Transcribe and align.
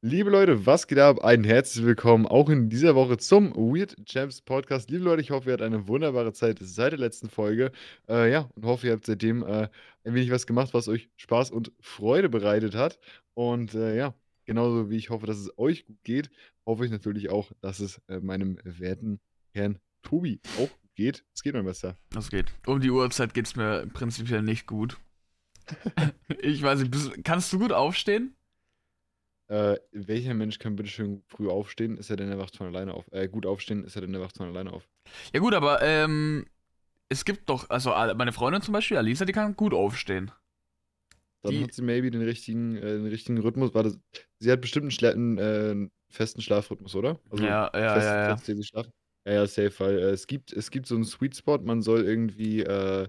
Liebe 0.00 0.30
Leute, 0.30 0.64
was 0.64 0.86
geht 0.86 1.00
ab? 1.00 1.24
Ein 1.24 1.42
herzlich 1.42 1.84
willkommen 1.84 2.24
auch 2.24 2.48
in 2.50 2.70
dieser 2.70 2.94
Woche 2.94 3.16
zum 3.16 3.52
Weird 3.56 3.96
Champs 4.06 4.40
Podcast. 4.40 4.90
Liebe 4.90 5.02
Leute, 5.02 5.22
ich 5.22 5.32
hoffe, 5.32 5.50
ihr 5.50 5.54
hattet 5.54 5.66
eine 5.66 5.88
wunderbare 5.88 6.32
Zeit 6.32 6.58
seit 6.60 6.92
der 6.92 7.00
letzten 7.00 7.28
Folge. 7.28 7.72
Äh, 8.08 8.30
ja, 8.30 8.48
und 8.54 8.64
hoffe, 8.64 8.86
ihr 8.86 8.92
habt 8.92 9.06
seitdem 9.06 9.42
äh, 9.42 9.68
ein 10.04 10.14
wenig 10.14 10.30
was 10.30 10.46
gemacht, 10.46 10.72
was 10.72 10.86
euch 10.86 11.10
Spaß 11.16 11.50
und 11.50 11.72
Freude 11.80 12.28
bereitet 12.28 12.76
hat. 12.76 13.00
Und 13.34 13.74
äh, 13.74 13.96
ja, 13.96 14.14
genauso 14.44 14.88
wie 14.88 14.96
ich 14.96 15.10
hoffe, 15.10 15.26
dass 15.26 15.38
es 15.38 15.58
euch 15.58 15.84
gut 15.84 15.98
geht, 16.04 16.30
hoffe 16.64 16.84
ich 16.84 16.92
natürlich 16.92 17.28
auch, 17.30 17.50
dass 17.60 17.80
es 17.80 18.00
äh, 18.06 18.20
meinem 18.20 18.60
werten 18.62 19.18
Herrn 19.50 19.80
Tobi 20.02 20.40
auch 20.58 20.70
gut 20.70 20.94
geht. 20.94 21.24
Es 21.34 21.42
geht, 21.42 21.54
mein 21.54 21.64
Bester. 21.64 21.98
Das 22.10 22.30
geht. 22.30 22.52
Um 22.66 22.78
die 22.78 22.92
Uhrzeit 22.92 23.34
geht 23.34 23.46
es 23.46 23.56
mir 23.56 23.84
prinzipiell 23.92 24.42
nicht 24.42 24.68
gut. 24.68 24.96
ich 26.40 26.62
weiß 26.62 26.78
nicht, 26.78 26.92
bist, 26.92 27.24
kannst 27.24 27.52
du 27.52 27.58
gut 27.58 27.72
aufstehen? 27.72 28.36
Äh, 29.48 29.76
welcher 29.92 30.34
Mensch 30.34 30.58
kann 30.58 30.76
bitte 30.76 30.90
schön 30.90 31.22
früh 31.26 31.48
aufstehen? 31.48 31.96
Ist 31.96 32.10
er 32.10 32.16
denn 32.16 32.28
der 32.28 32.38
wacht 32.38 32.56
von 32.56 32.66
alleine 32.66 32.92
auf? 32.92 33.10
Äh, 33.12 33.28
gut 33.28 33.46
aufstehen, 33.46 33.84
ist 33.84 33.96
er 33.96 34.02
denn 34.02 34.12
der 34.12 34.20
wacht 34.20 34.36
von 34.36 34.46
alleine 34.46 34.72
auf? 34.72 34.86
Ja 35.32 35.40
gut, 35.40 35.54
aber 35.54 35.80
ähm, 35.82 36.46
es 37.08 37.24
gibt 37.24 37.48
doch, 37.48 37.70
also 37.70 37.90
meine 37.90 38.32
Freundin 38.32 38.60
zum 38.60 38.72
Beispiel, 38.72 38.98
Alisa, 38.98 39.24
die 39.24 39.32
kann 39.32 39.56
gut 39.56 39.72
aufstehen. 39.72 40.30
Dann 41.42 41.52
die, 41.52 41.62
hat 41.62 41.72
sie 41.72 41.82
maybe 41.82 42.10
den 42.10 42.22
richtigen, 42.22 42.76
äh, 42.76 42.98
den 42.98 43.06
richtigen 43.06 43.38
Rhythmus. 43.38 43.72
Warte, 43.72 43.98
sie 44.38 44.52
hat 44.52 44.60
bestimmt 44.60 44.84
einen, 44.84 44.90
Schla 44.90 45.10
einen 45.10 45.38
äh, 45.38 45.88
festen 46.10 46.42
Schlafrhythmus, 46.42 46.94
oder? 46.94 47.18
Also 47.30 47.44
ja, 47.44 47.70
ja, 47.74 47.94
fest, 47.94 48.06
ja, 48.06 48.28
ja. 48.28 48.36
Fest. 48.36 48.72
Ja, 49.24 49.32
ja, 49.32 49.46
safe, 49.46 49.72
weil 49.78 49.98
äh, 49.98 50.10
es, 50.10 50.26
gibt, 50.26 50.52
es 50.52 50.70
gibt 50.70 50.86
so 50.86 50.94
einen 50.94 51.04
Sweet 51.04 51.36
Spot, 51.36 51.58
man 51.58 51.80
soll 51.82 52.04
irgendwie 52.04 52.62
äh, 52.62 53.08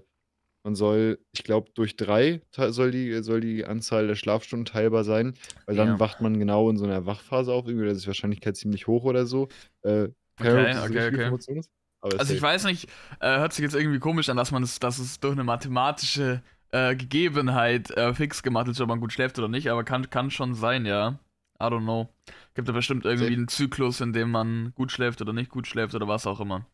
man 0.62 0.74
soll, 0.74 1.18
ich 1.32 1.44
glaube, 1.44 1.70
durch 1.74 1.96
drei 1.96 2.42
soll 2.52 2.90
die, 2.90 3.22
soll 3.22 3.40
die 3.40 3.64
Anzahl 3.64 4.06
der 4.06 4.14
Schlafstunden 4.14 4.66
teilbar 4.66 5.04
sein, 5.04 5.34
weil 5.66 5.76
dann 5.76 5.88
ja. 5.88 6.00
wacht 6.00 6.20
man 6.20 6.38
genau 6.38 6.68
in 6.70 6.76
so 6.76 6.84
einer 6.84 7.06
Wachphase 7.06 7.52
auf. 7.52 7.66
Irgendwie, 7.66 7.86
das 7.86 7.98
ist 7.98 8.04
die 8.04 8.08
Wahrscheinlichkeit 8.08 8.56
ziemlich 8.56 8.86
hoch 8.86 9.04
oder 9.04 9.26
so. 9.26 9.48
Äh, 9.82 10.08
okay, 10.38 10.76
okay, 10.84 11.30
okay. 11.30 11.60
Also 12.02 12.32
ich 12.32 12.40
weiß 12.40 12.64
nicht, 12.64 12.88
äh, 13.20 13.38
hört 13.38 13.52
sich 13.52 13.62
jetzt 13.62 13.74
irgendwie 13.74 13.98
komisch 13.98 14.28
an, 14.28 14.36
dass 14.36 14.52
man 14.52 14.62
es, 14.62 14.78
dass 14.78 14.98
es 14.98 15.20
durch 15.20 15.34
eine 15.34 15.44
mathematische 15.44 16.42
äh, 16.72 16.96
Gegebenheit 16.96 17.90
äh, 17.90 18.14
fix 18.14 18.42
gemacht 18.42 18.68
ist, 18.68 18.80
ob 18.80 18.88
man 18.88 19.00
gut 19.00 19.12
schläft 19.12 19.38
oder 19.38 19.48
nicht, 19.48 19.70
aber 19.70 19.84
kann, 19.84 20.08
kann 20.08 20.30
schon 20.30 20.54
sein, 20.54 20.86
ja. 20.86 21.18
I 21.60 21.64
don't 21.64 21.82
know. 21.82 22.08
Gibt 22.54 22.68
da 22.68 22.72
bestimmt 22.72 23.04
irgendwie 23.04 23.34
einen 23.34 23.48
Zyklus, 23.48 24.00
in 24.00 24.14
dem 24.14 24.30
man 24.30 24.72
gut 24.74 24.92
schläft 24.92 25.20
oder 25.20 25.34
nicht 25.34 25.50
gut 25.50 25.66
schläft 25.66 25.94
oder 25.94 26.08
was 26.08 26.26
auch 26.26 26.40
immer. 26.40 26.66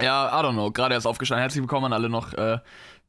Ja, 0.00 0.28
I 0.28 0.44
don't 0.44 0.52
know. 0.52 0.70
Gerade 0.70 0.94
erst 0.94 1.06
aufgestanden. 1.06 1.40
Herzlich 1.40 1.60
willkommen 1.60 1.86
an 1.86 1.92
alle 1.92 2.08
noch 2.08 2.32
äh, 2.34 2.60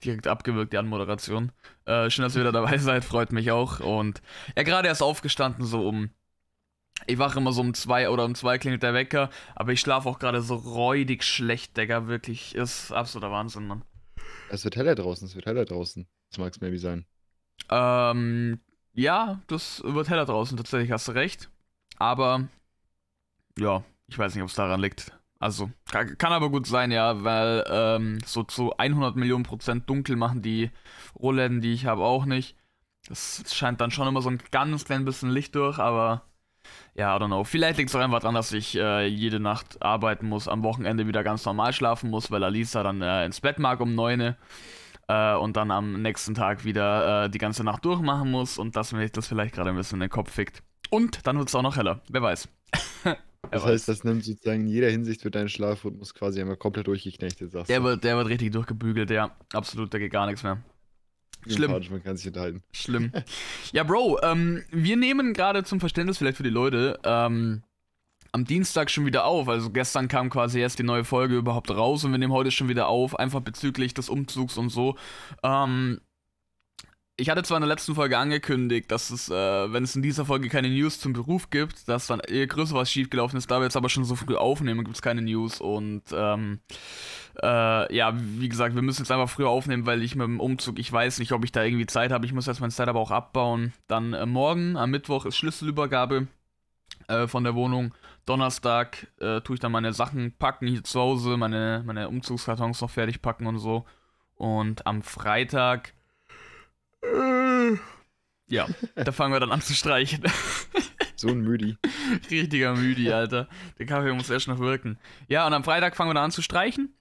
direkt 0.04 0.26
abgewürgt, 0.26 0.74
die 0.74 0.78
Anmoderation. 0.78 1.52
Äh, 1.86 2.10
schön, 2.10 2.24
dass 2.24 2.36
ihr 2.36 2.42
wieder 2.42 2.52
dabei 2.52 2.78
seid. 2.80 3.06
Freut 3.06 3.32
mich 3.32 3.52
auch. 3.52 3.80
Und 3.80 4.22
ja, 4.58 4.64
gerade 4.64 4.88
erst 4.88 5.04
aufgestanden, 5.04 5.66
so 5.66 5.88
um. 5.88 6.10
Ich 7.06 7.20
wache 7.20 7.40
immer 7.40 7.54
so 7.54 7.62
um 7.62 7.76
zwei 7.76 8.10
oder 8.10 8.26
um 8.26 8.34
zwei 8.34 8.58
klingelt 8.58 8.82
der 8.82 8.96
Wecker. 8.96 9.30
Aber 9.56 9.72
ich 9.72 9.80
schlafe 9.80 10.10
auch 10.10 10.18
gerade 10.18 10.42
so 10.42 10.56
räudig 10.56 11.24
schlecht, 11.24 11.78
Digga. 11.78 12.08
Wirklich. 12.08 12.56
Ist 12.56 12.92
absoluter 12.92 13.32
Wahnsinn, 13.32 13.68
Mann. 13.68 13.84
Es 14.50 14.64
wird 14.64 14.76
heller 14.76 14.96
draußen. 14.96 15.28
Es 15.28 15.36
wird 15.36 15.46
heller 15.46 15.66
draußen. 15.66 16.08
Das 16.32 16.40
mag 16.40 16.52
es 16.54 16.60
maybe 16.60 16.80
sein. 16.80 17.06
Ähm. 17.70 18.62
Ja, 18.94 19.42
das 19.46 19.84
wird 19.86 20.10
heller 20.10 20.26
draußen. 20.26 20.58
Tatsächlich 20.58 20.92
hast 20.92 21.08
du 21.08 21.12
recht. 21.12 21.52
Aber. 21.98 22.48
Ja, 23.60 23.84
ich 24.08 24.18
weiß 24.18 24.34
nicht, 24.34 24.42
ob 24.42 24.50
es 24.50 24.56
daran 24.56 24.82
liegt. 24.82 25.19
Also, 25.40 25.72
kann, 25.90 26.34
aber 26.34 26.50
gut 26.50 26.68
sein, 26.68 26.92
ja, 26.92 27.24
weil 27.24 27.64
ähm, 27.70 28.20
so 28.26 28.44
zu 28.44 28.76
100 28.78 29.16
Millionen 29.16 29.46
Prozent 29.46 29.90
dunkel 29.90 30.18
machen 30.18 30.42
die 30.42 30.70
Rollläden, 31.18 31.62
die 31.62 31.72
ich 31.74 31.86
habe, 31.86 32.04
auch 32.04 32.26
nicht. 32.26 32.58
Das 33.08 33.44
scheint 33.48 33.80
dann 33.80 33.92
schon 33.92 34.08
immer 34.08 34.22
so 34.22 34.30
ein 34.30 34.40
ganz 34.52 34.84
klein 34.84 35.06
bisschen 35.06 35.30
Licht 35.30 35.56
durch, 35.56 35.80
aber 35.80 36.24
ja, 36.94 37.16
I 37.16 37.20
don't 37.20 37.28
know. 37.28 37.46
Vielleicht 37.46 37.78
liegt 37.78 37.90
es 37.90 37.96
auch 37.96 38.02
einfach 38.02 38.20
daran, 38.20 38.36
dass 38.36 38.52
ich 38.52 38.76
äh, 38.76 39.08
jede 39.08 39.40
Nacht 39.40 39.82
arbeiten 39.82 40.28
muss, 40.28 40.50
am 40.50 40.64
Wochenende 40.64 41.08
wieder 41.08 41.24
ganz 41.24 41.46
normal 41.46 41.72
schlafen 41.72 42.10
muss, 42.10 42.30
weil 42.32 42.44
Alisa 42.44 42.84
dann 42.84 43.02
äh, 43.02 43.26
ins 43.26 43.40
Bett 43.40 43.60
mag 43.60 43.80
um 43.80 43.96
9 43.96 44.36
äh, 45.08 45.36
und 45.36 45.56
dann 45.56 45.72
am 45.72 46.02
nächsten 46.02 46.36
Tag 46.36 46.66
wieder 46.66 47.26
äh, 47.26 47.30
die 47.30 47.38
ganze 47.38 47.64
Nacht 47.64 47.86
durchmachen 47.86 48.30
muss 48.30 48.58
und 48.58 48.76
dass 48.76 48.92
mir 48.92 49.10
das 49.10 49.28
vielleicht 49.28 49.56
gerade 49.56 49.70
ein 49.70 49.78
bisschen 49.78 49.98
in 49.98 50.02
den 50.02 50.10
Kopf 50.10 50.32
fickt. 50.32 50.64
Und 50.90 51.26
dann 51.26 51.38
wird 51.38 51.48
es 51.48 51.56
auch 51.56 51.62
noch 51.62 51.78
heller, 51.78 52.02
wer 52.10 52.22
weiß. 52.22 52.50
Das 53.52 53.66
heißt, 53.66 53.88
das 53.88 54.04
nimmt 54.04 54.24
sozusagen 54.24 54.62
in 54.62 54.68
jeder 54.68 54.90
Hinsicht 54.90 55.22
für 55.22 55.32
deinen 55.32 55.50
Schlafrhythmus 55.50 56.14
quasi 56.14 56.40
einmal 56.40 56.58
komplett 56.58 56.88
durchgeknechtet, 56.88 57.52
sagst 57.52 57.70
der 57.70 57.80
du. 57.80 57.86
Wird, 57.86 58.04
der 58.04 58.18
wird 58.18 58.28
richtig 58.28 58.52
durchgebügelt, 58.52 59.10
ja. 59.10 59.36
Absolut, 59.54 59.94
da 59.94 59.98
geht 59.98 60.12
gar 60.12 60.28
nichts 60.28 60.44
mehr. 60.44 60.62
Schlimm. 61.48 61.72
Man 61.72 62.04
kann 62.04 62.18
sich 62.18 62.28
unterhalten. 62.28 62.64
Schlimm. 62.74 63.12
ja, 63.72 63.84
Bro, 63.84 64.20
ähm, 64.24 64.64
wir 64.72 64.98
nehmen 64.98 65.34
gerade 65.34 65.64
zum 65.64 65.80
Verständnis 65.80 66.18
vielleicht 66.18 66.38
für 66.38 66.44
die 66.44 66.50
Leute 66.50 67.00
ähm, 67.04 67.64
am 68.32 68.46
Dienstag 68.46 68.92
schon 68.92 69.06
wieder 69.06 69.26
auf. 69.26 69.48
Also 69.48 69.70
gestern 69.70 70.08
kam 70.08 70.30
quasi 70.30 70.60
erst 70.60 70.80
die 70.80 70.84
neue 70.84 71.06
Folge 71.06 71.38
überhaupt 71.38 71.72
raus 71.72 72.04
und 72.04 72.12
wir 72.12 72.18
nehmen 72.18 72.34
heute 72.34 72.52
schon 72.52 72.68
wieder 72.68 72.88
auf, 72.88 73.18
einfach 73.18 73.40
bezüglich 73.40 73.94
des 73.94 74.10
Umzugs 74.10 74.58
und 74.58 74.70
so. 74.70 74.96
Ähm, 75.42 76.02
ich 77.20 77.30
hatte 77.30 77.44
zwar 77.44 77.58
in 77.58 77.62
der 77.62 77.68
letzten 77.68 77.96
Folge 77.96 78.18
angekündigt, 78.18 78.90
dass 78.90 79.10
es, 79.10 79.30
äh, 79.30 79.34
wenn 79.74 79.84
es 79.84 79.96
in 79.96 80.02
dieser 80.02 80.26
Folge 80.26 80.48
keine 80.48 80.70
News 80.70 81.00
zum 81.00 81.14
Beruf 81.14 81.50
gibt, 81.50 81.88
dass 81.90 82.08
dann 82.08 82.22
eher 82.22 82.48
größer 82.48 82.76
was 82.76 82.90
schiefgelaufen 82.90 83.38
ist. 83.38 83.52
Da 83.52 83.60
wir 83.60 83.66
jetzt 83.66 83.76
aber 83.76 83.90
schon 83.90 84.06
so 84.06 84.16
früh 84.16 84.36
aufnehmen, 84.36 84.84
gibt 84.86 84.96
es 84.96 85.02
keine 85.02 85.22
News. 85.22 85.60
Und 85.60 86.04
ähm, 86.14 86.60
äh, 87.44 87.96
ja, 87.96 88.14
wie 88.16 88.48
gesagt, 88.48 88.76
wir 88.76 88.82
müssen 88.82 89.02
jetzt 89.02 89.12
einfach 89.12 89.30
früher 89.30 89.50
aufnehmen, 89.50 89.86
weil 89.86 90.02
ich 90.02 90.16
mit 90.16 90.26
dem 90.26 90.40
Umzug, 90.40 90.80
ich 90.80 90.92
weiß 90.92 91.20
nicht, 91.20 91.34
ob 91.34 91.44
ich 91.44 91.52
da 91.52 91.64
irgendwie 91.64 91.88
Zeit 91.88 92.12
habe. 92.12 92.26
Ich 92.26 92.34
muss 92.34 92.46
jetzt 92.46 92.62
Zeit 92.72 92.88
aber 92.88 93.00
auch 93.00 93.12
abbauen. 93.12 93.74
Dann 93.88 94.14
äh, 94.14 94.26
morgen, 94.26 94.78
am 94.78 94.90
Mittwoch, 94.90 95.26
ist 95.26 95.36
Schlüsselübergabe 95.36 96.28
äh, 97.10 97.28
von 97.28 97.44
der 97.44 97.56
Wohnung. 97.56 97.94
Donnerstag 98.26 99.08
äh, 99.20 99.42
tue 99.42 99.56
ich 99.56 99.60
dann 99.60 99.72
meine 99.72 99.92
Sachen 99.92 100.32
packen 100.38 100.68
hier 100.68 100.84
zu 100.84 101.00
Hause, 101.00 101.36
meine, 101.36 101.84
meine 101.86 102.08
Umzugskartons 102.08 102.80
noch 102.80 102.90
fertig 102.90 103.22
packen 103.22 103.46
und 103.46 103.60
so. 103.60 103.86
Und 104.36 104.88
am 104.88 105.02
Freitag 105.02 105.94
ja, 108.48 108.68
da 108.96 109.12
fangen 109.12 109.34
wir 109.34 109.40
dann 109.40 109.52
an 109.52 109.62
zu 109.62 109.74
streichen. 109.74 110.24
So 111.16 111.28
ein 111.28 111.42
Müdi. 111.42 111.78
Richtiger 112.32 112.76
Müdi, 112.76 113.12
Alter. 113.12 113.50
Der 113.78 113.86
Kaffee 113.86 114.14
muss 114.14 114.30
erst 114.30 114.48
noch 114.48 114.60
wirken. 114.60 114.98
Ja, 115.28 115.46
und 115.46 115.54
am 115.54 115.66
Freitag 115.66 115.98
fangen 115.98 116.10
wir 116.10 116.14
dann 116.14 116.24
an 116.26 116.32
zu 116.32 116.42
streichen. 116.42 116.94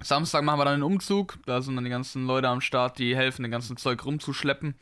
Samstag 0.00 0.44
machen 0.44 0.60
wir 0.60 0.64
dann 0.64 0.78
den 0.78 0.84
Umzug. 0.84 1.38
Da 1.46 1.60
sind 1.60 1.74
dann 1.74 1.84
die 1.84 1.90
ganzen 1.90 2.26
Leute 2.26 2.48
am 2.48 2.60
Start, 2.60 2.98
die 3.00 3.16
helfen, 3.16 3.42
den 3.42 3.50
ganzen 3.50 3.76
Zeug 3.76 4.04
rumzuschleppen. 4.04 4.76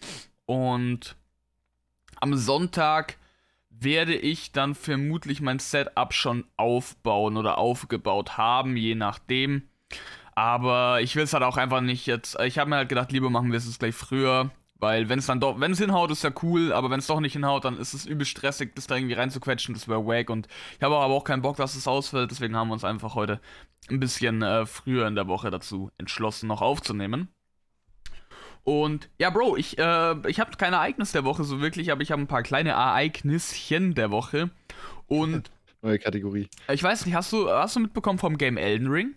Und 0.44 1.16
am 2.20 2.36
Sonntag 2.36 3.16
werde 3.70 4.14
ich 4.14 4.52
dann 4.52 4.74
vermutlich 4.74 5.40
mein 5.40 5.60
Setup 5.60 6.12
schon 6.12 6.44
aufbauen 6.56 7.36
oder 7.36 7.58
aufgebaut 7.58 8.36
haben, 8.36 8.76
je 8.76 8.94
nachdem. 8.94 9.62
Aber 10.38 11.00
ich 11.00 11.16
will 11.16 11.24
es 11.24 11.32
halt 11.32 11.42
auch 11.42 11.56
einfach 11.56 11.80
nicht 11.80 12.06
jetzt. 12.06 12.38
Ich 12.38 12.60
habe 12.60 12.70
mir 12.70 12.76
halt 12.76 12.88
gedacht, 12.88 13.10
lieber 13.10 13.28
machen 13.28 13.50
wir 13.50 13.58
es 13.58 13.76
gleich 13.76 13.96
früher. 13.96 14.52
Weil 14.76 15.08
wenn 15.08 15.18
es 15.18 15.26
dann 15.26 15.40
doch, 15.40 15.58
wenn 15.58 15.72
es 15.72 15.80
hinhaut, 15.80 16.12
ist 16.12 16.22
ja 16.22 16.30
cool, 16.44 16.72
aber 16.72 16.90
wenn 16.90 17.00
es 17.00 17.08
doch 17.08 17.18
nicht 17.18 17.32
hinhaut, 17.32 17.64
dann 17.64 17.76
ist 17.76 17.92
es 17.92 18.06
übel 18.06 18.24
stressig, 18.24 18.76
das 18.76 18.86
da 18.86 18.94
irgendwie 18.94 19.16
reinzuquetschen, 19.16 19.74
das 19.74 19.88
wäre 19.88 20.06
wack. 20.06 20.30
Und 20.30 20.46
ich 20.76 20.82
habe 20.84 20.94
aber 20.94 21.12
auch 21.12 21.24
keinen 21.24 21.42
Bock, 21.42 21.56
dass 21.56 21.74
es 21.74 21.88
ausfällt, 21.88 22.30
deswegen 22.30 22.54
haben 22.54 22.68
wir 22.68 22.74
uns 22.74 22.84
einfach 22.84 23.16
heute 23.16 23.40
ein 23.90 23.98
bisschen 23.98 24.42
äh, 24.42 24.64
früher 24.66 25.08
in 25.08 25.16
der 25.16 25.26
Woche 25.26 25.50
dazu 25.50 25.90
entschlossen, 25.98 26.46
noch 26.46 26.62
aufzunehmen. 26.62 27.26
Und 28.62 29.10
ja, 29.18 29.30
Bro, 29.30 29.56
ich, 29.56 29.76
äh, 29.76 30.14
ich 30.28 30.38
habe 30.38 30.56
kein 30.56 30.72
Ereignis 30.72 31.10
der 31.10 31.24
Woche 31.24 31.42
so 31.42 31.60
wirklich, 31.60 31.90
aber 31.90 32.02
ich 32.02 32.12
habe 32.12 32.22
ein 32.22 32.28
paar 32.28 32.44
kleine 32.44 32.70
Ereignisschen 32.70 33.96
der 33.96 34.12
Woche. 34.12 34.50
Und. 35.08 35.50
Neue 35.82 35.98
Kategorie. 35.98 36.48
Ich 36.72 36.82
weiß 36.84 37.06
nicht, 37.06 37.16
hast 37.16 37.32
du, 37.32 37.50
hast 37.50 37.74
du 37.74 37.80
mitbekommen 37.80 38.20
vom 38.20 38.38
Game 38.38 38.56
Elden 38.56 38.86
Ring? 38.86 39.16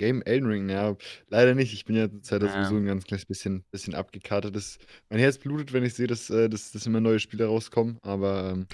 Game 0.00 0.22
Elden 0.22 0.48
Ring, 0.48 0.70
ja, 0.70 0.96
leider 1.28 1.54
nicht. 1.54 1.74
Ich 1.74 1.84
bin 1.84 1.94
ja 1.94 2.10
zurzeit 2.10 2.42
ja. 2.42 2.48
sowieso 2.48 2.76
ein 2.76 2.86
ganz 2.86 3.04
kleines 3.04 3.26
bisschen, 3.26 3.64
bisschen 3.70 3.94
abgekartet. 3.94 4.56
Das, 4.56 4.78
mein 5.10 5.18
Herz 5.18 5.36
blutet, 5.36 5.74
wenn 5.74 5.84
ich 5.84 5.92
sehe, 5.92 6.06
dass, 6.06 6.30
äh, 6.30 6.48
dass, 6.48 6.72
dass 6.72 6.86
immer 6.86 7.00
neue 7.00 7.18
Spiele 7.18 7.44
rauskommen, 7.44 7.98
aber. 8.00 8.52
Ähm, 8.54 8.66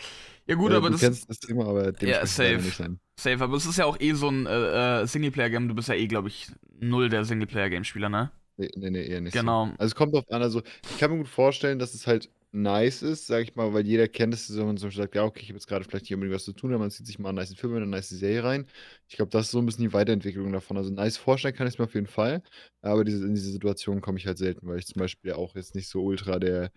ja, 0.47 0.55
gut, 0.55 0.71
äh, 0.71 0.77
aber 0.77 0.87
du 0.87 0.93
das. 0.93 1.01
kennst 1.01 1.29
das 1.29 1.41
Thema, 1.41 1.67
aber 1.67 1.91
dem 1.91 2.09
ja, 2.09 2.25
safe. 2.25 2.59
nicht 2.59 2.77
sein. 2.77 3.01
Safe, 3.19 3.43
aber 3.43 3.57
es 3.57 3.67
ist 3.67 3.77
ja 3.77 3.87
auch 3.87 3.99
eh 3.99 4.13
so 4.13 4.29
ein 4.29 4.47
äh, 4.47 5.03
äh 5.03 5.07
Singleplayer-Game. 5.07 5.67
Du 5.67 5.75
bist 5.75 5.89
ja 5.89 5.97
eh, 5.97 6.07
glaube 6.07 6.29
ich, 6.29 6.47
null 6.79 7.09
der 7.09 7.25
Singleplayer-Game-Spieler, 7.25 8.09
ne? 8.09 8.31
Nee, 8.57 8.71
nee, 8.77 8.91
nee, 8.91 9.05
eher 9.05 9.21
nicht. 9.21 9.33
Genau. 9.33 9.67
So. 9.67 9.73
Also 9.73 9.87
es 9.87 9.95
kommt 9.97 10.15
drauf 10.15 10.31
an, 10.31 10.43
also 10.43 10.63
ich 10.89 10.99
kann 10.99 11.11
mir 11.11 11.19
gut 11.19 11.29
vorstellen, 11.29 11.81
dass 11.81 11.93
es 11.93 12.07
halt 12.07 12.31
nice 12.53 13.03
ist, 13.03 13.27
sag 13.27 13.43
ich 13.43 13.55
mal, 13.55 13.73
weil 13.75 13.87
jeder 13.87 14.09
kennt 14.09 14.35
es, 14.35 14.57
wenn 14.57 14.67
man 14.67 14.77
zum 14.77 14.89
Beispiel 14.89 15.05
sagt, 15.05 15.15
ja, 15.15 15.25
okay, 15.25 15.41
ich 15.43 15.49
habe 15.49 15.57
jetzt 15.57 15.67
gerade 15.67 15.85
vielleicht 15.85 16.05
nicht 16.05 16.15
unbedingt 16.15 16.37
was 16.37 16.45
zu 16.45 16.53
tun, 16.53 16.71
aber 16.73 16.81
man 16.81 16.91
zieht 16.91 17.07
sich 17.07 17.19
mal 17.19 17.29
einen 17.31 17.37
nice 17.37 17.55
Film 17.55 17.73
oder 17.73 17.83
eine 17.83 17.91
nice 17.91 18.09
Serie 18.09 18.45
rein. 18.45 18.67
Ich 19.09 19.17
glaube, 19.17 19.31
das 19.31 19.47
ist 19.47 19.51
so 19.53 19.59
ein 19.59 19.67
bisschen 19.67 19.85
die 19.85 19.93
Weiterentwicklung 19.93 20.53
davon. 20.53 20.77
Also 20.77 20.91
nice 20.91 21.17
vorstellen 21.17 21.55
kann 21.55 21.67
ich 21.67 21.75
es 21.75 21.79
mir 21.79 21.85
auf 21.85 21.95
jeden 21.95 22.07
Fall, 22.07 22.43
aber 22.83 23.05
diese, 23.05 23.27
in 23.27 23.35
diese 23.35 23.51
Situation 23.51 24.01
komme 24.01 24.19
ich 24.19 24.27
halt 24.27 24.39
selten, 24.39 24.67
weil 24.67 24.79
ich 24.79 24.87
zum 24.87 25.01
Beispiel 25.01 25.33
auch 25.33 25.55
jetzt 25.55 25.75
nicht 25.75 25.89
so 25.89 26.03
ultra 26.03 26.39
der 26.39 26.71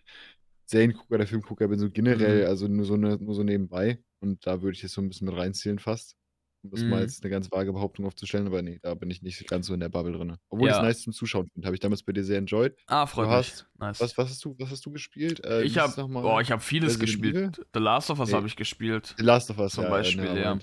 Seriengucker, 0.66 1.18
der 1.18 1.28
Filmgucker 1.28 1.68
bin, 1.68 1.80
so 1.80 1.90
generell, 1.90 2.44
mhm. 2.44 2.48
also 2.48 2.68
nur 2.68 2.86
so, 2.86 2.96
ne, 2.98 3.18
nur 3.20 3.34
so 3.34 3.44
nebenbei. 3.44 4.00
Und 4.20 4.46
da 4.46 4.62
würde 4.62 4.76
ich 4.76 4.84
jetzt 4.84 4.94
so 4.94 5.02
ein 5.02 5.10
bisschen 5.10 5.28
mit 5.28 5.38
reinzählen 5.38 5.80
fast. 5.80 6.16
Um 6.64 6.72
das 6.72 6.82
mal 6.82 6.98
Mhm. 6.98 7.02
jetzt 7.04 7.24
'ne 7.24 7.30
ganz 7.30 7.50
vage 7.52 7.72
Behauptung 7.72 8.06
aufzustellen, 8.06 8.46
aber 8.48 8.62
ne, 8.62 8.80
da 8.82 8.94
bin 8.94 9.10
ich 9.10 9.22
nicht 9.22 9.48
ganz 9.48 9.68
so 9.68 9.74
in 9.74 9.80
der 9.80 9.88
Bubble 9.90 10.12
drinne. 10.12 10.40
Obwohl 10.50 10.68
ich's 10.68 10.78
Ja. 10.78 10.84
nice 10.84 11.02
zum 11.02 11.14
Zuschauen 11.14 11.48
finde, 11.48 11.66
habe 11.66 11.76
ich 11.76 11.80
damals 11.80 12.04
bei 12.04 12.12
dir 12.12 12.24
sehr 12.26 12.38
enjoyed. 12.38 12.76
Ah, 12.88 13.06
Du 13.06 13.12
freut 13.12 13.30
mich. 13.30 13.38
hast 13.38 13.68
Nice. 13.80 14.00
was 14.02 14.18
was 14.18 14.30
hast 14.30 14.44
du 14.44 14.56
was 14.60 14.70
hast 14.72 14.86
du 14.86 14.92
gespielt? 14.92 15.44
Äh, 15.46 15.62
wie 15.62 15.68
Ich 15.68 15.74
hieß 15.76 15.84
es 15.86 15.98
habe 15.98 16.02
noch 16.02 16.22
boah, 16.22 16.36
mal? 16.36 16.42
ich 16.42 16.52
habe 16.52 16.62
vieles 16.62 17.00
Resident 17.00 17.20
Evil? 17.26 17.34
gespielt. 17.52 17.68
The 17.74 17.80
Last 17.80 18.10
of 18.10 18.20
Us 18.20 18.30
Ne. 18.30 18.36
habe 18.36 18.48
ich 18.48 18.56
gespielt. 18.58 19.16
The 19.18 19.24
Last 19.24 19.50
of 19.52 19.58
Us, 19.60 19.72
Zum 19.74 19.84
ja, 19.86 19.90
Beispiel, 19.90 20.24
never 20.26 20.38
ja. 20.38 20.60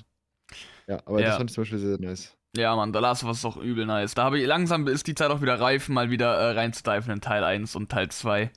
Ja, 0.88 1.02
aber 1.06 1.22
das 1.22 1.32
Ja. 1.32 1.37
fand 1.38 1.50
ich 1.50 1.54
zum 1.54 1.62
Beispiel 1.62 1.78
sehr, 1.78 1.96
sehr 1.96 2.00
nice. 2.06 2.37
Ja, 2.56 2.75
Mann, 2.76 2.92
The 2.94 3.00
Last 3.00 3.22
of 3.22 3.28
Us 3.28 3.38
ist 3.38 3.44
auch 3.44 3.56
übel 3.56 3.87
nice. 3.87 4.14
Da 4.14 4.25
habe 4.25 4.38
ich 4.38 4.46
langsam 4.46 4.87
ist 4.87 5.06
die 5.06 5.14
Zeit 5.14 5.31
auch 5.31 5.42
wieder 5.42 5.60
reif, 5.60 5.88
mal 5.88 6.10
wieder, 6.10 6.34
äh, 6.34 6.52
reinzudiven 6.52 7.12
in 7.12 7.20
Teil 7.20 7.42
1 7.44 7.75
und 7.76 7.90
Teil 7.90 8.08
2. 8.10 8.50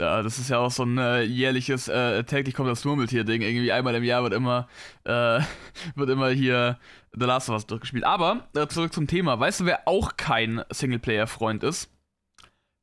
Ja, 0.00 0.22
das 0.22 0.38
ist 0.40 0.50
ja 0.50 0.58
auch 0.58 0.72
so 0.72 0.82
'n, 0.82 0.98
äh, 0.98 1.22
jährliches, 1.22 1.86
äh, 1.88 2.24
täglich 2.24 2.54
kommt 2.56 2.68
das 2.68 2.84
Murmeltier-Ding. 2.84 3.42
Irgendwie 3.42 3.70
einmal 3.70 3.94
im 3.94 4.02
Jahr 4.02 4.24
wird 4.24 4.34
immer 4.34 4.68
äh, 5.04 5.40
wird 5.94 6.10
immer 6.10 6.30
hier 6.30 6.78
The 7.12 7.26
Last 7.26 7.48
of 7.48 7.54
Us 7.54 7.66
durchgespielt. 7.66 8.04
Aber, 8.04 8.48
äh, 8.56 8.66
zurück 8.66 8.92
zum 8.92 9.06
Thema. 9.06 9.38
Weißt 9.38 9.60
du, 9.60 9.66
wer 9.66 9.86
auch 9.86 10.16
kein 10.16 10.64
Singleplayer-Freund 10.70 11.62
ist? 11.62 11.90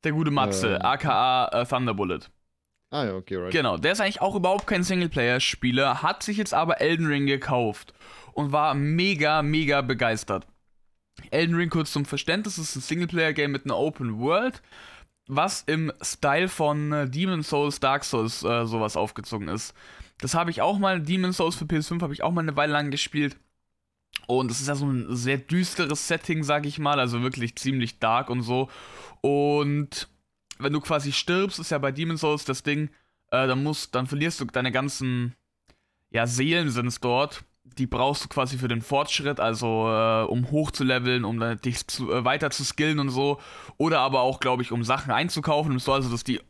Der 0.04 0.12
gute 0.12 0.30
Matze, 0.30 0.76
Ähm. 0.76 0.82
aka, 0.82 1.48
äh, 1.52 1.66
Thunderbullet. 1.66 2.30
Ah 2.90 3.04
ja, 3.04 3.14
okay, 3.14 3.36
right. 3.36 3.52
Genau, 3.52 3.76
der 3.76 3.92
ist 3.92 4.00
eigentlich 4.00 4.20
auch 4.22 4.34
überhaupt 4.34 4.66
kein 4.66 4.82
Singleplayer-Spieler, 4.82 6.02
hat 6.02 6.22
sich 6.22 6.36
jetzt 6.38 6.54
aber 6.54 6.80
Elden 6.80 7.06
Ring 7.06 7.26
gekauft 7.26 7.92
und 8.32 8.52
war 8.52 8.74
mega, 8.74 9.42
mega 9.42 9.80
begeistert. 9.82 10.46
Elden 11.30 11.54
Ring, 11.56 11.68
kurz 11.70 11.92
zum 11.92 12.04
Verständnis, 12.06 12.58
ist 12.58 12.74
ein 12.74 12.80
Singleplayer-Game 12.80 13.50
mit 13.52 13.64
einer 13.66 13.76
Open 13.78 14.18
World, 14.18 14.62
was 15.28 15.62
im 15.62 15.92
Style 16.02 16.48
von 16.48 16.92
äh, 16.92 17.08
Demon's 17.08 17.48
Souls, 17.48 17.80
Dark 17.80 18.04
Souls 18.04 18.42
äh, 18.42 18.66
sowas 18.66 18.96
aufgezogen 18.96 19.48
ist. 19.48 19.74
Das 20.18 20.34
habe 20.34 20.50
ich 20.50 20.60
auch 20.62 20.78
mal, 20.78 21.00
Demon's 21.00 21.36
Souls 21.36 21.56
für 21.56 21.64
PS5 21.64 22.02
habe 22.02 22.12
ich 22.12 22.22
auch 22.22 22.32
mal 22.32 22.42
eine 22.42 22.56
Weile 22.56 22.72
lang 22.72 22.90
gespielt. 22.90 23.36
Und 24.26 24.50
es 24.50 24.60
ist 24.60 24.68
ja 24.68 24.74
so 24.74 24.86
ein 24.86 25.06
sehr 25.16 25.38
düsteres 25.38 26.06
Setting, 26.06 26.44
sag 26.44 26.66
ich 26.66 26.78
mal, 26.78 27.00
also 27.00 27.22
wirklich 27.22 27.56
ziemlich 27.56 27.98
dark 27.98 28.30
und 28.30 28.42
so. 28.42 28.68
Und 29.20 30.08
wenn 30.58 30.72
du 30.72 30.80
quasi 30.80 31.12
stirbst, 31.12 31.58
ist 31.58 31.70
ja 31.70 31.78
bei 31.78 31.92
Demon's 31.92 32.20
Souls 32.20 32.44
das 32.44 32.62
Ding, 32.62 32.90
äh, 33.30 33.46
dann 33.46 33.62
musst, 33.62 33.94
dann 33.94 34.06
verlierst 34.06 34.40
du 34.40 34.44
deine 34.44 34.70
ganzen, 34.70 35.34
ja, 36.10 36.26
Seelen 36.26 36.70
sind 36.70 36.86
es 36.86 37.00
dort. 37.00 37.44
Die 37.64 37.86
brauchst 37.86 38.24
du 38.24 38.28
quasi 38.28 38.58
für 38.58 38.68
den 38.68 38.82
Fortschritt, 38.82 39.40
also 39.40 39.88
äh, 39.88 40.24
um 40.24 40.50
hochzuleveln, 40.50 41.24
um 41.24 41.38
dann 41.38 41.58
dich 41.58 41.86
zu, 41.86 42.12
äh, 42.12 42.24
weiter 42.24 42.50
zu 42.50 42.64
skillen 42.64 42.98
und 42.98 43.08
so. 43.08 43.40
Oder 43.78 44.00
aber 44.00 44.20
auch, 44.20 44.40
glaube 44.40 44.62
ich, 44.62 44.72
um 44.72 44.84
Sachen 44.84 45.12
einzukaufen. 45.12 45.78
So, 45.78 45.92
also, 45.92 46.10
dass 46.10 46.24
die 46.24 46.40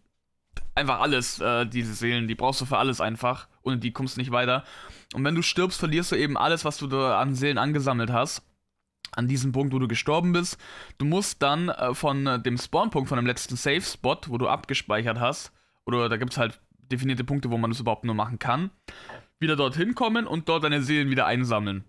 einfach 0.74 1.00
alles, 1.00 1.38
äh, 1.40 1.66
diese 1.66 1.94
Seelen, 1.94 2.28
die 2.28 2.34
brauchst 2.34 2.60
du 2.60 2.64
für 2.64 2.78
alles 2.78 3.00
einfach. 3.00 3.48
Ohne 3.62 3.78
die 3.78 3.92
kommst 3.92 4.16
du 4.16 4.20
nicht 4.20 4.32
weiter. 4.32 4.64
Und 5.14 5.24
wenn 5.24 5.34
du 5.34 5.42
stirbst, 5.42 5.78
verlierst 5.78 6.12
du 6.12 6.16
eben 6.16 6.36
alles, 6.36 6.64
was 6.64 6.78
du 6.78 6.86
da 6.86 7.20
an 7.20 7.34
Seelen 7.34 7.58
angesammelt 7.58 8.10
hast. 8.10 8.42
An 9.14 9.28
diesem 9.28 9.52
Punkt, 9.52 9.74
wo 9.74 9.78
du 9.78 9.88
gestorben 9.88 10.32
bist. 10.32 10.58
Du 10.96 11.04
musst 11.04 11.42
dann 11.42 11.68
äh, 11.68 11.94
von 11.94 12.26
äh, 12.26 12.40
dem 12.40 12.56
Spawnpunkt, 12.56 13.08
von 13.08 13.16
dem 13.16 13.26
letzten 13.26 13.56
Safe-Spot, 13.56 14.16
wo 14.28 14.38
du 14.38 14.48
abgespeichert 14.48 15.20
hast, 15.20 15.52
oder 15.84 16.08
da 16.08 16.16
gibt 16.16 16.32
es 16.32 16.38
halt 16.38 16.58
definierte 16.90 17.24
Punkte, 17.24 17.50
wo 17.50 17.58
man 17.58 17.70
das 17.70 17.80
überhaupt 17.80 18.04
nur 18.04 18.14
machen 18.14 18.38
kann, 18.38 18.70
wieder 19.42 19.56
dorthin 19.56 19.94
kommen 19.94 20.26
und 20.26 20.48
dort 20.48 20.64
deine 20.64 20.82
Seelen 20.82 21.10
wieder 21.10 21.26
einsammeln. 21.26 21.84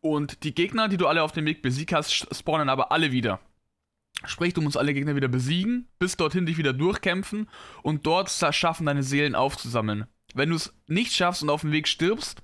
Und 0.00 0.44
die 0.44 0.54
Gegner, 0.54 0.88
die 0.88 0.96
du 0.96 1.06
alle 1.06 1.22
auf 1.22 1.32
dem 1.32 1.46
Weg 1.46 1.62
besiegt 1.62 1.92
hast, 1.92 2.34
spawnen 2.34 2.68
aber 2.68 2.92
alle 2.92 3.12
wieder. 3.12 3.40
Sprich, 4.24 4.52
du 4.52 4.60
musst 4.60 4.76
alle 4.76 4.94
Gegner 4.94 5.14
wieder 5.14 5.28
besiegen, 5.28 5.86
bis 5.98 6.16
dorthin 6.16 6.46
dich 6.46 6.58
wieder 6.58 6.72
durchkämpfen 6.72 7.48
und 7.82 8.06
dort 8.06 8.30
schaffen, 8.30 8.86
deine 8.86 9.02
Seelen 9.02 9.34
aufzusammeln. 9.34 10.06
Wenn 10.34 10.50
du 10.50 10.56
es 10.56 10.74
nicht 10.86 11.12
schaffst 11.12 11.42
und 11.42 11.50
auf 11.50 11.60
dem 11.60 11.72
Weg 11.72 11.86
stirbst, 11.88 12.42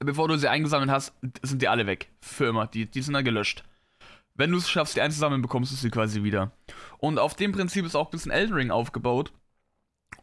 bevor 0.00 0.28
du 0.28 0.36
sie 0.36 0.48
eingesammelt 0.48 0.90
hast, 0.90 1.14
sind 1.42 1.62
die 1.62 1.68
alle 1.68 1.86
weg. 1.86 2.10
Für 2.20 2.46
immer. 2.46 2.66
Die, 2.66 2.86
die 2.86 3.02
sind 3.02 3.14
dann 3.14 3.24
gelöscht. 3.24 3.64
Wenn 4.34 4.50
du 4.50 4.58
es 4.58 4.70
schaffst, 4.70 4.96
die 4.96 5.00
einzusammeln, 5.00 5.42
bekommst 5.42 5.72
du 5.72 5.76
sie 5.76 5.90
quasi 5.90 6.22
wieder. 6.22 6.52
Und 6.98 7.18
auf 7.18 7.34
dem 7.34 7.52
Prinzip 7.52 7.84
ist 7.84 7.94
auch 7.94 8.08
ein 8.08 8.10
bisschen 8.10 8.32
Elden 8.32 8.54
Ring 8.54 8.70
aufgebaut. 8.70 9.32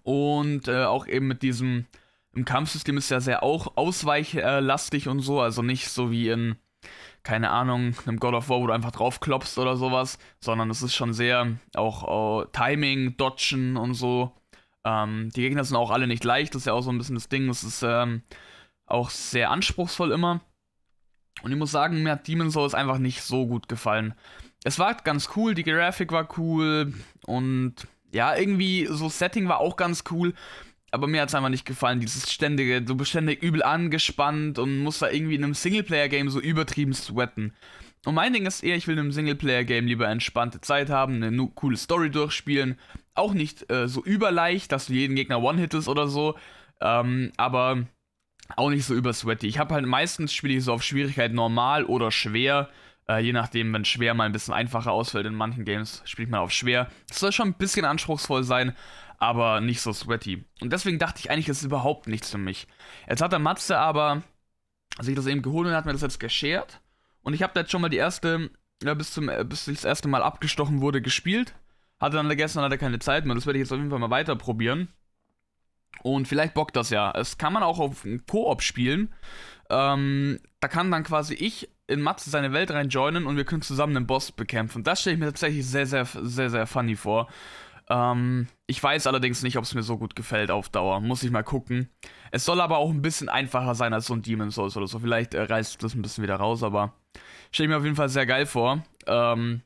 Und 0.04 0.68
äh, 0.68 0.86
auch 0.86 1.08
eben 1.08 1.28
mit 1.28 1.42
diesem, 1.42 1.86
im 2.34 2.46
Kampfsystem 2.46 2.98
ist 2.98 3.10
ja 3.10 3.20
sehr 3.20 3.44
auch 3.44 3.76
ausweichlastig 3.76 5.08
und 5.08 5.20
so, 5.20 5.42
also 5.42 5.62
nicht 5.62 5.90
so 5.90 6.12
wie 6.12 6.30
in, 6.30 6.58
keine 7.24 7.50
Ahnung, 7.50 7.96
einem 8.06 8.20
God 8.20 8.36
of 8.36 8.50
War, 8.50 8.60
wo 8.60 8.68
du 8.68 8.74
einfach 8.74 8.92
drauf 8.92 9.20
klopfst 9.20 9.58
oder 9.58 9.76
sowas, 9.78 10.20
sondern 10.40 10.70
es 10.70 10.82
ist 10.82 10.96
schon 10.96 11.14
sehr 11.14 11.58
auch 11.76 12.44
äh, 12.44 12.48
Timing, 12.52 13.18
Dodgen 13.18 13.78
und 13.78 13.94
so. 13.94 14.34
Ähm, 14.86 15.30
die 15.36 15.42
Gegner 15.42 15.64
sind 15.64 15.76
auch 15.76 15.92
alle 15.92 16.08
nicht 16.08 16.24
leicht, 16.24 16.54
das 16.54 16.64
ist 16.64 16.66
ja 16.68 16.74
auch 16.74 16.82
so 16.82 16.92
ein 16.92 16.98
bisschen 16.98 17.16
das 17.16 17.30
Ding. 17.30 17.50
Es 17.50 17.64
ist 17.64 17.84
ähm, 17.84 18.24
auch 18.86 19.10
sehr 19.10 19.52
anspruchsvoll 19.52 20.12
immer. 20.12 20.42
Und 21.42 21.52
ich 21.52 21.58
muss 21.58 21.72
sagen, 21.72 22.04
mir 22.04 22.12
hat 22.12 22.28
Demon's 22.28 22.54
Souls 22.54 22.74
einfach 22.74 22.98
nicht 22.98 23.22
so 23.22 23.48
gut 23.48 23.70
gefallen. 23.70 24.14
Es 24.64 24.78
war 24.78 24.94
ganz 24.96 25.30
cool, 25.36 25.54
die 25.54 25.64
Grafik 25.64 26.12
war 26.12 26.28
cool 26.38 26.94
und 27.26 27.76
ja, 28.12 28.36
irgendwie 28.36 28.88
so 28.90 29.08
Setting 29.08 29.48
war 29.48 29.60
auch 29.60 29.78
ganz 29.78 30.04
cool, 30.12 30.34
aber 30.92 31.08
mir 31.08 31.22
hat 31.22 31.30
es 31.30 31.36
einfach 31.36 31.50
nicht 31.50 31.66
gefallen, 31.66 32.00
dieses 32.00 32.32
ständige, 32.32 32.82
du 32.82 32.96
bist 32.96 33.12
ständig 33.12 33.44
übel 33.44 33.64
angespannt 33.64 34.60
und 34.60 34.80
musst 34.80 35.02
da 35.02 35.10
irgendwie 35.10 35.36
in 35.36 35.44
einem 35.44 35.54
Singleplayer-Game 35.54 36.30
so 36.30 36.40
übertrieben 36.40 36.94
sweaten. 36.94 37.54
Und 38.06 38.16
mein 38.16 38.34
Ding 38.34 38.46
ist 38.46 38.64
eher, 38.64 38.78
ich 38.78 38.88
will 38.88 38.94
in 38.94 39.02
einem 39.02 39.12
Singleplayer-Game 39.12 39.86
lieber 39.86 40.08
entspannte 40.08 40.62
Zeit 40.62 40.90
haben, 40.90 41.22
eine 41.22 41.48
coole 41.54 41.78
Story 41.78 42.10
durchspielen. 42.10 42.80
Auch 43.14 43.34
nicht 43.34 43.70
äh, 43.72 43.88
so 43.88 44.04
überleicht, 44.04 44.72
dass 44.72 44.88
du 44.88 44.94
jeden 44.94 45.16
Gegner 45.16 45.42
one-hittest 45.42 45.90
oder 45.90 46.08
so, 46.08 46.38
ähm, 46.82 47.32
aber 47.36 47.86
auch 48.56 48.70
nicht 48.70 48.86
so 48.86 48.96
übersweaty. 48.96 49.48
Ich 49.48 49.60
habe 49.60 49.76
halt 49.76 49.86
meistens 49.86 50.34
spiele 50.34 50.56
ich 50.56 50.64
so 50.64 50.74
auf 50.74 50.84
Schwierigkeit 50.84 51.34
normal 51.34 51.84
oder 51.86 52.12
schwer. 52.12 52.70
Äh, 53.10 53.20
je 53.20 53.34
nachdem, 53.34 53.74
wenn 53.74 53.86
schwer 53.86 54.14
mal 54.14 54.26
ein 54.26 54.32
bisschen 54.32 54.54
einfacher 54.54 54.92
ausfällt 54.92 55.26
in 55.26 55.36
manchen 55.36 55.66
Games, 55.66 56.02
spiele 56.06 56.28
ich 56.28 56.32
mal 56.32 56.40
auf 56.40 56.52
schwer. 56.52 56.90
Das 57.08 57.20
soll 57.20 57.32
schon 57.32 57.50
ein 57.50 57.54
bisschen 57.56 57.86
anspruchsvoll 57.86 58.44
sein, 58.44 58.76
aber 59.20 59.62
nicht 59.62 59.82
so 59.82 59.94
sweaty. 59.94 60.46
Und 60.62 60.72
deswegen 60.72 60.98
dachte 60.98 61.20
ich 61.20 61.30
eigentlich, 61.30 61.46
das 61.46 61.60
ist 61.60 61.66
überhaupt 61.66 62.08
nichts 62.08 62.32
für 62.32 62.38
mich. 62.38 62.68
Jetzt 63.08 63.22
hat 63.22 63.34
der 63.34 63.40
Matze 63.40 63.78
aber 63.78 64.24
sich 65.00 65.16
das 65.16 65.28
eben 65.28 65.42
geholt 65.42 65.68
und 65.68 65.74
hat 65.74 65.86
mir 65.86 65.94
das 65.94 66.02
jetzt 66.02 66.20
geshared. 66.20 66.82
Und 67.22 67.34
ich 67.34 67.44
habe 67.44 67.54
da 67.54 67.62
jetzt 67.62 67.72
schon 67.72 67.82
mal 67.82 67.90
die 67.90 67.98
erste, 67.98 68.50
ja, 68.82 68.94
bis, 68.94 69.14
zum, 69.14 69.30
äh, 69.30 69.44
bis 69.44 69.68
ich 69.68 69.78
das 69.78 69.86
erste 69.86 70.08
Mal 70.08 70.24
abgestochen 70.24 70.82
wurde, 70.82 71.02
gespielt. 71.02 71.54
Hatte 72.00 72.16
dann 72.16 72.30
gestern 72.36 72.64
leider 72.64 72.78
keine 72.78 73.00
Zeit 73.00 73.26
mehr. 73.26 73.36
Das 73.36 73.46
werde 73.46 73.60
ich 73.60 73.64
jetzt 73.64 73.74
auf 73.74 73.78
jeden 73.78 73.90
Fall 73.90 74.00
mal 74.00 74.10
weiter 74.10 74.38
probieren. 74.38 74.88
Und 76.02 76.28
vielleicht 76.28 76.54
bockt 76.54 76.78
das 76.78 76.90
ja. 76.90 77.12
Es 77.12 77.38
kann 77.38 77.52
man 77.52 77.64
auch 77.64 77.80
auf 77.80 78.06
Koop 78.26 78.62
spielen. 78.62 79.14
Ähm, 79.70 80.40
da 80.62 80.70
kann 80.70 80.92
dann 80.92 81.04
quasi 81.04 81.34
ich 81.34 81.70
in 81.88 82.02
Matze 82.02 82.30
seine 82.30 82.54
Welt 82.54 82.72
reinjoinen 82.72 83.26
und 83.26 83.36
wir 83.36 83.46
können 83.46 83.62
zusammen 83.62 83.98
einen 83.98 84.08
Boss 84.08 84.32
bekämpfen. 84.32 84.84
Das 84.84 85.02
stelle 85.02 85.16
ich 85.16 85.20
mir 85.20 85.26
tatsächlich 85.26 85.66
sehr, 85.66 85.86
sehr, 85.86 86.06
sehr, 86.06 86.50
sehr 86.50 86.68
funny 86.68 86.96
vor. 86.96 87.28
Ähm, 87.90 88.48
ich 88.68 88.82
weiß 88.82 89.08
allerdings 89.08 89.42
nicht, 89.42 89.58
ob 89.58 89.64
es 89.64 89.74
mir 89.74 89.84
so 89.84 89.98
gut 89.98 90.16
gefällt 90.16 90.52
auf 90.52 90.70
Dauer. 90.70 91.00
Muss 91.02 91.24
ich 91.24 91.32
mal 91.32 91.44
gucken. 91.44 91.90
Es 92.32 92.46
soll 92.46 92.62
aber 92.62 92.78
auch 92.78 92.92
ein 92.92 93.02
bisschen 93.02 93.30
einfacher 93.30 93.76
sein 93.76 93.94
als 93.94 94.06
so 94.06 94.14
ein 94.14 94.22
Demon's 94.22 94.56
Souls 94.56 94.78
oder 94.78 94.88
so. 94.88 95.00
Vielleicht 95.00 95.34
äh, 95.34 95.42
reißt 95.42 95.82
das 95.84 95.96
ein 95.96 96.02
bisschen 96.02 96.24
wieder 96.24 96.36
raus, 96.36 96.62
aber 96.64 96.94
stelle 97.52 97.66
ich 97.66 97.70
mir 97.72 97.78
auf 97.78 97.84
jeden 97.84 97.96
Fall 97.96 98.10
sehr 98.10 98.26
geil 98.26 98.46
vor. 98.46 98.84
Ähm, 99.08 99.62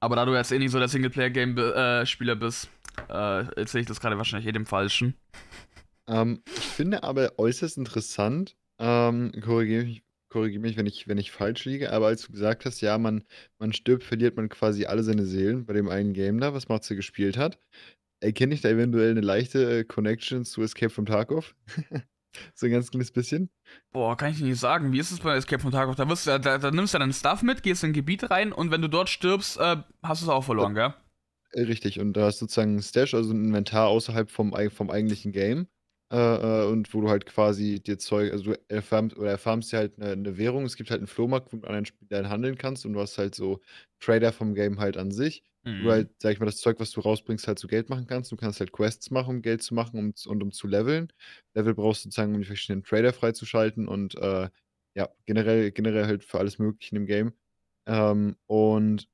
aber 0.00 0.16
da 0.16 0.24
du 0.24 0.34
jetzt 0.34 0.50
eh 0.50 0.58
nicht 0.58 0.70
so 0.70 0.78
der 0.78 0.88
Singleplayer-Game-Spieler 0.88 2.36
bist, 2.36 2.68
äh, 3.08 3.44
erzähle 3.54 3.82
ich 3.82 3.86
das 3.86 4.00
gerade 4.00 4.18
wahrscheinlich 4.18 4.48
eh 4.48 4.52
dem 4.52 4.66
Falschen. 4.66 5.14
Ähm, 6.08 6.42
ich 6.46 6.66
finde 6.66 7.04
aber 7.04 7.38
äußerst 7.38 7.76
interessant, 7.78 8.56
ähm, 8.78 9.30
korrigiere 9.44 9.84
mich, 9.84 10.02
korrigier 10.32 10.60
mich, 10.60 10.76
wenn 10.76 10.86
ich, 10.86 11.08
wenn 11.08 11.18
ich 11.18 11.30
falsch 11.32 11.64
liege, 11.64 11.92
aber 11.92 12.06
als 12.08 12.26
du 12.26 12.32
gesagt 12.32 12.64
hast, 12.64 12.80
ja, 12.80 12.98
man, 12.98 13.24
man 13.58 13.72
stirbt, 13.72 14.04
verliert 14.04 14.36
man 14.36 14.48
quasi 14.48 14.86
alle 14.86 15.02
seine 15.02 15.26
Seelen 15.26 15.66
bei 15.66 15.74
dem 15.74 15.88
einen 15.88 16.12
Game 16.14 16.40
da, 16.40 16.54
was 16.54 16.68
Matze 16.68 16.96
gespielt 16.96 17.36
hat. 17.36 17.58
Erkenne 18.20 18.54
ich 18.54 18.60
da 18.62 18.68
eventuell 18.70 19.10
eine 19.12 19.20
leichte 19.20 19.80
äh, 19.80 19.84
Connection 19.84 20.44
zu 20.44 20.62
Escape 20.62 20.90
from 20.90 21.06
Tarkov? 21.06 21.54
so 22.54 22.66
ein 22.66 22.72
ganz 22.72 22.90
kleines 22.90 23.10
bisschen. 23.12 23.50
Boah, 23.92 24.16
kann 24.16 24.30
ich 24.32 24.40
nicht 24.40 24.58
sagen. 24.58 24.92
Wie 24.92 24.98
ist 24.98 25.10
es 25.10 25.20
bei 25.20 25.36
Escape 25.36 25.60
from 25.60 25.70
Tarkov? 25.72 25.96
Da, 25.96 26.08
wirst 26.08 26.26
du, 26.26 26.38
da, 26.38 26.58
da 26.58 26.70
nimmst 26.70 26.94
du 26.94 26.98
deinen 26.98 27.12
Stuff 27.12 27.42
mit, 27.42 27.62
gehst 27.62 27.84
in 27.84 27.90
ein 27.90 27.92
Gebiet 27.92 28.30
rein 28.30 28.52
und 28.52 28.70
wenn 28.70 28.82
du 28.82 28.88
dort 28.88 29.08
stirbst, 29.08 29.58
äh, 29.58 29.76
hast 30.02 30.22
du 30.22 30.26
es 30.26 30.30
auch 30.30 30.44
verloren, 30.44 30.74
gell? 30.74 30.94
Äh, 31.52 31.62
Richtig, 31.62 32.00
und 32.00 32.14
da 32.14 32.26
hast 32.26 32.40
du 32.40 32.44
sozusagen 32.46 32.76
ein 32.76 32.82
Stash, 32.82 33.14
also 33.14 33.32
ein 33.32 33.44
Inventar 33.44 33.88
außerhalb 33.88 34.30
vom, 34.30 34.54
eig- 34.54 34.70
vom 34.70 34.90
eigentlichen 34.90 35.32
Game. 35.32 35.66
Äh, 36.12 36.16
äh, 36.16 36.66
und 36.66 36.92
wo 36.92 37.00
du 37.00 37.08
halt 37.08 37.24
quasi 37.26 37.80
dir 37.80 37.98
Zeug, 37.98 38.32
also 38.32 38.52
du 38.52 38.60
erfarmst 38.68 39.16
oder 39.16 39.30
erfarmst 39.30 39.72
dir 39.72 39.78
halt 39.78 39.98
eine, 39.98 40.10
eine 40.12 40.36
Währung. 40.36 40.64
Es 40.64 40.76
gibt 40.76 40.90
halt 40.90 41.00
einen 41.00 41.06
Flohmarkt, 41.06 41.46
wo 41.48 41.50
du 41.52 41.56
mit 41.58 41.64
anderen 41.66 41.86
Spielern 41.86 42.28
handeln 42.28 42.58
kannst 42.58 42.84
und 42.84 42.92
du 42.92 43.00
hast 43.00 43.16
halt 43.18 43.34
so 43.34 43.60
Trader 44.00 44.32
vom 44.32 44.54
Game 44.54 44.78
halt 44.78 44.96
an 44.98 45.10
sich. 45.10 45.42
Wo 45.78 45.86
du 45.86 45.90
Mhm. 45.90 45.92
halt, 45.92 46.10
sag 46.20 46.32
ich 46.34 46.38
mal, 46.40 46.46
das 46.46 46.58
Zeug, 46.58 46.78
was 46.80 46.90
du 46.90 47.00
rausbringst, 47.00 47.48
halt 47.48 47.58
zu 47.58 47.66
Geld 47.66 47.88
machen 47.88 48.06
kannst. 48.06 48.30
Du 48.30 48.36
kannst 48.36 48.60
halt 48.60 48.72
Quests 48.72 49.10
machen, 49.10 49.36
um 49.36 49.42
Geld 49.42 49.62
zu 49.62 49.74
machen 49.74 49.98
um, 49.98 50.12
und 50.26 50.42
um 50.42 50.52
zu 50.52 50.66
leveln. 50.66 51.08
Level 51.54 51.74
brauchst 51.74 52.04
du 52.04 52.08
sozusagen, 52.08 52.34
um 52.34 52.40
die 52.42 52.46
verschiedenen 52.46 52.84
Trader 52.84 53.12
freizuschalten 53.14 53.88
und 53.88 54.14
äh, 54.16 54.50
ja, 54.94 55.08
generell, 55.26 55.70
generell 55.72 56.06
halt 56.06 56.24
für 56.24 56.38
alles 56.38 56.58
Mögliche 56.58 56.94
dem 56.94 57.06
Game. 57.06 57.32
Ähm, 57.86 58.36
und 58.46 59.08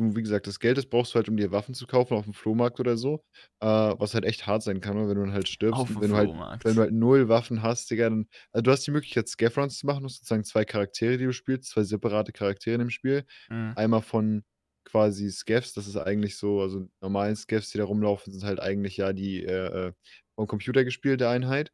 du, 0.00 0.16
wie 0.16 0.22
gesagt, 0.22 0.46
das 0.46 0.58
Geld, 0.60 0.78
das 0.78 0.86
brauchst 0.86 1.12
du 1.14 1.16
halt, 1.16 1.28
um 1.28 1.36
dir 1.36 1.52
Waffen 1.52 1.74
zu 1.74 1.86
kaufen 1.86 2.14
auf'm 2.16 2.32
Flohmarkt 2.34 2.80
oder 2.80 2.96
so, 2.96 3.22
äh, 3.60 3.66
was 3.66 4.14
halt 4.14 4.24
echt 4.24 4.46
hart 4.46 4.62
sein 4.62 4.80
kann, 4.80 4.96
ne, 4.96 5.08
wenn 5.08 5.16
du 5.16 5.22
dann 5.22 5.32
halt 5.32 5.48
stirbst 5.48 5.88
und 5.88 5.96
Auf'm 5.96 6.00
wenn 6.00 6.10
du 6.10 6.16
halt 6.16 6.32
wenn 6.62 6.76
du 6.76 6.82
halt 6.82 6.92
0 6.92 7.28
Waffen 7.30 7.62
hast, 7.62 7.90
Digga, 7.90 8.10
dann 8.10 8.26
also, 8.52 8.62
du 8.62 8.70
hast 8.70 8.86
die 8.86 8.90
Möglichkeit, 8.90 9.28
Scav-Runs 9.28 9.78
zu 9.78 9.86
machen. 9.86 10.00
Du 10.00 10.06
hast 10.06 10.16
sozusagen 10.16 10.44
2 10.44 10.64
Charaktere, 10.66 11.16
die 11.16 11.24
du 11.24 11.32
spielst, 11.32 11.70
2 11.70 11.84
separate 11.84 12.32
Charaktere 12.32 12.74
in 12.74 12.80
dem 12.80 12.90
Spiel. 12.90 13.24
Mhm. 13.50 13.76
Einmal 13.76 14.02
von 14.02 14.44
quasi 14.84 15.30
Scavs, 15.30 15.72
das 15.74 15.86
ist 15.86 15.96
eigentlich 15.96 16.36
so 16.36 16.60
also, 16.60 16.86
normalen 17.00 17.36
Scavs, 17.36 17.70
die 17.70 17.78
da 17.78 17.84
rumlaufen, 17.84 18.30
sind 18.32 18.44
halt 18.44 18.60
eigentlich 18.60 18.96
ja 18.98 19.12
die, 19.14 19.42
äh, 19.44 19.88
äh, 19.88 19.92
vom 20.36 20.46
Computer 20.48 20.84
gespielte 20.84 21.28
Einheit. 21.30 21.70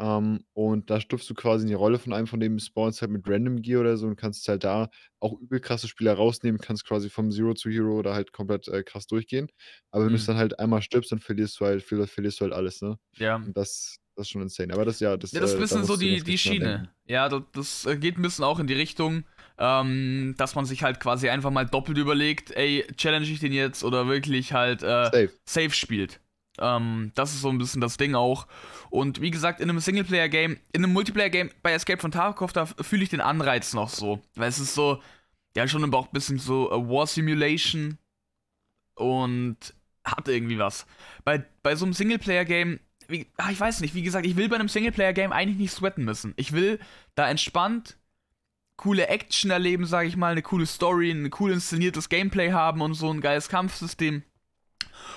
Ähm, 0.00 0.44
und 0.54 0.90
da 0.90 1.00
schlüpfst 1.00 1.28
du 1.30 1.34
quasi 1.34 1.64
in 1.64 1.68
die 1.68 1.74
Rolle 1.74 1.98
von 1.98 2.12
einem 2.14 2.26
von 2.26 2.40
denen, 2.40 2.58
spawnst 2.58 3.02
halt 3.02 3.10
mit 3.12 3.28
Random 3.28 3.62
Gear 3.62 3.80
oder 3.82 3.96
so 3.98 4.06
und 4.06 4.16
kannst 4.16 4.48
halt 4.48 4.64
da 4.64 4.90
auch 5.20 5.38
übel 5.40 5.60
krasse 5.60 5.88
Spieler 5.88 6.14
rausnehmen, 6.14 6.60
kannst 6.60 6.86
quasi 6.86 7.10
vom 7.10 7.30
Zero 7.30 7.54
to 7.54 7.70
Hero 7.70 7.98
oder 7.98 8.14
halt 8.14 8.32
komplett, 8.32 8.68
äh, 8.68 8.82
krass 8.84 9.06
durchgehen. 9.06 9.48
Aber 9.90 10.06
wenn 10.06 10.12
du's 10.12 10.24
Mhm. 10.24 10.26
dann 10.26 10.36
halt 10.38 10.58
einmal 10.58 10.82
stirbst, 10.82 11.12
dann 11.12 11.20
verlierst 11.20 11.60
du 11.60 11.66
halt 11.66 11.82
verl 11.82 12.06
verlierst 12.06 12.40
du 12.40 12.44
halt 12.44 12.54
alles, 12.54 12.80
ne? 12.82 12.96
Ja. 13.18 13.40
Und 13.44 13.56
das 13.56 13.96
das 14.16 14.26
ist 14.26 14.30
schon 14.32 14.42
insane. 14.42 14.74
Aber 14.74 14.84
das 14.84 15.00
ja, 15.00 15.16
das, 15.16 15.32
Ja, 15.32 15.40
das 15.40 15.52
ist 15.52 15.58
äh 15.58 15.64
da 15.68 15.78
bisschen 15.78 15.84
so 15.84 15.96
musst 15.96 16.00
du 16.00 16.06
die 16.06 16.22
ganz 16.24 16.24
die. 16.24 16.38
Schiene. 16.38 16.90
Ja, 17.06 17.28
da 17.28 17.40
das, 17.52 17.86
äh, 17.86 17.96
geht 17.96 18.16
'n 18.18 18.22
bisschen 18.22 18.44
auch 18.44 18.58
in 18.58 18.66
die 18.66 18.74
Richtung, 18.74 19.24
ähm, 19.58 20.34
dass 20.38 20.56
man 20.56 20.64
sich 20.66 20.82
halt 20.82 20.98
quasi 20.98 21.28
einfach 21.28 21.50
mal 21.52 21.66
doppelt 21.66 21.98
überlegt: 21.98 22.50
„Ey, 22.50 22.84
challenge 22.96 23.26
ich 23.26 23.38
den 23.38 23.52
jetzt 23.52 23.84
oder 23.84 24.08
wirklich 24.08 24.52
halt, 24.52 24.82
äh, 24.82 25.12
Safe. 25.12 25.40
safe 25.44 25.70
spielt?“ 25.70 26.20
Ähm, 26.60 27.12
das 27.14 27.32
ist 27.34 27.42
so 27.42 27.48
'n 27.50 27.58
bisschen 27.58 27.80
das 27.80 27.96
Ding 27.96 28.14
auch. 28.14 28.46
Und 28.90 29.20
wie 29.20 29.30
gesagt, 29.30 29.60
in 29.60 29.68
'nem 29.68 29.80
Singleplayer-Game 29.80 30.58
in 30.72 30.80
'nem 30.82 30.92
Multiplayer-Game 30.92 31.50
bei 31.62 31.72
Escape 31.72 32.00
from 32.00 32.10
Tarkov, 32.12 32.52
da 32.52 32.66
fühle 32.66 33.02
ich 33.04 33.08
den 33.10 33.20
Anreiz 33.20 33.74
noch 33.74 33.88
so, 33.90 34.20
weil 34.36 34.48
es 34.48 34.58
ist 34.60 34.74
so 34.74 35.00
ja, 35.56 35.66
schon 35.68 35.92
auch 35.94 36.08
bisschen 36.08 36.38
so, 36.38 36.70
äh, 36.70 36.74
War 36.76 37.06
Simulation 37.08 37.98
und 38.96 39.56
hat 40.04 40.28
irgendwie 40.28 40.58
was. 40.58 40.86
Bei 41.24 41.44
bei 41.62 41.76
so 41.76 41.86
'nem 41.86 41.94
Singleplayer-Game 41.94 42.80
ah, 43.38 43.50
ich 43.50 43.60
weiß 43.60 43.80
nicht, 43.82 43.94
wie 43.94 44.02
gesagt, 44.02 44.26
ich 44.26 44.36
will 44.36 44.48
bei 44.48 44.58
'nem 44.58 44.68
Singleplayer-Game 44.68 45.32
eigentlich 45.32 45.58
nicht 45.58 45.72
sweaten 45.74 46.04
müssen. 46.04 46.34
Ich 46.36 46.52
will 46.52 46.78
da 47.16 47.28
entspannt 47.30 47.96
coole 48.78 49.08
Action 49.08 49.50
erleben, 49.52 49.86
sage 49.86 50.08
ich 50.08 50.16
mal, 50.16 50.34
'ne 50.36 50.42
coole 50.42 50.66
Story, 50.66 51.10
'n 51.12 51.30
cool 51.40 51.52
inszeniertes 51.52 52.08
Gameplay 52.10 52.52
haben 52.52 52.82
und 52.82 52.94
so 52.94 53.10
'n 53.10 53.20
geiles 53.22 53.48
Kampfsystem. 53.50 54.24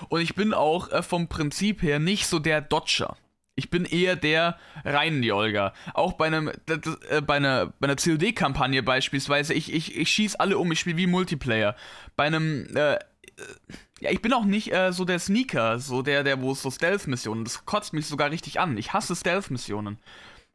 Und 0.09 0.21
ich 0.21 0.35
bin 0.35 0.53
auch, 0.53 0.89
äh, 0.91 1.03
vom 1.03 1.27
Prinzip 1.27 1.81
her 1.81 1.99
nicht 1.99 2.27
so 2.27 2.39
der 2.39 2.61
Dodger. 2.61 3.17
Ich 3.55 3.69
bin 3.69 3.85
eher 3.85 4.15
der 4.15 4.57
rein 4.83 5.15
in 5.17 5.21
die 5.21 5.31
Olga. 5.31 5.73
Auch 5.93 6.13
bei 6.13 6.29
'nem 6.29 6.51
d 6.67 6.77
d 6.77 6.89
äh, 7.09 7.21
bei 7.21 7.39
'ner 7.39 7.71
bei 7.79 7.87
'ner 7.87 7.95
COD-Kampagne 7.97 8.81
beispielsweise, 8.83 9.53
ich 9.53 9.71
ich 9.71 9.95
ich 9.95 10.09
schieße 10.09 10.39
alle 10.39 10.57
um, 10.57 10.71
ich 10.71 10.79
spiele 10.79 10.97
wie 10.97 11.05
Multiplayer. 11.07 11.75
Bei 12.15 12.29
'nem, 12.29 12.65
äh, 12.75 12.95
äh 12.95 12.99
ja, 14.01 14.11
ich 14.11 14.21
bin 14.21 14.33
auch 14.33 14.45
nicht, 14.45 14.73
äh, 14.73 14.91
so 14.91 15.05
der 15.05 15.19
Sneaker, 15.19 15.79
so 15.79 16.01
der 16.01 16.23
der 16.23 16.41
wo 16.41 16.51
es 16.53 16.61
so 16.63 16.71
Stealth-Missionen 16.71 17.43
das 17.45 17.65
kotzt 17.65 17.93
mich 17.93 18.07
sogar 18.07 18.31
richtig 18.31 18.59
an. 18.59 18.77
Ich 18.77 18.93
hasse 18.93 19.15
Stealth-Missionen. 19.15 19.99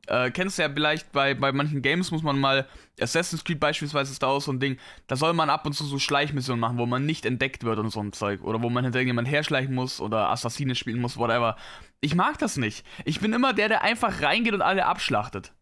Äh, 0.06 0.30
kennst 0.30 0.58
du 0.58 0.62
ja 0.62 0.70
vielleicht 0.72 1.12
bei 1.12 1.34
bei 1.34 1.52
manchen 1.52 1.82
Games 1.82 2.10
muss 2.10 2.22
man 2.22 2.38
mal 2.38 2.66
Assassin's 3.00 3.44
Creed 3.44 3.60
beispielsweise 3.60 4.12
ist 4.12 4.22
da 4.22 4.28
auch 4.28 4.40
so 4.40 4.50
'n 4.52 4.60
Ding, 4.60 4.78
da 5.06 5.16
soll 5.16 5.32
man 5.34 5.50
ab 5.50 5.66
und 5.66 5.72
zu 5.74 5.84
so 5.84 5.98
Schleichmissionen 5.98 6.60
machen, 6.60 6.78
wo 6.78 6.86
man 6.86 7.04
nicht 7.04 7.26
entdeckt 7.26 7.64
wird 7.64 7.78
und 7.78 7.90
so 7.90 8.00
'n 8.00 8.12
Zeug 8.12 8.42
oder 8.42 8.62
wo 8.62 8.70
man 8.70 8.84
hinter 8.84 8.98
irgendjemand 9.00 9.28
herschleichen 9.28 9.74
muss 9.74 10.00
oder 10.00 10.30
Assassine 10.30 10.74
spielen 10.74 11.00
muss, 11.00 11.16
whatever. 11.18 11.56
Ich 12.00 12.14
mag 12.14 12.38
das 12.38 12.56
nicht. 12.56 12.86
Ich 13.04 13.20
bin 13.20 13.32
immer 13.32 13.52
der, 13.52 13.68
der 13.68 13.82
einfach 13.82 14.22
reingeht 14.22 14.54
und 14.54 14.62
alle 14.62 14.86
abschlachtet. 14.86 15.52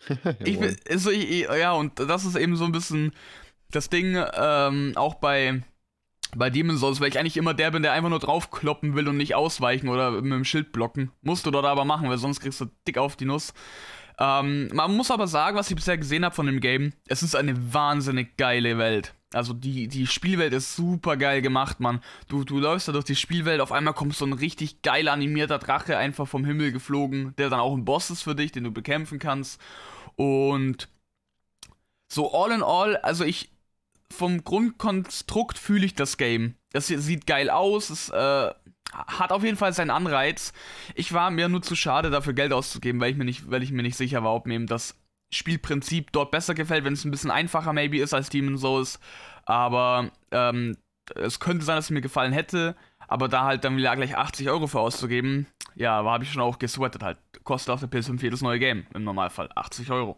Ich 0.44 0.58
bin 0.60 0.76
so 0.96 1.10
i 1.10 1.42
i 1.44 1.58
ja, 1.58 1.72
und 1.72 1.98
das 1.98 2.24
ist 2.24 2.36
eben 2.36 2.56
so 2.56 2.64
'n 2.64 2.72
bisschen 2.72 3.12
das 3.70 3.90
Ding, 3.90 4.16
ähm, 4.34 4.92
auch 4.96 5.16
bei 5.16 5.62
bei 6.34 6.50
Demon's 6.50 6.80
Souls, 6.80 7.00
weil 7.00 7.08
ich 7.08 7.18
eigentlich 7.18 7.36
immer 7.36 7.54
der 7.54 7.70
bin, 7.70 7.82
der 7.82 7.92
einfach 7.92 8.10
nur 8.10 8.18
draufkloppen 8.18 8.94
will 8.94 9.08
und 9.08 9.16
nicht 9.16 9.34
ausweichen 9.34 9.88
oder 9.88 10.10
mit'm 10.10 10.44
Schild 10.44 10.72
blocken. 10.72 11.10
Musst 11.22 11.46
du 11.46 11.50
dort 11.50 11.66
aber 11.66 11.84
machen, 11.84 12.08
weil 12.08 12.18
sonst 12.18 12.40
kriegst 12.40 12.60
du 12.60 12.66
dick 12.86 12.98
auf 12.98 13.16
die 13.16 13.26
Nuss. 13.26 13.54
Ähm, 14.18 14.68
man 14.72 14.96
muss 14.96 15.10
aber 15.10 15.26
sagen, 15.26 15.56
was 15.56 15.68
ich 15.70 15.76
bisher 15.76 15.98
gesehen 15.98 16.24
habe 16.24 16.34
von 16.34 16.46
dem 16.46 16.60
Game, 16.60 16.92
es 17.06 17.22
ist 17.22 17.36
eine 17.36 17.74
wahnsinnig 17.74 18.36
geile 18.36 18.78
Welt. 18.78 19.14
Also, 19.34 19.52
die 19.52 19.88
die 19.88 20.06
Spielwelt 20.06 20.54
ist 20.54 20.76
super 20.76 21.16
geil 21.16 21.42
gemacht, 21.42 21.80
Mann. 21.80 22.00
Du 22.28 22.44
du 22.44 22.58
läufst 22.58 22.88
da 22.88 22.92
durch 22.92 23.04
die 23.04 23.16
Spielwelt, 23.16 23.60
auf 23.60 23.72
einmal 23.72 23.92
kommt 23.92 24.14
so 24.16 24.24
'n 24.24 24.32
richtig 24.32 24.82
geil 24.82 25.08
animierter 25.08 25.58
Drache 25.58 25.98
einfach 25.98 26.26
vom 26.26 26.44
Himmel 26.44 26.72
geflogen, 26.72 27.34
der 27.36 27.50
dann 27.50 27.60
auch 27.60 27.74
'n 27.74 27.84
Boss 27.84 28.08
ist 28.10 28.22
für 28.22 28.34
dich, 28.34 28.52
den 28.52 28.64
du 28.64 28.70
bekämpfen 28.72 29.18
kannst. 29.18 29.60
Und 30.14 30.88
so 32.08 32.32
all 32.32 32.52
in 32.52 32.62
all, 32.62 32.96
also, 32.98 33.24
ich 33.24 33.50
vom 34.12 34.44
Grundkonstrukt 34.44 35.58
fühle 35.58 35.86
ich 35.86 35.94
das 35.94 36.16
Game. 36.16 36.54
Das 36.72 36.86
sieht 36.88 37.26
geil 37.26 37.50
aus, 37.50 37.90
es, 37.90 38.08
äh, 38.10 38.50
hat 38.92 39.32
auf 39.32 39.42
jeden 39.42 39.56
Fall 39.56 39.72
seinen 39.72 39.90
Anreiz. 39.90 40.52
Ich 40.94 41.12
war 41.12 41.30
mir 41.30 41.48
nur 41.48 41.62
zu 41.62 41.74
schade, 41.74 42.10
dafür 42.10 42.32
Geld 42.34 42.52
auszugeben, 42.52 43.00
weil 43.00 43.10
ich 43.10 43.16
mir 43.16 43.24
nicht 43.24 43.50
weil 43.50 43.62
ich 43.62 43.72
mir 43.72 43.82
nicht 43.82 43.96
sicher 43.96 44.22
war, 44.22 44.34
ob 44.34 44.46
mir 44.46 44.54
eben 44.54 44.66
das 44.66 44.96
Spielprinzip 45.32 46.12
dort 46.12 46.30
besser 46.30 46.54
gefällt, 46.54 46.84
wenn's 46.84 47.04
'n 47.04 47.10
bisschen 47.10 47.30
einfacher 47.32 47.72
maybe 47.72 47.98
ist 47.98 48.14
als 48.14 48.30
Demon's 48.30 48.60
Souls. 48.60 49.00
Aber, 49.44 50.10
ähm, 50.30 50.76
es 51.14 51.40
könnte 51.40 51.64
sein, 51.64 51.76
dass 51.76 51.86
es 51.86 51.90
mir 51.90 52.00
gefallen 52.00 52.32
hätte, 52.32 52.76
aber 53.08 53.28
da 53.28 53.44
halt 53.44 53.64
dann 53.64 53.76
wieder 53.76 53.94
gleich 53.96 54.16
80 54.16 54.48
€ 54.50 54.66
für 54.68 54.80
auszugeben, 54.80 55.46
ja, 55.74 56.02
habe 56.04 56.24
ich 56.24 56.32
schon 56.32 56.42
auch 56.42 56.58
gesweatet 56.58 57.02
halt. 57.02 57.18
Kostet 57.44 57.70
auf 57.72 57.80
der 57.80 57.88
PS5 57.88 58.22
jedes 58.22 58.40
neue 58.42 58.58
Game 58.58 58.86
im 58.94 59.04
Normalfall 59.04 59.48
80 59.54 59.88
€. 59.90 60.16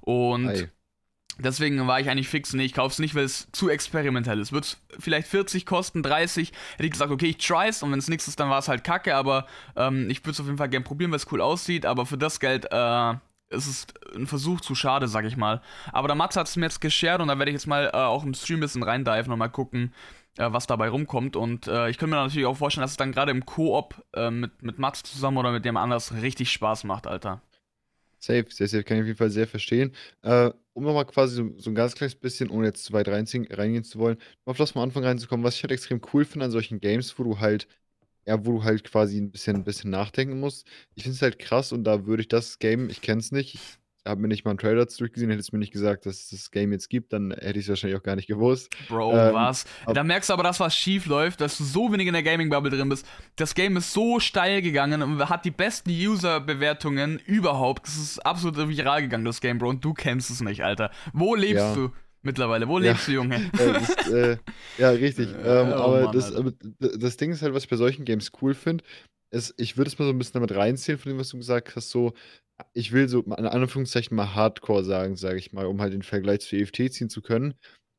Und 0.00 0.48
Ei. 0.48 0.70
Deswegen 1.38 1.86
war 1.86 2.00
ich 2.00 2.08
eigentlich 2.10 2.28
fix: 2.28 2.52
„Ne, 2.54 2.64
ich 2.64 2.74
kaufe 2.74 2.92
es 2.92 2.98
nicht, 2.98 3.14
weil 3.14 3.24
es 3.24 3.48
zu 3.52 3.68
experimentell 3.68 4.38
ist.“ 4.40 4.52
Würde 4.52 4.66
es 4.66 4.76
vielleicht 4.98 5.28
40 5.28 5.66
kosten, 5.66 6.02
30, 6.02 6.52
hätte 6.72 6.84
ich 6.84 6.90
gesagt: 6.92 7.10
„Okay, 7.10 7.26
ich 7.26 7.38
try 7.38 7.68
es“ 7.68 7.82
und 7.82 7.92
wenn's 7.92 8.08
nix 8.08 8.28
ist, 8.28 8.40
dann 8.40 8.50
war's 8.50 8.68
halt 8.68 8.84
Kacke, 8.84 9.14
aber, 9.14 9.46
ähm, 9.76 10.08
ich 10.10 10.20
würde 10.22 10.32
es 10.32 10.40
auf 10.40 10.46
jeden 10.46 10.58
Fall 10.58 10.68
gern 10.68 10.84
probieren, 10.84 11.12
weil's 11.12 11.30
cool 11.32 11.40
aussieht, 11.40 11.86
aber 11.86 12.06
für 12.06 12.18
das 12.18 12.40
Geld, 12.40 12.66
äh, 12.70 13.14
ist 13.50 13.66
es 13.66 13.86
'n 14.16 14.26
Versuch 14.26 14.60
zu 14.60 14.74
schade, 14.74 15.06
sage 15.08 15.28
ich 15.28 15.36
mal. 15.36 15.60
Aber 15.92 16.08
der 16.08 16.14
Matze 16.16 16.40
hat's 16.40 16.56
mir 16.56 16.66
jetzt 16.66 16.80
geshared 16.80 17.20
und 17.20 17.28
da 17.28 17.38
werde 17.38 17.50
ich 17.50 17.54
jetzt 17.54 17.66
mal, 17.66 17.86
äh, 17.92 17.96
auch 17.96 18.24
im 18.24 18.34
Stream 18.34 18.60
bisschen 18.60 18.82
rein 18.82 19.04
diven 19.04 19.32
und 19.32 19.38
mal 19.38 19.48
gucken, 19.48 19.92
äh, 20.38 20.50
was 20.52 20.66
dabei 20.66 20.88
rumkommt. 20.88 21.36
Und, 21.36 21.68
äh, 21.68 21.88
ich 21.90 21.98
könnte 21.98 22.16
mir 22.16 22.22
natürlich 22.22 22.46
auch 22.46 22.56
vorstellen, 22.56 22.82
dass 22.82 22.92
es 22.92 22.96
dann 22.96 23.12
grade 23.12 23.30
im 23.30 23.44
Koop, 23.46 24.02
äh, 24.14 24.30
mit 24.30 24.62
mit 24.62 24.78
Matze 24.78 25.04
zusammen 25.04 25.36
oder 25.38 25.52
mit 25.52 25.64
jemand 25.64 25.84
anders 25.84 26.12
richtig 26.14 26.50
Spaß 26.52 26.84
macht, 26.84 27.06
Alter. 27.06 27.42
Safe, 28.18 28.46
sehr, 28.48 28.68
sehr 28.68 28.82
kann 28.84 28.96
ich 28.96 29.02
auf 29.02 29.06
jeden 29.08 29.18
Fall 29.18 29.30
sehr 29.30 29.46
verstehen. 29.46 29.94
Um 30.76 30.82
noch 30.82 30.92
mal 30.94 31.04
quasi 31.04 31.36
so 31.36 31.54
so 31.58 31.70
'n 31.70 31.74
ganz 31.76 31.94
kleines 31.94 32.16
bisschen, 32.16 32.50
ohne 32.50 32.66
jetzt 32.66 32.84
zu 32.84 32.92
weit 32.92 33.06
reinziehen 33.06 33.46
reingehen 33.48 33.84
zu 33.84 34.00
wollen, 34.00 34.18
auf 34.44 34.56
das 34.56 34.72
vom 34.72 34.82
Anfang 34.82 35.04
reinzukommen, 35.04 35.44
was 35.44 35.54
ich 35.54 35.62
halt 35.62 35.70
extrem 35.70 36.00
cool 36.12 36.24
finde 36.24 36.46
an 36.46 36.50
solchen 36.50 36.80
Games, 36.80 37.16
wo 37.16 37.22
du 37.22 37.38
halt 37.38 37.68
ja, 38.26 38.44
wo 38.46 38.52
du 38.52 38.64
halt 38.64 38.84
quasi 38.84 39.18
'n 39.18 39.30
bisschen 39.32 39.64
bisschen 39.64 39.90
nachdenken 39.90 40.40
musst. 40.40 40.66
Ich 40.96 41.04
finde 41.04 41.16
es 41.16 41.22
halt 41.22 41.38
krass 41.38 41.72
und 41.72 41.84
da 41.84 42.06
würde 42.06 42.22
ich 42.22 42.28
das 42.28 42.58
Game 42.58 42.90
ich 42.90 43.02
kenne 43.02 43.20
es 43.20 43.32
nicht, 43.32 43.54
ich 43.54 43.78
habe 44.06 44.20
mir 44.20 44.28
nicht 44.28 44.44
mal 44.44 44.52
'n 44.52 44.58
Trailer 44.58 44.76
dazu 44.80 44.98
durchgesehen, 44.98 45.30
hättest 45.30 45.52
du 45.52 45.56
mir 45.56 45.60
nicht 45.60 45.72
gesagt, 45.72 46.06
dass 46.06 46.16
es 46.24 46.30
das 46.30 46.50
Game 46.50 46.72
jetzt 46.72 46.88
gibt, 46.90 47.12
dann 47.12 47.30
hätte 47.32 47.58
ich's 47.58 47.68
wahrscheinlich 47.68 47.98
auch 47.98 48.02
gar 48.02 48.16
nicht 48.16 48.26
gewusst. 48.28 48.70
Bro, 48.80 49.12
Ähm, 49.12 49.32
was? 49.32 49.64
Da 49.86 50.02
merkst 50.04 50.28
du 50.28 50.34
aber, 50.34 50.42
dass 50.42 50.60
was 50.60 50.76
schief 50.76 51.06
läuft, 51.06 51.40
dass 51.40 51.56
du 51.58 51.64
so 51.64 51.92
wenig 51.92 52.06
in 52.06 52.12
der 52.12 52.22
Gaming-Bubble 52.22 52.70
drin 52.70 52.88
bist. 52.88 53.06
Das 53.36 53.54
Game 53.54 53.76
ist 53.76 53.92
so 53.92 54.20
steil 54.20 54.62
gegangen 54.62 55.02
und 55.02 55.28
hat 55.28 55.44
die 55.44 55.50
besten 55.50 55.90
User-Bewertungen 55.90 57.18
überhaupt. 57.24 57.86
Das 57.86 57.96
ist 57.96 58.18
absolut 58.26 58.56
viral 58.68 59.02
gegangen, 59.02 59.24
das 59.24 59.40
Game, 59.40 59.58
Bro, 59.58 59.68
und 59.70 59.84
du 59.84 59.94
kennst 59.94 60.30
es 60.30 60.40
nicht, 60.40 60.62
Alter. 60.64 60.90
Wo 61.12 61.34
lebst 61.34 61.54
Ja. 61.56 61.74
du 61.76 61.90
mittlerweile? 62.22 62.68
Wo 62.68 62.78
Ja. 62.78 62.84
lebst 62.88 63.06
du, 63.08 63.12
Junge? 63.12 63.42
Äh, 63.58 63.74
das, 63.76 63.96
äh 64.06 64.38
ja, 64.76 64.90
richtig. 64.90 65.36
Ähm, 65.44 65.72
Oh 65.76 65.78
aber 65.78 66.08
Mann, 66.08 66.12
das 66.12 66.32
d 66.32 66.98
das 66.98 67.16
Ding 67.16 67.30
ist 67.32 67.42
halt, 67.42 67.54
was 67.54 67.64
ich 67.64 67.70
bei 67.70 67.76
solchen 67.76 68.04
Games 68.04 68.32
cool 68.42 68.54
finde, 68.54 68.82
ist 69.30 69.54
ich 69.56 69.76
würde 69.76 69.88
es 69.88 69.98
mal 69.98 70.04
so 70.06 70.10
'n 70.12 70.18
bisschen 70.18 70.34
damit 70.34 70.52
reinzählen 70.54 70.98
von 70.98 71.10
dem, 71.12 71.18
was 71.18 71.28
du 71.30 71.38
gesagt 71.38 71.76
hast, 71.76 71.90
so 71.90 72.12
ich 72.72 72.92
will 72.92 73.08
so 73.08 73.20
in 73.22 73.32
Anführungszeichen 73.32 74.16
mal 74.16 74.34
Hardcore 74.34 74.84
sagen, 74.84 75.16
sage 75.16 75.38
ich 75.38 75.52
mal, 75.52 75.66
um 75.66 75.80
halt 75.80 75.92
den 75.92 76.02
Vergleich 76.02 76.40
zu 76.40 76.56
EFT 76.56 76.88
ziehen 76.90 77.08
zu 77.10 77.22
können. 77.22 77.54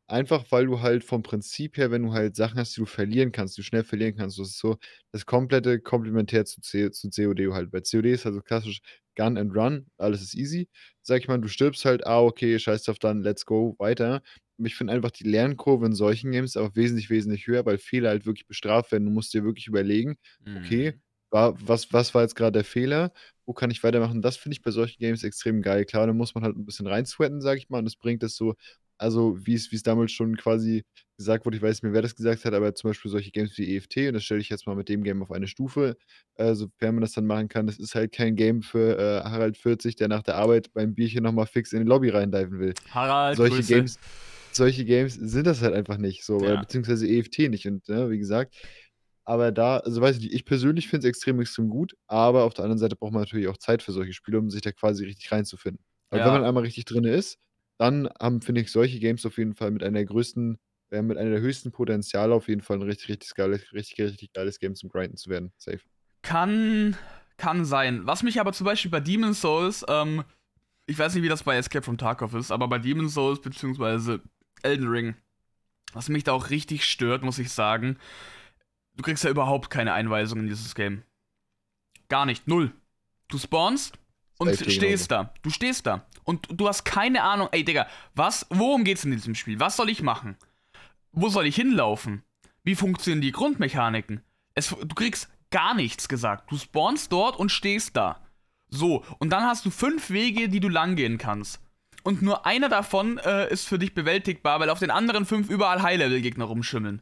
Einfach, 0.08 0.46
weil 0.52 0.68
du 0.68 0.82
halt 0.82 1.04
vom 1.04 1.24
Prinzip 1.24 1.78
her, 1.78 1.90
wenn 1.92 2.04
du 2.04 2.14
halt 2.14 2.36
Sachen 2.36 2.60
hast, 2.60 2.76
die 2.78 2.82
du 2.82 2.86
verlieren 2.86 3.32
kannst, 3.32 3.58
die 3.58 3.62
du 3.62 3.66
schnell 3.66 3.84
verlieren 3.84 4.16
kannst, 4.16 4.38
das 4.40 4.50
ist 4.50 4.60
so 4.60 4.78
das 5.12 5.26
komplette 5.26 5.80
Komplementär 5.80 6.46
zu 6.46 6.62
C 6.62 6.92
zu 6.92 7.10
COD 7.10 7.54
halt. 7.54 7.72
Bei 7.72 7.82
COD 7.82 8.12
ist 8.12 8.26
halt 8.26 8.36
so 8.36 8.42
klassisch 8.42 8.82
Gun 9.18 9.38
and 9.38 9.56
Run, 9.56 9.88
alles 9.98 10.22
ist 10.22 10.36
easy. 10.36 10.70
Sage 11.02 11.22
ich 11.22 11.28
mal, 11.28 11.40
du 11.40 11.48
stirbst 11.48 11.86
halt, 11.86 12.06
ah, 12.06 12.22
okay, 12.22 12.60
scheiß 12.60 12.84
drauf, 12.84 13.00
dann 13.00 13.22
let's 13.24 13.46
go, 13.46 13.76
weiter. 13.80 14.22
Und 14.58 14.66
ich 14.68 14.76
finde 14.76 14.94
einfach 14.94 15.12
die 15.12 15.24
Lernkurve 15.26 15.86
in 15.88 15.94
solchen 15.96 16.32
Games 16.32 16.56
auch 16.58 16.76
wesentlich, 16.76 17.10
wesentlich 17.10 17.48
höher, 17.48 17.66
weil 17.66 17.78
Fehler 17.80 18.10
halt 18.10 18.26
wirklich 18.26 18.48
bestraft 18.48 18.92
werden. 18.92 19.06
Du 19.06 19.12
musst 19.12 19.34
dir 19.34 19.44
wirklich 19.44 19.68
überlegen: 19.68 20.18
„Okay, 20.54 20.94
Mhm. 20.94 21.02
War 21.32 21.56
was 21.68 21.92
was 21.94 22.14
war 22.16 22.22
jetzt 22.24 22.36
grad 22.36 22.56
der 22.56 22.64
Fehler? 22.66 23.12
Wo 23.46 23.54
kann 23.54 23.72
ich 23.72 23.84
weitermachen?“ 23.84 24.22
Das 24.22 24.38
finde 24.38 24.56
ich 24.56 24.62
bei 24.64 24.72
solchen 24.72 25.00
Games 25.00 25.24
extrem 25.24 25.62
geil. 25.62 25.86
Klar, 25.86 26.08
da 26.08 26.14
muss 26.14 26.36
man 26.36 26.44
halt 26.44 26.56
'n 26.58 26.66
bisschen 26.66 26.88
rein 26.88 27.06
sweaten, 27.06 27.42
sage 27.42 27.60
ich 27.60 27.70
mal, 27.70 27.80
und 27.80 27.86
das 27.86 27.96
bringt 27.98 28.24
das 28.24 28.36
so 28.36 28.56
also, 28.98 29.36
wie's 29.46 29.72
wie's 29.74 29.84
damals 29.84 30.14
schon 30.14 30.38
quasi 30.38 30.84
gesagt 31.18 31.46
wurde, 31.46 31.58
ich 31.58 31.64
weiß 31.64 31.76
nicht 31.78 31.84
mehr, 31.84 31.94
wer 31.94 32.02
das 32.02 32.16
gesagt 32.16 32.46
hat, 32.46 32.54
aber 32.54 32.74
zum 32.76 32.90
Beispiel 32.92 33.12
solche 33.12 33.32
Games 33.32 33.58
wie 33.58 33.76
EFT 33.76 33.98
und 34.08 34.14
das 34.14 34.24
stelle 34.24 34.40
ich 34.42 34.48
jetzt 34.50 34.68
mal 34.68 34.76
mit 34.76 34.88
dem 34.90 35.04
Game 35.04 35.22
auf 35.22 35.32
eine 35.32 35.48
Stufe, 35.48 35.98
äh, 36.36 36.54
sofern 36.56 36.96
man 36.96 37.02
das 37.02 37.12
dann 37.14 37.26
machen 37.26 37.50
kann. 37.50 37.68
Das 37.68 37.78
ist 37.78 37.94
halt 37.96 38.14
kein 38.14 38.36
Game 38.38 38.62
für, 38.62 38.98
äh, 38.98 39.24
Harald 39.30 39.58
40, 39.58 39.98
der 39.98 40.08
nach 40.08 40.24
der 40.24 40.36
Arbeit 40.38 40.72
beim 40.74 40.96
Bierchen 40.96 41.24
noch 41.24 41.34
mal 41.34 41.46
fix 41.46 41.74
in 41.74 41.80
die 41.82 41.86
Lobby 41.90 42.10
rein 42.10 42.32
diven 42.32 42.60
will. 42.60 42.76
Harald, 42.90 43.38
Solche 43.38 43.64
Grüße. 43.64 43.66
Games 43.66 43.98
solche 44.54 44.86
Games 44.86 45.16
sind 45.16 45.48
das 45.48 45.62
halt 45.62 45.74
einfach 45.76 45.98
nicht 45.98 46.24
so, 46.26 46.58
Ja. 46.58 46.58
beziehungsweise 46.58 47.08
EFT 47.08 47.50
nicht 47.50 47.68
und, 47.68 47.88
ne, 47.90 48.10
wie 48.12 48.18
gesagt 48.20 48.56
aber 49.26 49.52
da 49.52 49.78
also, 49.80 50.02
weiß 50.02 50.18
ich 50.18 50.24
nicht, 50.24 50.34
ich 50.34 50.46
persönlich 50.46 50.88
finde 50.90 51.08
es 51.08 51.10
extrem, 51.10 51.40
extrem 51.42 51.70
gut, 51.70 51.96
aber 52.08 52.44
auf 52.46 52.54
der 52.54 52.64
anderen 52.66 52.80
Seite 52.80 52.96
braucht 52.96 53.14
man 53.14 53.22
natürlich 53.24 53.48
auch 53.48 53.58
Zeit 53.58 53.84
für 53.84 53.92
solche 53.92 54.14
Spiele, 54.14 54.40
um 54.40 54.50
sich 54.50 54.62
da 54.62 54.72
quasi 54.72 55.06
richtig 55.06 55.32
reinzufinden. 55.32 55.84
Aber 56.12 56.24
wenn 56.24 56.34
man 56.34 56.44
Ja. 56.44 56.46
einmal 56.46 56.64
richtig 56.64 56.86
drin 56.86 57.06
ist, 57.06 57.38
dann 57.78 58.10
haben, 58.22 58.42
finde 58.42 58.62
ich, 58.62 58.72
solche 58.72 59.00
Games 59.00 59.26
auf 59.26 59.38
jeden 59.38 59.56
Fall 59.56 59.72
mit 59.72 59.84
einer 59.84 59.98
der 60.00 60.06
größten 60.06 60.58
äh, 60.92 61.02
mit 61.02 61.18
einer 61.18 61.32
der 61.32 61.42
höchsten 61.42 61.72
Potenziale 61.72 62.34
auf 62.36 62.48
jeden 62.48 62.62
Fall 62.62 62.78
'n 62.78 62.84
richtig, 62.84 63.10
richtig 63.10 63.34
geiles 63.36 63.74
richtig, 63.74 64.00
richtig 64.00 64.34
geiles 64.34 64.60
Game 64.60 64.76
zum 64.76 64.90
Grinden 64.90 65.18
zu 65.18 65.30
werden, 65.30 65.52
safe. 65.58 65.82
Kann 66.24 66.98
kann 67.38 67.66
sein. 67.66 68.08
Was 68.08 68.24
mich 68.24 68.40
aber 68.40 68.54
zum 68.54 68.66
Beispiel 68.66 68.90
bei 68.92 69.00
Demon's 69.02 69.42
Souls, 69.42 69.86
ähm 69.90 70.24
ich 70.88 71.00
weiß 71.00 71.16
nicht, 71.16 71.24
wie 71.24 71.30
das 71.30 71.44
bei 71.44 71.58
Escape 71.58 71.84
from 71.84 71.98
Tarkov 71.98 72.34
ist, 72.36 72.52
aber 72.52 72.68
bei 72.68 72.80
Demon's 72.80 73.14
Souls 73.16 73.42
beziehungsweise 73.42 74.22
Elden 74.64 74.88
Ring, 74.90 75.16
was 75.94 76.10
mich 76.10 76.24
da 76.26 76.34
auch 76.34 76.50
richtig 76.52 76.86
stört, 76.86 77.24
muss 77.24 77.40
ich 77.40 77.52
sagen, 77.52 77.98
du 78.96 79.04
kriegst 79.04 79.24
ja 79.24 79.30
überhaupt 79.30 79.70
keine 79.70 79.94
Einweisung 79.94 80.40
in 80.40 80.48
dieses 80.48 80.76
Game. 80.76 81.04
Gar 82.10 82.26
nicht, 82.26 82.48
null. 82.48 82.72
Du 83.28 83.38
spawnst 83.38 83.98
und 84.38 84.54
stehst 84.56 85.12
da. 85.12 85.34
Du 85.42 85.50
stehst 85.50 85.86
da. 85.86 86.06
Und 86.24 86.48
du 86.52 86.68
hast 86.68 86.84
keine 86.84 87.24
Ahnung, 87.24 87.50
ey 87.52 87.64
Digga, 87.64 87.88
was, 88.16 88.46
worum 88.50 88.84
geht's 88.84 89.06
in 89.06 89.12
diesem 89.12 89.36
Spiel? 89.36 89.60
Was 89.60 89.78
soll 89.78 89.90
ich 89.90 90.02
machen? 90.02 90.38
Wo 91.12 91.30
soll 91.30 91.48
ich 91.48 91.56
hinlaufen? 91.56 92.24
Wie 92.64 92.76
funktionieren 92.76 93.22
die 93.22 93.32
Grundmechaniken? 93.32 94.22
Es, 94.54 94.70
du 94.70 94.96
kriegst 94.96 95.30
gar 95.52 95.74
nichts 95.74 96.08
gesagt. 96.08 96.52
Du 96.52 96.58
spawnst 96.58 97.12
dort 97.12 97.38
und 97.38 97.52
stehst 97.52 97.96
da. 97.96 98.22
So, 98.70 99.06
und 99.20 99.30
dann 99.30 99.44
hast 99.44 99.66
du 99.66 99.70
fünf 99.70 100.10
Wege, 100.10 100.50
die 100.50 100.60
du 100.60 100.68
langgehen 100.68 101.18
kannst. 101.18 101.62
Und 102.04 102.22
nur 102.22 102.46
einer 102.46 102.70
davon 102.70 103.18
äh, 103.20 103.52
ist 103.52 103.68
für 103.68 103.80
dich 103.80 103.94
bewältigbar, 103.94 104.60
weil 104.60 104.70
auf 104.70 104.80
den 104.80 104.92
anderen 104.92 105.26
fünf 105.26 105.50
überall 105.50 105.82
High-Level-Gegner 105.82 106.46
rumschimmeln. 106.46 107.02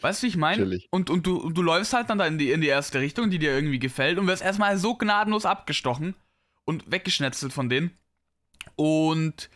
Weißt 0.00 0.22
du, 0.22 0.26
wie 0.26 0.30
ich 0.30 0.36
meine? 0.36 0.62
Und, 0.90 1.10
und, 1.10 1.26
du, 1.26 1.36
und 1.36 1.54
du 1.54 1.62
läufst 1.62 1.92
halt 1.92 2.10
dann 2.10 2.18
da 2.18 2.26
in 2.26 2.38
die, 2.38 2.50
in 2.50 2.60
die 2.60 2.68
erste 2.68 3.00
Richtung, 3.00 3.30
die 3.30 3.38
dir 3.38 3.52
irgendwie 3.52 3.78
gefällt, 3.78 4.18
und 4.18 4.26
wirst 4.26 4.42
erstmal 4.42 4.76
so 4.78 4.94
gnadenlos 4.94 5.44
abgestochen 5.44 6.14
und 6.64 6.90
weggeschnetzelt 6.90 7.52
von 7.52 7.68
denen. 7.68 7.90
Und 8.76 9.50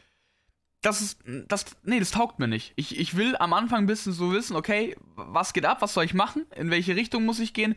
das 0.83 1.01
ist, 1.01 1.21
das, 1.49 1.65
nee, 1.83 1.99
das 1.99 2.11
taugt 2.11 2.39
mir 2.39 2.49
nicht. 2.49 2.73
Ich, 2.77 2.99
ich 2.99 3.17
will 3.17 3.37
am 3.37 3.55
Anfang 3.55 3.85
ein 3.85 3.87
bisschen 3.87 4.13
so 4.13 4.33
wissen, 4.33 4.55
okay, 4.55 4.97
was 5.17 5.53
geht 5.53 5.65
ab, 5.65 5.81
was 5.81 5.95
soll 5.95 6.05
ich 6.05 6.15
machen, 6.15 6.45
in 6.57 6.71
welche 6.71 6.95
Richtung 6.95 7.25
muss 7.25 7.41
ich 7.41 7.55
gehen. 7.55 7.75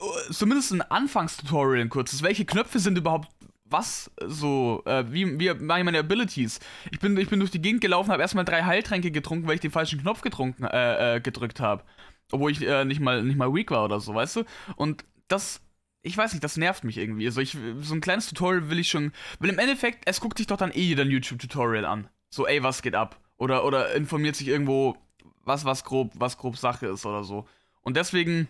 Äh, 0.00 0.32
Zumindest 0.32 0.72
ein 0.72 0.82
Anfangstutorial 0.82 1.82
ein 1.82 1.90
kurzes. 1.90 2.22
Welche 2.22 2.46
Knöpfe 2.46 2.78
sind 2.78 2.96
überhaupt 2.96 3.28
was 3.70 4.10
so, 4.26 4.82
äh, 4.86 5.04
wie, 5.12 5.38
wie 5.38 5.52
mache 5.54 5.80
ich 5.80 5.84
meine 5.84 5.98
Abilities? 5.98 6.60
Ich 6.90 7.00
bin, 7.00 7.16
ich 7.16 7.28
bin 7.28 7.38
durch 7.40 7.50
die 7.50 7.60
Gegend 7.62 7.80
gelaufen, 7.80 8.10
habe 8.10 8.22
erstmal 8.22 8.44
drei 8.44 8.64
Heiltränke 8.64 9.10
getrunken, 9.10 9.46
weil 9.46 9.56
ich 9.56 9.60
den 9.60 9.70
falschen 9.70 10.00
Knopf 10.00 10.20
getrunken, 10.22 10.64
äh, 10.64 11.16
äh, 11.16 11.20
gedrückt 11.20 11.60
habe. 11.60 11.84
Obwohl 12.30 12.50
ich 12.50 12.62
äh, 12.62 12.84
nicht, 12.84 13.00
mal, 13.00 13.22
nicht 13.22 13.36
mal 13.36 13.52
weak 13.52 13.70
war 13.70 13.84
oder 13.84 14.00
so, 14.00 14.14
weißt 14.14 14.36
du? 14.36 14.44
Und 14.76 15.04
das, 15.28 15.60
ich 16.02 16.16
weiß 16.16 16.32
nicht, 16.32 16.44
das 16.44 16.56
nervt 16.56 16.84
mich 16.84 16.98
irgendwie. 16.98 17.26
Also 17.26 17.40
ich, 17.40 17.56
so 17.80 17.94
ein 17.94 18.00
kleines 18.00 18.28
Tutorial 18.28 18.70
will 18.70 18.78
ich 18.78 18.88
schon, 18.90 19.12
weil 19.38 19.50
im 19.50 19.58
Endeffekt, 19.58 20.02
es 20.06 20.20
guckt 20.20 20.38
sich 20.38 20.46
doch 20.46 20.56
dann 20.56 20.72
eh 20.72 20.80
jeder 20.80 21.04
ein 21.04 21.10
YouTube-Tutorial 21.10 21.84
an. 21.84 22.08
So, 22.30 22.46
ey, 22.46 22.62
was 22.62 22.82
geht 22.82 22.94
ab? 22.94 23.20
Oder, 23.36 23.64
oder 23.64 23.94
informiert 23.94 24.36
sich 24.36 24.48
irgendwo, 24.48 24.96
was, 25.44 25.64
was 25.64 25.84
grob, 25.84 26.12
was 26.14 26.36
grob 26.36 26.56
Sache 26.56 26.86
ist 26.86 27.06
oder 27.06 27.24
so. 27.24 27.46
Und 27.82 27.96
deswegen 27.96 28.48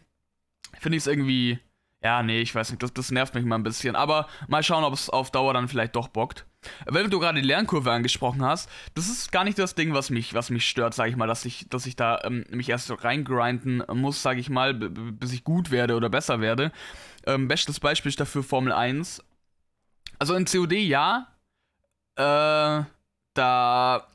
finde 0.80 0.96
ich 0.96 1.02
es 1.02 1.06
irgendwie, 1.06 1.58
ja, 2.02 2.22
nee, 2.22 2.40
ich 2.40 2.54
weiß 2.54 2.70
nicht, 2.70 2.82
das, 2.82 2.92
das 2.92 3.10
nervt 3.10 3.34
mich 3.34 3.44
mal 3.44 3.56
ein 3.56 3.64
bisschen. 3.64 3.96
Aber 3.96 4.28
mal 4.46 4.62
schauen, 4.62 4.84
ob 4.84 4.94
es 4.94 5.10
auf 5.10 5.32
Dauer 5.32 5.52
dann 5.52 5.68
vielleicht 5.68 5.96
doch 5.96 6.08
bockt. 6.08 6.46
Wenn 6.86 7.10
du 7.10 7.18
gerade 7.18 7.40
die 7.40 7.46
Lernkurve 7.46 7.90
angesprochen 7.90 8.44
hast, 8.44 8.70
das 8.94 9.08
ist 9.08 9.32
gar 9.32 9.44
nicht 9.44 9.58
das 9.58 9.74
Ding, 9.74 9.94
was 9.94 10.10
mich, 10.10 10.34
was 10.34 10.50
mich 10.50 10.68
stört, 10.68 10.94
sag 10.94 11.08
ich 11.08 11.16
mal, 11.16 11.26
dass 11.26 11.44
ich, 11.44 11.68
dass 11.68 11.86
ich 11.86 11.96
da 11.96 12.20
ähm, 12.24 12.44
mich 12.50 12.68
erst 12.68 12.92
reingrinden 13.04 13.82
muss, 13.94 14.22
sag 14.22 14.38
ich 14.38 14.48
mal, 14.48 14.74
bis 14.74 15.32
ich 15.32 15.44
gut 15.44 15.70
werde 15.70 15.96
oder 15.96 16.08
besser 16.08 16.40
werde. 16.40 16.72
Ähm, 17.26 17.48
bestes 17.48 17.80
Beispiel 17.80 18.10
ist 18.10 18.20
dafür 18.20 18.42
Formel 18.42 18.72
1. 18.72 19.24
Also 20.20 20.34
in 20.34 20.46
COD 20.46 20.72
ja, 20.72 21.28
äh, 22.16 22.84
da 23.34 24.08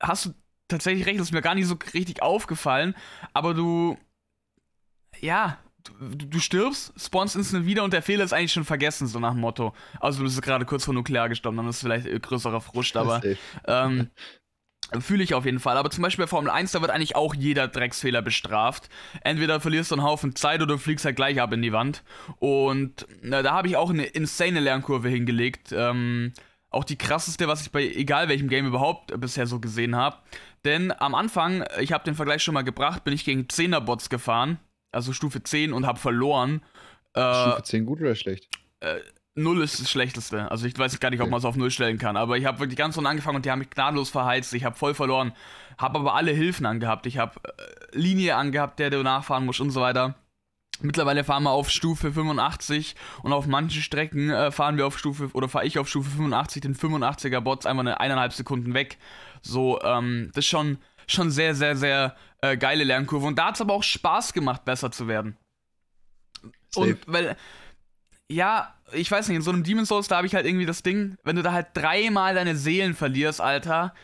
hast 0.00 0.26
du 0.26 0.34
tatsächlich 0.68 1.06
recht, 1.06 1.18
das 1.18 1.28
ist 1.28 1.32
mir 1.32 1.42
gar 1.42 1.54
nicht 1.54 1.66
so 1.66 1.76
richtig 1.94 2.22
aufgefallen, 2.22 2.94
aber 3.32 3.54
du, 3.54 3.98
ja, 5.20 5.58
du, 6.00 6.38
stirbst, 6.38 6.92
spawnst 6.96 7.36
instant 7.36 7.66
wieder 7.66 7.84
und 7.84 7.92
der 7.92 8.02
Fehler 8.02 8.24
ist 8.24 8.32
eigentlich 8.32 8.52
schon 8.52 8.64
vergessen, 8.64 9.06
so 9.06 9.18
nach 9.18 9.32
dem 9.32 9.40
Motto. 9.40 9.74
Also 10.00 10.18
du 10.18 10.24
bist 10.24 10.40
gerade 10.42 10.64
kurz 10.64 10.84
vor 10.84 10.94
nuklear 10.94 11.28
gestorben, 11.28 11.56
dann 11.56 11.68
ist 11.68 11.76
es 11.76 11.82
vielleicht 11.82 12.22
größerer 12.22 12.60
Frust, 12.60 12.96
aber 12.96 13.22
ähm, 13.66 14.10
Fühle 15.00 15.22
ich 15.22 15.34
auf 15.34 15.44
jeden 15.44 15.60
Fall. 15.60 15.76
Aber 15.76 15.90
zum 15.90 16.02
Beispiel 16.02 16.24
bei 16.24 16.28
Formel 16.28 16.50
1, 16.50 16.72
da 16.72 16.80
wird 16.80 16.90
eigentlich 16.90 17.14
auch 17.14 17.34
jeder 17.34 17.68
Drecksfehler 17.68 18.22
bestraft. 18.22 18.88
Entweder 19.20 19.60
verlierst 19.60 19.90
du 19.90 19.96
einen 19.96 20.04
Haufen 20.04 20.34
Zeit 20.34 20.62
oder 20.62 20.74
du 20.74 20.78
fliegst 20.78 21.04
halt 21.04 21.16
gleich 21.16 21.40
ab 21.42 21.52
in 21.52 21.60
die 21.60 21.74
Wand. 21.74 22.02
Und 22.38 23.06
na, 23.20 23.42
da 23.42 23.52
habe 23.52 23.68
ich 23.68 23.76
auch 23.76 23.90
eine 23.90 24.04
insane 24.04 24.60
Lernkurve 24.60 25.10
hingelegt. 25.10 25.72
Ähm, 25.72 26.32
auch 26.70 26.84
die 26.84 26.96
krasseste, 26.96 27.48
was 27.48 27.62
ich 27.62 27.70
bei 27.70 27.82
egal 27.82 28.28
welchem 28.28 28.48
Game 28.48 28.66
überhaupt 28.66 29.18
bisher 29.20 29.46
so 29.46 29.60
gesehen 29.60 29.94
habe. 29.94 30.16
Denn 30.64 30.90
am 30.98 31.14
Anfang, 31.14 31.64
ich 31.80 31.92
habe 31.92 32.04
den 32.04 32.14
Vergleich 32.14 32.42
schon 32.42 32.54
mal 32.54 32.62
gebracht, 32.62 33.04
bin 33.04 33.12
ich 33.12 33.26
gegen 33.26 33.42
10er-Bots 33.42 34.08
gefahren. 34.08 34.58
Also 34.92 35.12
Stufe 35.12 35.42
10 35.42 35.72
und 35.72 35.86
habe 35.86 35.98
verloren. 35.98 36.62
Äh, 37.14 37.34
Stufe 37.50 37.62
10 37.62 37.86
gut 37.86 38.00
oder 38.00 38.14
schlecht? 38.14 38.48
Null 39.34 39.62
ist 39.62 39.80
das 39.80 39.90
Schlechteste. 39.90 40.50
Also 40.50 40.66
ich 40.66 40.76
weiß 40.76 40.98
gar 41.00 41.10
nicht, 41.10 41.20
ob 41.20 41.24
Okay. 41.26 41.30
man 41.30 41.38
es 41.38 41.44
auf 41.44 41.56
Null 41.56 41.70
stellen 41.70 41.98
kann. 41.98 42.16
Aber 42.16 42.36
ich 42.36 42.44
habe 42.44 42.58
wirklich 42.58 42.76
ganz 42.78 42.96
unten 42.96 43.06
angefangen 43.06 43.36
und 43.36 43.44
die 43.44 43.50
haben 43.50 43.60
mich 43.60 43.70
gnadenlos 43.70 44.10
verheizt. 44.10 44.52
Ich 44.54 44.64
habe 44.64 44.76
voll 44.76 44.94
verloren. 44.94 45.32
Habe 45.78 45.98
aber 46.00 46.14
alle 46.14 46.32
Hilfen 46.32 46.66
angehabt. 46.66 47.06
Ich 47.06 47.18
habe 47.18 47.40
äh, 47.44 47.96
Linie 47.96 48.36
angehabt, 48.36 48.78
der 48.78 48.90
du 48.90 49.02
nachfahren 49.02 49.46
musst 49.46 49.60
und 49.60 49.70
so 49.70 49.80
weiter. 49.80 50.14
Mittlerweile 50.80 51.24
fahren 51.24 51.42
wir 51.42 51.50
auf 51.50 51.70
Stufe 51.70 52.12
85 52.12 52.94
und 53.22 53.32
auf 53.32 53.46
manchen 53.46 53.82
Strecken 53.82 54.30
äh, 54.30 54.50
fahren 54.52 54.76
wir 54.76 54.86
auf 54.86 54.96
Stufe, 54.98 55.28
oder 55.32 55.48
fahre 55.48 55.66
ich 55.66 55.78
auf 55.78 55.88
Stufe 55.88 56.08
85 56.10 56.62
den 56.62 56.76
85er 56.76 57.40
Bots 57.40 57.66
einfach 57.66 57.80
eine 57.80 57.98
eineinhalb 58.00 58.32
Sekunden 58.32 58.74
weg. 58.74 58.96
So, 59.42 59.80
ähm, 59.82 60.30
das 60.34 60.44
ist 60.44 60.50
schon, 60.50 60.78
schon 61.10 61.30
sehr, 61.30 61.54
sehr, 61.54 61.76
sehr 61.76 62.16
äh, 62.40 62.56
geile 62.56 62.84
Lernkurve. 62.84 63.26
Und 63.26 63.38
da 63.38 63.46
hat 63.46 63.56
es 63.56 63.60
aber 63.60 63.74
auch 63.74 63.82
Spaß 63.82 64.32
gemacht, 64.32 64.64
besser 64.64 64.90
zu 64.90 65.08
werden. 65.08 65.36
Safe. 66.70 66.90
Und 66.90 66.98
weil, 67.06 67.36
ja, 68.30 68.74
ich 68.92 69.10
weiß 69.10 69.28
nicht, 69.28 69.36
in 69.36 69.42
so 69.42 69.50
einem 69.50 69.64
Demon's 69.64 69.88
Souls, 69.88 70.08
da 70.08 70.16
habe 70.16 70.26
ich 70.26 70.34
halt 70.34 70.46
irgendwie 70.46 70.66
das 70.66 70.82
Ding, 70.82 71.16
wenn 71.24 71.36
du 71.36 71.42
da 71.42 71.52
halt 71.52 71.68
dreimal 71.74 72.34
deine 72.34 72.56
Seelen 72.56 72.94
verlierst, 72.94 73.40
Alter. 73.40 73.94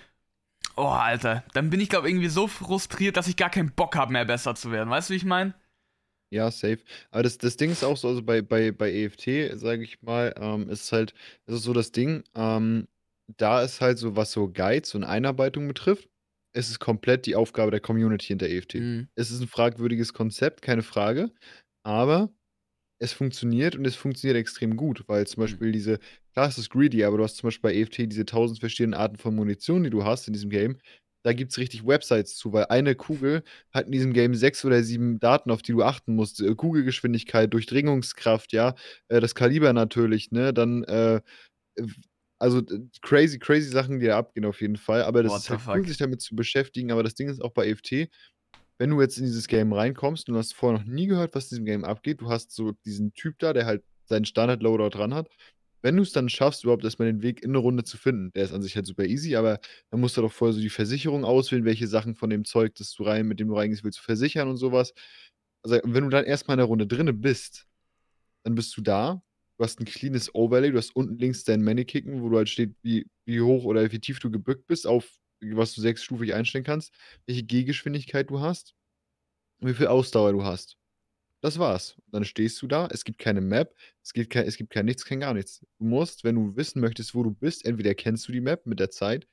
Oh, 0.77 0.87
Alter, 0.87 1.45
dann 1.53 1.71
bin 1.71 1.81
ich, 1.81 1.89
glaube 1.89 2.09
irgendwie 2.09 2.29
so 2.29 2.49
frustriert, 2.49 3.17
dass 3.17 3.29
ich 3.29 3.37
gar 3.37 3.51
keinen 3.51 3.71
Bock 3.73 3.97
habe, 3.97 4.13
mehr 4.13 4.25
besser 4.25 4.55
zu 4.55 4.73
werden. 4.73 4.91
Weißt 4.91 5.09
du, 5.09 5.13
wie 5.13 5.19
ich 5.19 5.25
meine? 5.25 5.55
Ja, 6.31 6.51
safe. 6.51 6.81
Aber 7.13 7.23
das, 7.23 7.39
das 7.39 7.57
Ding 7.57 7.71
ist 7.71 7.85
auch 7.85 7.97
so, 7.97 8.09
also 8.09 8.23
bei, 8.23 8.43
bei, 8.43 8.73
bei 8.73 8.93
EFT, 8.93 9.57
sage 9.57 9.85
ich 9.85 10.03
mal, 10.03 10.35
ähm, 10.37 10.69
ist 10.69 10.91
halt, 10.91 11.15
ist 11.47 11.63
so 11.63 11.73
das 11.73 11.93
Ding, 11.93 12.25
ähm, 12.35 12.89
da 13.37 13.63
ist 13.63 13.81
halt 13.81 13.99
so, 13.99 14.17
was 14.17 14.33
so 14.33 14.49
Guides 14.49 14.95
und 14.95 15.05
Einarbeitung 15.05 15.69
betrifft, 15.69 16.09
ist 16.55 16.71
es 16.71 16.79
komplett 16.79 17.27
die 17.27 17.37
Aufgabe 17.37 17.71
der 17.71 17.81
Community 17.81 18.27
hinter 18.29 18.47
EFT. 18.49 18.75
Mhm. 18.79 19.09
Es 19.17 19.31
ist 19.31 19.41
ein 19.41 19.49
fragwürdiges 19.49 20.13
Konzept, 20.13 20.63
keine 20.63 20.83
Frage, 20.83 21.33
aber 21.85 22.31
es 23.01 23.13
funktioniert 23.13 23.77
und 23.77 23.87
es 23.87 23.97
funktioniert 23.97 24.39
extrem 24.39 24.77
gut, 24.77 25.05
weil 25.09 25.27
zum 25.27 25.43
Mhm. 25.43 25.43
Beispiel 25.43 25.73
diese, 25.73 25.99
klar, 26.33 26.49
es 26.49 26.59
ist 26.59 26.71
greedy, 26.71 27.05
aber 27.05 27.19
du 27.19 27.25
hast 27.25 27.37
zum 27.37 27.49
Beispiel 27.49 27.71
bei 27.71 27.77
EFT 27.77 28.07
diese 28.07 28.25
tausend 28.27 28.61
verschiedenen 28.61 28.95
Arten 28.95 29.17
von 29.17 29.35
Munition, 29.35 29.85
die 29.85 29.91
du 29.91 30.05
hast 30.05 30.27
in 30.29 30.33
diesem 30.35 30.51
Game. 30.51 30.79
Da 31.25 31.33
gibt 31.33 31.53
es 31.53 31.59
richtig 31.59 31.87
Websites 31.87 32.37
zu, 32.37 32.53
weil 32.53 32.67
eine 32.67 32.95
Kugel 32.95 33.43
hat 33.73 33.87
in 33.87 33.93
diesem 33.93 34.13
Game 34.13 34.35
sechs 34.35 34.65
oder 34.65 34.83
sieben 34.83 35.19
Daten, 35.21 35.51
auf 35.51 35.63
die 35.63 35.73
du 35.73 35.83
achten 35.83 36.15
musst. 36.15 36.41
Äh, 36.43 36.55
Kugelgeschwindigkeit, 36.55 37.53
Durchdringungskraft, 37.53 38.53
ja, 38.53 38.75
äh, 39.09 39.21
das 39.21 39.35
Kaliber 39.35 39.73
natürlich, 39.73 40.31
ne, 40.33 40.53
dann, 40.53 40.85
äh, 40.85 41.21
also, 42.45 42.63
crazy, 43.03 43.39
crazy 43.39 43.71
Sachen, 43.71 44.01
die 44.01 44.07
da 44.07 44.19
abgehen 44.19 44.45
auf 44.47 44.61
jeden 44.61 44.77
Fall. 44.77 45.03
Aber 45.03 45.23
das 45.23 45.37
What 45.37 45.39
ist 45.39 45.51
halt 45.51 45.63
cool, 45.73 45.87
sich 45.87 45.99
damit 45.99 46.21
zu 46.23 46.37
beschäftigen. 46.37 46.93
Aber 46.93 47.03
das 47.03 47.15
Ding 47.15 47.29
ist 47.29 47.43
auch 47.43 47.53
bei 47.53 47.67
EFT, 47.69 48.09
wenn 48.79 48.91
du 48.91 49.01
jetzt 49.01 49.19
in 49.19 49.25
dieses 49.27 49.49
Game 49.49 49.73
reinkommst 49.73 50.29
und 50.29 50.35
du 50.35 50.39
hast 50.39 50.55
vorher 50.55 50.79
noch 50.81 50.87
nie 50.87 51.07
gehört, 51.07 51.35
was 51.35 51.45
in 51.47 51.51
diesem 51.57 51.65
Game 51.67 51.85
abgeht, 51.85 52.21
du 52.21 52.31
hast 52.31 52.53
so 52.53 52.73
diesen 52.85 53.15
Typ 53.15 53.39
da, 53.39 53.53
der 53.55 53.67
halt 53.67 53.85
seinen 54.09 54.25
Standard-Loadout 54.27 54.91
dran 54.99 55.15
hat. 55.15 55.29
Wenn 55.83 55.97
du 55.97 56.03
es 56.03 56.13
dann 56.13 56.29
schaffst, 56.31 56.65
überhaupt 56.65 56.85
erst 56.85 56.99
mal 56.99 57.07
den 57.07 57.23
Weg 57.23 57.43
in 57.43 57.53
'ne 57.53 57.59
Runde 57.59 57.85
zu 57.85 57.99
finden, 57.99 58.33
der 58.35 58.45
ist 58.45 58.53
an 58.55 58.63
sich 58.63 58.75
halt 58.77 58.87
super 58.87 59.05
easy, 59.07 59.37
aber 59.37 59.61
dann 59.91 60.01
musst 60.01 60.17
du 60.17 60.23
doch 60.23 60.33
vorher 60.33 60.55
so 60.55 60.61
die 60.61 60.71
Versicherung 60.71 61.25
auswählen, 61.25 61.65
welche 61.67 61.87
Sachen 61.89 62.15
von 62.17 62.31
dem 62.31 62.45
Zeug, 62.47 62.75
das 62.77 62.93
du 62.95 63.05
rein 63.05 63.27
mit 63.29 63.41
dem 63.41 63.49
du 63.49 63.55
reingehst, 63.57 63.85
willst 63.85 63.99
du 64.01 64.03
versichern 64.03 64.49
und 64.49 64.57
so 64.59 64.73
was. 64.73 64.95
Also, 65.65 65.81
wenn 65.85 66.05
du 66.05 66.11
dann 66.11 66.25
erst 66.25 66.49
mal 66.49 66.55
in 66.55 66.59
der 66.59 66.67
Runde 66.67 66.87
drinne 66.87 67.13
bist, 67.15 67.67
dann 68.45 68.55
bist 68.57 68.77
du 68.77 68.83
da. 68.83 69.23
Du 69.59 69.65
hast 69.65 69.81
'n 69.81 69.85
cleanes 69.87 70.35
Overlay, 70.35 70.71
du 70.73 70.79
hast 70.79 70.97
unten 70.97 71.19
links 71.19 71.45
dein 71.45 71.63
Mannequin, 71.63 72.23
wo 72.23 72.29
du 72.29 72.37
halt 72.39 72.49
steht, 72.49 72.75
wie 72.83 73.07
wie 73.27 73.41
hoch 73.41 73.65
oder 73.65 73.91
wie 73.93 74.01
tief 74.01 74.19
du 74.21 74.31
gebückt 74.31 74.67
bist, 74.67 74.87
auf 74.87 75.09
was 75.43 75.75
du 75.75 75.81
sechsstufig 75.83 76.35
einstellen 76.35 76.65
kannst, 76.65 76.93
welche 77.27 77.45
Gehgeschwindigkeit 77.45 78.31
du 78.31 78.41
hast 78.41 78.75
und 79.61 79.69
wie 79.71 79.75
viel 79.75 79.87
Ausdauer 79.89 80.33
du 80.33 80.45
hast. 80.45 80.77
Das 81.43 81.59
war's. 81.59 81.97
Dann 82.09 82.25
stehst 82.25 82.63
du 82.63 82.67
da, 82.69 82.89
es 82.93 83.05
gibt 83.05 83.19
keine 83.19 83.41
Map, 83.43 83.77
es 84.05 84.13
gibt 84.15 84.31
kei 84.31 84.43
es 84.45 84.57
gibt 84.57 84.71
kein 84.73 84.87
nichts, 84.87 85.05
kein 85.07 85.21
gar 85.21 85.35
nichts. 85.35 85.61
Du 85.79 85.85
musst, 85.87 86.25
wenn 86.25 86.37
du 86.37 86.57
wissen 86.57 86.81
möchtest, 86.81 87.15
wo 87.15 87.23
du 87.25 87.33
bist 87.33 87.65
entweder 87.67 87.95
kennst 87.95 88.29
du 88.29 88.33
die 88.33 88.41
Map 88.43 88.67
mit 88.67 88.81
der 88.81 88.91
Zeit 88.91 89.29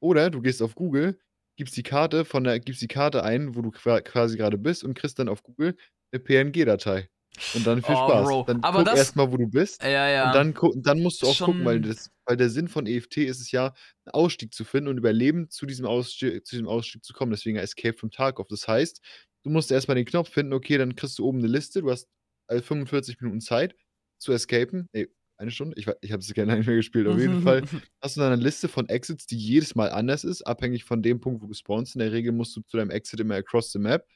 Oder 0.00 0.30
du 0.30 0.42
gehst 0.42 0.62
auf 0.62 0.74
Google, 0.76 1.18
gibst 1.58 1.76
die 1.76 1.82
Karte 1.84 2.24
von 2.26 2.44
der 2.44 2.60
gibst 2.60 2.82
die 2.82 2.88
Karte 2.88 3.24
ein, 3.24 3.56
wo 3.56 3.62
du 3.62 3.70
qua 3.72 4.00
quasi 4.02 4.36
grade 4.38 4.58
bist 4.58 4.84
und 4.84 4.94
kriegst 4.94 5.18
dann 5.18 5.28
auf 5.30 5.42
Google 5.42 5.76
'ne 6.12 6.20
PNG-Datei. 6.20 7.08
Und 7.54 7.64
dann 7.64 7.82
viel 7.82 7.96
Oh, 7.96 7.96
Spaß. 7.96 8.38
Bro. 8.38 8.46
Dann 8.46 8.62
Aber 8.62 8.84
guck 8.84 8.84
das 8.84 8.92
erst 8.92 9.16
mal, 9.16 9.32
wo 9.32 9.36
du 9.36 9.48
bist 9.48 9.82
ja, 9.82 10.08
und 10.18 10.34
ja. 10.36 10.36
dann 10.36 10.54
gu 10.54 10.72
dann 10.76 11.02
musst 11.02 11.22
du 11.22 11.28
auch 11.28 11.40
gucken, 11.40 11.64
weil 11.64 11.80
Schon 11.80 11.82
das 11.82 12.10
weil 12.26 12.36
der 12.36 12.50
Sinn 12.50 12.68
von 12.68 12.86
EFT 12.86 13.18
ist 13.18 13.40
es 13.40 13.50
ja, 13.52 13.74
'n 14.06 14.10
Ausstieg 14.12 14.54
zu 14.54 14.64
finden 14.64 14.88
und 14.88 14.98
über 14.98 15.12
Leben 15.12 15.50
zu 15.50 15.66
diesem 15.66 15.86
Aussti 15.86 16.42
zu 16.42 16.56
diesem 16.56 16.68
Ausstieg 16.68 17.04
zu 17.04 17.12
kommen, 17.14 17.32
deswegen 17.32 17.56
Escape 17.58 17.96
from 17.98 18.10
Tarkov. 18.10 18.46
Das 18.48 18.68
heißt, 18.68 19.00
du 19.44 19.50
musst 19.50 19.72
erst 19.72 19.88
mal 19.88 19.94
den 19.94 20.04
Knopf 20.04 20.28
finden, 20.30 20.52
okay, 20.52 20.78
dann 20.78 20.94
kriegst 20.96 21.18
du 21.18 21.24
oben 21.26 21.38
'ne 21.38 21.46
Liste. 21.48 21.80
Du 21.82 21.90
hast, 21.90 22.08
äh, 22.48 22.60
45 22.60 23.20
Minuten 23.20 23.40
Zeit 23.40 23.74
zu 24.18 24.32
escapen. 24.32 24.88
Ne, 24.92 25.08
1 25.38 25.50
Stunde? 25.50 25.74
Ich 25.78 25.86
ich 26.02 26.12
habe 26.12 26.20
es 26.20 26.32
gar 26.34 26.44
nicht 26.58 26.66
mehr 26.66 26.76
gespielt. 26.76 27.06
Auf 27.08 27.18
jeden 27.18 27.36
Fall 27.38 27.64
hast 28.02 28.16
du 28.16 28.20
da 28.20 28.28
'ne 28.30 28.36
Liste 28.36 28.68
von 28.68 28.88
Exits, 28.88 29.26
die 29.26 29.36
jedes 29.38 29.74
Mal 29.74 29.90
anders 29.90 30.24
ist, 30.24 30.42
abhängig 30.42 30.84
von 30.84 31.02
dem 31.02 31.20
Punkt, 31.20 31.42
wo 31.42 31.46
du 31.46 31.54
spawnst. 31.54 31.94
In 31.96 32.00
der 32.00 32.12
Regel 32.12 32.32
musst 32.32 32.54
du 32.56 32.60
zu 32.62 32.76
deinem 32.76 32.90
Exit 32.90 33.20
immer 33.20 33.36
across 33.36 33.72
the 33.72 33.78
map. 33.78 34.06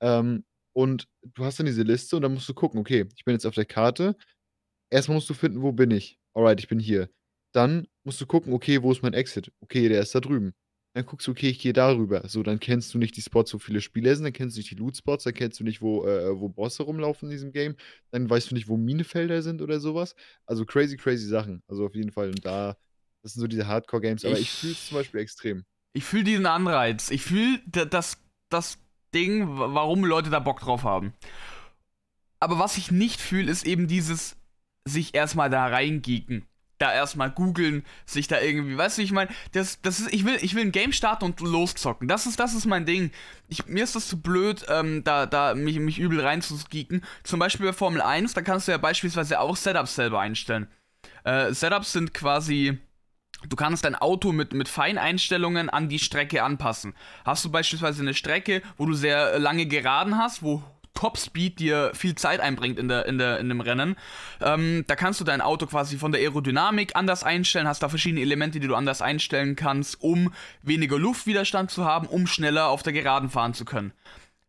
Ähm, 0.00 0.44
und 0.74 1.08
du 1.22 1.44
hast 1.44 1.58
dann 1.58 1.66
diese 1.66 1.82
Liste 1.82 2.16
und 2.16 2.22
dann 2.22 2.34
musst 2.34 2.48
du 2.48 2.54
gucken: 2.54 2.80
„Okay, 2.80 3.06
ich 3.16 3.24
bin 3.24 3.34
jetzt 3.34 3.46
auf 3.46 3.54
der 3.54 3.64
Karte.“ 3.66 4.16
Erst 4.90 5.08
mal 5.08 5.14
musst 5.14 5.30
du 5.30 5.34
finden: 5.34 5.62
„Wo 5.62 5.72
bin 5.72 5.90
ich?“ 5.90 6.18
Alright, 6.34 6.60
ich 6.60 6.68
bin 6.68 6.78
hier. 6.80 7.10
Dann 7.54 7.86
musst 8.04 8.20
du 8.20 8.26
gucken: 8.26 8.52
„Okay, 8.52 8.82
wo 8.82 8.92
ist 8.92 9.02
mein 9.02 9.14
Exit?“ 9.14 9.52
Okay, 9.60 9.88
der 9.88 10.02
ist 10.02 10.14
da 10.14 10.20
drüben. 10.20 10.54
Dann 10.94 11.06
guckst 11.06 11.26
du: 11.26 11.32
„Okay, 11.32 11.50
ich 11.50 11.58
gehe 11.60 11.72
da 11.72 11.92
rüber.“ 11.94 12.28
So, 12.28 12.42
dann 12.42 12.60
kennst 12.60 12.94
du 12.94 12.98
nicht 12.98 13.16
die 13.16 13.22
Spots, 13.22 13.52
wo 13.54 13.58
viele 13.58 13.80
Spieler 13.80 14.14
sind, 14.16 14.24
dann 14.24 14.32
kennst 14.32 14.56
du 14.56 14.60
nicht 14.60 14.70
die 14.70 14.74
Loot-Spots, 14.76 15.24
dann 15.24 15.34
kennst 15.34 15.60
du 15.60 15.64
nicht, 15.64 15.82
wo 15.82 16.06
äh, 16.06 16.38
wo 16.38 16.48
Bosse 16.48 16.82
rumlaufen 16.84 17.28
in 17.28 17.32
diesem 17.32 17.52
Game. 17.52 17.76
Dann 18.10 18.28
weißt 18.30 18.50
du 18.50 18.54
nicht, 18.54 18.68
wo 18.68 18.76
Minefelder 18.76 19.42
sind 19.42 19.62
oder 19.62 19.80
so 19.80 19.94
was. 19.94 20.14
Also, 20.46 20.64
crazy, 20.66 20.96
crazy 20.96 21.26
Sachen. 21.26 21.62
Also, 21.68 21.86
auf 21.86 21.94
jeden 21.94 22.12
Fall 22.12 22.30
und 22.30 22.44
da 22.46 22.76
das 23.22 23.32
sind 23.34 23.40
so 23.40 23.48
diese 23.48 23.66
Hardcore-Games, 23.66 24.24
aber 24.24 24.38
ich 24.40 24.52
fühle 24.52 24.72
es 24.72 24.84
zum 24.84 24.94
Ich 24.94 24.96
Beispiel 24.96 25.20
extrem. 25.20 25.64
ich 25.94 26.04
fühle 26.04 26.24
diesen 26.24 26.46
Anreiz. 26.46 27.10
Ich 27.10 27.22
fühle 27.24 27.60
d 27.66 27.86
das 27.86 28.18
das 28.50 28.78
Ding, 29.14 29.58
wa 29.58 29.74
warum 29.74 30.04
Leute 30.04 30.30
da 30.30 30.38
Bock 30.38 30.60
drauf 30.60 30.84
haben. 30.84 31.14
Aber 32.40 32.58
was 32.58 32.76
ich 32.76 32.90
nicht 32.90 33.20
fühle, 33.20 33.50
ist 33.50 33.66
eben 33.66 33.88
dieses 33.88 34.36
sich 34.84 35.14
erst 35.14 35.34
mal 35.34 35.50
da 35.50 35.66
reingeeken. 35.66 36.46
Da 36.78 36.94
erst 36.94 37.16
mal 37.16 37.28
googeln, 37.28 37.84
sich 38.06 38.28
da 38.28 38.40
irgendwie 38.40 38.78
weißt 38.78 38.98
du, 38.98 39.02
ich 39.02 39.10
meine? 39.10 39.30
Das 39.50 39.82
das 39.82 39.98
ist 39.98 40.12
ich 40.14 40.24
will 40.24 40.38
ich 40.40 40.54
will 40.54 40.62
'n 40.62 40.70
Game 40.70 40.92
starten 40.92 41.24
und 41.24 41.40
loszocken. 41.40 42.06
Das 42.06 42.26
ist 42.26 42.38
das 42.38 42.54
ist 42.54 42.66
mein 42.66 42.86
Ding. 42.86 43.10
Ich 43.48 43.66
mir 43.66 43.82
ist 43.82 43.96
das 43.96 44.06
zu 44.08 44.20
blöd, 44.20 44.64
ähm, 44.68 45.02
da 45.02 45.26
da 45.26 45.54
mich 45.54 45.80
mich 45.80 45.98
übel 45.98 46.20
reinzugeeken. 46.20 47.04
Zum 47.24 47.40
Beispiel 47.40 47.66
bei 47.66 47.72
Formel 47.72 48.00
1, 48.00 48.34
da 48.34 48.42
kannst 48.42 48.68
du 48.68 48.72
ja 48.72 48.78
beispielsweise 48.78 49.40
auch 49.40 49.56
Setups 49.56 49.96
selber 49.96 50.20
einstellen. 50.20 50.68
Äh, 51.24 51.52
Setups 51.52 51.92
sind 51.92 52.14
quasi 52.14 52.78
du 53.46 53.56
kannst 53.56 53.84
dein 53.84 53.94
Auto 53.94 54.32
mit 54.32 54.52
mit 54.52 54.68
Feineinstellungen 54.68 55.70
an 55.70 55.88
die 55.88 55.98
Strecke 55.98 56.42
anpassen. 56.42 56.94
Hast 57.24 57.44
du 57.44 57.50
beispielsweise 57.50 58.04
'ne 58.04 58.14
Strecke, 58.14 58.62
wo 58.76 58.86
du 58.86 58.94
sehr 58.94 59.38
lange 59.38 59.66
Geraden 59.66 60.16
hast, 60.18 60.42
wo 60.42 60.62
Topspeed 60.94 61.60
dir 61.60 61.92
viel 61.94 62.16
Zeit 62.16 62.40
einbringt 62.40 62.76
in 62.76 62.88
der 62.88 63.06
in 63.06 63.18
der 63.18 63.38
in 63.38 63.48
dem 63.48 63.60
Rennen, 63.60 63.94
ähm, 64.40 64.82
da 64.88 64.96
kannst 64.96 65.20
du 65.20 65.24
dein 65.24 65.40
Auto 65.40 65.66
quasi 65.66 65.96
von 65.96 66.10
der 66.10 66.20
Aerodynamik 66.20 66.96
anders 66.96 67.22
einstellen, 67.22 67.68
hast 67.68 67.84
da 67.84 67.88
verschiedene 67.88 68.20
Elemente, 68.20 68.58
die 68.58 68.66
du 68.66 68.74
anders 68.74 69.00
einstellen 69.00 69.54
kannst, 69.54 70.02
um 70.02 70.32
weniger 70.62 70.98
Luftwiderstand 70.98 71.70
zu 71.70 71.84
haben, 71.84 72.08
um 72.08 72.26
schneller 72.26 72.66
auf 72.68 72.82
der 72.82 72.92
Geraden 72.92 73.30
fahren 73.30 73.54
zu 73.54 73.64
können. 73.64 73.92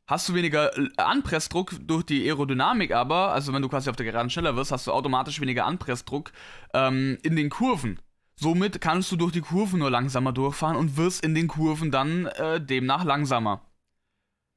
Hast 0.07 0.27
du 0.27 0.33
weniger 0.33 0.75
l 0.75 0.91
Anpressdruck 0.97 1.75
durch 1.85 2.03
die 2.03 2.25
Aerodynamik 2.27 2.93
aber, 2.95 3.31
also 3.31 3.53
wenn 3.53 3.61
du 3.61 3.69
quasi 3.69 3.91
auf 3.91 3.95
der 3.95 4.07
Geraden 4.07 4.31
schneller 4.31 4.55
wirst, 4.55 4.71
hast 4.71 4.87
du 4.87 4.91
automatisch 4.91 5.39
weniger 5.39 5.65
Anpressdruck, 5.67 6.31
ähm, 6.73 7.19
in 7.21 7.35
den 7.35 7.49
Kurven. 7.51 7.99
Somit 8.41 8.79
kannst 8.79 9.11
du 9.11 9.17
durch 9.17 9.33
die 9.33 9.41
Kurven 9.41 9.79
nur 9.79 9.91
langsamer 9.91 10.31
durchfahren 10.31 10.77
und 10.77 10.95
wirst 10.95 11.25
in 11.25 11.35
den 11.35 11.49
Kurven 11.49 11.91
dann, 11.91 12.25
äh, 12.27 12.61
demnach 12.61 13.03
langsamer. 13.03 13.65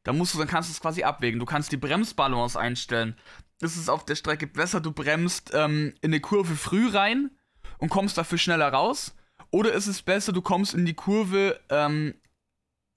Da 0.04 0.12
musst 0.12 0.34
du 0.34 0.38
dann 0.38 0.46
kannst 0.46 0.70
du's 0.70 0.80
quasi 0.80 1.02
abwägen. 1.02 1.40
Du 1.40 1.46
kannst 1.46 1.72
die 1.72 1.76
Bremsbalance 1.76 2.58
einstellen. 2.58 3.16
Ist 3.60 3.76
es 3.76 3.88
auf 3.88 4.04
der 4.04 4.14
Strecke 4.14 4.46
besser, 4.46 4.80
du 4.80 4.92
bremst, 4.92 5.50
ähm, 5.52 5.94
in 6.00 6.12
'ne 6.12 6.20
Kurve 6.20 6.54
früh 6.54 6.90
rein 6.90 7.32
und 7.78 7.88
kommst 7.88 8.16
dafür 8.16 8.38
schneller 8.38 8.72
raus? 8.72 9.16
Oder 9.50 9.72
ist 9.72 9.88
es 9.88 10.00
besser, 10.02 10.32
du 10.32 10.42
kommst 10.42 10.74
in 10.74 10.86
die 10.86 10.94
Kurve, 10.94 11.58
ähm, 11.68 12.14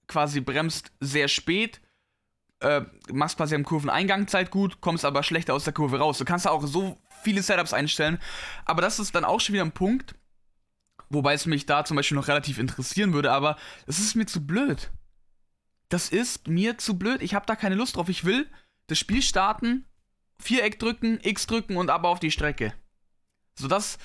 quasi 0.06 0.40
bremst 0.40 0.92
sehr 1.00 1.26
spät, 1.26 1.80
äh, 2.60 2.82
machst 3.12 3.38
quasi 3.38 3.56
am 3.56 3.64
Kurveneingang 3.64 4.28
Zeit 4.28 4.52
gut, 4.52 4.80
kommst 4.80 5.04
aber 5.04 5.24
schlechter 5.24 5.52
aus 5.54 5.64
der 5.64 5.72
Kurve 5.72 5.98
raus. 5.98 6.18
Du 6.18 6.24
kannst 6.24 6.46
da 6.46 6.50
auch 6.50 6.64
so 6.64 6.96
viele 7.22 7.42
Setups 7.42 7.72
einstellen, 7.72 8.18
aber 8.64 8.82
das 8.82 9.00
ist 9.00 9.16
dann 9.16 9.24
auch 9.24 9.40
schon 9.40 9.54
wieder 9.54 9.64
'n 9.64 9.72
Punkt, 9.72 10.14
wobei 11.08 11.34
es 11.34 11.46
mich 11.46 11.66
da 11.66 11.84
zum 11.84 11.96
Beispiel 11.96 12.16
noch 12.16 12.28
relativ 12.28 12.58
interessieren 12.58 13.12
würde, 13.12 13.32
aber 13.32 13.56
es 13.86 13.98
ist 13.98 14.14
mir 14.14 14.26
zu 14.26 14.46
blöd. 14.46 14.90
Das 15.88 16.08
ist 16.08 16.48
mir 16.48 16.78
zu 16.78 16.98
blöd. 16.98 17.22
Ich 17.22 17.34
habe 17.34 17.46
da 17.46 17.54
keine 17.54 17.76
Lust 17.76 17.96
drauf. 17.96 18.08
Ich 18.08 18.24
will 18.24 18.48
das 18.88 18.98
Spiel 18.98 19.22
starten, 19.22 19.84
Viereck 20.38 20.78
drücken, 20.78 21.18
X 21.22 21.46
drücken 21.46 21.76
und 21.76 21.90
ab 21.90 22.04
auf 22.04 22.20
die 22.20 22.30
Strecke. 22.30 22.72
So 23.58 23.68
das 23.68 23.98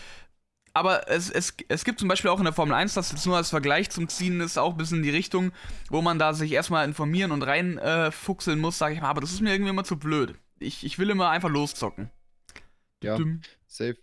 aber 0.74 1.10
es 1.10 1.30
es 1.30 1.54
es 1.68 1.84
gibt 1.84 2.00
zum 2.00 2.08
Beispiel 2.08 2.30
auch 2.30 2.40
in 2.40 2.46
der 2.46 2.54
Formel 2.54 2.74
1, 2.74 2.94
das 2.94 3.12
jetzt 3.12 3.26
nur 3.26 3.36
als 3.36 3.50
Vergleich 3.50 3.90
zum 3.90 4.08
Ziehen 4.08 4.40
ist, 4.40 4.58
auch 4.58 4.74
bisschen 4.76 4.98
in 4.98 5.04
die 5.04 5.10
Richtung, 5.10 5.52
wo 5.90 6.02
man 6.02 6.18
da 6.18 6.34
sich 6.34 6.52
erst 6.52 6.70
mal 6.70 6.86
informieren 6.86 7.32
und 7.32 7.44
rein, 7.44 7.78
äh, 7.78 8.12
fuchseln 8.12 8.60
muss, 8.60 8.78
sage 8.78 8.96
ich 8.96 9.02
mal, 9.02 9.10
aber 9.10 9.22
das 9.22 9.34
ist 9.34 9.42
mir 9.42 9.52
irgendwie 9.52 9.72
immer 9.72 9.84
zu 9.84 9.98
blöd. 9.98 10.36
Ich 10.60 10.86
ich 10.86 10.98
will 10.98 11.10
immer 11.10 11.30
einfach 11.30 11.50
loszocken. 11.50 12.10
Ja, 13.04 13.18
Düm. 13.18 13.42
safe. 13.68 13.98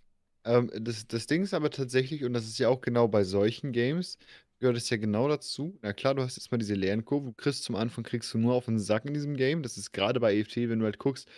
Ähm, 0.49 0.71
das 0.73 1.07
das 1.07 1.27
Ding 1.27 1.43
ist 1.43 1.53
aber 1.53 1.69
tatsächlich 1.69 2.23
und 2.25 2.33
das 2.33 2.45
ist 2.47 2.57
ja 2.59 2.69
auch 2.69 2.81
genau 2.81 3.07
bei 3.07 3.23
solchen 3.23 3.71
Games 3.71 4.17
gehört 4.59 4.77
es 4.77 4.89
ja 4.89 4.97
genau 4.97 5.27
dazu. 5.29 5.79
Na 5.81 5.93
klar, 5.93 6.15
du 6.15 6.21
hast 6.23 6.37
jetzt 6.37 6.51
mal 6.51 6.57
diese 6.57 6.73
Lernkurve. 6.75 7.27
Du 7.27 7.33
kriegst 7.33 7.63
zum 7.63 7.75
Anfang 7.75 8.03
kriegst 8.03 8.33
du 8.33 8.39
nur 8.39 8.55
auf 8.55 8.67
'n 8.67 8.79
Sack 8.79 9.05
in 9.05 9.13
diesem 9.13 9.35
Game. 9.37 9.63
Das 9.63 9.77
ist 9.77 9.93
grade 9.93 10.19
bei 10.19 10.35
EFT, 10.35 10.69
wenn 10.69 10.79
du 10.79 10.85
halt 10.85 10.99
guckst, 10.99 11.29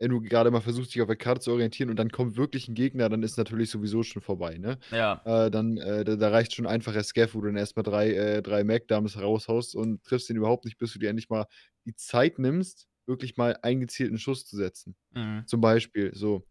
wenn 0.00 0.10
du 0.10 0.20
grade 0.22 0.50
mal 0.50 0.60
versuchst, 0.62 0.94
dich 0.94 1.02
auf 1.02 1.08
der 1.08 1.16
Karte 1.16 1.40
zu 1.42 1.52
orientieren 1.52 1.90
und 1.90 1.96
dann 1.98 2.10
kommt 2.10 2.36
wirklich 2.36 2.68
'n 2.68 2.74
Gegner, 2.74 3.08
dann 3.10 3.22
ist 3.22 3.38
natürlich 3.38 3.70
sowieso 3.70 4.02
schon 4.02 4.22
vorbei, 4.22 4.58
ne? 4.58 4.78
Ja. 4.90 5.26
Äh, 5.26 5.50
dann, 5.50 5.78
äh 5.78 6.04
da 6.04 6.16
da 6.16 6.28
reicht 6.30 6.54
schon 6.54 6.66
einfacher 6.66 7.02
Scav, 7.04 7.34
wo 7.34 7.40
du 7.42 7.46
dann 7.48 7.56
erst 7.58 7.76
mal 7.76 7.82
3 7.84 8.12
äh, 8.12 8.42
3 8.42 8.64
Mag-Dumps 8.64 9.18
raushaust 9.20 9.74
und 9.76 10.04
triffst 10.04 10.28
den 10.30 10.36
überhaupt 10.36 10.64
nicht, 10.66 10.78
bis 10.78 10.92
du 10.92 10.98
dir 11.00 11.10
endlich 11.10 11.30
mal 11.30 11.46
die 11.86 11.94
Zeit 11.96 12.38
nimmst, 12.38 12.88
wirklich 13.06 13.36
mal 13.38 13.56
einen 13.62 13.80
gezielten 13.80 14.18
Schuss 14.18 14.44
zu 14.46 14.56
setzen. 14.56 14.96
Mhm. 15.14 15.46
Zum 15.46 15.60
Beispiel, 15.62 16.14
so. 16.14 16.46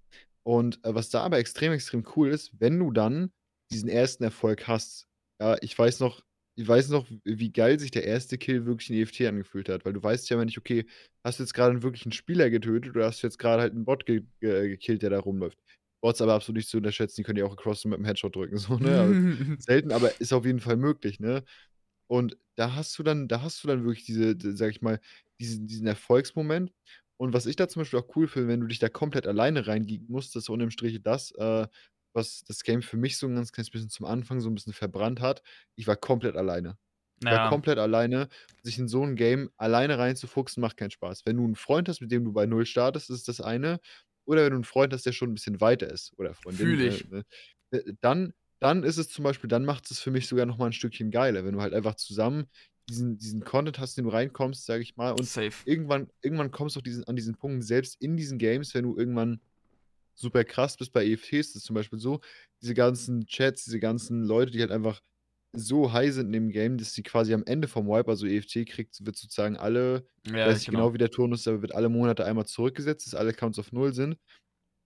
Und, 0.47 0.79
äh, 0.86 0.93
was 0.93 1.10
da 1.10 1.21
aber 1.23 1.39
extrem, 1.39 1.71
extrem 1.73 2.05
cool 2.15 2.29
ist, 2.29 2.51
wenn 2.60 2.77
du 2.77 2.91
dann 2.91 3.31
diesen 3.71 3.89
1. 3.89 4.23
Erfolg 4.23 4.67
hast. 4.67 5.08
Ja, 5.41 5.58
ich 5.62 5.77
weiß 5.77 5.99
noch 5.99 6.21
ich 6.58 6.65
weiß 6.65 6.88
noch, 6.88 7.05
wie 7.25 7.51
geil 7.51 7.77
sich 7.81 7.91
der 7.91 8.05
1. 8.08 8.38
Kill 8.38 8.65
wirklich 8.65 8.89
in 8.89 8.95
EFT 8.95 9.19
angefühlt 9.27 9.67
hat, 9.67 9.84
weil 9.84 9.91
du 9.91 10.01
weißt 10.01 10.29
ja 10.29 10.36
immer 10.38 10.45
nicht, 10.45 10.58
okay, 10.58 10.86
hast 11.25 11.39
du 11.39 11.43
jetzt 11.43 11.53
grade 11.53 11.73
'n 11.75 11.84
wirklichen 11.84 12.13
Spieler 12.13 12.49
getötet 12.49 12.95
oder 12.95 13.08
hast 13.08 13.21
du 13.21 13.27
jetzt 13.27 13.39
grade 13.39 13.62
halt 13.62 13.73
'n 13.73 13.84
Bot 13.84 14.05
ge 14.05 14.21
ge 14.39 14.69
gekillt, 14.69 15.01
der 15.01 15.10
da 15.10 15.19
rumläuft. 15.19 15.58
Bots 16.01 16.21
aber 16.21 16.34
absolut 16.34 16.58
nicht 16.60 16.69
zu 16.69 16.77
unterschätzen, 16.77 17.15
die 17.17 17.23
können 17.23 17.39
ja 17.39 17.43
auch 17.45 17.51
across 17.53 17.84
map 17.84 17.99
'n 17.99 18.05
Headshot 18.05 18.36
drücken, 18.38 18.58
so, 18.58 18.77
ne? 18.79 18.99
Aber 19.01 19.15
selten, 19.58 19.91
aber 19.91 20.17
ist 20.21 20.31
auf 20.31 20.45
jeden 20.45 20.62
Fall 20.62 20.77
möglich, 20.77 21.19
ne? 21.19 21.43
Und 22.08 22.38
da 22.58 22.75
hast 22.75 22.97
du 22.99 23.03
dann 23.03 23.27
da 23.29 23.41
hast 23.43 23.63
du 23.63 23.67
dann 23.69 23.86
wirklich 23.86 24.05
diese 24.05 24.36
d 24.38 24.51
sage 24.53 24.71
ich 24.71 24.81
mal, 24.81 24.99
diesen 25.41 25.67
diesen 25.67 25.88
Erfolgsmoment. 25.88 26.71
Und 27.19 27.34
was 27.34 27.45
ich 27.45 27.56
da 27.56 27.67
zum 27.67 27.82
Beispiel 27.82 27.99
auch 27.99 28.15
cool 28.15 28.28
finde, 28.28 28.49
wenn 28.49 28.60
du 28.62 28.67
dich 28.67 28.80
da 28.80 28.89
komplett 28.89 29.25
alleine 29.28 29.67
reingeeken 29.67 30.08
musst, 30.10 30.36
das 30.36 30.43
ist 30.43 30.49
unterm 30.49 30.69
Strich 30.71 31.01
das, 31.01 31.32
äh, 31.32 31.67
was 32.13 32.43
das 32.43 32.63
Game 32.63 32.82
für 32.82 32.97
mich 32.97 33.17
so 33.17 33.28
'n 33.28 33.36
ganz 33.36 33.51
kleines 33.51 33.69
bisschen 33.71 33.89
zum 33.89 34.06
Anfang 34.06 34.39
so 34.41 34.49
'n 34.49 34.56
bisschen 34.56 34.73
verbrannt 34.73 35.21
hat. 35.21 35.41
Ich 35.75 35.88
war 35.88 35.95
komplett 35.95 36.36
alleine. 36.36 36.78
Ich 37.19 37.30
war 37.30 37.39
Ja. 37.39 37.49
komplett 37.49 37.78
alleine. 37.80 38.28
Sich 38.63 38.78
in 38.80 38.88
so 38.89 39.04
'n 39.04 39.15
Game 39.15 39.49
alleine 39.58 39.97
reinzufuchsen, 39.97 40.60
macht 40.62 40.78
keinen 40.78 40.91
Spaß. 40.91 41.25
Wenn 41.25 41.38
du 41.38 41.45
'n 41.45 41.56
Freund 41.56 41.88
hast, 41.89 42.01
mit 42.01 42.12
dem 42.12 42.25
du 42.25 42.34
bei 42.34 42.45
0 42.45 42.65
startest, 42.65 43.10
ist 43.10 43.28
das 43.30 43.39
eine. 43.41 43.80
Oder 44.25 44.43
wenn 44.45 44.51
du 44.54 44.58
'n 44.60 44.63
Freund 44.65 44.91
hast, 44.93 45.06
der 45.06 45.13
schon 45.13 45.30
'n 45.32 45.34
bisschen 45.36 45.62
weiter 45.62 45.89
ist 45.89 46.13
oder 46.17 46.34
Freundin, 46.34 46.78
Fühle 46.78 46.86
äh, 46.86 46.88
ich. 46.88 47.06
ne? 47.08 47.23
Äh, 47.71 47.93
dann 48.01 48.34
dann 48.62 48.84
ist 48.84 48.97
es 48.97 49.10
zum 49.10 49.23
Beispiel 49.23 49.49
dann 49.49 49.65
macht 49.65 49.91
es 49.91 49.99
für 49.99 50.12
mich 50.12 50.28
sogar 50.28 50.45
noch 50.45 50.58
mal 50.58 50.67
'n 50.67 50.73
Stückchen 50.73 51.12
geiler, 51.12 51.45
wenn 51.45 51.54
du 51.54 51.62
halt 51.62 51.73
einfach 51.73 51.95
zusammen 51.95 52.47
diesen 52.89 53.17
diesen 53.17 53.43
Content 53.43 53.80
hast, 53.80 53.98
den 53.98 54.06
du 54.06 54.12
reinkommst, 54.12 54.65
sage 54.65 54.84
ich 54.84 54.95
mal. 54.95 55.12
Und 55.12 55.24
Safe. 55.26 55.54
irgendwann 55.65 56.10
irgendwann 56.21 56.52
kommst 56.52 56.76
du 56.76 56.80
auf 56.80 56.84
diesen 56.84 57.04
an 57.06 57.15
diesen 57.15 57.36
Punkt, 57.36 57.63
selbst 57.63 58.02
in 58.02 58.17
diesen 58.17 58.38
Games, 58.38 58.74
wenn 58.76 58.84
du 58.86 58.98
irgendwann 58.98 59.41
super 60.15 60.43
krass 60.43 60.78
bist. 60.78 60.93
Bei 60.93 61.06
EFT 61.06 61.34
ist 61.34 61.56
es 61.56 61.63
zum 61.63 61.74
Beispiel 61.76 62.00
so, 62.00 62.21
diese 62.62 62.74
ganzen 62.74 63.26
Chats, 63.28 63.65
diese 63.65 63.80
ganzen 63.80 64.24
Leute, 64.24 64.52
die 64.52 64.62
halt 64.62 64.71
einfach 64.71 65.02
so 65.54 65.93
high 65.93 66.13
sind 66.13 66.28
in 66.28 66.34
dem 66.34 66.50
Game, 66.50 66.78
dass 66.78 66.93
sie 66.93 67.04
quasi 67.04 67.34
am 67.34 67.43
Ende 67.45 67.67
vom 67.67 67.88
Wipe 67.88 68.10
also 68.10 68.26
EFT 68.28 68.65
kriegt 68.65 69.06
wird 69.06 69.15
sozusagen 69.17 69.58
alle 69.58 70.08
ich 70.26 70.34
Ja, 70.34 70.48
weiß 70.48 70.60
nicht 70.60 70.65
genau. 70.67 70.80
genau, 70.89 70.93
wie 70.93 70.98
der 71.00 71.12
Turnus 71.12 71.41
ist, 71.41 71.48
aber 71.48 71.62
wird 71.62 71.76
alle 71.76 71.89
Monate 71.89 72.26
einmal 72.26 72.45
zurückgesetzt, 72.45 73.08
dass 73.08 73.15
alle 73.15 73.30
Accounts 73.32 73.60
auf 73.60 73.71
0 73.71 73.93
sind. 73.93 74.17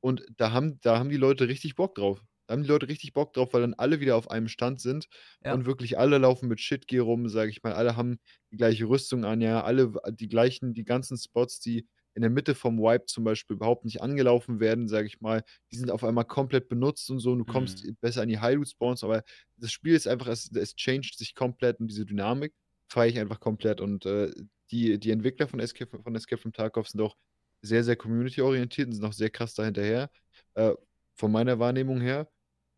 Und 0.01 0.25
da 0.37 0.51
haben 0.51 0.79
da 0.81 0.99
haben 0.99 1.09
die 1.09 1.17
Leute 1.17 1.47
richtig 1.47 1.75
Bock 1.75 1.95
drauf. 1.95 2.23
Da 2.49 2.53
haben 2.55 2.63
die 2.63 2.69
Leute 2.69 2.87
richtig 2.89 3.13
Bock 3.13 3.33
drauf, 3.33 3.53
weil 3.53 3.61
dann 3.61 3.75
alle 3.75 3.99
wieder 3.99 4.15
auf 4.17 4.31
einem 4.31 4.47
Stand 4.47 4.81
sind 4.81 5.07
Ja. 5.45 5.59
und 5.59 5.65
wirklich 5.65 5.97
alle 5.99 6.17
laufen 6.17 6.47
mit 6.49 6.59
Shit-Gear 6.59 7.03
rum, 7.05 7.29
sage 7.29 7.51
ich 7.51 7.63
mal. 7.63 7.73
Alle 7.73 7.95
haben 7.95 8.19
die 8.51 8.57
gleiche 8.57 8.85
Rüstung 8.85 9.25
an, 9.25 9.41
ja, 9.41 9.63
alle 9.63 9.93
w 9.93 9.99
die 10.11 10.27
gleichen 10.27 10.73
die 10.73 10.83
ganzen 10.85 11.17
Spots, 11.17 11.59
die 11.59 11.87
in 12.15 12.21
der 12.23 12.31
Mitte 12.31 12.55
vom 12.55 12.79
Wipe 12.79 13.05
zum 13.05 13.23
Beispiel 13.23 13.55
überhaupt 13.55 13.85
nicht 13.85 14.01
angelaufen 14.01 14.59
werden, 14.59 14.87
sage 14.87 15.07
ich 15.07 15.21
mal. 15.21 15.43
Die 15.71 15.77
sind 15.77 15.91
auf 15.91 16.03
einmal 16.03 16.25
komplett 16.25 16.67
benutzt 16.69 17.09
und 17.11 17.19
so 17.19 17.31
und 17.31 17.39
du 17.39 17.45
kommst 17.45 17.85
Mhm. 17.85 17.95
besser 18.01 18.23
an 18.23 18.29
die 18.29 18.39
High 18.39 18.55
Loot 18.55 18.69
Spawns, 18.69 19.03
aber 19.03 19.23
das 19.57 19.71
Spiel 19.71 19.93
ist 19.95 20.07
einfach 20.07 20.27
es 20.27 20.51
es 20.51 20.75
changed 20.75 21.17
sich 21.17 21.35
komplett 21.35 21.79
und 21.79 21.87
diese 21.89 22.05
Dynamik 22.05 22.53
feiere 22.91 23.09
ich 23.09 23.19
einfach 23.19 23.39
komplett 23.39 23.79
und, 23.81 24.05
äh, 24.05 24.31
die 24.71 24.99
die 24.99 25.11
Entwickler 25.11 25.47
von 25.47 25.59
Escape 25.59 26.01
von 26.03 26.15
Escape 26.15 26.41
from 26.41 26.53
Tarkov 26.53 26.89
sind 26.89 27.01
auch 27.01 27.15
sehr, 27.61 27.83
sehr 27.83 27.95
community-orientiert 27.95 28.87
und 28.87 28.93
sind 28.93 29.05
auch 29.05 29.13
sehr 29.13 29.29
krass 29.29 29.53
da 29.53 29.65
hinterher, 29.65 30.09
äh, 30.55 30.73
von 31.17 31.31
meiner 31.31 31.59
Wahrnehmung 31.59 31.99
her. 32.01 32.29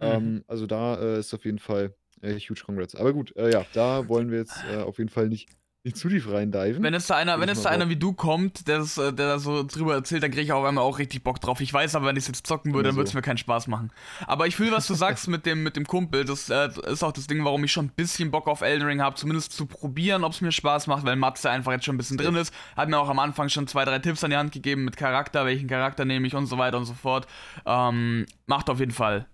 Mhm. 0.01 0.07
Ähm, 0.07 0.43
also 0.47 0.67
da, 0.67 0.95
äh, 0.99 1.19
ist 1.19 1.33
auf 1.33 1.45
jeden 1.45 1.59
Fall, 1.59 1.93
äh, 2.21 2.33
huge 2.39 2.61
congrats. 2.65 2.95
Aber 2.95 3.13
gut, 3.13 3.35
äh, 3.35 3.51
ja, 3.51 3.65
da 3.73 4.07
wollen 4.07 4.31
wir 4.31 4.39
jetzt, 4.39 4.63
äh, 4.63 4.77
auf 4.77 4.97
jeden 4.97 5.09
Fall 5.09 5.27
nicht 5.29 5.49
nicht 5.83 5.97
zu 5.97 6.09
tief 6.09 6.29
rein 6.31 6.51
Wenn 6.53 6.93
jetzt 6.93 7.09
da 7.09 7.15
einer 7.15 7.39
wenn 7.39 7.49
ich 7.49 7.57
mal 7.57 7.63
da 7.63 7.69
einer 7.71 7.89
wie 7.89 7.95
du 7.95 8.13
kommt, 8.13 8.67
der 8.67 8.77
das 8.77 8.99
äh, 8.99 9.11
der 9.11 9.27
da 9.29 9.39
so 9.39 9.63
drüber 9.63 9.95
erzählt, 9.95 10.21
dann 10.21 10.29
kriege 10.29 10.43
ich 10.43 10.51
auf 10.51 10.63
einmal 10.63 10.83
auch 10.83 10.99
richtig 10.99 11.23
Bock 11.23 11.41
drauf. 11.41 11.59
Ich 11.59 11.73
weiß 11.73 11.95
aber, 11.95 12.05
wenn 12.05 12.15
ich's 12.15 12.27
jetzt 12.27 12.45
zocken 12.45 12.75
würde, 12.75 12.89
dann 12.89 12.97
würde 12.97 13.07
es 13.07 13.15
mir 13.15 13.23
keinen 13.23 13.39
Spaß 13.39 13.65
machen. 13.65 13.91
Aber 14.27 14.45
ich 14.45 14.55
fühle, 14.55 14.71
was 14.71 14.85
du 14.85 14.93
sagst 14.93 15.27
mit 15.27 15.47
dem 15.47 15.63
mit 15.63 15.75
dem 15.75 15.87
Kumpel. 15.87 16.23
Das, 16.23 16.51
äh, 16.51 16.69
ist 16.85 17.03
auch 17.03 17.11
das 17.11 17.25
Ding, 17.25 17.43
warum 17.43 17.63
ich 17.63 17.71
schon 17.71 17.85
'n 17.87 17.93
bisschen 17.95 18.29
Bock 18.29 18.47
auf 18.47 18.61
Elden 18.61 18.85
Ring 18.87 19.01
habe, 19.01 19.15
zumindest 19.15 19.53
zu 19.53 19.65
probieren, 19.65 20.23
ob's 20.23 20.41
mir 20.41 20.51
Spaß 20.51 20.85
macht, 20.85 21.03
weil 21.03 21.15
Matze 21.15 21.49
einfach 21.49 21.71
jetzt 21.71 21.85
schon 21.85 21.95
'n 21.95 21.97
bisschen 21.97 22.17
drin 22.17 22.35
ist. 22.35 22.53
Hat 22.77 22.87
mir 22.87 22.99
auch 22.99 23.09
am 23.09 23.17
Anfang 23.17 23.49
schon 23.49 23.65
2, 23.65 23.83
3 23.83 23.97
Tipps 23.97 24.23
an 24.23 24.29
die 24.29 24.37
Hand 24.37 24.51
gegeben 24.51 24.85
mit 24.85 24.97
Charakter, 24.97 25.45
welchen 25.47 25.67
Charakter 25.67 26.05
nehme 26.05 26.27
ich 26.27 26.35
und 26.35 26.45
so 26.45 26.59
weiter 26.59 26.77
und 26.77 26.85
so 26.85 26.93
fort. 26.93 27.25
Ähm, 27.65 28.27
macht 28.45 28.69
auf 28.69 28.79
jeden 28.79 28.91
Fall 28.91 29.25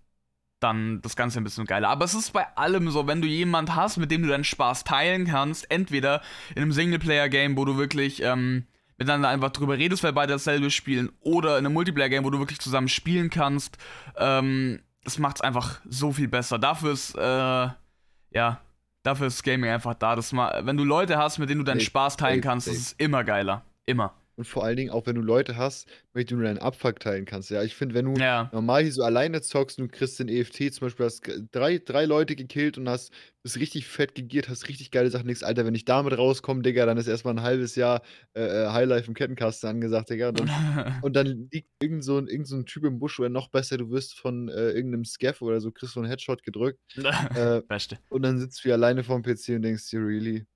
dann 0.59 1.01
das 1.01 1.15
Ganze 1.15 1.39
ein 1.39 1.43
bisschen 1.43 1.65
geiler. 1.65 1.89
Aber 1.89 2.05
es 2.05 2.13
ist 2.13 2.33
bei 2.33 2.45
allem 2.55 2.89
so, 2.89 3.07
wenn 3.07 3.21
du 3.21 3.27
jemand 3.27 3.75
hast, 3.75 3.97
mit 3.97 4.11
dem 4.11 4.23
du 4.23 4.29
deinen 4.29 4.43
Spaß 4.43 4.83
teilen 4.83 5.25
kannst, 5.25 5.69
entweder 5.69 6.21
in 6.55 6.61
einem 6.61 6.71
Singleplayer-Game, 6.71 7.57
wo 7.57 7.65
du 7.65 7.77
wirklich 7.77 8.23
ähm, 8.23 8.65
miteinander 8.97 9.29
einfach 9.29 9.51
drüber 9.51 9.77
redest, 9.77 10.03
weil 10.03 10.13
beide 10.13 10.33
dasselbe 10.33 10.71
spielen, 10.71 11.11
oder 11.19 11.59
in 11.59 11.65
einem 11.65 11.73
Multiplayer-Game, 11.73 12.23
wo 12.23 12.29
du 12.29 12.39
wirklich 12.39 12.59
zusammen 12.59 12.87
spielen 12.87 13.29
kannst, 13.29 13.77
ähm, 14.17 14.81
das 15.03 15.19
macht's 15.19 15.41
einfach 15.41 15.79
so 15.87 16.11
viel 16.11 16.27
besser. 16.27 16.59
Dafür 16.59 16.91
ist, 16.91 17.15
äh, 17.15 17.21
ja, 17.21 18.61
dafür 19.03 19.27
ist 19.27 19.43
Gaming 19.43 19.69
einfach 19.69 19.93
da. 19.93 20.15
Dass 20.15 20.33
man, 20.33 20.65
wenn 20.65 20.75
du 20.75 20.83
Leute 20.83 21.17
hast, 21.17 21.37
mit 21.37 21.49
denen 21.49 21.59
du 21.59 21.65
deinen 21.65 21.79
Spaß 21.79 22.17
teilen 22.17 22.41
kannst, 22.41 22.67
ist 22.67 22.77
es 22.77 22.91
immer 22.93 23.23
geiler. 23.23 23.63
Immer. 23.85 24.13
Und 24.37 24.45
vor 24.45 24.63
allen 24.63 24.77
Dingen 24.77 24.91
auch, 24.91 25.07
wenn 25.07 25.15
du 25.15 25.21
Leute 25.21 25.57
hast, 25.57 25.87
mit 26.13 26.29
denen 26.29 26.41
du 26.41 26.45
deinen 26.45 26.59
Abfuck 26.59 26.99
teilen 26.99 27.25
kannst. 27.25 27.49
Ja, 27.49 27.63
ich 27.63 27.75
finde, 27.75 27.95
wenn 27.95 28.05
du 28.05 28.19
Ja. 28.19 28.51
normal 28.51 28.83
hier 28.83 28.91
so 28.93 29.01
alleine 29.03 29.41
zockst 29.41 29.79
und 29.79 29.91
du 29.91 29.97
kriegst 29.97 30.19
den 30.19 30.27
EFT 30.29 30.69
zum 30.71 30.85
Beispiel, 30.85 31.07
hast 31.07 31.21
drei 31.51 31.79
3 31.79 32.05
Leute 32.05 32.35
gekillt 32.35 32.77
und 32.77 32.87
hast 32.87 33.11
bist 33.41 33.57
richtig 33.57 33.87
fett 33.87 34.13
gegeart, 34.13 34.47
hast 34.47 34.67
richtig 34.69 34.91
geile 34.91 35.09
Sachen, 35.09 35.25
denkst: 35.25 35.41
„Alter, 35.41 35.65
wenn 35.65 35.73
ich 35.73 35.85
damit 35.85 36.15
rauskomme, 36.15 36.61
Digga, 36.61 36.85
dann 36.85 36.97
ist 36.99 37.07
erst 37.07 37.25
mal 37.25 37.31
'n 37.31 37.41
halbes 37.41 37.75
Jahr, 37.75 38.03
äh, 38.35 38.41
äh, 38.65 38.67
Highlife 38.69 39.07
im 39.07 39.15
Kettenkasten 39.15 39.69
angesagt, 39.69 40.11
Digga.“ 40.11 40.29
Und 40.29 40.37
dann 40.37 40.47
und 41.01 41.15
dann 41.15 41.49
liegt 41.51 41.69
irgend 41.81 42.03
so 42.03 42.17
'n 42.19 42.27
irgend 42.27 42.47
so 42.47 42.55
'n 42.57 42.65
Typ 42.67 42.83
im 42.85 42.99
Busch 42.99 43.19
oder 43.19 43.29
noch 43.29 43.49
besser, 43.49 43.77
du 43.77 43.89
wirst 43.89 44.15
von, 44.19 44.49
äh, 44.49 44.71
irgend 44.71 44.91
'nem 44.91 45.03
Scav 45.05 45.41
oder 45.41 45.61
so 45.61 45.71
kriegst 45.71 45.93
so 45.95 45.99
'n 46.01 46.05
Headshot 46.07 46.43
gedrückt, 46.43 46.79
äh, 47.33 47.61
Beste. 47.67 47.99
und 48.09 48.21
dann 48.23 48.39
sitzt 48.39 48.59
du 48.59 48.63
hier 48.63 48.73
alleine 48.75 49.03
vorm 49.03 49.23
PC 49.23 49.49
und 49.55 49.63
denkst 49.63 49.89
dir: 49.89 49.99
„Really?“ 50.01 50.47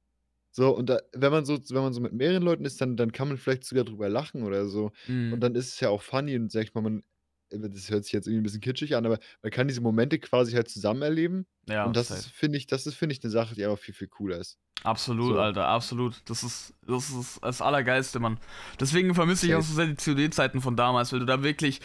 So, 0.52 0.76
und 0.76 0.90
da 0.90 1.00
wenn 1.14 1.32
man 1.32 1.46
so 1.46 1.58
wenn 1.70 1.82
man 1.84 1.94
so 1.94 2.02
mit 2.02 2.14
mehreren 2.14 2.44
Leuten 2.44 2.66
ist, 2.66 2.82
dann 2.82 2.98
dann 2.98 3.12
kann 3.12 3.28
man 3.30 3.38
vielleicht 3.38 3.64
sogar 3.66 3.86
drüber 3.86 4.10
lachen 4.10 4.44
oder 4.44 4.68
so. 4.68 4.92
Und 5.30 5.40
Mhm. 5.40 5.44
dann 5.44 5.56
ist 5.56 5.70
es 5.74 5.80
ja 5.80 5.90
auch 5.90 6.02
funny 6.02 6.36
und 6.36 6.52
sage 6.52 6.66
ich 6.66 6.74
mal, 6.74 6.82
man 6.82 7.04
äh, 7.52 7.60
das 7.70 7.90
hört 7.90 8.04
sich 8.06 8.14
jetzt 8.14 8.28
irgendwie 8.28 8.42
'n 8.42 8.44
bisschen 8.44 8.62
kitschig 8.62 8.96
an, 8.96 9.06
aber 9.06 9.20
man 9.42 9.52
kann 9.52 9.68
diese 9.68 9.82
Momente 9.82 10.20
quasi 10.20 10.54
halt 10.54 10.70
zusammen 10.70 11.02
erleben. 11.04 11.48
Ja, 11.68 11.88
Und 11.88 11.96
das 11.96 12.12
ist, 12.12 12.26
safe. 12.26 12.32
finde 12.32 12.58
ich 12.58 12.68
das 12.68 12.86
ist, 12.88 12.96
finde 12.96 13.14
ich, 13.16 13.24
'ne 13.24 13.30
Sache, 13.30 13.56
die 13.56 13.64
einfach 13.66 13.80
viel, 13.80 13.94
viel 13.94 14.08
cooler 14.10 14.38
ist. 14.40 14.60
Absolut, 14.84 15.36
So. 15.36 15.38
Alter, 15.38 15.68
absolut. 15.68 16.28
Das 16.28 16.42
ist 16.44 16.74
das 16.88 17.12
ist 17.12 17.40
das 17.44 17.62
Allergeilste, 17.62 18.20
Mann. 18.20 18.40
Deswegen 18.80 19.14
vermisse 19.14 19.46
ich 19.46 19.54
auch 19.54 19.62
Safe. 19.62 19.62
so 19.62 19.76
sehr 19.76 19.86
die 19.86 19.96
COD-Zeiten 19.96 20.60
von 20.60 20.76
damals, 20.76 21.14
weil 21.14 21.20
du 21.20 21.26
da 21.26 21.44
wirklich 21.44 21.82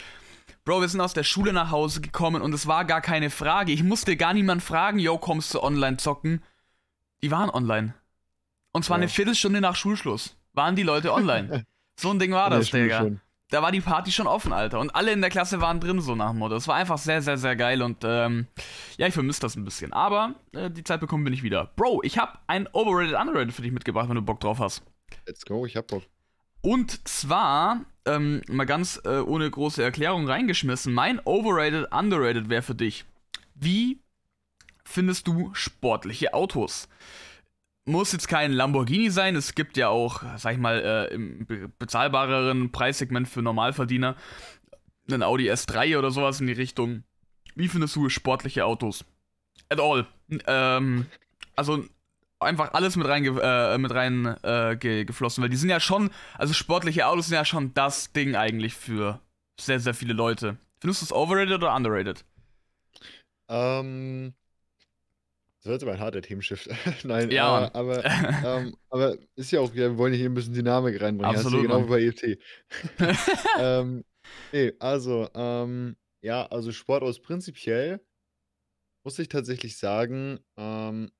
Bro, 0.64 0.80
wir 0.82 0.88
sind 0.88 1.00
aus 1.02 1.14
der 1.14 1.24
Schule 1.24 1.52
nach 1.52 1.70
Hause 1.72 2.00
gekommen 2.00 2.42
und 2.42 2.54
es 2.54 2.66
war 2.66 2.84
gar 2.86 3.00
keine 3.02 3.30
Frage. 3.30 3.72
Ich 3.72 3.82
musste 3.84 4.16
gar 4.16 4.34
niemand 4.34 4.62
fragen: 4.62 4.98
„Jo, 4.98 5.18
kommst 5.18 5.54
du 5.54 5.62
online 5.62 5.98
zocken?“ 5.98 6.42
Die 7.22 7.30
waren 7.30 7.50
online. 7.50 7.94
Und 8.76 8.82
zwar 8.84 9.00
Ja. 9.00 9.08
Viertelstunde 9.08 9.60
nach 9.60 9.74
Schulschluss 9.74 10.36
waren 10.52 10.76
die 10.76 10.82
Leute 10.82 11.12
online. 11.12 11.64
So 11.98 12.10
'n 12.10 12.18
Ding 12.18 12.30
war 12.32 12.50
das, 12.50 12.70
Digga. 12.70 12.98
schon. 12.98 13.20
Da 13.48 13.62
war 13.62 13.72
die 13.72 13.80
Party 13.80 14.12
schon 14.12 14.26
offen, 14.26 14.52
Alter. 14.52 14.80
Und 14.80 14.94
alle 14.94 15.12
in 15.12 15.22
der 15.22 15.30
Klasse 15.30 15.62
waren 15.62 15.80
drin, 15.80 15.98
so 16.02 16.14
nach 16.14 16.32
dem 16.32 16.40
Motto. 16.40 16.54
Es 16.56 16.68
war 16.68 16.74
einfach 16.74 16.98
sehr, 16.98 17.22
sehr, 17.22 17.38
sehr 17.38 17.56
geil 17.56 17.80
und, 17.80 18.04
ähm, 18.04 18.48
ja, 18.98 19.06
ich 19.06 19.14
vermisse 19.14 19.40
das 19.40 19.56
'n 19.56 19.64
bisschen. 19.64 19.94
Aber, 19.94 20.34
äh, 20.52 20.70
die 20.70 20.84
Zeit 20.84 21.00
bekommen 21.00 21.24
wir 21.24 21.30
nicht 21.30 21.42
wieder. 21.42 21.70
Bro, 21.76 22.02
ich 22.02 22.18
habe 22.18 22.38
ein 22.48 22.68
Overrated, 22.74 23.14
Underrated 23.14 23.54
für 23.54 23.62
dich 23.62 23.72
mitgebracht, 23.72 24.10
wenn 24.10 24.16
du 24.16 24.20
Bock 24.20 24.40
drauf 24.40 24.58
hast. 24.58 24.82
Let's 25.26 25.46
go, 25.46 25.64
ich 25.64 25.74
habe 25.74 25.86
Bock. 25.86 26.02
Und 26.60 27.08
zwar, 27.08 27.86
ähm, 28.04 28.42
mal 28.48 28.66
ganz, 28.66 29.00
äh, 29.06 29.20
ohne 29.20 29.50
große 29.50 29.82
Erklärung 29.82 30.28
reingeschmissen, 30.28 30.92
mein 30.92 31.18
Overrated, 31.24 31.90
Underrated 31.94 32.50
wäre 32.50 32.60
für 32.60 32.74
dich: 32.74 33.06
Wie 33.54 34.00
findest 34.84 35.26
du 35.28 35.50
sportliche 35.54 36.34
Autos? 36.34 36.88
Muss 37.88 38.10
jetzt 38.10 38.26
kein 38.26 38.52
Lamborghini 38.52 39.10
sein, 39.10 39.36
es 39.36 39.54
gibt 39.54 39.76
ja 39.76 39.88
auch, 39.88 40.22
sage 40.36 40.56
ich 40.56 40.60
mal, 40.60 40.80
äh, 41.10 41.14
im 41.14 41.46
be 41.46 41.68
bezahlbareren 41.78 42.72
Preissegment 42.72 43.28
für 43.28 43.42
Normalverdiener 43.42 44.16
'nen 45.06 45.22
Audi 45.22 45.48
S3 45.50 45.96
oder 45.96 46.10
so 46.10 46.22
was 46.22 46.40
in 46.40 46.48
die 46.48 46.52
Richtung. 46.52 47.04
Wie 47.54 47.68
findest 47.68 47.94
du 47.94 48.08
sportliche 48.08 48.64
Autos? 48.64 49.04
At 49.68 49.80
all. 49.80 50.06
Ähm, 50.48 51.06
also 51.54 51.84
einfach 52.40 52.74
alles 52.74 52.96
mit 52.96 53.06
rein 53.06 53.24
äh, 53.24 53.78
mit 53.78 53.92
rein, 53.92 54.36
äh, 54.42 54.76
ge 54.76 55.04
geflossen, 55.04 55.42
weil 55.42 55.50
die 55.50 55.56
sind 55.56 55.70
ja 55.70 55.78
schon 55.80 56.10
also 56.34 56.54
sportliche 56.54 57.06
Autos 57.06 57.28
sind 57.28 57.36
ja 57.36 57.44
schon 57.44 57.72
das 57.74 58.12
Ding 58.12 58.34
eigentlich 58.34 58.74
für 58.74 59.20
sehr, 59.60 59.80
sehr 59.80 59.94
viele 59.94 60.12
Leute. 60.12 60.56
Findest 60.80 61.02
du's 61.02 61.12
overrated 61.12 61.54
oder 61.54 61.74
underrated? 61.74 62.24
Ähm 63.48 64.34
das 65.66 65.68
war 65.68 65.74
jetzt 65.74 65.82
aber 65.82 65.92
ein 65.92 66.00
harter 66.00 66.22
Themenshift. 66.22 66.68
Nein, 67.04 67.30
äh, 67.30 67.34
Ja, 67.34 67.50
Mann. 67.60 67.70
aber 67.74 68.04
ähm, 68.44 68.76
aber 68.90 69.16
ist 69.34 69.50
ja 69.50 69.60
auch 69.60 69.74
wir 69.74 69.98
wollen 69.98 70.12
ja 70.12 70.18
hier 70.18 70.28
'n 70.30 70.34
bisschen 70.34 70.54
Dynamik 70.54 71.00
reinbringen. 71.00 71.34
Ja, 71.34 71.40
ist 71.40 71.52
ja 71.52 71.58
Absolut, 71.58 71.62
genau 71.62 71.76
wie 71.78 71.80
Mann. 71.80 71.88
bei 71.90 72.02
EFT. 72.02 72.38
Ähm, 73.58 74.04
ne, 74.52 74.74
also, 74.78 75.28
ähm, 75.34 75.96
ja, 76.22 76.46
also 76.46 76.72
Sportautos 76.72 77.20
prinzipiell 77.20 78.00
muss 79.04 79.18
ich 79.18 79.28
tatsächlich 79.28 79.76
sagen, 79.76 80.40
ähm, 80.56 81.10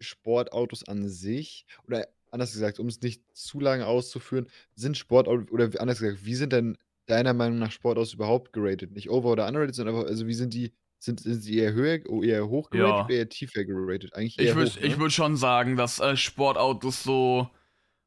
Sportautos 0.00 0.86
an 0.86 1.08
sich 1.08 1.66
oder 1.86 2.06
anders 2.30 2.52
gesagt, 2.52 2.78
um's 2.78 3.00
nicht 3.00 3.22
zu 3.34 3.60
lange 3.60 3.86
auszuführen, 3.86 4.48
sind 4.74 4.96
Sportautos 4.96 5.50
oder 5.50 5.70
anders 5.80 6.00
gesagt, 6.00 6.24
wie 6.24 6.34
sind 6.34 6.52
denn 6.52 6.76
deiner 7.06 7.34
Meinung 7.34 7.58
nach 7.58 7.72
Sportautos 7.72 8.14
überhaupt 8.14 8.52
geratet? 8.52 8.92
Nicht 8.92 9.10
over 9.10 9.30
oder 9.32 9.46
underrated, 9.48 9.74
sondern 9.74 9.96
einfach 9.96 10.08
also 10.08 10.26
wie 10.26 10.34
sind 10.34 10.54
die 10.54 10.72
sind 11.02 11.20
sind 11.20 11.42
sie 11.42 11.58
eher 11.58 11.72
höher 11.74 12.00
o 12.08 12.22
eher 12.22 12.48
hoch 12.48 12.70
geratet 12.70 13.04
Ja. 13.04 13.10
oder 13.10 13.16
eher 13.18 13.28
tiefer 13.28 13.64
geratet? 13.64 14.14
Eigentlich 14.14 14.38
Ich 14.38 14.54
würde 14.54 14.70
ne? 14.80 14.98
würde 14.98 15.10
schon 15.10 15.36
sagen, 15.36 15.76
dass, 15.76 15.98
äh, 15.98 16.16
Sportautos 16.16 17.02
so 17.02 17.48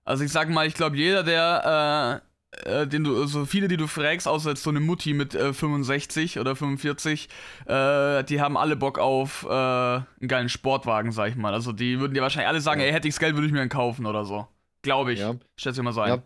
also 0.06 0.24
ich 0.26 0.32
sage 0.32 0.52
mal, 0.54 0.68
ich 0.68 0.74
glaube, 0.76 0.98
jeder, 0.98 1.24
der, 1.24 2.24
äh, 2.64 2.82
äh, 2.84 2.88
den 2.88 3.04
du 3.06 3.26
so 3.28 3.46
viele, 3.46 3.68
die 3.70 3.78
du 3.78 3.88
fragst, 3.88 4.28
außer 4.28 4.50
jetzt 4.52 4.64
so 4.64 4.72
'ne 4.72 4.80
Mutti 4.82 5.14
mit, 5.14 5.36
äh, 5.36 5.54
65 5.54 6.40
oder 6.40 6.56
45, 6.58 7.30
äh, 7.68 8.24
die 8.26 8.42
haben 8.42 8.58
alle 8.58 8.76
Bock 8.78 9.00
auf, 9.00 9.46
äh, 9.46 9.50
'n 9.50 10.28
geilen 10.28 10.50
Sportwagen, 10.50 11.12
sage 11.14 11.32
ich 11.32 11.36
mal. 11.38 11.54
Also, 11.54 11.74
die 11.74 12.00
würden 12.00 12.14
dir 12.16 12.22
wahrscheinlich 12.24 12.50
alle 12.50 12.62
sagen: 12.62 12.82
Ja. 12.82 12.84
„Ey, 12.84 12.92
hätte 12.92 13.08
ich 13.08 13.16
das 13.16 13.20
Geld, 13.22 13.36
würde 13.36 13.48
ich 13.48 13.54
mir 13.54 13.62
einen 13.62 13.70
kaufen“ 13.70 14.06
oder 14.08 14.26
so. 14.26 14.48
Glaube 14.84 15.14
ich. 15.14 15.22
Ja. 15.22 15.40
Schätze 15.58 15.82
ich 15.82 15.86
mal 15.86 15.94
so 15.94 16.02
ein. 16.02 16.20
Ja. 16.20 16.24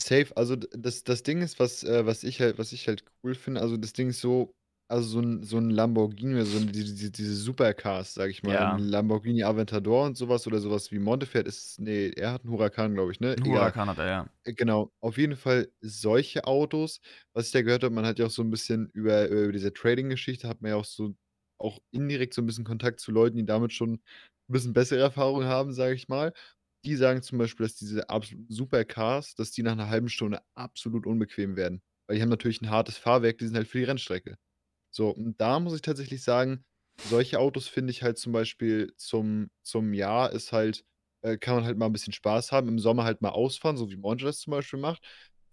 Safe. 0.00 0.36
Also 0.36 0.56
das 0.56 1.04
das 1.04 1.22
Ding 1.24 1.42
ist, 1.42 1.60
was 1.60 1.84
äh, 1.84 2.06
was 2.06 2.24
ich 2.24 2.40
halt 2.40 2.58
was 2.58 2.72
ich 2.72 2.88
halt 2.88 3.04
cool 3.24 3.34
finde 3.36 3.60
also 3.62 3.76
das 3.78 3.92
Ding 3.94 4.10
ist 4.10 4.20
so 4.20 4.54
also 4.88 5.08
so 5.08 5.20
'n 5.20 5.42
so 5.44 5.58
'n 5.58 5.70
Lamborghini 5.70 6.34
oder 6.34 6.46
so 6.46 6.60
diese 6.60 6.94
diese 6.94 7.10
diese 7.10 7.34
Supercars, 7.36 8.14
sage 8.14 8.30
ich 8.32 8.42
mal, 8.42 8.62
'n 8.64 8.76
Ja. 8.76 8.84
Lamborghini 8.90 9.42
Aventador 9.44 10.06
und 10.06 10.16
so 10.16 10.28
was 10.28 10.46
oder 10.46 10.60
so 10.60 10.70
was 10.70 10.92
wie 10.92 10.98
Monteferd 10.98 11.46
ist 11.48 11.80
ne, 11.80 12.08
er 12.16 12.32
hat 12.32 12.44
'n 12.44 12.50
Huracan, 12.50 12.94
glaube 12.94 13.12
ich, 13.12 13.20
ne? 13.20 13.34
'N 13.34 13.44
Egal. 13.44 13.74
Huracan 13.74 13.88
hat 13.90 13.98
er, 13.98 14.06
ja. 14.06 14.34
Äh, 14.44 14.54
genau. 14.54 14.92
Auf 15.00 15.18
jeden 15.18 15.36
Fall 15.36 15.72
solche 15.82 16.44
Autos, 16.46 17.00
was 17.34 17.46
ich 17.48 17.52
da 17.52 17.62
gehört 17.62 17.84
habe, 17.84 17.94
man 17.94 18.06
hat 18.06 18.18
ja 18.18 18.26
auch 18.26 18.30
so 18.30 18.42
'n 18.42 18.50
bisschen 18.50 18.90
über 18.94 19.28
über 19.28 19.52
diese 19.52 19.72
Trading-Geschichte 19.74 20.48
hat 20.48 20.62
man 20.62 20.70
ja 20.72 20.76
auch 20.76 20.84
so 20.86 21.14
auch 21.58 21.80
indirekt 21.92 22.34
so 22.34 22.42
'n 22.42 22.46
bisschen 22.46 22.64
Kontakt 22.64 23.00
zu 23.00 23.12
Leuten, 23.12 23.36
die 23.38 23.46
damit 23.46 23.72
schon 23.74 23.94
'n 23.94 24.02
bisschen 24.48 24.72
bessere 24.74 25.00
Erfahrungen 25.00 25.46
haben, 25.48 25.72
sage 25.74 25.94
ich 25.94 26.08
mal. 26.08 26.32
Die 26.84 26.96
sagen 26.96 27.22
zum 27.22 27.38
Beispiel, 27.38 27.66
dass 27.66 27.76
diese 27.76 28.10
absoluten 28.10 28.52
Supercars, 28.52 29.34
dass 29.36 29.52
die 29.52 29.62
nach 29.64 29.76
'ner 29.76 29.88
halben 29.90 30.08
Stunde 30.10 30.40
absolut 30.56 31.06
unbequem 31.06 31.56
werden. 31.56 31.82
Weil 32.08 32.16
die 32.16 32.22
haben 32.22 32.30
natürlich 32.30 32.62
'n 32.62 32.70
hartes 32.70 32.98
Fahrwerk, 32.98 33.38
die 33.38 33.46
sind 33.46 33.56
halt 33.56 33.68
für 33.68 33.78
die 33.78 33.84
Rennstrecke. 33.84 34.36
So, 34.94 35.10
und 35.10 35.40
da 35.40 35.58
muss 35.60 35.74
ich 35.74 35.82
tatsächlich 35.82 36.22
sagen, 36.22 36.64
solche 37.02 37.38
Autos 37.40 37.66
finde 37.68 37.90
ich 37.90 38.02
halt 38.02 38.16
zum 38.18 38.32
Beispiel 38.32 38.92
zum 38.96 39.50
zum 39.62 39.92
Jahr 39.92 40.32
ist 40.32 40.52
halt 40.52 40.84
äh, 41.22 41.36
kann 41.38 41.56
man 41.56 41.64
halt 41.64 41.76
mal 41.78 41.86
'n 41.86 41.92
bisschen 41.92 42.12
Spaß 42.12 42.52
haben, 42.52 42.68
im 42.68 42.78
Sommer 42.78 43.04
halt 43.04 43.20
mal 43.22 43.30
ausfahren, 43.30 43.76
so 43.76 43.90
wie 43.90 43.96
Monte 43.96 44.24
das 44.24 44.38
zum 44.40 44.52
Beispiel 44.52 44.78
macht. 44.78 45.02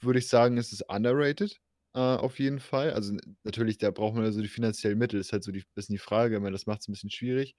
Würde 0.02 0.20
ich 0.20 0.28
sagen, 0.30 0.58
ist 0.58 0.74
es 0.74 0.82
underrated, 0.82 1.58
äh, 1.96 2.00
auf 2.00 2.40
jeden 2.40 2.60
Fall. 2.60 2.92
Also 2.94 3.14
n 3.14 3.38
natürlich, 3.44 3.78
da 3.80 3.92
braucht 3.92 4.16
man 4.16 4.26
ja 4.26 4.32
so 4.32 4.42
die 4.42 4.48
finanziellen 4.48 4.98
Mittel, 5.00 5.20
ist 5.20 5.34
halt 5.34 5.44
so 5.44 5.52
die 5.52 5.64
bisschen 5.76 5.94
die 5.96 6.00
Frage, 6.00 6.36
ich 6.36 6.42
meine, 6.42 6.54
das 6.54 6.66
macht's 6.68 6.88
'n 6.88 6.92
bisschen 6.94 7.10
schwierig. 7.12 7.56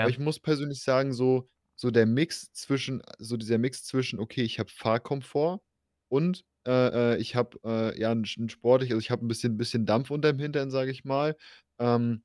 Aber 0.00 0.10
ich 0.10 0.18
muss 0.18 0.40
persönlich 0.40 0.82
sagen, 0.82 1.12
so 1.12 1.48
so 1.76 1.90
der 1.90 2.06
Mix 2.06 2.52
zwischen 2.52 3.02
so 3.18 3.36
dieser 3.36 3.58
Mix 3.58 3.84
zwischen: 3.84 4.20
„Okay, 4.20 4.42
ich 4.42 4.58
habe 4.60 4.70
Fahrkomfort 4.70 5.60
und 6.08 6.44
äh, 6.66 7.14
äh, 7.14 7.18
ich 7.18 7.34
habe, 7.36 7.58
äh, 7.64 7.98
ja 8.00 8.12
'n 8.12 8.24
'n 8.38 8.48
sportlich 8.48 8.90
also, 8.92 9.00
ich 9.00 9.10
habe 9.10 9.24
'n 9.24 9.28
bisschen 9.28 9.56
bisschen 9.58 9.86
Dampf 9.86 10.10
unterm 10.10 10.38
Hintern, 10.38 10.70
sage 10.70 10.90
ich 10.90 11.04
mal. 11.04 11.36
Ähm, 11.80 12.22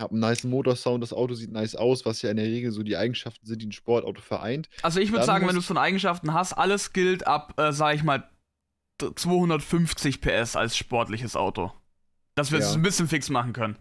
habe 0.00 0.14
'n 0.16 0.20
nicen 0.20 0.50
Motorsound, 0.50 1.02
das 1.02 1.12
Auto 1.14 1.34
sieht 1.34 1.52
nice 1.52 1.76
aus, 1.76 2.06
was 2.06 2.22
ja 2.22 2.30
in 2.30 2.38
der 2.38 2.46
Regel 2.46 2.72
so 2.72 2.82
die 2.84 2.96
Eigenschaften 2.98 3.46
sind, 3.46 3.62
die 3.62 3.66
'n 3.68 3.72
Sportauto 3.72 4.22
vereint. 4.22 4.68
Also, 4.84 5.00
ich 5.00 5.10
würde 5.10 5.24
Dann 5.24 5.24
sagen, 5.24 5.46
wenn 5.48 5.54
muss 5.54 5.56
du 5.56 5.60
so 5.60 5.74
'ne 5.74 5.80
Eigenschaften 5.80 6.32
hast, 6.34 6.52
alles 6.52 6.92
gilt 6.92 7.26
ab, 7.26 7.54
äh, 7.58 7.72
sage 7.72 7.96
ich 7.96 8.04
mal, 8.04 8.28
d 9.02 9.14
250 9.16 10.20
PS 10.20 10.56
als 10.56 10.76
sportliches 10.76 11.36
Auto. 11.36 11.72
Dass 12.36 12.52
wir 12.52 12.60
es 12.60 12.74
Ja. 12.74 12.74
'n 12.76 12.82
bisschen 12.82 13.08
fix 13.08 13.30
machen 13.30 13.52
können. 13.54 13.78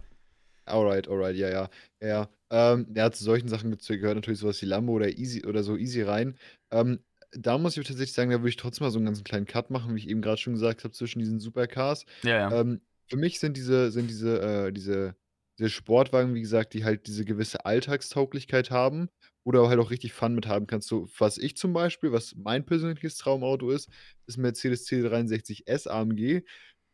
Alright, 0.67 1.07
alright, 1.07 1.35
ja, 1.35 1.49
ja. 1.49 1.69
Ja, 2.01 2.07
ja. 2.07 2.29
Ähm, 2.49 2.87
ja, 2.95 3.11
zu 3.11 3.23
solchen 3.23 3.47
Sachen 3.49 3.71
gehört 3.77 4.15
natürlich 4.15 4.39
so 4.39 4.47
was 4.47 4.61
wie 4.61 4.65
Lambo 4.65 4.93
oder 4.93 5.09
Easy 5.17 5.45
oder 5.45 5.63
so 5.63 5.77
Easy 5.77 6.01
rein. 6.01 6.37
Ähm, 6.71 6.99
da 7.31 7.57
muss 7.57 7.77
ich 7.77 7.87
tatsächlich 7.87 8.13
sagen, 8.13 8.31
da 8.31 8.37
würde 8.39 8.49
ich 8.49 8.55
trotzdem 8.57 8.85
mal 8.85 8.91
so 8.91 8.99
'n 8.99 9.05
ganz 9.05 9.23
kleinen 9.23 9.45
Cut 9.45 9.69
machen, 9.69 9.93
wie 9.95 9.99
ich 9.99 10.09
eben 10.09 10.21
grad 10.21 10.39
schon 10.39 10.53
gesagt 10.53 10.83
habe, 10.83 10.93
zwischen 10.93 11.19
diesen 11.19 11.39
Supercars. 11.39 12.05
Ja, 12.23 12.37
ja. 12.37 12.51
Ähm, 12.51 12.81
für 13.09 13.17
mich 13.17 13.39
sind 13.39 13.57
diese 13.57 13.91
sind 13.91 14.09
diese, 14.09 14.41
äh 14.67 14.71
diese 14.73 15.15
diese 15.59 15.69
Sportwagen, 15.71 16.35
wie 16.35 16.41
gesagt, 16.41 16.73
die 16.75 16.85
halt 16.85 17.07
diese 17.07 17.25
gewisse 17.25 17.65
Alltagstauglichkeit 17.65 18.69
haben, 18.71 19.09
du 19.51 19.67
halt 19.67 19.79
auch 19.79 19.89
richtig 19.91 20.13
Fun 20.13 20.35
mit 20.35 20.45
haben 20.47 20.67
kannst. 20.67 20.87
So, 20.87 21.07
was 21.17 21.37
ich 21.37 21.57
zum 21.57 21.73
Beispiel 21.73 22.11
was 22.11 22.35
mein 22.35 22.65
persönliches 22.65 23.17
Traumauto 23.17 23.71
ist, 23.71 23.89
ist 24.27 24.37
Mercedes 24.37 24.85
C63 24.85 25.63
S-AMG. 25.67 26.43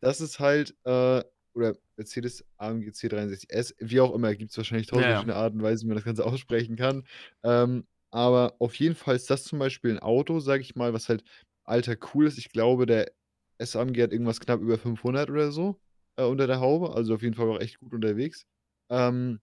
Das 0.00 0.20
ist 0.20 0.38
halt, 0.40 0.74
äh 0.84 1.22
oder 1.56 1.76
Mercedes 1.96 2.44
AMG 2.58 2.90
C63 2.92 3.50
S, 3.50 3.74
wie 3.78 4.00
auch 4.00 4.12
immer, 4.14 4.34
gibt's 4.34 4.56
wahrscheinlich 4.56 4.88
Ja, 4.92 5.00
1.000 5.00 5.10
ja. 5.10 5.24
verschiedene 5.24 5.36
Arten 5.36 5.58
und 5.58 5.62
Weisen, 5.62 5.84
wie 5.84 5.88
man 5.88 5.96
das 5.96 6.04
Ganze 6.04 6.26
aussprechen 6.26 6.76
kann. 6.76 7.04
Ähm, 7.44 7.86
aber 8.14 8.56
auf 8.60 8.76
jeden 8.76 8.94
Fall 8.96 9.16
ist 9.16 9.30
das 9.30 9.44
zum 9.44 9.58
Beispiel 9.60 9.92
'n 9.92 10.00
Auto, 10.00 10.40
sage 10.40 10.62
ich 10.62 10.76
mal, 10.76 10.94
was 10.94 11.10
halt 11.10 11.24
Alltag 11.64 12.14
cool 12.14 12.26
ist. 12.28 12.38
Ich 12.38 12.50
glaube, 12.50 12.86
der 12.86 13.12
S-AMG 13.58 14.02
hat 14.02 14.12
irgendwas 14.12 14.40
knapp 14.40 14.60
über 14.62 14.78
500 14.78 15.30
oder 15.30 15.52
so, 15.52 15.80
äh, 16.16 16.24
unter 16.24 16.46
der 16.48 16.60
Haube, 16.60 16.94
also, 16.94 17.14
auf 17.14 17.22
jeden 17.22 17.34
Fall 17.36 17.50
auch 17.50 17.60
echt 17.60 17.80
gut 17.80 17.94
unterwegs. 17.94 18.44
Ähm, 18.90 19.40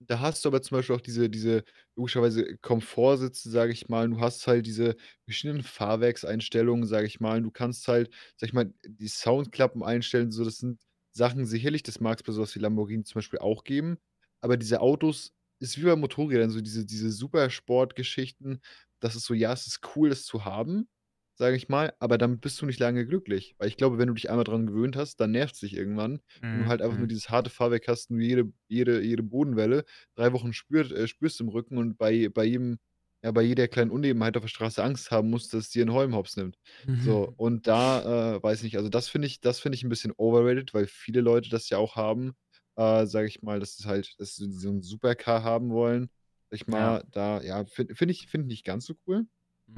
da 0.00 0.20
hast 0.20 0.44
du 0.44 0.50
aber 0.50 0.62
zum 0.62 0.78
Beispiel 0.78 0.96
auch 0.96 1.00
diese 1.02 1.30
diese 1.30 1.64
logischerweise 1.96 2.58
Komfortsitze, 2.58 3.50
sage 3.50 3.72
ich 3.72 3.88
mal. 3.88 4.08
Du 4.10 4.20
hast 4.20 4.46
halt 4.46 4.66
diese 4.66 4.96
verschiedenen 5.26 5.62
Fahrwerkseinstellungen, 5.64 6.86
sage 6.86 7.06
ich 7.08 7.20
mal. 7.20 7.42
Du 7.42 7.50
kannst 7.52 7.88
halt, 7.88 8.08
sage 8.36 8.48
ich 8.50 8.54
mal, 8.54 8.72
die 8.86 9.08
Soundklappen 9.08 9.82
einstellen, 9.82 10.30
so. 10.32 10.44
Das 10.44 10.58
sind 10.58 10.80
Sachen 11.12 11.46
sicherlich, 11.46 11.82
das 11.84 12.00
mag's 12.00 12.22
bei 12.24 12.32
so 12.32 12.42
was 12.42 12.54
wie 12.56 12.60
Lamborghini 12.60 13.04
zum 13.04 13.16
Beispiel 13.20 13.40
auch 13.40 13.64
geben. 13.64 13.98
Aber 14.42 14.56
diese 14.58 14.80
Autos 14.82 15.32
ist 15.60 15.78
wie 15.78 15.84
bei 15.84 15.96
Motorrädern, 15.96 16.50
so 16.50 16.60
diese 16.60 16.84
diese 16.86 17.10
Supersportgeschichten. 17.10 18.60
Das 19.00 19.16
ist 19.16 19.24
so 19.26 19.34
ja, 19.34 19.52
es 19.52 19.66
ist 19.66 19.80
cool, 19.96 20.08
das 20.10 20.24
zu 20.24 20.44
haben, 20.44 20.88
sage 21.36 21.56
ich 21.56 21.68
mal, 21.68 21.94
aber 22.00 22.18
damit 22.18 22.40
bist 22.40 22.60
du 22.60 22.66
nicht 22.66 22.80
lange 22.80 23.06
glücklich. 23.06 23.54
Weil 23.58 23.68
ich 23.68 23.76
glaube, 23.76 23.98
wenn 23.98 24.08
du 24.08 24.14
dich 24.14 24.30
einmal 24.30 24.44
dran 24.44 24.66
gewöhnt 24.66 24.96
hast, 24.96 25.16
dann 25.20 25.30
nervt's 25.32 25.60
dich 25.60 25.74
irgendwann, 25.76 26.20
wenn 26.50 26.60
du 26.60 26.66
Mhm, 26.66 26.68
halt 26.68 26.82
einfach 26.82 26.96
nur 26.98 27.06
mhm. 27.06 27.08
dieses 27.08 27.30
harte 27.30 27.50
Fahrwerk 27.50 27.86
hast, 27.88 28.10
nur 28.10 28.20
jede 28.20 28.52
jede 28.68 29.00
jede 29.02 29.22
Bodenwelle 29.22 29.84
3 30.16 30.32
Wochen 30.32 30.52
spürt 30.52 30.92
äh, 30.92 31.06
spürst 31.08 31.40
im 31.40 31.48
Rücken 31.48 31.78
und 31.78 31.96
bei 31.98 32.28
bei 32.28 32.44
jedem 32.44 32.78
ja, 33.24 33.32
bei 33.32 33.42
jeder 33.42 33.66
kleinen 33.68 33.90
Unebenheit 33.90 34.36
auf 34.36 34.44
der 34.44 34.48
Straße 34.48 34.82
Angst 34.82 35.10
haben 35.10 35.28
musst, 35.30 35.52
dass 35.52 35.64
es 35.66 35.70
dir 35.70 35.82
'n 35.84 35.92
Holm 35.92 36.14
Hops 36.14 36.36
nimmt. 36.36 36.56
So, 36.96 37.32
und 37.36 37.66
da, 37.66 38.36
äh, 38.36 38.42
weiß 38.42 38.62
nicht, 38.62 38.76
also, 38.76 38.88
das 38.88 39.08
finde 39.08 39.26
ich 39.26 39.40
das 39.40 39.58
finde 39.60 39.76
ich 39.76 39.82
'n 39.84 39.88
bisschen 39.88 40.12
overrated, 40.16 40.72
weil 40.74 40.86
viele 40.86 41.20
Leute 41.20 41.48
das 41.50 41.68
ja 41.68 41.78
auch 41.78 41.96
haben, 41.96 42.34
äh, 42.78 43.06
sage 43.06 43.28
ich 43.28 43.42
mal, 43.42 43.60
dass 43.60 43.78
es 43.80 43.86
halt 43.86 44.14
dass 44.20 44.36
sie 44.36 44.50
so 44.52 44.70
'n 44.70 44.82
Supercar 44.82 45.44
haben 45.44 45.70
wollen. 45.72 46.04
Sage 46.50 46.62
ich 46.62 46.68
Ja. 46.72 46.92
mal, 46.92 47.04
da 47.12 47.42
ja, 47.42 47.66
finde 47.66 47.96
finde 47.96 48.12
ich 48.14 48.28
finde 48.28 48.46
ich 48.46 48.50
nicht 48.50 48.64
ganz 48.66 48.86
so 48.86 48.94
cool, 49.08 49.26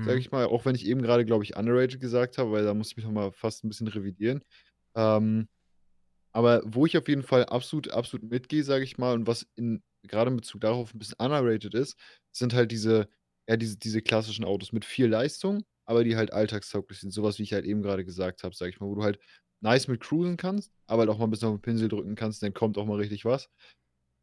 sage 0.02 0.18
Mhm. 0.18 0.20
ich 0.20 0.32
mal, 0.32 0.46
auch 0.46 0.64
wenn 0.66 0.76
ich 0.76 0.86
eben 0.86 1.02
grade, 1.02 1.24
glaube 1.26 1.44
ich, 1.44 1.56
underrated 1.56 2.00
gesagt 2.00 2.38
habe, 2.38 2.52
weil 2.52 2.64
da 2.64 2.74
muss 2.74 2.90
ich 2.92 2.96
mich 2.98 3.06
noch 3.06 3.12
mal 3.12 3.32
fast 3.32 3.64
'n 3.64 3.68
bisschen 3.70 3.88
revidieren. 3.88 4.42
Ähm, 4.96 5.48
aber 6.34 6.62
wo 6.66 6.86
ich 6.86 6.98
auf 6.98 7.08
jeden 7.08 7.22
Fall 7.24 7.46
absolut 7.46 7.90
absolut 7.92 8.30
mitgehe, 8.30 8.64
sage 8.64 8.84
ich 8.84 8.98
mal, 8.98 9.14
und 9.14 9.26
was 9.28 9.46
in 9.56 9.82
grade 10.08 10.30
in 10.30 10.36
Bezug 10.38 10.60
darauf 10.62 10.94
'n 10.94 10.98
bisschen 11.00 11.16
underrated 11.20 11.74
ist, 11.74 11.96
sind 12.32 12.54
halt 12.54 12.72
diese 12.72 13.08
ja, 13.48 13.56
diese 13.58 13.78
diese 13.78 14.02
klassischen 14.02 14.44
Autos 14.46 14.72
mit 14.72 14.84
viel 14.86 15.08
Leistung, 15.08 15.64
aber 15.86 16.04
die 16.04 16.16
halt 16.16 16.32
alltagstauglich 16.32 17.00
sind. 17.00 17.12
So 17.12 17.22
was, 17.24 17.38
wie 17.40 17.44
ich 17.44 17.52
halt 17.54 17.64
eben 17.66 17.82
grade 17.82 18.04
gesagt 18.06 18.44
habe, 18.44 18.54
sage 18.56 18.70
ich 18.72 18.80
mal, 18.80 18.88
wo 18.88 18.94
du 18.96 19.02
halt 19.04 19.18
nice 19.62 19.88
mit 19.88 20.00
cruisen 20.00 20.36
kannst, 20.36 20.72
aber 20.86 21.00
halt 21.02 21.10
auch 21.10 21.18
mal 21.18 21.26
'n 21.26 21.30
bisschen 21.30 21.48
auf 21.48 21.54
'n 21.56 21.62
Pinsel 21.62 21.88
drücken 21.88 22.14
kannst, 22.16 22.42
dann 22.42 22.54
kommt 22.54 22.78
auch 22.78 22.86
mal 22.86 22.98
richtig 22.98 23.24
was. 23.24 23.48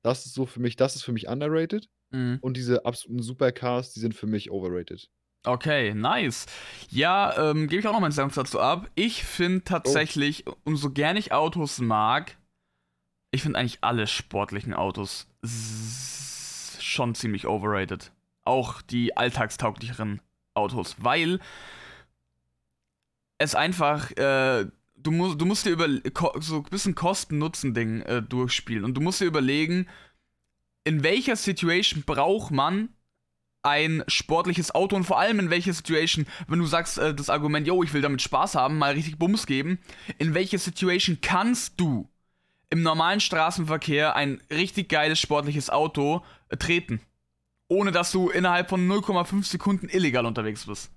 Das 0.04 0.26
ist 0.26 0.34
so 0.36 0.46
für 0.46 0.60
mich 0.62 0.76
das 0.78 0.96
ist 0.96 1.04
für 1.04 1.14
mich 1.14 1.28
underrated 1.30 1.90
Mhm. 2.12 2.40
und 2.42 2.58
diese 2.58 2.86
absoluten 2.86 3.22
Supercars, 3.24 3.94
die 3.94 4.00
sind 4.02 4.16
für 4.16 4.28
mich 4.28 4.52
overrated. 4.52 5.10
Okay, 5.46 5.94
nice. 5.94 6.46
Ja, 6.90 7.52
ähm, 7.52 7.68
gebe 7.68 7.80
ich 7.82 7.88
auch 7.88 7.94
noch 7.94 8.00
meinen 8.02 8.12
Senf 8.12 8.36
dazu 8.36 8.60
ab. 8.60 8.90
Ich 8.96 9.24
finde 9.24 9.60
Oh. 9.60 9.64
tatsächlich, 9.66 10.46
umso 10.66 10.92
gern 10.92 11.18
ich 11.18 11.32
Autos 11.34 11.80
mag 11.80 12.38
ich 13.32 13.44
finde 13.44 13.60
eigentlich 13.60 13.80
alle 13.84 14.08
sportlichen 14.08 14.74
Autos 14.74 15.28
schon 16.80 17.14
ziemlich 17.16 17.46
overrated. 17.48 18.12
Auch 18.46 18.82
die 18.82 19.18
alltagstauglicheren 19.18 20.22
Autos, 20.56 20.96
weil 21.00 21.40
es 23.42 23.54
einfach, 23.56 24.12
äh 24.18 24.66
du 24.98 25.12
mu 25.12 25.36
du 25.36 25.46
musst 25.46 25.66
dir 25.66 25.72
über 25.72 25.88
so 26.40 26.62
bisschen 26.64 26.96
Kosten-Nutzen-Ding, 26.96 28.02
äh, 28.02 28.22
durchspielen. 28.22 28.84
Und 28.84 28.96
du 28.96 29.02
musst 29.02 29.22
dir 29.22 29.26
überlegen, 29.26 29.88
in 30.84 31.04
welcher 31.04 31.36
Situation 31.36 32.04
braucht 32.06 32.52
man 32.52 32.90
ein 33.64 34.04
sportliches 34.08 34.74
Auto? 34.74 34.96
Und 34.96 35.04
vor 35.04 35.20
allem 35.20 35.40
in 35.40 35.50
welcher 35.50 35.74
Situation, 35.74 36.26
wenn 36.48 36.60
du 36.60 36.66
sagst, 36.66 36.98
äh, 36.98 37.14
das 37.14 37.30
Argument: 37.30 37.68
„Jo, 37.68 37.84
ich 37.84 37.94
will 37.94 38.02
damit 38.02 38.22
Spaß 38.22 38.56
haben, 38.56 38.78
mal 38.78 38.94
richtig 38.94 39.18
Bums 39.18 39.46
geben“, 39.46 39.80
in 40.18 40.34
welcher 40.34 40.58
Situation 40.60 41.20
kannst 41.22 41.80
du 41.80 42.10
im 42.70 42.82
normalen 42.82 43.20
Straßenverkehr 43.20 44.16
ein 44.16 44.42
richtig 44.52 44.90
geiles 44.90 45.20
sportliches 45.20 45.70
Auto, 45.70 46.24
äh, 46.50 46.58
treten, 46.58 47.02
ohne 47.70 47.92
dass 47.92 48.12
du 48.12 48.30
innerhalb 48.30 48.70
von 48.70 48.88
0,5 48.88 49.46
Sekunden 49.46 49.90
illegal 49.90 50.26
unterwegs 50.26 50.66
bist? 50.66 50.92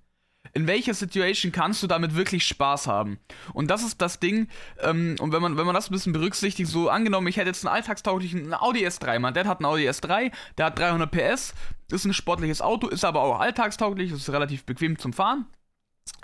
In 0.54 0.66
welcher 0.66 0.94
Situation 0.94 1.52
kannst 1.52 1.82
du 1.82 1.86
damit 1.86 2.16
wirklich 2.16 2.44
Spaß 2.46 2.86
haben? 2.88 3.18
Und 3.52 3.70
das 3.70 3.82
ist 3.84 4.00
das 4.00 4.18
Ding, 4.18 4.48
ähm, 4.80 5.14
und 5.20 5.32
wenn 5.32 5.42
man 5.42 5.56
wenn 5.56 5.66
man 5.66 5.74
das 5.74 5.88
'n 5.90 5.92
bisschen 5.92 6.12
berücksichtigt, 6.12 6.68
so 6.68 6.88
angenommen, 6.88 7.28
ich 7.28 7.36
hätte 7.36 7.48
jetzt 7.48 7.64
'n 7.64 7.68
alltagstauglichen 7.68 8.52
Audi 8.54 8.84
S3. 8.84 9.18
Mein 9.20 9.34
Dad 9.34 9.46
hat 9.46 9.60
'n 9.60 9.64
Audi 9.66 9.86
S3, 9.88 10.32
der 10.58 10.66
hat 10.66 10.78
300 10.78 11.10
PS, 11.12 11.54
ist 11.92 12.04
'n 12.04 12.14
sportliches 12.14 12.62
Auto, 12.62 12.88
ist 12.88 13.04
aber 13.04 13.20
auch 13.20 13.38
alltagstauglich, 13.38 14.10
ist 14.10 14.30
relativ 14.30 14.64
bequem 14.64 14.98
zum 14.98 15.12
Fahren. 15.12 15.46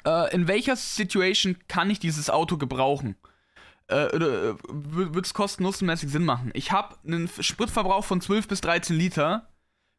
Äh, 0.07 0.35
in 0.35 0.48
welcher 0.48 0.76
Situation 0.76 1.57
kann 1.68 1.90
ich 1.90 2.00
dieses 2.00 2.31
Auto 2.31 2.57
gebrauchen? 2.59 3.16
Äh, 3.90 4.07
äh, 4.07 4.57
wü 4.68 5.14
würde 5.14 5.20
es 5.26 5.35
kosten-nutzenmäßig 5.35 6.11
Sinn 6.11 6.24
machen? 6.24 6.50
Ich 6.55 6.72
habe 6.72 6.96
'nen 7.05 7.26
F 7.26 7.42
Spritverbrauch 7.42 8.05
von 8.05 8.20
12 8.20 8.48
bis 8.48 8.61
13 8.62 8.96
Liter. 8.96 9.48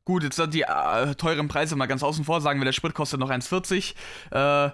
Gut, 0.07 0.23
jetzt 0.23 0.41
die, 0.53 0.61
äh, 0.61 1.15
teuren 1.15 1.49
Preise 1.49 1.75
mal 1.75 1.85
ganz 1.85 2.01
außen 2.01 2.23
vor, 2.23 2.39
sagen 2.39 2.61
wir, 2.61 2.65
der 2.65 2.71
Sprit 2.71 2.93
kostet 2.93 3.19
noch 3.19 3.29
1,40, 3.29 3.93
äh, 4.31 4.71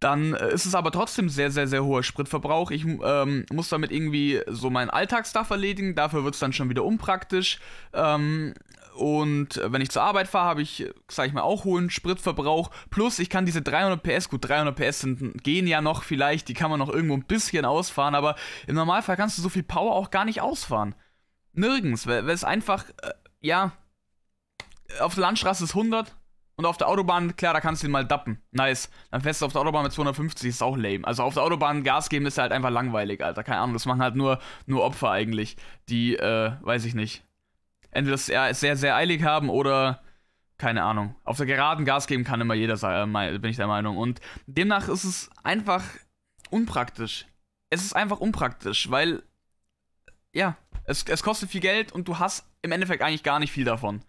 dann 0.00 0.34
ist 0.34 0.66
es 0.66 0.74
aber 0.74 0.90
trotzdem 0.90 1.28
sehr, 1.28 1.52
sehr, 1.52 1.68
sehr 1.68 1.84
hoher 1.84 2.02
Spritverbrauch. 2.02 2.72
Ich, 2.72 2.84
ähm, 2.84 3.46
muss 3.52 3.68
damit 3.68 3.92
irgendwie 3.92 4.40
so 4.48 4.70
meinen 4.70 4.90
Alltagsstuff 4.90 5.48
erledigen, 5.50 5.94
dafür 5.94 6.24
wird's 6.24 6.40
dann 6.40 6.52
schon 6.52 6.68
wieder 6.68 6.82
unpraktisch. 6.82 7.60
Ähm, 7.92 8.54
und 8.96 9.60
wenn 9.64 9.82
ich 9.82 9.90
zur 9.90 10.02
Arbeit 10.02 10.26
fahre, 10.26 10.48
habe 10.48 10.62
ich, 10.62 10.84
sage 11.08 11.28
ich 11.28 11.32
mal, 11.32 11.42
auch 11.42 11.62
hohen 11.62 11.88
Spritverbrauch. 11.88 12.72
Plus, 12.90 13.20
ich 13.20 13.30
kann 13.30 13.46
diese 13.46 13.62
300 13.62 14.02
PS, 14.02 14.28
gut, 14.30 14.48
300 14.48 14.74
PS 14.74 15.02
sind 15.02 15.44
gehen 15.44 15.68
ja 15.68 15.80
noch 15.80 16.02
vielleicht, 16.02 16.48
die 16.48 16.54
kann 16.54 16.70
man 16.70 16.80
noch 16.80 16.88
irgendwo 16.88 17.14
'n 17.14 17.22
bisschen 17.22 17.64
ausfahren, 17.64 18.16
aber 18.16 18.34
im 18.66 18.74
Normalfall 18.74 19.16
kannst 19.16 19.38
du 19.38 19.42
so 19.42 19.48
viel 19.48 19.62
Power 19.62 19.94
auch 19.94 20.10
gar 20.10 20.24
nicht 20.24 20.40
ausfahren. 20.40 20.96
Nirgends, 21.52 22.08
weil 22.08 22.26
weil 22.26 22.34
es 22.34 22.42
einfach, 22.42 22.88
äh, 23.00 23.12
ja 23.40 23.70
auf 25.00 25.14
der 25.14 25.22
Landstraße 25.22 25.64
ist 25.64 25.74
100 25.74 26.14
und 26.56 26.66
auf 26.66 26.76
der 26.76 26.88
Autobahn, 26.88 27.34
klar, 27.36 27.54
da 27.54 27.60
kannst 27.60 27.82
du 27.82 27.86
ihn 27.86 27.92
mal 27.92 28.04
dappen. 28.04 28.42
Nice. 28.50 28.90
Dann 29.10 29.22
fährst 29.22 29.40
du 29.40 29.46
auf 29.46 29.52
der 29.52 29.62
Autobahn 29.62 29.84
mit 29.84 29.92
250, 29.92 30.48
ist 30.48 30.62
auch 30.62 30.76
lame. 30.76 31.06
Also 31.06 31.22
auf 31.22 31.34
der 31.34 31.42
Autobahn 31.42 31.82
Gas 31.82 32.08
geben 32.08 32.26
ist 32.26 32.38
halt 32.38 32.52
einfach 32.52 32.70
langweilig, 32.70 33.24
Alter. 33.24 33.42
Keine 33.42 33.58
Ahnung, 33.60 33.72
das 33.72 33.86
machen 33.86 34.02
halt 34.02 34.16
nur, 34.16 34.38
nur 34.66 34.84
Opfer 34.84 35.10
eigentlich, 35.10 35.56
die, 35.88 36.16
äh, 36.16 36.52
weiß 36.60 36.84
ich 36.84 36.94
nicht. 36.94 37.24
Entweder 37.90 38.14
es 38.14 38.28
eher 38.28 38.54
sehr, 38.54 38.76
sehr 38.76 38.96
eilig 38.96 39.22
haben 39.22 39.50
oder, 39.50 40.02
keine 40.58 40.82
Ahnung. 40.82 41.16
Auf 41.24 41.38
der 41.38 41.46
Geraden 41.46 41.84
Gas 41.84 42.06
geben 42.06 42.24
kann 42.24 42.40
immer 42.40 42.54
jeder, 42.54 42.76
bin 43.06 43.50
ich 43.50 43.56
der 43.56 43.66
Meinung. 43.66 43.96
Und 43.96 44.20
demnach 44.46 44.88
ist 44.88 45.04
es 45.04 45.30
einfach 45.42 45.82
unpraktisch. 46.50 47.26
Es 47.70 47.82
ist 47.82 47.96
einfach 47.96 48.20
unpraktisch, 48.20 48.90
weil, 48.90 49.22
ja, 50.34 50.56
es, 50.84 51.04
es 51.04 51.22
kostet 51.22 51.50
viel 51.50 51.60
Geld 51.60 51.92
und 51.92 52.08
du 52.08 52.18
hast 52.18 52.46
im 52.60 52.72
Endeffekt 52.72 53.02
eigentlich 53.02 53.22
gar 53.22 53.38
nicht 53.38 53.52
viel 53.52 53.64
davon. 53.64 54.02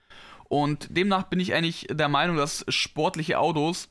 Und 0.53 0.95
demnach 0.95 1.23
bin 1.23 1.39
ich 1.39 1.55
eigentlich 1.55 1.87
der 1.89 2.09
Meinung, 2.09 2.37
dass 2.37 2.63
sportliche 2.67 3.39
Autos 3.39 3.89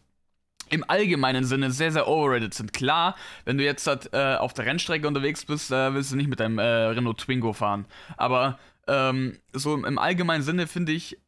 im 0.71 0.89
allgemeinen 0.89 1.45
Sinne 1.45 1.73
sehr, 1.73 1.91
sehr 1.91 2.07
overrated 2.07 2.55
sind. 2.55 2.73
Klar, 2.73 3.17
wenn 3.45 3.59
du 3.59 3.65
jetzt 3.65 3.85
halt, 3.89 4.11
äh, 4.13 4.37
auf 4.37 4.55
der 4.55 4.67
Rennstrecke 4.67 5.09
unterwegs 5.09 5.45
bist, 5.45 5.73
äh, 5.73 5.93
willst 5.93 6.13
du 6.13 6.17
nicht 6.17 6.29
mit 6.29 6.39
deinem 6.39 6.61
äh, 6.61 6.63
Renault 6.63 7.19
Twingo 7.19 7.53
fahren. 7.53 7.87
Aber 8.17 8.61
ähm, 8.87 9.41
so 9.53 9.75
im 9.75 9.99
allgemeinen 9.99 10.45
Sinne 10.45 10.69
finde 10.69 10.93
ich, 10.93 11.19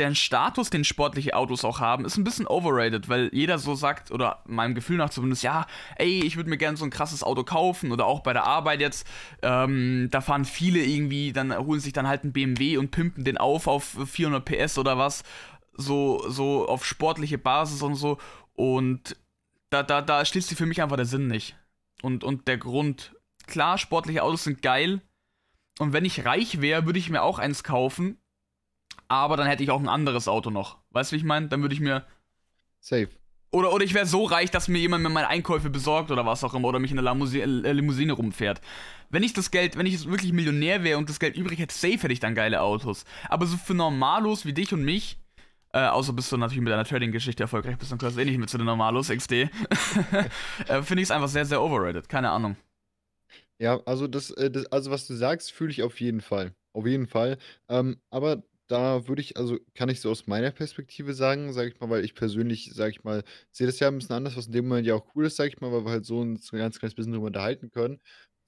der 0.00 0.14
Status, 0.14 0.70
den 0.70 0.82
sportliche 0.82 1.36
Autos 1.36 1.64
auch 1.64 1.78
haben, 1.78 2.04
ist 2.04 2.16
ein 2.16 2.24
bisschen 2.24 2.46
overrated, 2.46 3.08
weil 3.08 3.30
jeder 3.32 3.58
so 3.58 3.74
sagt, 3.74 4.10
oder 4.10 4.42
meinem 4.46 4.74
Gefühl 4.74 4.96
nach 4.96 5.10
zumindest, 5.10 5.42
ja, 5.42 5.66
ey, 5.96 6.24
ich 6.24 6.36
würde 6.36 6.50
mir 6.50 6.56
gerne 6.56 6.76
so 6.76 6.84
ein 6.84 6.90
krasses 6.90 7.22
Auto 7.22 7.44
kaufen 7.44 7.92
oder 7.92 8.06
auch 8.06 8.20
bei 8.20 8.32
der 8.32 8.44
Arbeit 8.44 8.80
jetzt, 8.80 9.06
ähm, 9.42 10.08
da 10.10 10.20
fahren 10.20 10.44
viele 10.44 10.80
irgendwie, 10.80 11.32
dann 11.32 11.56
holen 11.56 11.80
sich 11.80 11.92
dann 11.92 12.08
halt 12.08 12.24
einen 12.24 12.32
BMW 12.32 12.78
und 12.78 12.90
pimpen 12.90 13.24
den 13.24 13.38
auf 13.38 13.66
auf 13.66 13.96
400 14.06 14.44
PS 14.44 14.78
oder 14.78 14.98
was, 14.98 15.22
so, 15.74 16.28
so 16.28 16.66
auf 16.66 16.84
sportliche 16.84 17.38
Basis 17.38 17.82
und 17.82 17.94
so. 17.94 18.18
Und 18.54 19.16
da, 19.68 19.82
da, 19.82 20.02
da 20.02 20.24
schließt 20.24 20.48
sich 20.48 20.58
für 20.58 20.66
mich 20.66 20.82
einfach 20.82 20.96
der 20.96 21.04
Sinn 21.04 21.28
nicht. 21.28 21.56
Und, 22.02 22.24
und 22.24 22.48
der 22.48 22.58
Grund, 22.58 23.14
klar, 23.46 23.78
sportliche 23.78 24.22
Autos 24.22 24.44
sind 24.44 24.62
geil, 24.62 25.02
und 25.80 25.94
wenn 25.94 26.04
ich 26.04 26.26
reich 26.26 26.60
wäre, 26.60 26.84
würde 26.84 26.98
ich 26.98 27.08
mir 27.08 27.22
auch 27.22 27.38
eins 27.38 27.64
kaufen, 27.64 28.18
aber 29.10 29.36
dann 29.36 29.48
hätte 29.48 29.64
ich 29.64 29.70
auch 29.70 29.80
ein 29.80 29.88
anderes 29.88 30.28
Auto 30.28 30.50
noch. 30.50 30.78
Weißt 30.90 31.10
du, 31.10 31.14
wie 31.14 31.18
ich 31.18 31.24
meine? 31.24 31.48
Dann 31.48 31.62
würde 31.62 31.74
ich 31.74 31.80
mir. 31.80 32.06
Safe. 32.78 33.08
Oder, 33.50 33.72
oder 33.72 33.84
ich 33.84 33.92
wäre 33.92 34.06
so 34.06 34.24
reich, 34.24 34.52
dass 34.52 34.68
mir 34.68 34.78
jemand 34.78 35.02
mir 35.02 35.08
meine 35.08 35.26
Einkäufe 35.26 35.68
besorgt 35.68 36.12
oder 36.12 36.24
was 36.24 36.44
auch 36.44 36.54
immer 36.54 36.68
oder 36.68 36.78
mich 36.78 36.92
in 36.92 36.98
eine 37.00 37.10
Limousine, 37.10 37.68
äh, 37.68 37.72
Limousine 37.72 38.12
rumfährt. 38.12 38.60
Wenn 39.08 39.24
ich 39.24 39.32
das 39.32 39.50
Geld, 39.50 39.76
wenn 39.76 39.86
ich 39.86 40.08
wirklich 40.08 40.32
Millionär 40.32 40.84
wäre 40.84 40.98
und 40.98 41.08
das 41.08 41.18
Geld 41.18 41.36
übrig 41.36 41.58
hätte, 41.58 41.74
safe 41.74 41.98
hätte 41.98 42.12
ich 42.12 42.20
dann 42.20 42.36
geile 42.36 42.62
Autos. 42.62 43.04
Aber 43.28 43.46
so 43.46 43.56
für 43.56 43.74
Normalos 43.74 44.46
wie 44.46 44.52
dich 44.52 44.72
und 44.72 44.84
mich, 44.84 45.18
äh, 45.72 45.80
außer 45.80 46.12
bist 46.12 46.30
du 46.30 46.36
natürlich 46.36 46.62
mit 46.62 46.72
deiner 46.72 46.84
Trading-Geschichte 46.84 47.42
erfolgreich 47.42 47.76
bist, 47.78 47.90
dann 47.90 47.98
gehörst 47.98 48.16
du 48.16 48.20
eh 48.20 48.24
nicht 48.24 48.38
mit 48.38 48.48
zu 48.48 48.58
den 48.58 48.66
Normalos 48.66 49.08
XD, 49.08 49.32
äh, 49.32 49.48
finde 50.82 51.02
ich 51.02 51.08
es 51.08 51.10
einfach 51.10 51.28
sehr, 51.28 51.44
sehr 51.44 51.60
overrated. 51.60 52.08
Keine 52.08 52.30
Ahnung. 52.30 52.56
Ja, 53.58 53.80
also 53.86 54.06
das, 54.06 54.30
äh, 54.30 54.52
das 54.52 54.66
also 54.66 54.92
was 54.92 55.08
du 55.08 55.14
sagst, 55.14 55.50
fühle 55.50 55.72
ich 55.72 55.82
auf 55.82 56.00
jeden 56.00 56.20
Fall. 56.20 56.54
Auf 56.72 56.86
jeden 56.86 57.08
Fall. 57.08 57.36
Ähm, 57.68 58.00
aber 58.10 58.44
da 58.70 59.08
würde 59.08 59.20
ich 59.22 59.36
also 59.36 59.58
kann 59.74 59.88
ich 59.88 60.00
so 60.00 60.10
aus 60.10 60.26
meiner 60.26 60.50
Perspektive 60.52 61.14
sagen, 61.14 61.52
sage 61.52 61.70
ich 61.70 61.80
mal, 61.80 61.90
weil 61.90 62.04
ich 62.04 62.14
persönlich, 62.14 62.70
sage 62.74 62.90
ich 62.92 63.04
mal, 63.04 63.24
sehe 63.50 63.66
das 63.66 63.80
ja 63.80 63.88
ein 63.88 63.98
bisschen 63.98 64.14
anders, 64.16 64.36
was 64.36 64.46
in 64.46 64.52
dem 64.52 64.68
Moment 64.68 64.86
ja 64.86 64.94
auch 64.94 65.06
cool 65.14 65.26
ist, 65.26 65.36
sage 65.36 65.48
ich 65.50 65.60
mal, 65.60 65.72
weil 65.72 65.84
wir 65.84 65.90
halt 65.92 66.04
so 66.06 66.22
ein 66.22 66.36
so 66.36 66.56
'n 66.56 66.58
ganz 66.60 66.78
kleines 66.78 66.94
bisschen 66.94 67.12
drüber 67.12 67.26
unterhalten 67.26 67.70
können. 67.70 68.00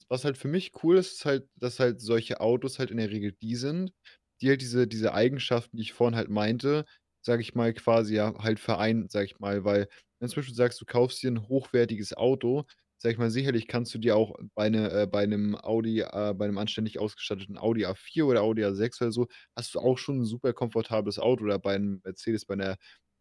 Was 0.09 0.25
halt 0.25 0.37
für 0.37 0.47
mich 0.49 0.71
cool 0.83 0.97
ist, 0.97 1.13
ist 1.13 1.25
halt, 1.25 1.49
dass 1.55 1.79
halt 1.79 2.01
solche 2.01 2.41
Autos 2.41 2.79
halt 2.79 2.91
in 2.91 2.97
der 2.97 3.09
Regel 3.11 3.33
die 3.33 3.55
sind, 3.55 3.93
die 4.41 4.49
halt 4.49 4.61
diese 4.61 4.87
diese 4.87 5.13
Eigenschaften, 5.13 5.77
die 5.77 5.83
ich 5.83 5.93
vorhin 5.93 6.15
halt 6.17 6.29
meinte, 6.29 6.85
sage 7.21 7.41
ich 7.41 7.55
mal, 7.55 7.73
quasi 7.73 8.15
ja 8.15 8.33
halt 8.39 8.59
vereinen, 8.59 9.09
sage 9.09 9.25
ich 9.27 9.39
mal. 9.39 9.63
Weil 9.65 9.87
wenn 10.19 10.27
du 10.27 10.33
zum 10.33 10.41
Beispiel 10.41 10.55
sagst, 10.55 10.81
du 10.81 10.85
kaufst 10.85 11.23
dir 11.23 11.31
ein 11.31 11.47
hochwertiges 11.49 12.13
Auto, 12.15 12.65
sage 13.03 13.13
ich 13.13 13.19
mal, 13.19 13.29
sicherlich 13.31 13.67
kannst 13.67 13.93
du 13.93 13.99
dir 13.99 14.15
auch 14.17 14.35
bei 14.55 14.69
'ne 14.69 14.89
äh, 14.91 15.07
bei 15.07 15.25
'nem 15.27 15.55
Audi 15.55 16.01
äh, 16.01 16.33
bei 16.35 16.47
'nem 16.47 16.57
anständig 16.57 16.99
ausgestatteten 16.99 17.57
Audi 17.59 17.85
A4 17.85 18.25
oder 18.27 18.41
Audi 18.43 18.63
A6 18.65 19.01
oder 19.01 19.11
so, 19.11 19.27
hast 19.55 19.75
du 19.75 19.79
auch 19.81 19.97
schon 19.99 20.19
'n 20.21 20.25
super 20.25 20.53
komfortables 20.53 21.19
Auto 21.19 21.43
oder 21.45 21.59
bei 21.59 21.77
'nem 21.77 22.01
Mercedes, 22.05 22.45
bei 22.45 22.55
'ner 22.55 22.77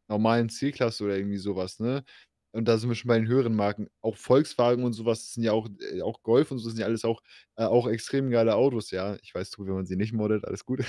normalen 0.08 0.48
C-Klasse 0.50 1.04
oder 1.04 1.16
irgendwie 1.18 1.38
so 1.38 1.56
was, 1.56 1.80
ne? 1.80 2.04
Und 2.52 2.66
da 2.68 2.78
sind 2.78 2.90
wir 2.90 2.96
schon 2.96 3.08
bei 3.08 3.18
den 3.18 3.28
höheren 3.28 3.54
Marken. 3.56 3.88
Auch 4.02 4.16
Volkswagen 4.16 4.84
und 4.84 4.92
so 4.92 5.04
was 5.06 5.32
sind 5.34 5.42
ja 5.44 5.52
auch 5.52 5.68
äh, 5.92 6.02
auch 6.02 6.22
Golf 6.22 6.50
und 6.50 6.58
so 6.58 6.68
sind 6.70 6.78
ja 6.80 6.86
alles 6.86 7.04
auch 7.04 7.22
äh, 7.56 7.64
auch 7.64 7.88
extrem 7.88 8.30
geile 8.30 8.54
Autos, 8.56 8.90
ja. 8.90 9.16
Ich 9.22 9.34
weiß, 9.34 9.50
Tobi, 9.50 9.68
wenn 9.70 9.76
man 9.76 9.86
sie 9.86 9.96
nicht 9.96 10.12
moddet, 10.12 10.44
alles 10.46 10.64
gut. 10.66 10.80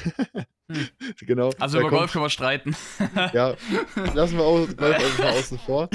Hm. 0.69 0.89
Genau, 1.21 1.55
Also 1.59 1.77
über 1.77 1.89
kommt 1.89 1.91
Golf 1.91 2.11
können 2.13 2.25
wir 2.25 2.29
streiten. 2.29 2.75
ja, 3.31 3.57
lassen 4.13 4.37
wir 4.37 4.43
au 4.43 4.67
Golf 4.75 4.99
einfach 4.99 5.19
mal 5.19 5.29
außen 5.31 5.59
vor. 5.59 5.91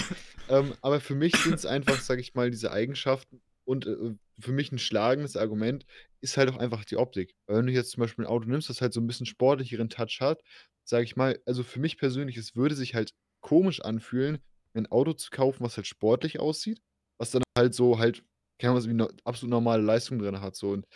Ähm, 0.49 0.75
aber 0.83 1.01
für 1.01 1.15
mich 1.15 1.41
sind's 1.43 1.67
einfach, 1.67 2.01
sage 2.01 2.21
ich 2.21 2.35
mal, 2.35 2.51
diese 2.51 2.73
Eigenschaften 2.73 3.43
und, 3.65 3.87
äh, 3.87 4.15
für 4.41 4.53
mich 4.53 4.73
'n 4.73 4.79
schlagendes 4.79 5.37
Argument 5.37 5.85
ist 6.21 6.37
halt 6.37 6.51
auch 6.51 6.57
einfach 6.59 6.85
die 6.85 6.97
Optik. 6.97 7.35
Weil 7.47 7.59
wenn 7.59 7.67
du 7.67 7.73
jetzt 7.73 7.91
zum 7.93 8.01
Beispiel 8.03 8.25
'n 8.25 8.29
Auto 8.29 8.49
nimmst, 8.49 8.71
das 8.71 8.81
halt 8.81 8.93
so 8.95 9.01
'n 9.01 9.07
bisschen 9.07 9.27
sportlicheren 9.27 9.91
Touch 9.91 10.19
hat, 10.21 10.43
sage 10.85 11.05
ich 11.05 11.17
mal 11.17 11.41
also 11.47 11.63
für 11.65 11.81
mich 11.81 11.99
persönlich, 11.99 12.37
es 12.37 12.57
würde 12.57 12.75
sich 12.77 12.95
halt 12.95 13.15
komisch 13.41 13.81
anfühlen, 13.83 14.39
ein 14.79 14.87
Auto 14.93 15.13
zu 15.15 15.31
kaufen, 15.31 15.65
was 15.65 15.77
halt 15.77 15.87
sportlich 15.87 16.41
aussieht, 16.41 16.81
was 17.19 17.31
dann 17.33 17.43
halt 17.59 17.75
so 17.75 17.99
halt, 17.99 18.25
keine 18.61 18.73
Ahnung, 18.73 18.83
was 18.85 18.89
wie 18.89 18.95
'ne 18.95 19.09
absolut 19.25 19.51
normale 19.51 19.83
Leistung 19.83 20.19
drin 20.19 20.41
hat 20.41 20.57
so 20.57 20.71
und, 20.71 20.87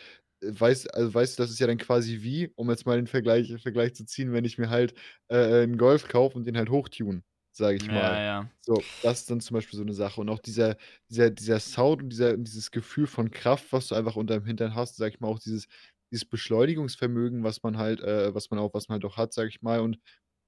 äh, 0.42 0.48
weißt 0.60 0.94
also 0.94 1.14
weißt 1.14 1.38
du, 1.38 1.42
das 1.44 1.50
ist 1.52 1.60
ja 1.60 1.66
dann 1.68 1.78
quasi 1.78 2.22
wie, 2.22 2.50
um 2.56 2.70
jetzt 2.70 2.86
mal 2.86 2.96
den 2.96 3.06
Vergleich 3.08 3.52
Vergleich 3.62 3.94
zu 3.94 4.04
ziehen, 4.06 4.32
wenn 4.32 4.44
ich 4.44 4.58
mir 4.58 4.70
halt, 4.70 4.94
äh, 5.30 5.62
äh, 5.62 5.64
'n 5.64 5.78
Golf 5.78 6.08
kaufe 6.08 6.36
und 6.38 6.46
den 6.46 6.56
halt 6.58 6.70
hochtune, 6.70 7.22
sage 7.52 7.76
ich 7.76 7.90
Ja, 7.90 7.92
mal. 7.92 8.20
ja. 8.20 8.52
So, 8.64 8.90
das 9.02 9.20
ist 9.20 9.30
dann 9.30 9.40
zum 9.40 9.54
Beispiel 9.56 9.76
so 9.78 9.84
'ne 9.84 9.92
Sache. 9.94 10.20
Und 10.20 10.28
auch 10.30 10.38
dieser 10.40 10.76
dieser 11.10 11.30
dieser 11.30 11.60
Sound 11.60 12.02
und 12.04 12.10
dieser 12.10 12.36
dieses 12.38 12.70
Gefühl 12.70 13.06
von 13.08 13.30
Kraft, 13.32 13.72
was 13.72 13.88
du 13.88 13.94
einfach 13.96 14.16
unterm 14.16 14.44
Hintern 14.46 14.74
hast, 14.76 14.96
sage 14.96 15.14
ich 15.14 15.20
mal, 15.20 15.28
auch 15.28 15.40
dieses 15.40 15.66
dieses 16.12 16.24
Beschleunigungsvermögen, 16.26 17.42
was 17.44 17.62
man 17.62 17.78
halt 17.78 18.00
äh, 18.02 18.34
was 18.34 18.50
man 18.50 18.60
auch 18.60 18.74
was 18.74 18.88
man 18.88 18.96
halt 18.96 19.04
auch 19.06 19.16
hat, 19.18 19.32
sage 19.32 19.48
ich 19.50 19.62
mal. 19.62 19.80
Und 19.80 19.98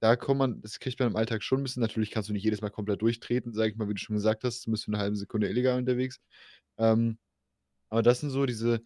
da 0.01 0.15
kommt 0.17 0.39
man 0.39 0.61
das 0.61 0.79
kriegt 0.79 0.99
man 0.99 1.09
im 1.09 1.15
Alltag 1.17 1.43
schon 1.43 1.59
'n 1.61 1.63
bisschen 1.63 1.81
natürlich 1.81 2.11
kannst 2.11 2.29
du 2.29 2.33
nicht 2.33 2.43
jedes 2.43 2.61
Mal 2.61 2.69
komplett 2.71 3.01
durchtreten, 3.01 3.53
sage 3.53 3.71
ich 3.71 3.77
mal, 3.77 3.89
wie 3.89 3.93
du 3.95 3.99
schon 4.01 4.15
gesagt 4.15 4.43
hast, 4.43 4.69
bist 4.71 4.87
du 4.87 4.91
'ne 4.91 4.99
halbe 4.99 5.15
Sekunde 5.17 5.49
illegal 5.49 5.77
unterwegs. 5.79 6.19
Ähm, 6.79 7.19
aber 7.89 8.03
das 8.03 8.21
sind 8.21 8.31
so 8.31 8.45
diese 8.47 8.81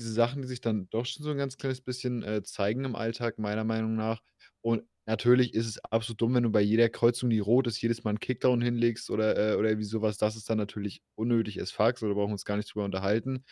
diese 0.00 0.12
Sachen, 0.14 0.42
die 0.42 0.48
sich 0.48 0.60
dann 0.62 0.88
doch 0.90 1.06
schon 1.06 1.24
so 1.24 1.30
'n 1.32 1.38
ganz 1.38 1.56
kleines 1.58 1.80
bisschen, 1.82 2.22
äh, 2.24 2.42
zeigen 2.44 2.84
im 2.86 2.96
Alltag, 2.96 3.38
meiner 3.38 3.64
Meinung 3.64 3.96
nach. 3.96 4.22
Und 4.62 4.84
natürlich 5.06 5.54
ist 5.54 5.66
es 5.68 5.78
absolut 5.86 6.20
dumm, 6.22 6.34
wenn 6.34 6.44
du 6.44 6.50
bei 6.52 6.62
jeder 6.62 6.88
Kreuzung, 6.90 7.30
die 7.30 7.40
rot 7.40 7.66
ist, 7.68 7.80
jedes 7.82 8.04
Mal 8.04 8.12
'n 8.12 8.20
Kickdown 8.20 8.62
hinlegst 8.62 9.10
oder 9.10 9.36
äh, 9.54 9.56
oder 9.56 9.70
irgendwie 9.70 9.86
so. 9.86 10.00
Das 10.00 10.36
ist 10.36 10.50
dann 10.50 10.58
natürlich 10.58 11.02
unnötig 11.16 11.60
as 11.62 11.72
fuck, 11.72 11.98
so, 11.98 12.08
da 12.08 12.14
brauchen 12.14 12.30
wir 12.30 12.34
uns 12.34 12.44
gar 12.46 12.56
nicht 12.58 12.72
drüber 12.74 12.84
unterhalten. 12.86 13.44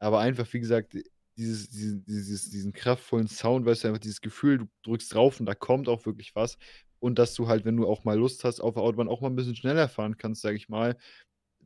Aber 0.00 0.20
einfach, 0.20 0.52
wie 0.54 0.60
gesagt, 0.60 0.96
dieses 1.36 1.70
diesen 1.70 2.04
dieses 2.04 2.50
diesen 2.50 2.72
kraftvollen 2.72 3.28
Sound, 3.28 3.66
weißt 3.66 3.84
du, 3.84 3.88
einfach 3.88 4.00
dieses 4.00 4.20
Gefühl, 4.20 4.58
du 4.58 4.66
drückst 4.84 5.14
drauf 5.14 5.40
und 5.40 5.46
da 5.46 5.54
kommt 5.54 5.88
auch 5.88 6.06
wirklich 6.06 6.34
was. 6.34 6.58
Und 7.00 7.18
dass 7.18 7.34
du 7.34 7.48
halt, 7.48 7.64
wenn 7.66 7.76
du 7.76 7.86
auch 7.86 8.04
mal 8.04 8.18
Lust 8.18 8.44
hast, 8.44 8.60
auf 8.60 8.74
der 8.74 8.82
Autobahn 8.82 9.08
auch 9.08 9.20
mal 9.20 9.28
'n 9.30 9.36
bisschen 9.36 9.56
schneller 9.56 9.88
fahren 9.88 10.16
kannst, 10.16 10.42
sage 10.42 10.56
ich 10.56 10.68
mal. 10.68 10.96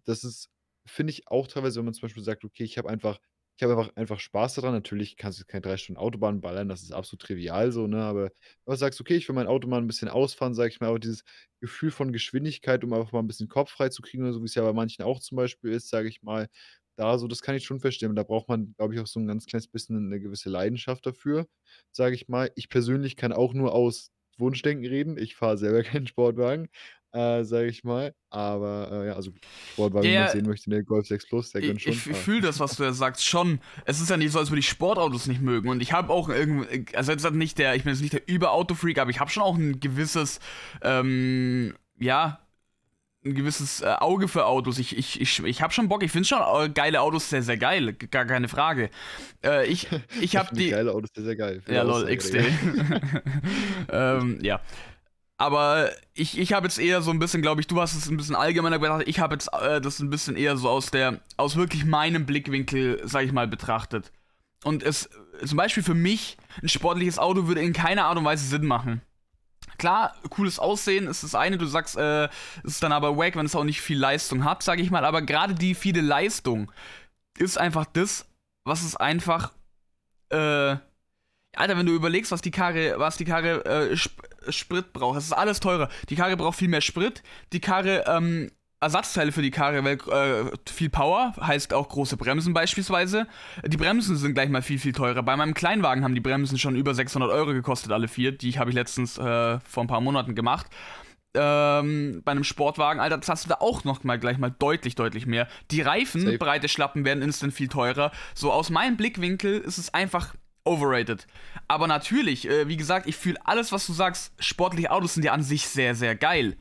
Das 0.05 0.25
ist 0.25 0.51
finde 0.87 1.13
ich 1.13 1.29
auch 1.29 1.47
teilweise, 1.49 1.79
wenn 1.81 1.87
man 1.87 1.95
zum 1.95 2.03
Beispiel 2.03 2.25
sagt: 2.25 2.45
„Okay, 2.45 2.65
ich 2.65 2.79
habe 2.79 2.89
einfach 2.91 3.21
ich 3.59 3.65
habe 3.65 3.77
einfach 3.79 3.97
einfach 3.97 4.21
Spaß 4.21 4.55
daran.“ 4.57 4.73
Natürlich 4.75 5.17
kannst 5.17 5.41
du 5.41 5.45
keine 5.47 5.63
3 5.63 5.77
Stunden 5.79 6.01
Autobahn 6.01 6.41
ballern, 6.43 6.69
das 6.69 6.83
ist 6.83 6.93
absolut 6.93 7.23
trivial 7.23 7.73
so, 7.73 7.87
ne? 7.89 8.03
Aber 8.03 8.25
wenn 8.25 8.31
du 8.75 8.77
sagst: 8.77 9.01
„Okay, 9.01 9.17
ich 9.17 9.29
will 9.29 9.35
mein 9.37 9.47
Auto 9.49 9.69
mal 9.69 9.79
'n 9.83 9.87
bisschen 9.89 10.09
ausfahren“, 10.09 10.55
sage 10.55 10.71
ich 10.71 10.81
mal, 10.81 10.89
aber 10.89 10.99
dieses 11.01 11.25
Gefühl 11.61 11.91
von 11.93 12.13
Geschwindigkeit, 12.13 12.85
um 12.85 12.93
einfach 12.95 13.13
mal 13.13 13.21
'n 13.21 13.27
bisschen 13.29 13.49
Kopf 13.49 13.71
freizukriegen 13.73 14.25
oder 14.27 14.35
so, 14.35 14.43
wie's 14.45 14.55
ja 14.57 14.63
bei 14.65 14.73
manchen 14.75 15.05
auch 15.05 15.21
zum 15.21 15.37
Beispiel 15.37 15.73
ist, 15.73 15.89
sage 15.91 16.09
ich 16.09 16.23
mal, 16.23 16.49
da 16.99 17.19
so 17.19 17.29
das 17.29 17.43
kann 17.43 17.55
ich 17.57 17.65
schon 17.65 17.81
verstehen. 17.81 18.11
Und 18.11 18.17
da 18.17 18.25
braucht 18.25 18.49
man, 18.49 18.75
glaube 18.79 18.95
ich, 18.95 19.01
auch 19.01 19.07
so 19.09 19.21
'n 19.21 19.27
ganz 19.29 19.47
kleines 19.47 19.69
bisschen 19.69 20.09
'ne 20.11 20.21
gewisse 20.21 20.51
Leidenschaft 20.51 21.07
dafür, 21.07 21.47
sage 21.93 22.15
ich 22.17 22.29
mal. 22.29 22.51
Ich 22.57 22.69
persönlich 22.71 23.17
kann 23.17 23.33
auch 23.33 23.55
nur 23.55 23.75
aus 23.75 24.13
Wunschdenken 24.39 24.87
reden. 24.87 25.19
Ich 25.19 25.37
fahre 25.37 25.59
selber 25.59 25.83
keinen 25.85 26.07
Sportwagen, 26.09 26.69
äh, 27.13 27.45
sage 27.45 27.69
ich 27.69 27.85
mal. 27.85 28.15
Aber, 28.31 28.91
äh, 28.93 29.07
ja, 29.09 29.15
also 29.17 29.33
Sportwagen, 29.65 30.11
wie 30.11 30.15
man's 30.17 30.31
Ja. 30.31 30.33
sehen 30.33 30.47
möchte, 30.47 30.71
ne, 30.71 30.85
Golf 30.85 31.07
6 31.09 31.29
Plus, 31.29 31.53
der 31.53 31.63
Ich 31.63 31.65
gönnt 31.65 31.83
schon, 31.83 32.05
ich 32.05 32.09
ich 32.09 32.17
aber 32.17 32.19
fühle 32.19 32.41
das, 32.43 32.61
was 32.61 32.77
du 32.77 32.85
da 32.85 32.93
sagst, 32.93 33.25
schon. 33.25 33.61
Es 33.85 34.01
ist 34.01 34.11
ja 34.11 34.17
nicht 34.17 34.31
so, 34.33 34.39
als 34.39 34.51
würde 34.51 34.61
ich 34.61 34.69
Sportautos 34.69 35.27
nicht 35.27 35.41
mögen. 35.41 35.69
Und 35.69 35.81
ich 35.83 35.93
habe 35.93 36.13
auch 36.13 36.29
irgend 36.29 36.95
also 36.95 37.11
jetzt 37.13 37.25
halt 37.25 37.35
nicht 37.35 37.59
der 37.59 37.75
ich 37.75 37.83
bin 37.83 37.93
jetzt 37.93 38.01
nicht 38.01 38.13
der 38.13 38.29
Über-Autofreak, 38.29 38.99
aber 38.99 39.11
ich 39.11 39.19
habe 39.19 39.31
schon 39.31 39.43
auch 39.43 39.57
'n 39.59 39.81
gewisses, 39.81 40.39
ähm, 40.83 41.75
ja 41.99 42.48
'n 43.29 43.35
gewisses, 43.35 43.81
äh, 43.83 43.87
Auge 44.01 44.29
für 44.29 44.47
Autos. 44.47 44.79
Ich 44.79 44.97
ich 44.97 45.21
ich 45.21 45.43
ich 45.45 45.63
habe 45.63 45.73
schon 45.73 45.89
Bock. 45.89 46.03
Ich 46.03 46.11
finde 46.13 46.27
schon, 46.29 46.41
äh, 46.41 46.69
geile 46.71 47.01
Autos 47.03 47.29
sehr, 47.31 47.43
sehr 47.43 47.57
geil, 47.59 47.93
gar 47.95 48.25
keine 48.27 48.49
Frage. 48.49 48.91
Äh, 49.45 49.67
ich 49.67 49.89
ich 50.21 50.37
habe 50.37 50.49
die 50.55 50.71
geile 50.71 50.93
Autos 50.93 51.11
sehr, 51.15 51.25
sehr 51.25 51.37
geil. 51.37 51.61
Für 51.65 51.75
ja, 51.75 51.83
lol, 51.83 52.07
XD. 52.17 52.37
Ähm, 53.91 54.39
ja. 54.43 54.61
Aber 55.39 55.91
ich 56.15 56.39
ich 56.39 56.53
habe 56.53 56.67
jetzt 56.67 56.79
eher 56.81 57.03
so 57.03 57.11
'n 57.13 57.19
bisschen, 57.21 57.43
glaube 57.43 57.61
ich 57.61 57.67
du 57.69 57.81
hast 57.81 57.95
es 57.95 58.09
'n 58.11 58.17
bisschen 58.17 58.35
allgemeiner 58.37 58.79
betrachtet. 58.79 59.09
Ich 59.09 59.21
habe 59.21 59.35
jetzt, 59.35 59.51
äh, 59.53 59.81
das 59.81 60.01
'n 60.01 60.11
bisschen 60.11 60.37
eher 60.37 60.57
so 60.57 60.69
aus 60.69 60.91
der 60.91 61.21
aus 61.37 61.57
wirklich 61.57 61.85
meinem 61.85 62.27
Blickwinkel, 62.27 63.01
sage 63.05 63.27
ich 63.27 63.33
mal, 63.33 63.47
betrachtet. 63.49 64.13
Und 64.65 64.83
es 64.83 65.09
zum 65.45 65.57
Beispiel 65.59 65.83
für 65.85 65.95
mich 65.95 66.37
'n 66.63 66.69
sportliches 66.69 67.19
Auto 67.21 67.47
würde 67.49 67.61
in 67.63 67.73
keiner 67.73 68.07
Art 68.07 68.19
und 68.19 68.25
Weise 68.25 68.47
Sinn 68.47 68.67
machen. 68.67 69.03
Klar, 69.79 70.15
cooles 70.31 70.59
Aussehen 70.59 71.07
ist 71.07 71.23
das 71.23 71.35
eine, 71.35 71.57
du 71.57 71.67
sagst, 71.67 71.97
äh, 71.97 72.25
es 72.65 72.75
ist 72.75 72.83
dann 72.83 72.93
aber 72.93 73.17
wack, 73.17 73.37
wenn 73.37 73.47
es 73.47 73.55
auch 73.55 73.65
nicht 73.65 73.81
viel 73.81 73.99
Leistung 73.99 74.45
hat, 74.45 74.63
sage 74.63 74.83
ich 74.83 74.91
mal. 74.91 75.05
Aber 75.05 75.23
grade 75.23 75.55
die 75.55 75.75
viele 75.75 76.01
Leistung 76.01 76.71
ist 77.39 77.59
einfach 77.59 77.87
das, 77.87 78.27
was 78.65 78.83
es 78.83 78.97
einfach, 78.97 79.53
äh 80.31 80.77
Alter, 81.57 81.79
wenn 81.79 81.87
du 81.87 81.95
überlegst, 81.95 82.31
was 82.31 82.43
die 82.43 82.51
Karre 82.51 82.99
was 82.99 83.17
die 83.17 83.25
Karre, 83.25 83.65
äh, 83.65 83.93
Sp 83.97 84.15
Sprit 84.51 84.93
braucht, 84.93 85.17
das 85.17 85.25
ist 85.25 85.33
alles 85.33 85.61
teurer. 85.61 85.89
Die 86.09 86.17
Karre 86.17 86.37
braucht 86.37 86.59
viel 86.59 86.69
mehr 86.69 86.81
Sprit, 86.81 87.23
die 87.53 87.61
Karre, 87.61 88.05
ähm 88.07 88.51
Ersatzteile 88.81 89.33
für 89.33 89.43
die 89.43 89.51
Karre, 89.51 89.83
weil, 89.83 89.97
äh, 89.97 90.53
viel 90.71 90.89
Power, 90.89 91.35
heißt 91.41 91.75
auch 91.75 91.89
große 91.89 92.17
Bremsen 92.17 92.55
beispielsweise. 92.55 93.27
Die 93.67 93.77
Bremsen 93.77 94.17
sind 94.17 94.35
gleich 94.35 94.49
mal 94.51 94.63
viel, 94.63 94.79
viel 94.79 94.93
teurer. 94.93 95.23
Bei 95.25 95.37
meinem 95.37 95.53
Kleinwagen 95.55 96.05
haben 96.05 96.15
die 96.15 96.21
Bremsen 96.21 96.59
schon 96.59 96.77
über 96.77 96.95
600 96.95 97.31
€ 97.33 97.53
gekostet, 97.55 97.91
alle 97.91 98.07
4. 98.07 98.31
Die 98.33 98.57
habe 98.59 98.71
ich 98.71 98.77
letztens, 98.77 99.19
äh, 99.19 99.59
vor 99.61 99.83
'n 99.83 99.89
paar 99.89 100.01
Monaten 100.01 100.37
gemacht. 100.37 100.67
Ähm, 101.35 102.23
bei 102.25 102.35
'nem 102.35 102.45
Sportwagen, 102.45 103.01
Alter, 103.01 103.21
zahlst 103.21 103.45
du 103.45 103.49
da 103.49 103.57
auch 103.57 103.83
noch 103.85 104.05
mal 104.05 104.19
gleich 104.19 104.39
mal 104.39 104.55
deutlich, 104.57 104.95
deutlich 104.95 105.27
mehr. 105.27 105.49
Die 105.73 105.83
Reifen, 105.83 106.23
Safe. 106.23 106.39
breite 106.39 106.69
Schlappen 106.69 107.05
werden 107.05 107.23
instant 107.23 107.53
viel 107.53 107.69
teurer. 107.69 108.13
So 108.35 108.53
aus 108.53 108.71
meinem 108.71 108.97
Blickwinkel 108.97 109.59
ist 109.61 109.79
es 109.79 109.93
einfach 109.93 110.35
overrated. 110.65 111.27
Aber 111.67 111.87
natürlich, 111.89 112.49
äh, 112.49 112.69
wie 112.69 112.77
gesagt, 112.77 113.07
ich 113.09 113.17
fühle 113.17 113.39
alles, 113.45 113.73
was 113.73 113.87
du 113.87 113.93
sagst. 113.93 114.33
Sportliche 114.39 114.91
Autos 114.93 115.15
sind 115.15 115.25
ja 115.25 115.33
an 115.33 115.43
sich 115.43 115.67
sehr, 115.69 115.95
sehr 115.95 116.15
geil. 116.15 116.57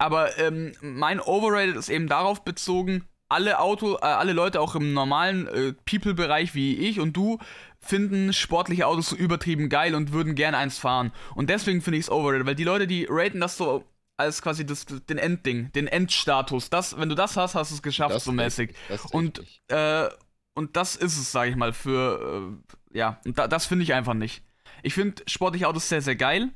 Aber 0.00 0.38
ähm, 0.38 0.72
mein 0.80 1.20
Overrated 1.20 1.76
ist 1.76 1.90
eben 1.90 2.08
darauf 2.08 2.42
bezogen, 2.42 3.04
alle 3.28 3.58
Auto, 3.60 3.96
äh, 3.96 4.06
alle 4.06 4.32
Leute 4.32 4.58
auch 4.60 4.74
im 4.74 4.94
normalen 4.94 5.46
äh, 5.46 5.74
People-Bereich 5.84 6.54
wie 6.54 6.74
ich 6.74 7.00
und 7.00 7.14
du 7.14 7.38
finden 7.80 8.32
sportliche 8.32 8.86
Autos 8.86 9.10
so 9.10 9.16
übertrieben 9.16 9.68
geil 9.68 9.94
und 9.94 10.12
würden 10.12 10.34
gerne 10.34 10.56
eins 10.56 10.78
fahren. 10.78 11.12
Und 11.34 11.50
deswegen 11.50 11.82
finde 11.82 11.98
ich 11.98 12.06
es 12.06 12.10
overrated, 12.10 12.46
weil 12.46 12.54
die 12.54 12.64
Leute, 12.64 12.86
die 12.86 13.06
raten 13.10 13.40
das 13.40 13.58
so 13.58 13.84
als 14.16 14.40
quasi 14.40 14.64
das, 14.64 14.86
den 14.86 15.18
Endding, 15.18 15.70
den 15.72 15.86
Endstatus. 15.86 16.70
Das, 16.70 16.98
wenn 16.98 17.10
du 17.10 17.14
das 17.14 17.36
hast, 17.36 17.54
hast 17.54 17.70
du 17.70 17.74
es 17.74 17.82
geschafft, 17.82 18.14
Das 18.14 18.24
so 18.24 18.32
mäßig. 18.32 18.74
Ist 18.88 19.12
Und, 19.12 19.40
richtig. 19.40 19.62
äh, 19.68 20.08
und 20.54 20.76
das 20.76 20.96
ist 20.96 21.18
es, 21.18 21.30
sag 21.30 21.48
ich 21.50 21.56
mal, 21.56 21.74
für, 21.74 22.56
äh, 22.92 22.98
ja, 22.98 23.20
und 23.26 23.38
da, 23.38 23.48
das 23.48 23.66
finde 23.66 23.82
ich 23.82 23.92
einfach 23.92 24.14
nicht. 24.14 24.42
Ich 24.82 24.94
finde 24.94 25.22
sportliche 25.26 25.68
Autos 25.68 25.90
sehr, 25.90 26.00
sehr 26.00 26.16
geil, 26.16 26.48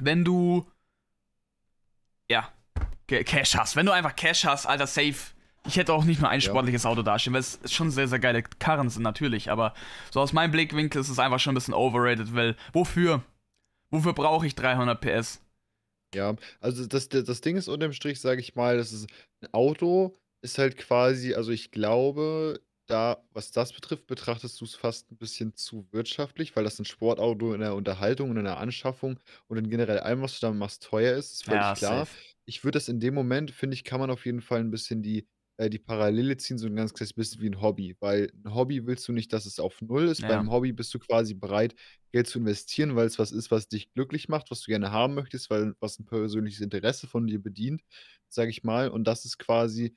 wenn 0.00 0.24
du, 0.24 0.70
ja, 2.28 2.48
Cash 3.24 3.56
hast. 3.56 3.76
Wenn 3.76 3.86
du 3.86 3.92
einfach 3.92 4.14
Cash 4.16 4.44
hast, 4.44 4.66
Alter, 4.66 4.86
safe. 4.86 5.14
Ich 5.66 5.76
hätte 5.76 5.92
auch 5.92 6.04
nicht 6.04 6.20
nur 6.20 6.30
ein 6.30 6.40
Ja. 6.40 6.48
sportliches 6.48 6.86
Auto 6.86 7.02
dastehen, 7.02 7.34
weil 7.34 7.40
es 7.40 7.58
schon 7.70 7.90
sehr, 7.90 8.08
sehr 8.08 8.18
geile 8.18 8.42
Karren 8.42 8.88
sind, 8.88 9.02
natürlich. 9.02 9.50
Aber 9.50 9.74
so 10.10 10.20
aus 10.20 10.32
meinem 10.32 10.52
Blickwinkel 10.52 11.00
ist 11.02 11.10
es 11.10 11.18
einfach 11.18 11.38
schon 11.38 11.52
ein 11.52 11.56
bisschen 11.56 11.74
overrated, 11.74 12.34
weil 12.34 12.56
wofür? 12.72 13.22
Wofür 13.90 14.14
brauche 14.14 14.46
ich 14.46 14.54
300 14.54 15.00
PS? 15.00 15.42
Ja, 16.14 16.34
also 16.60 16.86
das, 16.86 17.08
das 17.08 17.24
das 17.24 17.40
Ding 17.40 17.56
ist 17.56 17.68
unterm 17.68 17.92
Strich, 17.92 18.20
sage 18.20 18.40
ich 18.40 18.54
mal, 18.54 18.76
das 18.78 18.92
ist 18.92 19.08
ein 19.42 19.52
Auto 19.52 20.16
ist 20.42 20.56
halt 20.58 20.78
quasi 20.78 21.34
also 21.34 21.52
ich 21.52 21.70
glaube, 21.70 22.60
da 22.90 23.24
was 23.32 23.52
das 23.52 23.72
betrifft, 23.72 24.06
betrachtest 24.06 24.60
du 24.60 24.64
es 24.64 24.74
fast 24.74 25.10
ein 25.10 25.16
bisschen 25.18 25.54
zu 25.54 25.86
wirtschaftlich, 25.92 26.56
weil 26.56 26.64
das 26.64 26.78
ein 26.78 26.84
Sportauto 26.84 27.54
in 27.54 27.60
der 27.60 27.74
Unterhaltung 27.74 28.30
und 28.30 28.36
in 28.36 28.44
der 28.44 28.58
Anschaffung 28.58 29.20
und 29.48 29.56
in 29.58 29.70
generell 29.70 30.00
allem, 30.00 30.22
was 30.22 30.38
du 30.38 30.46
damit 30.46 30.58
machst, 30.58 30.82
teuer 30.82 31.16
ist, 31.16 31.32
ist 31.32 31.44
völlig 31.44 31.68
Ja, 31.68 31.76
klar. 31.76 32.06
safe. 32.06 32.18
Ich 32.46 32.64
würde 32.64 32.76
das 32.76 32.88
in 32.88 33.00
dem 33.00 33.14
Moment, 33.14 33.50
finde 33.50 33.74
ich, 33.74 33.84
kann 33.84 34.00
man 34.00 34.10
auf 34.10 34.26
jeden 34.26 34.40
Fall 34.42 34.60
ein 34.60 34.70
bisschen 34.70 35.02
die 35.02 35.28
äh, 35.56 35.68
die 35.70 35.78
Parallele 35.78 36.36
ziehen, 36.36 36.58
so 36.58 36.66
ein 36.66 36.74
ganz 36.76 36.94
kleines 36.94 37.12
bisschen 37.14 37.42
wie 37.42 37.48
ein 37.50 37.60
Hobby, 37.60 37.96
weil 38.00 38.32
ein 38.44 38.54
Hobby 38.54 38.86
willst 38.86 39.06
du 39.08 39.12
nicht, 39.12 39.32
dass 39.32 39.46
es 39.46 39.60
auf 39.60 39.80
null 39.82 40.08
ist. 40.08 40.22
Ja. 40.22 40.26
Beim 40.26 40.50
Hobby 40.50 40.72
bist 40.72 40.92
du 40.94 40.98
quasi 40.98 41.34
bereit, 41.34 41.74
Geld 42.12 42.26
zu 42.28 42.38
investieren, 42.38 42.96
weil 42.96 43.06
es 43.06 43.18
was 43.18 43.30
ist, 43.32 43.50
was 43.50 43.68
dich 43.68 43.92
glücklich 43.92 44.28
macht, 44.28 44.50
was 44.50 44.62
du 44.62 44.70
gerne 44.70 44.90
haben 44.90 45.14
möchtest, 45.14 45.50
weil 45.50 45.74
was 45.80 45.98
ein 45.98 46.06
persönliches 46.06 46.60
Interesse 46.60 47.06
von 47.06 47.26
dir 47.26 47.40
bedient, 47.42 47.82
sage 48.28 48.50
ich 48.50 48.62
mal. 48.64 48.88
Und 48.88 49.04
das 49.04 49.24
ist 49.24 49.38
quasi 49.38 49.96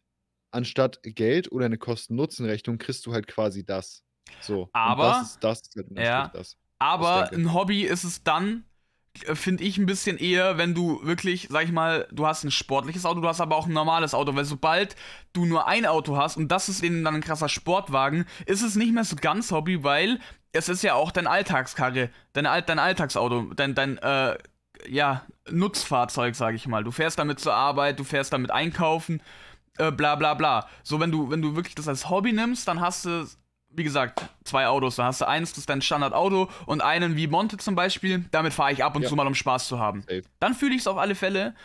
anstatt 0.53 0.99
Geld 1.03 1.51
oder 1.51 1.65
eine 1.65 1.77
Kosten-Nutzen-Rechnung 1.77 2.77
kriegst 2.77 3.05
du 3.05 3.13
halt 3.13 3.27
quasi 3.27 3.65
das. 3.65 4.03
So. 4.41 4.69
Aber- 4.73 5.03
das 5.03 5.31
ist 5.31 5.43
das 5.43 5.61
halt 5.75 5.87
Ja. 5.97 6.29
Das. 6.33 6.57
Aber 6.79 7.31
ein 7.31 7.53
Hobby 7.53 7.83
ist 7.83 8.03
es 8.03 8.23
dann, 8.23 8.65
äh, 9.25 9.35
finde 9.35 9.63
ich, 9.63 9.77
ein 9.77 9.85
bisschen 9.85 10.17
eher, 10.17 10.57
wenn 10.57 10.73
du 10.73 10.99
wirklich, 11.05 11.47
sag 11.49 11.63
ich 11.65 11.71
mal, 11.71 12.07
du 12.11 12.27
hast 12.27 12.43
ein 12.43 12.51
sportliches 12.51 13.05
Auto, 13.05 13.21
du 13.21 13.27
hast 13.27 13.39
aber 13.41 13.55
auch 13.55 13.67
ein 13.67 13.73
normales 13.73 14.13
Auto, 14.13 14.35
weil 14.35 14.43
sobald 14.45 14.95
du 15.33 15.45
nur 15.45 15.67
ein 15.67 15.85
Auto 15.85 16.17
hast 16.17 16.35
und 16.35 16.49
das 16.49 16.67
ist 16.69 16.83
eben 16.83 17.03
dann 17.03 17.15
ein 17.15 17.21
krasser 17.21 17.47
Sportwagen, 17.49 18.25
ist 18.45 18.63
es 18.63 18.75
nicht 18.75 18.93
mehr 18.93 19.05
so 19.05 19.15
ganz 19.15 19.51
Hobby, 19.51 19.83
weil 19.83 20.19
es 20.51 20.67
ist 20.69 20.83
ja 20.83 20.93
auch 20.95 21.11
dein 21.11 21.27
Alltagskarre, 21.27 22.09
dein, 22.33 22.45
All 22.45 22.61
dein 22.61 22.79
Alltagsauto, 22.79 23.53
dein, 23.55 23.75
dein, 23.75 23.97
äh, 23.99 24.37
ja, 24.87 25.25
Nutzfahrzeug, 25.49 26.35
sag 26.35 26.55
ich 26.55 26.67
mal. 26.67 26.83
Du 26.83 26.91
fährst 26.91 27.17
damit 27.17 27.39
zur 27.39 27.53
Arbeit, 27.53 27.99
du 27.99 28.03
fährst 28.03 28.33
damit 28.33 28.51
einkaufen, 28.51 29.21
äh, 29.77 29.91
bla 29.91 30.15
bla 30.15 30.33
bla. 30.33 30.67
So, 30.83 30.99
wenn 30.99 31.11
du, 31.11 31.29
wenn 31.29 31.41
du 31.41 31.55
wirklich 31.55 31.75
das 31.75 31.87
als 31.87 32.09
Hobby 32.09 32.33
nimmst, 32.33 32.67
dann 32.67 32.79
hast 32.81 33.05
du, 33.05 33.27
wie 33.69 33.83
gesagt, 33.83 34.21
zwei 34.43 34.67
Autos. 34.67 34.95
Dann 34.97 35.07
hast 35.07 35.21
du 35.21 35.27
eins, 35.27 35.51
das 35.51 35.59
ist 35.59 35.69
dein 35.69 35.81
Standardauto 35.81 36.49
und 36.65 36.81
einen 36.81 37.15
wie 37.15 37.27
Monte 37.27 37.57
zum 37.57 37.75
Beispiel. 37.75 38.25
Damit 38.31 38.53
fahre 38.53 38.71
ich 38.71 38.83
ab 38.83 38.95
und 38.95 39.03
Ja. 39.03 39.09
zu 39.09 39.15
mal, 39.15 39.27
um 39.27 39.35
Spaß 39.35 39.67
zu 39.67 39.79
haben. 39.79 40.01
Safe. 40.03 40.23
Dann 40.39 40.53
fühle 40.53 40.75
ich 40.75 40.81
es 40.81 40.87
auf 40.87 40.97
alle 40.97 41.15
Fälle. 41.15 41.55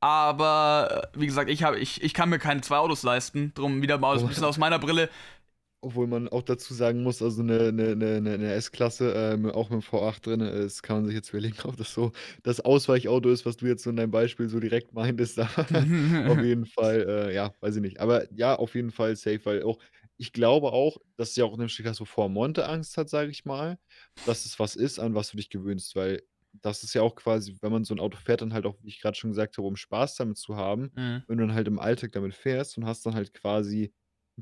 Aber 0.00 1.08
äh, 1.14 1.20
wie 1.20 1.26
gesagt, 1.26 1.50
ich, 1.50 1.64
hab, 1.64 1.74
ich, 1.74 2.02
ich 2.02 2.14
kann 2.14 2.28
mir 2.28 2.38
keine 2.38 2.60
zwei 2.60 2.76
Autos 2.76 3.02
leisten. 3.02 3.52
Drum 3.54 3.82
wieder 3.82 3.98
mal 3.98 4.16
ein 4.18 4.26
bisschen 4.28 4.44
aus 4.44 4.56
meiner 4.56 4.78
Brille. 4.78 5.10
Obwohl 5.80 6.08
man 6.08 6.28
auch 6.28 6.42
dazu 6.42 6.74
sagen 6.74 7.04
muss, 7.04 7.22
also 7.22 7.40
eine, 7.40 7.68
eine, 7.68 7.92
eine, 7.92 8.16
eine 8.34 8.52
S-Klasse, 8.54 9.12
ähm, 9.14 9.46
auch 9.46 9.70
mit 9.70 9.80
dem 9.80 9.82
V8 9.82 10.26
drin 10.26 10.40
ist, 10.40 10.82
kann 10.82 10.96
man 10.96 11.06
sich 11.06 11.14
jetzt 11.14 11.28
überlegen, 11.30 11.56
ob 11.64 11.76
das 11.76 11.94
so 11.94 12.10
das 12.42 12.58
Ausweichauto 12.60 13.28
ist, 13.30 13.46
was 13.46 13.56
du 13.58 13.66
jetzt 13.66 13.84
so 13.84 13.90
in 13.90 13.96
deinem 13.96 14.10
Beispiel 14.10 14.48
so 14.48 14.58
direkt 14.58 14.92
meintest. 14.92 15.38
Aber 15.38 15.86
auf 16.24 16.40
jeden 16.42 16.66
Fall, 16.66 17.06
äh, 17.30 17.34
ja, 17.34 17.54
weiß 17.60 17.76
ich 17.76 17.82
nicht. 17.82 18.00
Aber 18.00 18.26
ja, 18.34 18.56
auf 18.56 18.74
jeden 18.74 18.90
Fall 18.90 19.14
safe, 19.14 19.40
weil 19.44 19.62
auch, 19.62 19.78
ich 20.16 20.32
glaube 20.32 20.72
auch, 20.72 20.98
dass 21.16 21.36
ja 21.36 21.44
auch 21.44 21.52
in 21.54 21.60
dem 21.60 21.68
Stück 21.68 21.86
so 21.94 22.04
vor 22.04 22.28
Monte 22.28 22.66
Angst 22.68 22.96
hat, 22.96 23.08
sage 23.08 23.30
ich 23.30 23.44
mal, 23.44 23.78
dass 24.24 24.44
es 24.46 24.58
was 24.58 24.74
ist, 24.74 24.98
an 24.98 25.14
was 25.14 25.30
du 25.30 25.36
dich 25.36 25.48
gewöhnst, 25.48 25.94
weil 25.94 26.22
das 26.52 26.82
ist 26.82 26.94
ja 26.94 27.02
auch 27.02 27.14
quasi, 27.14 27.56
wenn 27.60 27.70
man 27.70 27.84
so 27.84 27.94
ein 27.94 28.00
Auto 28.00 28.16
fährt, 28.18 28.40
dann 28.42 28.52
halt 28.52 28.66
auch, 28.66 28.76
wie 28.82 28.88
ich 28.88 29.00
gerade 29.00 29.16
schon 29.16 29.30
gesagt 29.30 29.56
habe, 29.58 29.68
um 29.68 29.76
Spaß 29.76 30.16
damit 30.16 30.38
zu 30.38 30.56
haben, 30.56 30.90
Mhm. 30.96 31.26
wenn 31.28 31.38
du 31.38 31.46
dann 31.46 31.54
halt 31.54 31.68
im 31.68 31.78
Alltag 31.78 32.12
damit 32.12 32.34
fährst 32.34 32.76
und 32.78 32.86
hast 32.86 33.06
dann 33.06 33.14
halt 33.14 33.32
quasi, 33.34 33.92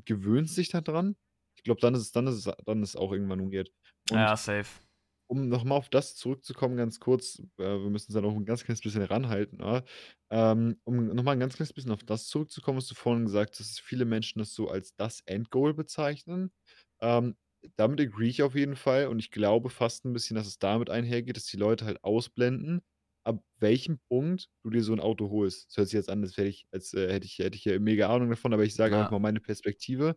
gewöhnst 0.05 0.57
dich 0.57 0.69
daran. 0.69 1.11
Ich 1.11 1.26
glaube, 1.67 1.81
dann 1.81 1.95
ist 1.95 2.01
es, 2.03 2.13
dann 2.13 2.27
ist 2.27 2.47
es, 2.47 2.53
dann 2.65 2.83
ist 2.83 2.89
es 2.91 2.97
auch 2.97 3.13
irgendwann 3.13 3.51
weird. 3.53 3.71
Und 4.07 4.31
ja, 4.31 4.35
safe. 4.35 4.81
um 5.29 5.49
nochmal 5.49 5.77
auf 5.77 5.89
das 5.89 6.15
zurückzukommen, 6.15 6.77
ganz 6.77 6.99
kurz, 7.01 7.39
äh, 7.57 7.63
wir 7.63 7.89
müssen 7.89 8.11
es 8.11 8.13
dann 8.15 8.23
auch 8.25 8.35
ein 8.35 8.45
ganz 8.45 8.63
kleines 8.63 8.81
bisschen 8.81 9.03
ranhalten, 9.03 9.59
ja? 9.61 9.83
ähm, 10.31 10.79
um 10.85 11.07
nochmal 11.07 11.35
ein 11.35 11.39
ganz 11.41 11.55
kleines 11.55 11.73
bisschen 11.73 11.91
auf 11.91 12.03
das 12.03 12.27
zurückzukommen, 12.27 12.77
was 12.77 12.87
du 12.87 12.95
vorhin 12.95 13.25
gesagt 13.25 13.51
hast, 13.59 13.59
dass 13.71 13.79
viele 13.79 14.05
Menschen 14.05 14.39
das 14.39 14.53
so 14.53 14.69
als 14.69 14.95
das 14.95 15.21
Endgoal 15.25 15.73
bezeichnen. 15.73 16.51
Ähm, 17.01 17.35
damit 17.75 17.99
agree 17.99 18.29
ich 18.29 18.43
auf 18.43 18.55
jeden 18.55 18.75
Fall 18.77 19.07
und 19.07 19.19
ich 19.19 19.31
glaube 19.31 19.69
fast 19.69 20.05
ein 20.05 20.13
bisschen, 20.13 20.35
dass 20.35 20.47
es 20.47 20.59
damit 20.59 20.89
einhergeht, 20.89 21.35
dass 21.35 21.45
die 21.47 21.57
Leute 21.57 21.85
halt 21.85 22.03
ausblenden, 22.03 22.81
ab 23.25 23.43
welchem 23.59 23.99
Punkt 24.09 24.47
du 24.63 24.69
dir 24.69 24.83
so 24.83 24.93
ein 24.93 25.01
Auto 25.01 25.29
holst. 25.29 25.67
Das 25.69 25.77
hört 25.77 25.87
sich 25.89 25.95
jetzt 25.97 26.09
an, 26.09 26.23
als, 26.23 26.37
hätte 26.37 26.47
ich, 26.49 26.67
als 26.71 26.93
äh, 26.93 27.11
hätte, 27.11 27.25
ich, 27.25 27.39
hätte 27.39 27.57
ich 27.57 27.65
ja 27.65 27.77
mega 27.79 28.07
Ahnung 28.13 28.29
davon, 28.29 28.53
aber 28.53 28.63
ich 28.63 28.75
sage 28.75 28.95
Ja. 28.95 28.97
einfach 28.97 29.11
mal 29.11 29.19
meine 29.19 29.41
Perspektive. 29.41 30.15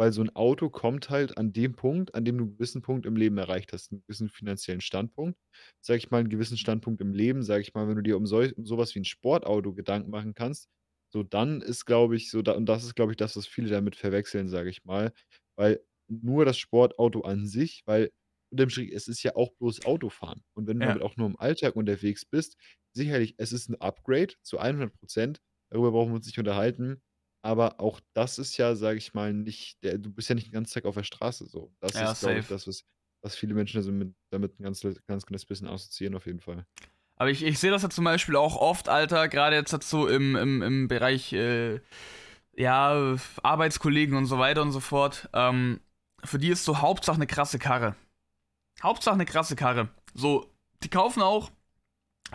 Weil 0.00 0.12
so 0.12 0.22
ein 0.22 0.34
Auto 0.34 0.70
kommt 0.70 1.10
halt 1.10 1.36
an 1.36 1.52
dem 1.52 1.74
Punkt, 1.74 2.14
an 2.14 2.24
dem 2.24 2.38
du 2.38 2.44
einen 2.44 2.52
gewissen 2.54 2.80
Punkt 2.82 3.04
im 3.06 3.16
Leben 3.16 3.36
erreicht 3.38 3.72
hast, 3.74 3.92
einen 3.92 4.00
gewissen 4.02 4.30
finanziellen 4.30 4.80
Standpunkt. 4.80 5.38
Sage 5.84 5.98
ich 5.98 6.10
mal, 6.10 6.18
einen 6.18 6.30
gewissen 6.30 6.56
Standpunkt 6.56 7.02
im 7.02 7.12
Leben, 7.12 7.42
sage 7.42 7.62
ich 7.62 7.74
mal, 7.74 7.86
wenn 7.88 7.96
du 7.96 8.02
dir 8.02 8.16
um 8.16 8.26
so 8.26 8.38
um 8.40 8.64
so 8.64 8.78
was 8.78 8.94
wie 8.94 9.00
ein 9.00 9.04
Sportauto 9.04 9.74
Gedanken 9.74 10.10
machen 10.10 10.34
kannst, 10.34 10.68
so 11.12 11.22
dann 11.22 11.60
ist, 11.60 11.84
glaube 11.86 12.16
ich, 12.16 12.30
so 12.30 12.42
da 12.42 12.52
und 12.52 12.66
das 12.66 12.84
ist, 12.84 12.94
glaube 12.94 13.12
ich, 13.12 13.16
das, 13.16 13.36
was 13.36 13.46
viele 13.46 13.68
damit 13.68 13.96
verwechseln, 13.96 14.48
sage 14.48 14.70
ich 14.70 14.84
mal, 14.84 15.12
weil 15.56 15.80
nur 16.08 16.44
das 16.44 16.58
Sportauto 16.58 17.20
an 17.22 17.46
sich 17.46 17.82
weil 17.86 18.10
unterm 18.52 18.70
Strich, 18.70 18.92
es 18.92 19.06
ist 19.08 19.22
ja 19.22 19.36
auch 19.36 19.52
bloß 19.58 19.84
Autofahren. 19.84 20.42
Und 20.54 20.66
wenn 20.66 20.78
du 20.78 20.82
Ja. 20.82 20.88
damit 20.88 21.02
auch 21.02 21.16
nur 21.16 21.28
im 21.28 21.38
Alltag 21.38 21.76
unterwegs 21.76 22.24
bist, 22.24 22.56
sicherlich, 22.96 23.34
es 23.38 23.52
ist 23.52 23.68
ein 23.68 23.80
Upgrade 23.80 24.34
zu 24.42 24.60
100% 24.60 25.40
Darüber 25.72 25.92
brauchen 25.92 26.10
wir 26.10 26.16
uns 26.16 26.26
nicht 26.26 26.38
unterhalten. 26.38 27.00
Aber 27.42 27.80
auch 27.80 28.00
das 28.12 28.38
ist 28.38 28.56
ja, 28.58 28.74
sage 28.76 28.98
ich 28.98 29.14
mal, 29.14 29.32
nicht 29.32 29.82
der 29.82 29.98
du 29.98 30.10
bist 30.12 30.28
ja 30.28 30.34
nicht 30.34 30.48
den 30.48 30.52
ganzen 30.52 30.74
Tag 30.74 30.84
auf 30.84 30.94
der 30.94 31.04
Straße 31.04 31.46
so. 31.46 31.72
Das 31.80 31.94
Ja, 31.94 32.12
ist, 32.12 32.20
glaube 32.20 32.38
ich, 32.40 32.44
safe. 32.46 32.54
das, 32.54 32.66
was 32.66 32.84
was 33.22 33.34
viele 33.36 33.54
Menschen 33.54 33.76
also 33.78 33.92
mit 33.92 34.14
damit 34.30 34.58
'n 34.60 34.62
ganz 34.64 34.80
ganz 35.06 35.24
kleines 35.26 35.44
bisschen 35.46 35.68
assoziieren 35.68 36.14
auf 36.14 36.26
jeden 36.26 36.40
Fall. 36.40 36.66
Aber 37.16 37.30
ich, 37.30 37.42
ich 37.42 37.58
sehe 37.58 37.70
das 37.70 37.82
ja 37.82 37.90
zum 37.90 38.04
Beispiel 38.04 38.36
auch 38.36 38.56
oft, 38.56 38.88
Alter, 38.88 39.28
gerade 39.28 39.54
jetzt 39.56 39.72
halt 39.72 39.84
so 39.84 40.08
im, 40.08 40.36
im, 40.36 40.62
im 40.62 40.88
Bereich, 40.88 41.34
äh, 41.34 41.80
ja, 42.56 43.16
Arbeitskollegen 43.42 44.16
und 44.16 44.24
so 44.26 44.38
weiter 44.38 44.62
und 44.62 44.72
so 44.72 44.80
fort. 44.80 45.28
Ähm, 45.34 45.80
für 46.24 46.38
die 46.38 46.48
ist 46.48 46.64
so 46.64 46.78
Hauptsache 46.80 47.16
eine 47.16 47.26
krasse 47.26 47.58
Karre. 47.58 47.94
Hauptsache 48.82 49.14
eine 49.14 49.26
krasse 49.26 49.54
Karre. 49.56 49.88
So, 50.14 50.50
die 50.82 50.88
kaufen 50.88 51.20
auch 51.22 51.50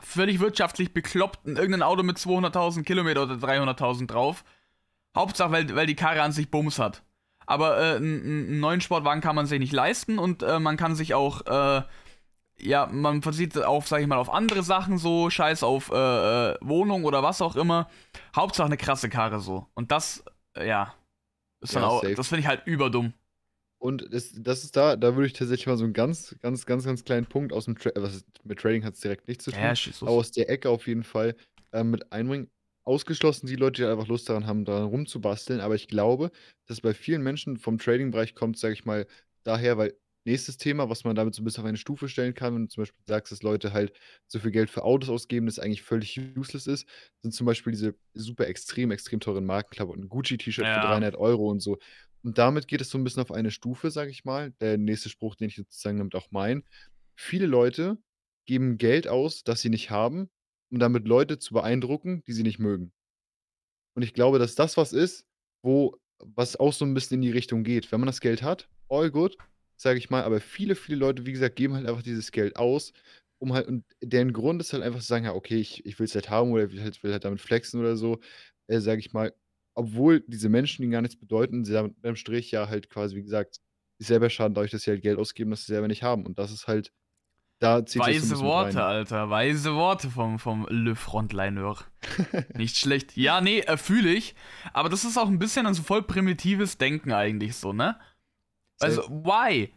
völlig 0.03 0.39
wirtschaftlich 0.39 0.93
bekloppt 0.93 1.45
ein- 1.47 1.55
irgendein 1.57 1.81
Auto 1.81 2.03
mit 2.03 2.17
200.000 2.19 2.85
Kilometer 2.85 3.23
oder 3.23 3.37
300.000 3.37 4.11
drauf. 4.11 4.43
Hauptsache, 5.15 5.51
weil, 5.51 5.75
weil 5.75 5.87
die 5.87 5.95
Karre 5.95 6.21
an 6.21 6.31
sich 6.31 6.49
Bums 6.51 6.79
hat. 6.79 7.03
Aber 7.47 7.77
äh, 7.79 7.95
einen, 7.97 8.59
neuen 8.59 8.81
Sportwagen 8.81 9.21
kann 9.21 9.35
man 9.35 9.45
sich 9.45 9.59
nicht 9.59 9.73
leisten 9.73 10.19
und 10.19 10.43
äh, 10.43 10.59
man 10.59 10.77
kann 10.77 10.95
sich 10.95 11.13
auch, 11.13 11.45
äh, 11.45 11.83
ja, 12.59 12.87
man 12.87 13.21
versieht 13.21 13.57
auf, 13.57 13.87
sag 13.87 14.01
ich 14.01 14.07
mal, 14.07 14.17
auf 14.17 14.29
andere 14.33 14.63
Sachen 14.63 14.97
so, 14.97 15.29
scheiß 15.29 15.63
auf 15.63 15.91
äh, 15.91 15.95
äh, 16.53 16.57
Wohnung 16.61 17.03
oder 17.05 17.23
was 17.23 17.41
auch 17.41 17.55
immer. 17.55 17.89
Hauptsache 18.35 18.67
eine 18.67 18.77
krasse 18.77 19.09
Karre 19.09 19.39
so. 19.39 19.67
Und 19.75 19.91
das, 19.91 20.23
äh, 20.55 20.67
ja, 20.67 20.93
ist 21.61 21.75
dann 21.75 21.83
Ja, 21.83 21.89
auch, 21.89 22.01
safe. 22.01 22.15
das 22.15 22.27
finde 22.29 22.41
ich 22.41 22.47
halt 22.47 22.65
überdumm. 22.65 23.13
Und 23.77 24.11
das 24.13 24.31
das 24.35 24.63
ist 24.63 24.75
da 24.75 24.95
da 24.95 25.15
würde 25.15 25.27
ich 25.27 25.33
tatsächlich 25.33 25.67
mal 25.67 25.77
so 25.77 25.83
einen 25.83 25.93
ganz, 25.93 26.35
ganz, 26.41 26.65
ganz, 26.65 26.85
ganz 26.85 27.03
kleinen 27.03 27.25
Punkt 27.27 27.53
aus 27.53 27.65
dem 27.65 27.77
Tra 27.77 27.91
was 27.95 28.25
mit 28.43 28.59
Trading 28.59 28.83
hat's 28.85 29.01
direkt 29.01 29.27
nichts 29.27 29.43
zu 29.43 29.51
tun, 29.51 29.61
Ja, 29.61 29.73
aber 30.01 30.11
aus 30.11 30.31
der 30.31 30.49
Ecke 30.49 30.69
auf 30.69 30.87
jeden 30.87 31.03
Fall, 31.03 31.35
ähm, 31.73 31.91
mit 31.91 32.11
einbringen. 32.11 32.49
Ausgeschlossen 32.87 33.47
die 33.47 33.55
Leute, 33.55 33.81
die 33.83 33.87
einfach 33.87 34.07
Lust 34.07 34.29
daran 34.29 34.45
haben, 34.45 34.63
daran 34.65 34.85
rumzubasteln, 34.89 35.59
aber 35.59 35.75
ich 35.75 35.87
glaube, 35.87 36.31
dass 36.67 36.81
bei 36.81 36.93
vielen 36.93 37.23
Menschen 37.23 37.57
vom 37.57 37.79
Trading-Bereich 37.79 38.35
kommt, 38.35 38.59
sage 38.59 38.73
ich 38.73 38.85
mal, 38.85 39.07
daher, 39.43 39.77
weil 39.77 39.97
nächstes 40.27 40.57
Thema, 40.57 40.89
was 40.89 41.03
man 41.03 41.15
damit 41.15 41.35
so 41.35 41.41
ein 41.41 41.45
bisschen 41.45 41.63
auf 41.63 41.67
eine 41.67 41.77
Stufe 41.77 42.09
stellen 42.09 42.33
kann, 42.35 42.53
wenn 42.55 42.63
du 42.63 42.67
zum 42.69 42.81
Beispiel 42.83 43.03
sagst, 43.07 43.31
dass 43.31 43.43
Leute 43.43 43.73
halt 43.73 43.93
so 44.27 44.39
viel 44.39 44.51
Geld 44.51 44.69
für 44.69 44.83
Autos 44.83 45.09
ausgeben, 45.09 45.45
das 45.47 45.59
eigentlich 45.59 45.81
völlig 45.83 46.19
useless 46.37 46.67
ist, 46.67 46.87
sind 47.23 47.31
zum 47.33 47.45
Beispiel 47.47 47.71
diese 47.73 47.95
super 48.13 48.47
extrem, 48.47 48.91
extrem 48.91 49.19
teuren 49.19 49.45
Markenklamotten. 49.45 50.09
Gucci-T-Shirt 50.09 50.69
für 50.69 50.79
Ja. 50.79 50.79
300 50.79 51.15
Euro 51.15 51.49
und 51.49 51.59
so. 51.61 51.77
Und 52.23 52.37
damit 52.39 52.67
geht 52.67 52.81
es 52.81 52.89
so 52.89 52.97
'n 52.97 53.03
bisschen 53.03 53.21
auf 53.21 53.31
eine 53.31 53.51
Stufe, 53.51 53.91
sage 53.91 54.09
ich 54.11 54.25
mal. 54.25 54.51
Der 54.61 54.77
nächste 54.77 55.09
Spruch, 55.09 55.35
den 55.35 55.49
ich 55.49 55.55
sozusagen 55.55 55.97
damit 55.99 56.15
auch 56.15 56.27
meine. 56.31 56.63
Viele 57.17 57.45
Leute 57.47 57.97
geben 58.47 58.77
Geld 58.77 59.07
aus, 59.07 59.43
das 59.43 59.61
sie 59.61 59.69
nicht 59.69 59.91
haben, 59.91 60.29
um 60.71 60.79
damit 60.79 61.07
Leute 61.07 61.39
zu 61.39 61.53
beeindrucken, 61.53 62.23
die 62.27 62.33
sie 62.33 62.43
nicht 62.43 62.59
mögen. 62.59 62.91
Und 63.95 64.03
ich 64.03 64.13
glaube, 64.13 64.39
dass 64.39 64.55
das 64.55 64.77
was 64.77 64.93
ist, 64.93 65.25
wo 65.63 65.97
was 66.19 66.55
auch 66.57 66.73
so 66.73 66.85
'n 66.85 66.93
bisschen 66.93 67.15
in 67.15 67.21
die 67.21 67.31
Richtung 67.31 67.63
geht. 67.63 67.91
Wenn 67.91 67.99
man 67.99 68.07
das 68.07 68.21
Geld 68.21 68.41
hat, 68.43 68.69
all 68.89 69.11
good, 69.11 69.37
sage 69.77 69.97
ich 69.99 70.09
mal, 70.09 70.23
aber 70.23 70.39
viele, 70.41 70.75
viele 70.75 70.97
Leute, 70.97 71.25
wie 71.25 71.31
gesagt, 71.33 71.55
geben 71.55 71.73
halt 71.75 71.87
einfach 71.87 72.01
dieses 72.03 72.31
Geld 72.31 72.55
aus, 72.57 72.93
um 73.39 73.53
halt 73.53 73.67
und 73.67 73.83
deren 74.01 74.33
Grund 74.33 74.61
ist 74.61 74.73
halt 74.73 74.83
einfach 74.83 74.99
zu 75.01 75.05
sagen: 75.07 75.25
„Ja, 75.25 75.33
okay, 75.33 75.57
ich 75.57 75.85
ich 75.85 75.99
will's 75.99 76.15
halt 76.15 76.29
haben 76.29 76.51
oder 76.51 76.71
will 76.71 76.81
halt 76.81 77.01
will 77.03 77.11
halt 77.11 77.25
damit 77.25 77.41
flexen 77.41 77.79
oder 77.79 77.95
so“, 77.97 78.19
äh, 78.67 78.79
sage 78.79 78.99
ich 78.99 79.13
mal. 79.13 79.33
Obwohl 79.77 80.21
diese 80.27 80.47
Menschen 80.49 80.83
ihnen 80.83 80.91
gar 80.93 81.01
nichts 81.01 81.17
bedeuten, 81.19 81.65
sie 81.65 81.73
damit 81.73 81.95
unterm 81.97 82.15
Strich 82.15 82.51
ja 82.51 82.69
halt 82.69 82.89
quasi, 82.89 83.15
wie 83.15 83.23
gesagt, 83.23 83.59
sich 83.99 84.07
selber 84.07 84.29
schaden 84.29 84.53
dadurch, 84.55 84.71
dass 84.71 84.83
sie 84.83 84.91
halt 84.91 85.01
Geld 85.01 85.17
ausgeben, 85.19 85.51
das 85.51 85.65
sie 85.65 85.73
selber 85.73 85.87
nicht 85.89 86.03
haben. 86.03 86.25
Und 86.25 86.39
das 86.39 86.51
ist 86.51 86.67
halt 86.67 86.91
da 87.59 87.77
'n 87.79 87.85
Weise 87.99 88.39
Worte. 88.39 88.83
Alter. 88.83 89.29
Weise 89.29 89.75
Worte 89.75 90.09
vom 90.09 90.39
vom 90.39 90.65
Le 90.69 90.95
Frontlineur. 90.95 91.77
Nicht 92.55 92.77
schlecht. 92.77 93.15
Ja, 93.17 93.41
ne, 93.41 93.65
äh, 93.67 93.77
fühle 93.77 94.11
ich. 94.11 94.35
Aber 94.73 94.89
das 94.89 95.03
ist 95.05 95.17
auch 95.17 95.27
'n 95.29 95.39
bisschen 95.39 95.65
dann 95.65 95.73
so 95.73 95.83
voll 95.83 96.03
primitives 96.03 96.77
Denken 96.77 97.11
eigentlich 97.13 97.55
so, 97.55 97.73
ne? 97.73 97.97
Also, 98.79 99.03
why? 99.09 99.73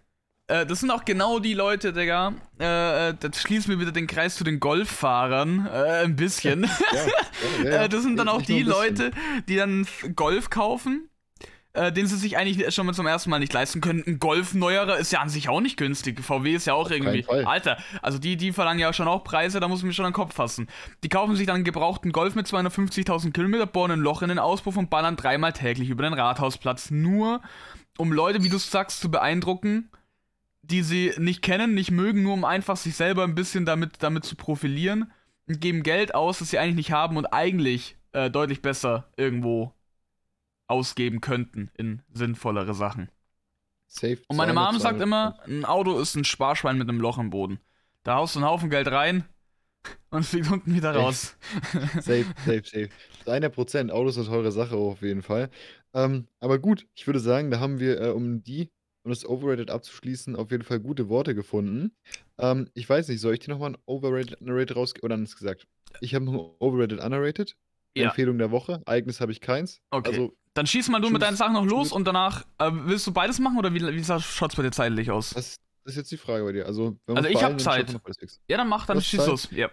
Äh, 0.48 0.64
das 0.66 0.80
sind 0.80 0.90
auch 0.90 1.04
genau 1.04 1.38
die 1.38 1.54
Leute, 1.54 1.92
Digga, 1.92 2.32
äh, 2.58 3.14
das 3.20 3.40
schließt 3.42 3.68
mir 3.68 3.78
wieder 3.78 3.92
den 3.92 4.06
Kreis 4.06 4.34
zu 4.34 4.44
den 4.44 4.60
Golffahrern, 4.60 5.66
äh, 5.66 6.04
'n 6.04 6.16
bisschen. 6.16 6.62
Ja, 6.92 7.64
ja, 7.64 7.70
ja, 7.82 7.88
das 7.88 8.02
sind 8.02 8.16
dann 8.16 8.28
auch 8.28 8.42
die. 8.42 8.62
Leute, 8.62 9.10
die 9.48 9.56
dann 9.56 9.86
Golf 10.16 10.50
kaufen, 10.50 11.08
äh, 11.78 11.92
den 11.92 12.06
sie 12.06 12.16
sich 12.16 12.36
eigentlich 12.36 12.74
schon 12.74 12.86
mal 12.86 12.92
zum 12.94 13.06
ersten 13.06 13.30
Mal 13.30 13.38
nicht 13.38 13.52
leisten 13.52 13.80
können. 13.80 14.02
'N 14.06 14.18
Golf 14.18 14.54
neuerer 14.54 14.98
ist 14.98 15.12
ja 15.12 15.20
an 15.20 15.28
sich 15.28 15.48
auch 15.48 15.60
nicht 15.60 15.76
günstig. 15.76 16.20
VW 16.20 16.54
ist 16.54 16.66
ja 16.66 16.74
auch 16.74 16.86
Auf 16.86 16.90
irgendwie. 16.90 17.26
Alter, 17.28 17.78
also 18.02 18.18
die 18.18 18.36
die 18.36 18.52
verlangen 18.52 18.80
ja 18.80 18.92
schon 18.92 19.08
auch 19.08 19.24
Preise, 19.24 19.60
da 19.60 19.68
muss 19.68 19.80
ich 19.80 19.84
mir 19.86 19.92
schon 19.92 20.04
an 20.06 20.12
'n 20.12 20.14
Kopf 20.14 20.34
fassen. 20.34 20.68
Die 21.04 21.08
kaufen 21.08 21.36
sich 21.36 21.46
dann 21.46 21.56
'n 21.60 21.64
gebrauchten 21.64 22.12
Golf 22.12 22.34
mit 22.34 22.46
250.000 22.46 23.34
Kilometer, 23.34 23.66
bohren 23.66 23.90
'n 23.92 24.00
Loch 24.00 24.22
in 24.22 24.28
den 24.28 24.38
Auspuff 24.38 24.76
und 24.76 24.90
ballern 24.90 25.16
dreimal 25.16 25.52
täglich 25.52 25.90
über 25.90 26.02
den 26.04 26.14
Rathausplatz, 26.14 26.90
nur 26.90 27.40
um 27.98 28.12
Leute, 28.12 28.42
wie 28.42 28.48
du's 28.48 28.70
sagst, 28.70 29.00
zu 29.00 29.10
beeindrucken, 29.10 29.90
die 30.62 30.82
sie 30.82 31.12
nicht 31.18 31.42
kennen, 31.42 31.74
nicht 31.74 31.90
mögen, 31.92 32.22
nur 32.24 32.34
um 32.34 32.44
einfach 32.44 32.76
sich 32.76 32.96
selber 32.96 33.24
'n 33.24 33.34
bisschen 33.36 33.66
damit 33.66 34.02
damit 34.02 34.24
zu 34.24 34.36
profilieren 34.36 35.12
und 35.48 35.60
geben 35.60 35.82
Geld 35.84 36.14
aus, 36.14 36.40
das 36.40 36.50
sie 36.50 36.58
eigentlich 36.58 36.76
nicht 36.76 36.92
haben 36.92 37.16
und 37.16 37.26
eigentlich, 37.26 37.96
äh, 38.12 38.30
deutlich 38.30 38.62
besser 38.62 39.08
irgendwo 39.16 39.74
ausgeben 40.68 41.20
könnten 41.20 41.70
in 41.76 42.02
sinnvollere 42.12 42.74
Sachen. 42.74 43.10
Safe. 43.90 44.18
Und 44.28 44.36
meine 44.36 44.52
Mom 44.52 44.78
200, 44.78 44.80
sagt 44.80 45.00
200. 45.00 45.02
immer, 45.02 45.38
ein 45.46 45.64
Auto 45.64 45.98
ist 45.98 46.14
ein 46.14 46.24
Sparschwein 46.24 46.76
mit 46.78 46.88
einem 46.88 47.00
Loch 47.00 47.18
im 47.18 47.30
Boden. 47.30 47.60
Da 48.04 48.16
haust 48.16 48.34
du 48.34 48.40
einen 48.40 48.48
Haufen 48.48 48.70
Geld 48.70 48.88
rein 48.90 49.24
und 50.10 50.24
fliegt 50.24 50.50
unten 50.50 50.74
wieder 50.74 50.92
Safe. 50.92 51.04
raus. 51.04 51.36
Safe, 52.00 52.26
safe, 52.38 52.62
safe. 52.64 52.90
Zu 53.24 53.32
100 53.32 53.92
Auto 53.92 54.08
ist 54.08 54.18
'ne 54.18 54.24
teure 54.26 54.52
Sache 54.52 54.76
auf 54.76 55.02
jeden 55.02 55.22
Fall. 55.22 55.50
Ähm, 55.94 56.28
aber 56.40 56.58
gut, 56.58 56.86
ich 56.94 57.06
würde 57.06 57.20
sagen, 57.20 57.50
da 57.50 57.60
haben 57.60 57.80
wir, 57.80 58.00
äh, 58.00 58.10
um 58.10 58.42
die 58.44 58.70
um 59.04 59.10
das 59.10 59.26
Overrated 59.26 59.70
abzuschließen, 59.70 60.36
auf 60.36 60.50
jeden 60.50 60.64
Fall 60.64 60.80
gute 60.80 61.08
Worte 61.08 61.34
gefunden. 61.34 61.96
Ähm, 62.38 62.70
ich 62.74 62.88
weiß 62.88 63.08
nicht, 63.08 63.20
soll 63.20 63.34
ich 63.34 63.40
dir 63.40 63.50
noch 63.52 63.58
mal 63.60 63.68
'n 63.72 63.78
Overrated, 63.86 64.40
Underrated 64.40 64.76
rausg 64.76 65.00
oder 65.02 65.14
anders 65.14 65.36
gesagt, 65.36 65.66
ich 66.00 66.14
habe 66.14 66.24
noch 66.26 66.34
'n 66.34 66.40
Overrated, 66.60 67.00
Underrated. 67.00 67.56
Ja. 67.96 68.04
Empfehlung 68.06 68.38
der 68.38 68.50
Woche. 68.52 68.82
Eigenes 68.86 69.20
habe 69.20 69.32
ich 69.32 69.40
keins. 69.40 69.80
Okay. 69.92 70.08
Also, 70.10 70.37
Dann 70.54 70.66
schieß 70.66 70.88
mal 70.88 71.00
du 71.00 71.10
mit 71.10 71.22
deinen 71.22 71.36
Sachen 71.36 71.52
noch 71.54 71.64
los 71.64 71.92
und 71.92 72.04
danach 72.04 72.42
äh, 72.58 72.70
willst 72.72 73.06
du 73.06 73.12
beides 73.12 73.38
machen 73.38 73.58
oder 73.58 73.72
wie, 73.74 73.80
wie 73.80 74.04
schaut's 74.04 74.56
bei 74.56 74.62
dir 74.62 74.70
zeitlich 74.72 75.10
aus? 75.10 75.30
das 75.30 75.56
das 75.84 75.94
ist 75.94 75.96
jetzt 75.96 76.10
die 76.12 76.16
Frage 76.18 76.44
bei 76.44 76.52
dir. 76.52 76.66
Also, 76.66 76.98
wenn 77.06 77.16
Also 77.16 77.30
ich 77.30 77.36
hab 77.42 77.56
beeilen, 77.56 77.86
dann 77.86 77.86
schaffen 77.86 78.14
Zeit. 78.18 78.40
Ja, 78.48 78.58
dann 78.58 78.68
mach, 78.68 78.84
dann 78.84 79.00
schieß 79.00 79.20
Zeit? 79.20 79.28
los. 79.28 79.48
Ja, 79.52 79.70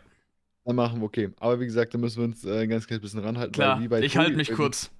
Dann 0.63 0.75
machen 0.77 1.01
wir, 1.01 1.05
okay. 1.05 1.31
Aber 1.41 1.59
wie 1.59 1.65
gesagt, 1.65 1.93
da 1.93 1.97
müssen 1.97 2.17
wir 2.19 2.23
uns, 2.25 2.45
äh, 2.45 2.63
'n 2.63 2.69
ganz 2.69 2.87
kleines 2.87 3.01
bisschen 3.01 3.19
ranhalten, 3.19 3.51
klar. 3.51 3.75
weil 3.77 3.83
wie 3.83 3.87
bei 3.89 4.01
Ich 4.01 4.15
halte 4.15 4.35
mich 4.37 4.53
kurz. 4.53 4.91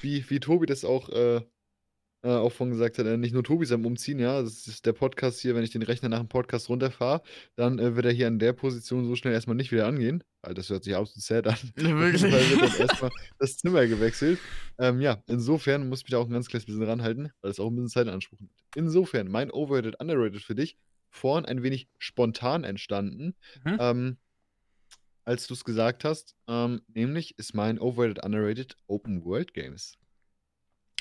wie 0.00 0.24
wie 0.30 0.38
Tobi 0.38 0.66
das 0.66 0.84
auch, 0.84 1.08
äh, 1.08 1.40
äh, 2.22 2.28
auch 2.28 2.52
vorhin 2.52 2.72
gesagt 2.72 2.98
hat, 2.98 3.06
äh, 3.06 3.16
nicht 3.16 3.32
nur 3.34 3.42
Tobi 3.44 3.64
ist 3.64 3.72
am 3.72 3.84
Umziehen, 3.86 4.18
ja. 4.18 4.40
Das 4.42 4.66
ist 4.66 4.86
der 4.86 4.92
Podcast 4.92 5.40
hier, 5.40 5.54
wenn 5.54 5.64
ich 5.64 5.70
den 5.70 5.82
Rechner 5.82 6.08
nach 6.08 6.20
dem 6.20 6.28
Podcast 6.28 6.68
runterfahre, 6.68 7.22
dann, 7.56 7.78
äh, 7.78 7.96
wird 7.96 8.06
er 8.06 8.12
hier 8.12 8.26
an 8.28 8.38
der 8.38 8.52
Position 8.52 9.06
so 9.06 9.16
schnell 9.16 9.32
erst 9.34 9.48
mal 9.48 9.54
nicht 9.54 9.72
wieder 9.72 9.86
angehen. 9.86 10.22
Weil 10.42 10.54
das 10.54 10.70
hört 10.70 10.84
sich 10.84 10.94
absolut 10.96 11.22
sad 11.24 11.46
an. 11.46 11.56
Wirklich. 11.76 12.20
Fall 12.22 12.32
wird 12.50 12.62
dann 12.62 12.80
erst 12.88 13.02
mal 13.02 13.10
das 13.38 13.56
Zimmer 13.58 13.86
gewechselt. 13.86 14.38
Ähm, 14.78 15.00
ja, 15.00 15.22
insofern 15.26 15.88
muss 15.88 16.00
ich 16.00 16.04
mich 16.06 16.10
da 16.12 16.18
auch 16.18 16.26
'n 16.26 16.32
ganz 16.32 16.48
kleines 16.48 16.66
bisschen 16.66 16.82
ranhalten, 16.82 17.30
weil 17.42 17.50
es 17.50 17.60
auch 17.60 17.68
'n 17.68 17.74
bisschen 17.76 17.88
Zeit 17.90 18.06
in 18.06 18.12
Anspruch 18.12 18.40
nimmt. 18.40 18.52
Insofern, 18.76 19.28
mein 19.30 19.50
Overrated, 19.50 20.00
Underrated 20.00 20.42
für 20.42 20.54
dich, 20.54 20.76
vorhin 21.10 21.44
ein 21.44 21.62
wenig 21.62 21.88
spontan 21.98 22.64
entstanden, 22.64 23.34
Mhm. 23.64 23.76
ähm, 23.80 24.16
als 25.24 25.46
du's 25.46 25.62
gesagt 25.64 26.04
hast, 26.04 26.34
ähm, 26.48 26.80
nämlich 26.88 27.38
ist 27.38 27.54
mein 27.54 27.78
Overrated, 27.78 28.24
Underrated 28.24 28.76
Open 28.88 29.24
World 29.24 29.54
Games. 29.54 29.94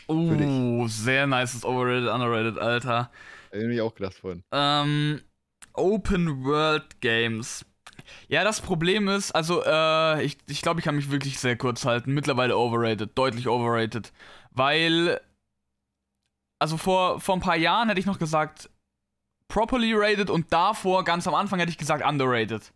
Uh, 0.07 0.87
sehr 0.87 1.27
nices 1.27 1.65
Overrated, 1.65 2.09
Underrated, 2.09 2.57
Alter. 2.57 3.11
Hätte 3.51 3.71
ich 3.71 3.81
auch 3.81 3.95
gedacht 3.95 4.15
vorhin. 4.15 4.43
Ähm, 4.51 5.21
Open 5.73 6.43
World 6.43 7.01
Games. 7.01 7.65
Ja, 8.27 8.43
das 8.43 8.61
Problem 8.61 9.07
ist, 9.07 9.31
also, 9.31 9.63
äh, 9.63 10.23
ich, 10.23 10.37
ich 10.47 10.61
glaube, 10.61 10.79
ich 10.79 10.85
kann 10.85 10.95
mich 10.95 11.11
wirklich 11.11 11.39
sehr 11.39 11.57
kurz 11.57 11.85
halten. 11.85 12.13
Mittlerweile 12.13 12.57
overrated, 12.57 13.11
deutlich 13.15 13.47
overrated. 13.47 14.11
Weil, 14.51 15.21
also 16.59 16.77
vor, 16.77 17.19
vor 17.19 17.35
ein 17.35 17.41
paar 17.41 17.57
Jahren 17.57 17.87
hätte 17.87 17.99
ich 17.99 18.05
noch 18.05 18.19
gesagt, 18.19 18.69
properly 19.47 19.93
rated 19.93 20.29
und 20.29 20.51
davor, 20.51 21.03
ganz 21.03 21.27
am 21.27 21.35
Anfang, 21.35 21.59
hätte 21.59 21.71
ich 21.71 21.77
gesagt 21.77 22.05
underrated. 22.05 22.73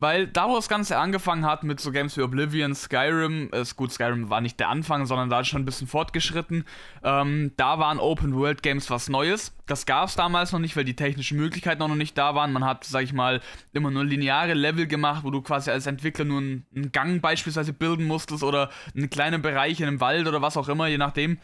Weil 0.00 0.26
da, 0.26 0.48
wo 0.48 0.56
das 0.56 0.68
Ganze 0.68 0.98
angefangen 0.98 1.44
hat 1.44 1.62
mit 1.62 1.78
so 1.78 1.92
Games 1.92 2.16
wie 2.16 2.22
Oblivion, 2.22 2.74
Skyrim, 2.74 3.50
ist 3.52 3.76
gut, 3.76 3.92
Skyrim 3.92 4.30
war 4.30 4.40
nicht 4.40 4.58
der 4.58 4.70
Anfang, 4.70 5.04
sondern 5.04 5.28
da 5.28 5.40
ist 5.40 5.48
schon 5.48 5.60
ein 5.60 5.66
bisschen 5.66 5.86
fortgeschritten. 5.86 6.64
Ähm, 7.04 7.52
da 7.58 7.78
waren 7.78 7.98
Open 7.98 8.34
World 8.34 8.62
Games 8.62 8.88
was 8.88 9.10
Neues. 9.10 9.54
Das 9.66 9.84
gab 9.84 10.08
es 10.08 10.16
damals 10.16 10.52
noch 10.52 10.58
nicht, 10.58 10.74
weil 10.74 10.84
die 10.84 10.96
technischen 10.96 11.36
Möglichkeiten 11.36 11.80
noch 11.80 11.94
nicht 11.94 12.16
da 12.16 12.34
waren. 12.34 12.52
Man 12.52 12.64
hat, 12.64 12.84
sag 12.84 13.02
ich 13.04 13.12
mal, 13.12 13.42
immer 13.74 13.90
nur 13.90 14.04
lineare 14.04 14.54
Level 14.54 14.86
gemacht, 14.86 15.22
wo 15.22 15.30
du 15.30 15.42
quasi 15.42 15.70
als 15.70 15.86
Entwickler 15.86 16.24
nur 16.24 16.38
einen, 16.38 16.66
einen 16.74 16.92
Gang 16.92 17.20
beispielsweise 17.20 17.74
bilden 17.74 18.06
musstest 18.06 18.42
oder 18.42 18.70
einen 18.96 19.10
kleinen 19.10 19.42
Bereich 19.42 19.80
in 19.80 19.86
einem 19.86 20.00
Wald 20.00 20.26
oder 20.26 20.40
was 20.40 20.56
auch 20.56 20.68
immer, 20.68 20.86
je 20.86 20.98
nachdem. 20.98 21.38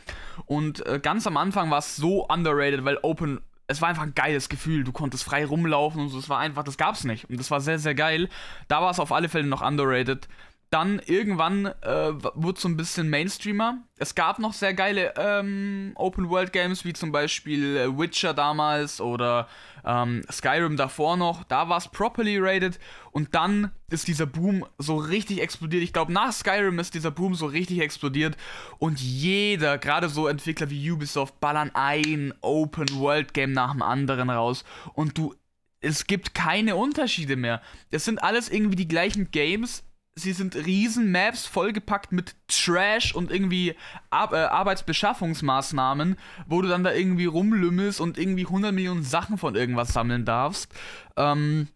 Und 0.47 0.85
äh, 0.87 0.99
ganz 0.99 1.27
am 1.27 1.37
Anfang 1.37 1.71
war 1.71 1.79
es 1.79 1.95
so 1.95 2.27
underrated, 2.27 2.87
weil 2.87 2.99
Open 3.03 3.43
es 3.69 3.81
war 3.81 3.89
einfach 3.89 4.03
ein 4.03 4.15
geiles 4.15 4.49
Gefühl. 4.49 4.85
Du 4.85 4.93
konntest 4.93 5.25
frei 5.25 5.45
rumlaufen 5.45 6.01
und 6.03 6.09
so. 6.09 6.19
Es 6.19 6.29
war 6.29 6.39
einfach, 6.39 6.63
das 6.63 6.77
gab's 6.77 7.05
nicht. 7.05 7.29
Und 7.29 7.39
das 7.39 7.51
war 7.51 7.61
sehr, 7.61 7.79
sehr 7.79 7.95
geil. 7.95 8.29
Da 8.69 8.81
war 8.81 8.91
es 8.91 9.01
auf 9.01 9.13
alle 9.13 9.29
Fälle 9.29 9.47
noch 9.47 9.63
underrated. 9.63 10.29
Dann 10.71 10.99
irgendwann 10.99 11.67
äh, 11.67 12.13
wurde 12.35 12.61
so 12.61 12.69
ein 12.69 12.77
bisschen 12.77 13.09
Mainstreamer. 13.09 13.79
Es 13.99 14.15
gab 14.15 14.39
noch 14.39 14.53
sehr 14.53 14.75
geile 14.75 15.15
ähm, 15.17 15.93
Open-World-Games, 15.95 16.85
wie 16.85 16.93
zum 16.93 17.13
Beispiel 17.13 17.77
äh, 17.77 17.99
Witcher 17.99 18.35
damals 18.35 19.01
oder 19.01 19.49
ähm, 19.87 20.23
Skyrim 20.31 20.77
davor 20.77 21.17
noch. 21.17 21.45
Da 21.45 21.69
war 21.69 21.79
es 21.79 21.89
properly 21.89 22.39
rated. 22.39 22.79
Und 23.13 23.35
dann 23.35 23.71
ist 23.89 24.09
dieser 24.09 24.27
Boom 24.27 24.67
so 24.79 24.97
richtig 24.97 25.41
explodiert. 25.41 25.83
Ich 25.83 25.93
glaube, 25.93 26.13
nach 26.13 26.33
Skyrim 26.33 26.79
ist 26.79 26.95
dieser 26.95 27.13
Boom 27.13 27.35
so 27.35 27.47
richtig 27.47 27.81
explodiert. 27.81 28.37
Und 28.79 29.01
jeder, 29.01 29.79
gerade 29.79 30.09
so 30.09 30.27
Entwickler 30.27 30.69
wie 30.69 30.91
Ubisoft, 30.91 31.41
ballern 31.41 31.71
ein 31.75 32.35
Open-World-Game 32.41 33.53
nach 33.53 33.73
dem 33.73 33.83
anderen 33.83 34.29
raus. 34.29 34.65
Und 34.95 35.17
du, 35.17 35.35
es 35.81 36.07
gibt 36.07 36.35
keine 36.35 36.77
Unterschiede 36.77 37.37
mehr. 37.37 37.63
Es 37.91 38.05
sind 38.05 38.23
alles 38.23 38.49
irgendwie 38.49 38.77
die 38.77 38.89
gleichen 38.89 39.31
Games. 39.31 39.85
Sie 40.19 40.33
sind 40.33 40.57
riesen 40.57 41.13
Maps 41.13 41.45
vollgepackt 41.45 42.11
mit 42.11 42.37
Trash 42.49 43.15
und 43.15 43.31
irgendwie 43.31 43.75
Ar 44.09 44.33
äh, 44.33 44.37
Arbeitsbeschaffungsmaßnahmen, 44.47 46.17
wo 46.47 46.63
du 46.63 46.69
dann 46.69 46.85
da 46.85 46.95
irgendwie 46.95 47.27
rumlümmelst 47.27 48.01
und 48.01 48.17
irgendwie 48.17 48.47
100 48.47 48.73
Millionen 48.73 49.03
Sachen 49.03 49.37
von 49.37 49.55
irgendwas 49.55 49.93
sammeln 49.93 50.25
darfst. 50.25 50.73
Ähm, 51.19 51.69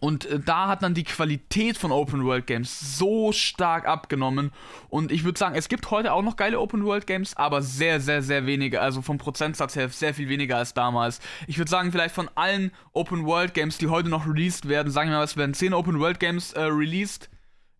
und 0.00 0.26
äh, 0.26 0.38
da 0.38 0.68
hat 0.68 0.82
dann 0.82 0.92
die 0.92 1.04
Qualität 1.04 1.78
von 1.78 1.90
Open 1.90 2.26
World 2.26 2.46
Games 2.46 2.98
so 2.98 3.32
stark 3.32 3.88
abgenommen. 3.88 4.52
Und 4.90 5.10
ich 5.10 5.24
würde 5.24 5.38
sagen, 5.38 5.54
es 5.54 5.68
gibt 5.68 5.90
heute 5.90 6.12
auch 6.12 6.22
noch 6.22 6.36
geile 6.36 6.60
Open 6.60 6.84
World 6.84 7.06
Games, 7.06 7.38
aber 7.38 7.62
sehr, 7.62 8.00
sehr, 8.00 8.22
sehr 8.22 8.44
wenige. 8.44 8.82
Also 8.82 9.00
vom 9.00 9.16
Prozentsatz 9.16 9.76
her 9.76 9.88
sehr 9.88 10.12
viel 10.12 10.28
weniger 10.28 10.58
als 10.58 10.74
damals. 10.74 11.20
Ich 11.46 11.56
würde 11.56 11.70
sagen, 11.70 11.90
vielleicht 11.90 12.14
von 12.14 12.28
allen 12.34 12.70
Open 12.92 13.24
World 13.24 13.54
Games, 13.54 13.78
die 13.78 13.88
heute 13.88 14.10
noch 14.10 14.26
released 14.26 14.68
werden, 14.68 14.92
sagen 14.92 15.08
wir 15.08 15.16
mal, 15.16 15.24
es 15.24 15.38
werden 15.38 15.54
10 15.54 15.72
Open 15.72 15.98
World 16.00 16.20
Games 16.20 16.52
äh, 16.52 16.60
released. 16.64 17.30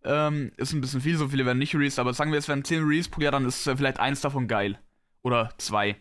Ähm, 0.04 0.52
ist 0.56 0.72
ein 0.72 0.80
bisschen 0.80 1.00
viel, 1.00 1.16
so 1.16 1.28
viele 1.28 1.44
werden 1.44 1.58
nicht 1.58 1.74
released, 1.74 1.98
aber 1.98 2.14
sagen 2.14 2.30
wir, 2.30 2.38
es 2.38 2.48
werden 2.48 2.64
10 2.64 2.84
released 2.84 3.10
pro 3.10 3.20
Jahr, 3.20 3.32
dann 3.32 3.46
ist 3.46 3.66
äh, 3.66 3.76
vielleicht 3.76 4.00
eins 4.00 4.20
davon 4.20 4.48
geil. 4.48 4.78
Oder 5.22 5.50
zwei. 5.58 5.96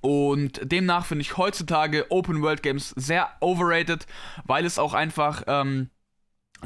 Und 0.00 0.60
demnach 0.64 1.06
finde 1.06 1.22
ich 1.22 1.36
heutzutage 1.36 2.10
Open 2.10 2.42
World 2.42 2.62
Games 2.62 2.90
sehr 2.90 3.30
overrated, 3.40 4.06
weil 4.44 4.64
es 4.64 4.78
auch 4.78 4.94
einfach 4.94 5.44
ähm, 5.46 5.90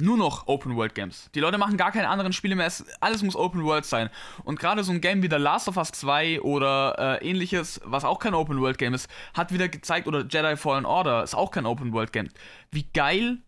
nur 0.00 0.16
noch 0.16 0.46
Open 0.46 0.76
World 0.76 0.94
Games. 0.94 1.30
Die 1.34 1.40
Leute 1.40 1.58
machen 1.58 1.76
gar 1.76 1.92
keine 1.92 2.08
anderen 2.08 2.32
Spiele 2.32 2.56
mehr, 2.56 2.66
es, 2.66 2.84
alles 3.00 3.22
muss 3.22 3.36
Open 3.36 3.64
World 3.64 3.84
sein. 3.84 4.10
Und 4.44 4.58
gerade 4.58 4.84
so 4.84 4.92
ein 4.92 5.00
Game 5.00 5.22
wie 5.22 5.28
The 5.28 5.36
Last 5.36 5.68
of 5.68 5.76
Us 5.76 5.92
2 5.92 6.40
oder 6.40 7.20
äh, 7.20 7.28
ähnliches, 7.28 7.80
was 7.84 8.04
auch 8.04 8.18
kein 8.18 8.34
Open 8.34 8.60
World 8.60 8.78
Game 8.78 8.94
ist, 8.94 9.08
hat 9.34 9.52
wieder 9.52 9.68
gezeigt, 9.68 10.06
oder 10.06 10.24
Jedi 10.24 10.56
Fallen 10.56 10.86
Order 10.86 11.22
ist 11.22 11.34
auch 11.34 11.50
kein 11.50 11.66
Open 11.66 11.92
World 11.92 12.12
Game, 12.12 12.28
wie 12.70 12.84
geil 12.92 13.42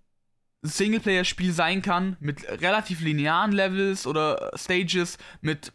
Singleplayer-Spiel 0.62 1.52
sein 1.52 1.82
kann, 1.82 2.16
mit 2.20 2.44
relativ 2.48 3.00
linearen 3.00 3.52
Levels 3.52 4.06
oder 4.06 4.50
Stages, 4.56 5.18
mit 5.40 5.72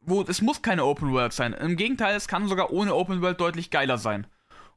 wo 0.00 0.22
es 0.22 0.40
muss 0.40 0.62
keine 0.62 0.84
Open 0.84 1.12
World 1.12 1.32
sein. 1.32 1.52
Im 1.52 1.76
Gegenteil, 1.76 2.14
es 2.14 2.28
kann 2.28 2.48
sogar 2.48 2.72
ohne 2.72 2.94
Open 2.94 3.22
World 3.22 3.40
deutlich 3.40 3.70
geiler 3.70 3.98
sein. 3.98 4.26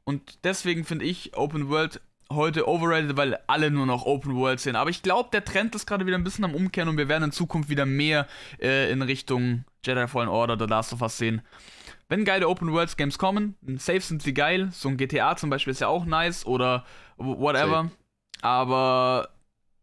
Und 0.04 0.44
deswegen 0.44 0.84
finde 0.84 1.04
ich 1.04 1.36
Open 1.36 1.68
World 1.68 2.00
heute 2.32 2.68
overrated, 2.68 3.16
weil 3.16 3.38
alle 3.46 3.70
nur 3.70 3.86
noch 3.86 4.06
Open 4.06 4.36
World 4.36 4.60
sehen. 4.60 4.76
Aber 4.76 4.90
ich 4.90 5.02
glaube, 5.02 5.30
der 5.32 5.44
Trend 5.44 5.74
ist 5.74 5.86
gerade 5.86 6.06
wieder 6.06 6.16
ein 6.16 6.24
bisschen 6.24 6.44
am 6.44 6.54
Umkehren 6.54 6.88
und 6.88 6.96
wir 6.96 7.08
werden 7.08 7.24
in 7.24 7.32
Zukunft 7.32 7.68
wieder 7.68 7.86
mehr 7.86 8.26
äh, 8.60 8.90
in 8.90 9.02
Richtung 9.02 9.64
Jedi 9.84 10.06
Fallen 10.06 10.28
Order 10.28 10.54
oder 10.54 10.66
Last 10.66 10.92
of 10.92 11.02
Us 11.02 11.18
sehen. 11.18 11.42
Wenn 12.08 12.24
geile 12.24 12.48
Open 12.48 12.72
World 12.72 12.96
Games 12.96 13.18
kommen, 13.18 13.56
safe 13.76 14.00
sind 14.00 14.22
sie 14.22 14.34
geil. 14.34 14.68
So 14.72 14.88
ein 14.88 14.96
GTA 14.96 15.36
zum 15.36 15.50
Beispiel 15.50 15.72
ist 15.72 15.80
ja 15.80 15.88
auch 15.88 16.04
nice 16.04 16.44
oder 16.44 16.84
whatever. 17.16 17.84
Safe. 17.84 17.90
Aber 18.42 19.28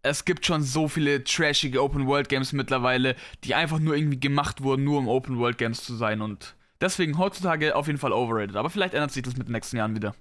es 0.08 0.26
gibt 0.26 0.45
schon 0.45 0.64
so 0.64 0.88
viele 0.88 1.24
trashige 1.24 1.82
Open 1.82 2.08
World 2.08 2.30
Games 2.30 2.53
mittlerweile, 2.53 3.16
die 3.43 3.55
einfach 3.55 3.80
nur 3.80 3.95
irgendwie 3.95 4.20
gemacht 4.20 4.62
wurden, 4.62 4.84
nur 4.84 4.99
um 4.99 5.08
Open 5.08 5.38
World 5.39 5.58
Games 5.58 5.84
zu 5.84 5.95
sein. 5.95 6.22
Und 6.22 6.55
deswegen 6.82 7.18
heutzutage 7.18 7.76
auf 7.76 7.88
jeden 7.88 7.99
Fall 7.99 8.14
overrated. 8.14 8.55
Aber 8.55 8.70
vielleicht 8.70 8.93
ändert 8.93 9.12
sich 9.12 9.24
das 9.24 9.38
mit 9.38 9.47
den 9.47 9.53
nächsten 9.53 9.78
Jahren 9.78 9.95
wieder. 9.95 10.16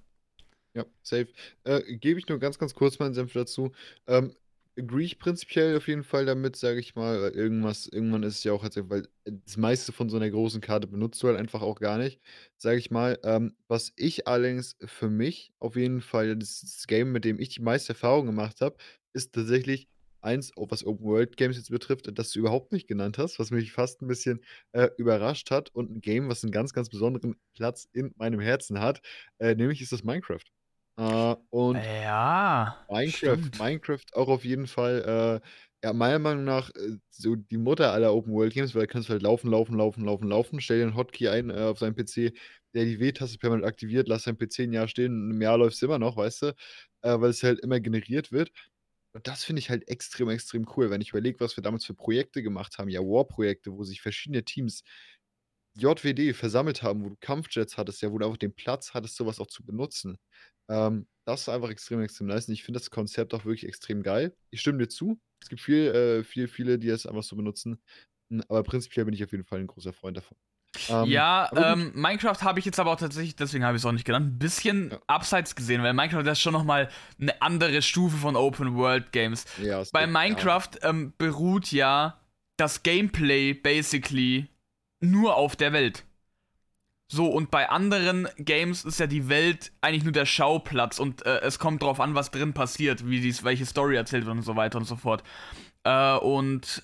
Ja, 0.74 0.84
safe. 1.02 1.28
Äh, 1.64 1.96
gebe 1.96 2.18
ich 2.18 2.28
nur 2.28 2.38
ganz, 2.38 2.58
ganz 2.58 2.74
kurz 2.74 2.98
meinen 2.98 3.14
Senf 3.14 3.32
dazu. 3.32 3.72
Ähm, 4.06 4.34
agree 4.78 5.04
ich 5.04 5.18
prinzipiell 5.18 5.76
auf 5.76 5.88
jeden 5.88 6.04
Fall 6.04 6.26
damit, 6.26 6.56
sage 6.56 6.80
ich 6.80 6.94
mal. 6.94 7.30
Irgendwas, 7.34 7.86
irgendwann 7.86 8.22
ist 8.22 8.36
es 8.38 8.44
ja 8.44 8.52
auch, 8.52 8.64
weil 8.64 9.08
das 9.24 9.56
meiste 9.56 9.92
von 9.92 10.08
so 10.08 10.16
einer 10.16 10.30
großen 10.30 10.60
Karte 10.60 10.86
benutzt 10.86 11.22
du 11.22 11.28
halt 11.28 11.38
einfach 11.38 11.62
auch 11.62 11.80
gar 11.80 11.98
nicht, 11.98 12.20
sage 12.56 12.78
ich 12.78 12.90
mal. 12.90 13.18
Ähm, 13.24 13.56
was 13.68 13.92
ich 13.96 14.28
allerdings 14.28 14.76
für 14.84 15.08
mich 15.08 15.52
auf 15.58 15.76
jeden 15.76 16.00
Fall, 16.00 16.36
das, 16.36 16.60
das 16.60 16.86
Game, 16.86 17.12
mit 17.12 17.24
dem 17.24 17.38
ich 17.40 17.50
die 17.50 17.62
meiste 17.62 17.92
Erfahrung 17.94 18.26
gemacht 18.26 18.60
habe, 18.60 18.76
ist 19.14 19.34
tatsächlich 19.34 19.88
eins, 20.20 20.50
was 20.56 20.84
Open 20.84 21.04
World 21.06 21.36
Games 21.36 21.56
jetzt 21.56 21.70
betrifft, 21.70 22.08
das 22.18 22.30
du 22.32 22.40
überhaupt 22.40 22.72
nicht 22.72 22.88
genannt 22.88 23.16
hast, 23.18 23.38
was 23.38 23.50
mich 23.50 23.72
fast 23.72 24.02
ein 24.02 24.08
bisschen 24.08 24.42
äh, 24.72 24.88
überrascht 24.98 25.50
hat 25.50 25.70
und 25.74 25.90
ein 25.90 26.00
Game, 26.00 26.28
was 26.28 26.42
einen 26.42 26.52
ganz, 26.52 26.72
ganz 26.72 26.88
besonderen 26.90 27.36
Platz 27.54 27.88
in 27.92 28.12
meinem 28.16 28.40
Herzen 28.40 28.80
hat, 28.80 29.00
äh, 29.38 29.54
nämlich 29.54 29.80
ist 29.82 29.92
das 29.92 30.02
Minecraft. 30.04 30.55
Äh, 30.98 31.36
und 31.50 31.88
ja, 32.02 32.76
Minecraft, 32.88 33.50
Minecraft 33.58 34.04
auch 34.14 34.28
auf 34.28 34.44
jeden 34.44 34.66
Fall, 34.66 35.42
äh, 35.42 35.86
ja, 35.86 35.92
meiner 35.92 36.18
Meinung 36.18 36.44
nach 36.44 36.70
äh, 36.70 36.98
so 37.10 37.34
die 37.34 37.56
Mutter 37.58 37.92
aller 37.92 38.14
Open 38.14 38.32
World 38.32 38.54
Games, 38.54 38.74
weil 38.74 38.82
da 38.82 38.86
kannst 38.86 39.08
du 39.08 39.12
halt 39.12 39.22
laufen, 39.22 39.50
laufen, 39.50 39.76
laufen, 39.76 40.04
laufen, 40.04 40.28
laufen, 40.28 40.60
stell 40.60 40.78
dir 40.78 40.84
einen 40.84 40.96
Hotkey 40.96 41.28
ein 41.28 41.50
äh, 41.50 41.54
auf 41.62 41.78
seinem 41.80 41.94
PC, 41.96 42.32
der 42.74 42.84
die 42.84 43.00
W-Taste 43.00 43.38
permanent 43.38 43.66
aktiviert, 43.66 44.06
lass 44.08 44.24
dein 44.24 44.38
PC 44.38 44.64
ein 44.64 44.72
Jahr 44.72 44.86
stehen, 44.88 45.30
im 45.32 45.42
Jahr 45.42 45.58
läuft 45.58 45.76
es 45.76 45.82
immer 45.82 45.98
noch, 45.98 46.16
weißt 46.16 46.42
du, 46.42 46.46
äh, 47.02 47.20
weil 47.20 47.30
es 47.30 47.42
halt 47.42 47.58
immer 47.60 47.80
generiert 47.80 48.30
wird. 48.32 48.52
Und 49.12 49.26
das 49.26 49.44
finde 49.44 49.60
ich 49.60 49.70
halt 49.70 49.88
extrem, 49.88 50.28
extrem 50.28 50.66
cool, 50.76 50.90
wenn 50.90 51.00
ich 51.00 51.10
überlege, 51.10 51.40
was 51.40 51.56
wir 51.56 51.62
damals 51.62 51.84
für 51.86 51.94
Projekte 51.94 52.42
gemacht 52.42 52.78
haben, 52.78 52.88
ja, 52.90 53.00
War-Projekte, 53.00 53.72
wo 53.72 53.82
sich 53.84 54.02
verschiedene 54.02 54.44
Teams 54.44 54.82
JWD 55.76 56.34
versammelt 56.34 56.82
haben, 56.82 57.04
wo 57.04 57.10
du 57.10 57.16
Kampfjets 57.20 57.76
hattest, 57.76 58.02
ja, 58.02 58.10
wo 58.10 58.18
du 58.18 58.26
auch 58.26 58.36
den 58.36 58.54
Platz 58.54 58.94
hattest, 58.94 59.16
sowas 59.16 59.40
auch 59.40 59.46
zu 59.46 59.64
benutzen. 59.64 60.18
Ähm, 60.68 61.06
das 61.26 61.42
ist 61.42 61.48
einfach 61.48 61.70
extrem, 61.70 62.00
extrem 62.02 62.28
nice. 62.28 62.48
Und 62.48 62.54
ich 62.54 62.64
finde 62.64 62.78
das 62.80 62.90
Konzept 62.90 63.34
auch 63.34 63.44
wirklich 63.44 63.66
extrem 63.66 64.02
geil. 64.02 64.34
Ich 64.50 64.60
stimme 64.60 64.78
dir 64.78 64.88
zu. 64.88 65.20
Es 65.42 65.48
gibt 65.48 65.60
viel, 65.60 65.86
äh, 65.86 66.24
viel, 66.24 66.48
viele, 66.48 66.78
die 66.78 66.88
es 66.88 67.06
einfach 67.06 67.22
so 67.22 67.36
benutzen. 67.36 67.80
Hm, 68.30 68.42
aber 68.48 68.62
prinzipiell 68.62 69.04
bin 69.04 69.14
ich 69.14 69.22
auf 69.22 69.32
jeden 69.32 69.44
Fall 69.44 69.60
ein 69.60 69.66
großer 69.66 69.92
Freund 69.92 70.16
davon. 70.16 70.36
Ähm, 70.88 71.04
ja, 71.06 71.50
ähm, 71.56 71.92
Minecraft 71.94 72.42
habe 72.42 72.58
ich 72.58 72.64
jetzt 72.64 72.78
aber 72.78 72.92
auch 72.92 72.98
tatsächlich, 72.98 73.34
deswegen 73.34 73.64
habe 73.64 73.76
ich 73.76 73.82
es 73.82 73.86
auch 73.86 73.92
nicht 73.92 74.04
genannt, 74.04 74.26
ein 74.26 74.38
bisschen 74.38 74.90
ja. 74.90 75.00
abseits 75.06 75.54
gesehen, 75.54 75.82
weil 75.82 75.94
Minecraft 75.94 76.26
ist 76.30 76.40
schon 76.40 76.52
nochmal 76.52 76.90
eine 77.18 77.40
andere 77.40 77.80
Stufe 77.80 78.16
von 78.16 78.36
Open 78.36 78.74
World 78.76 79.12
Games. 79.12 79.46
Ja, 79.62 79.82
Bei 79.92 80.06
Minecraft 80.06 80.68
ja. 80.82 80.90
Ähm, 80.90 81.14
beruht 81.16 81.72
ja 81.72 82.20
das 82.58 82.82
Gameplay 82.82 83.54
basically 83.54 84.48
nur 85.00 85.36
auf 85.36 85.56
der 85.56 85.72
Welt. 85.72 86.04
So, 87.08 87.26
und 87.26 87.52
bei 87.52 87.68
anderen 87.68 88.28
Games 88.36 88.84
ist 88.84 88.98
ja 88.98 89.06
die 89.06 89.28
Welt 89.28 89.70
eigentlich 89.80 90.02
nur 90.02 90.12
der 90.12 90.26
Schauplatz 90.26 90.98
und 90.98 91.24
äh, 91.24 91.38
es 91.40 91.60
kommt 91.60 91.82
drauf 91.82 92.00
an, 92.00 92.16
was 92.16 92.32
drin 92.32 92.52
passiert, 92.52 93.06
wie 93.08 93.20
dies, 93.20 93.44
welche 93.44 93.64
Story 93.64 93.94
erzählt 93.94 94.26
wird 94.26 94.36
und 94.36 94.42
so 94.42 94.56
weiter 94.56 94.78
und 94.78 94.86
so 94.86 94.96
fort. 94.96 95.22
Äh, 95.84 96.16
und 96.16 96.82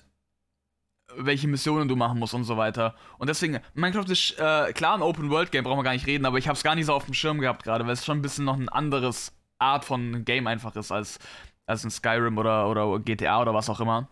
welche 1.17 1.47
Missionen 1.47 1.87
du 1.87 1.95
machen 1.95 2.19
musst 2.19 2.33
und 2.33 2.45
so 2.45 2.57
weiter. 2.57 2.95
Und 3.17 3.29
deswegen, 3.29 3.59
Minecraft 3.73 4.09
ist 4.09 4.39
äh, 4.39 4.71
klar 4.73 4.95
ein 4.95 5.01
Open-World-Game, 5.01 5.63
brauchen 5.63 5.79
wir 5.79 5.83
gar 5.83 5.93
nicht 5.93 6.07
reden, 6.07 6.25
aber 6.25 6.37
ich 6.37 6.47
habe 6.47 6.55
es 6.55 6.63
gar 6.63 6.75
nicht 6.75 6.85
so 6.85 6.93
auf 6.93 7.05
dem 7.05 7.13
Schirm 7.13 7.39
gehabt 7.39 7.63
gerade, 7.63 7.85
weil 7.85 7.93
es 7.93 8.05
schon 8.05 8.19
ein 8.19 8.21
bisschen 8.21 8.45
noch 8.45 8.57
ein 8.57 8.69
anderes 8.69 9.33
Art 9.59 9.85
von 9.85 10.25
Game 10.25 10.47
einfach 10.47 10.75
ist 10.75 10.91
als, 10.91 11.19
als 11.65 11.83
ein 11.83 11.91
Skyrim 11.91 12.37
oder, 12.37 12.69
oder 12.69 12.99
GTA 12.99 13.41
oder 13.41 13.53
was 13.53 13.69
auch 13.69 13.79
immer. 13.79 14.07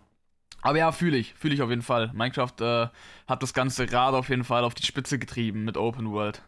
Aber 0.62 0.78
ja, 0.78 0.91
fühle 0.91 1.18
ich, 1.18 1.34
fühle 1.34 1.53
ich 1.53 1.62
auf 1.62 1.70
jeden 1.70 1.82
Fall. 1.82 2.12
Minecraft 2.14 2.53
äh, 2.59 2.88
hat 3.28 3.43
das 3.43 3.53
ganze 3.53 3.91
Rad 3.91 4.14
auf 4.14 4.30
jeden 4.30 4.43
Fall 4.43 4.64
auf 4.64 4.74
die 4.74 4.86
Spitze 4.86 5.20
getrieben 5.20 5.64
mit 5.64 5.78
Open 5.78 6.12
World. 6.12 6.41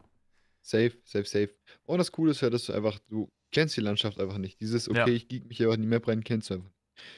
Safe, 0.62 0.94
safe, 1.04 1.26
safe. 1.26 1.50
Und 1.84 1.98
das 1.98 2.12
Coole 2.12 2.32
ist 2.32 2.42
ja, 2.42 2.50
dass 2.50 2.66
du 2.66 2.74
einfach, 2.74 3.00
du 3.10 3.30
kennst 3.52 3.76
die 3.76 3.82
Landschaft 3.82 4.20
einfach 4.20 4.38
nicht. 4.38 4.60
Dieses, 4.62 4.90
okay, 4.90 5.00
ja. 5.00 5.08
ich 5.08 5.28
geek 5.28 5.46
mich 5.48 5.64
aber 5.64 5.74
in 5.74 5.82
die 5.82 5.88
Map 5.88 6.08
rein, 6.08 6.24
kennst 6.24 6.50
du 6.50 6.56
einfach. 6.56 6.72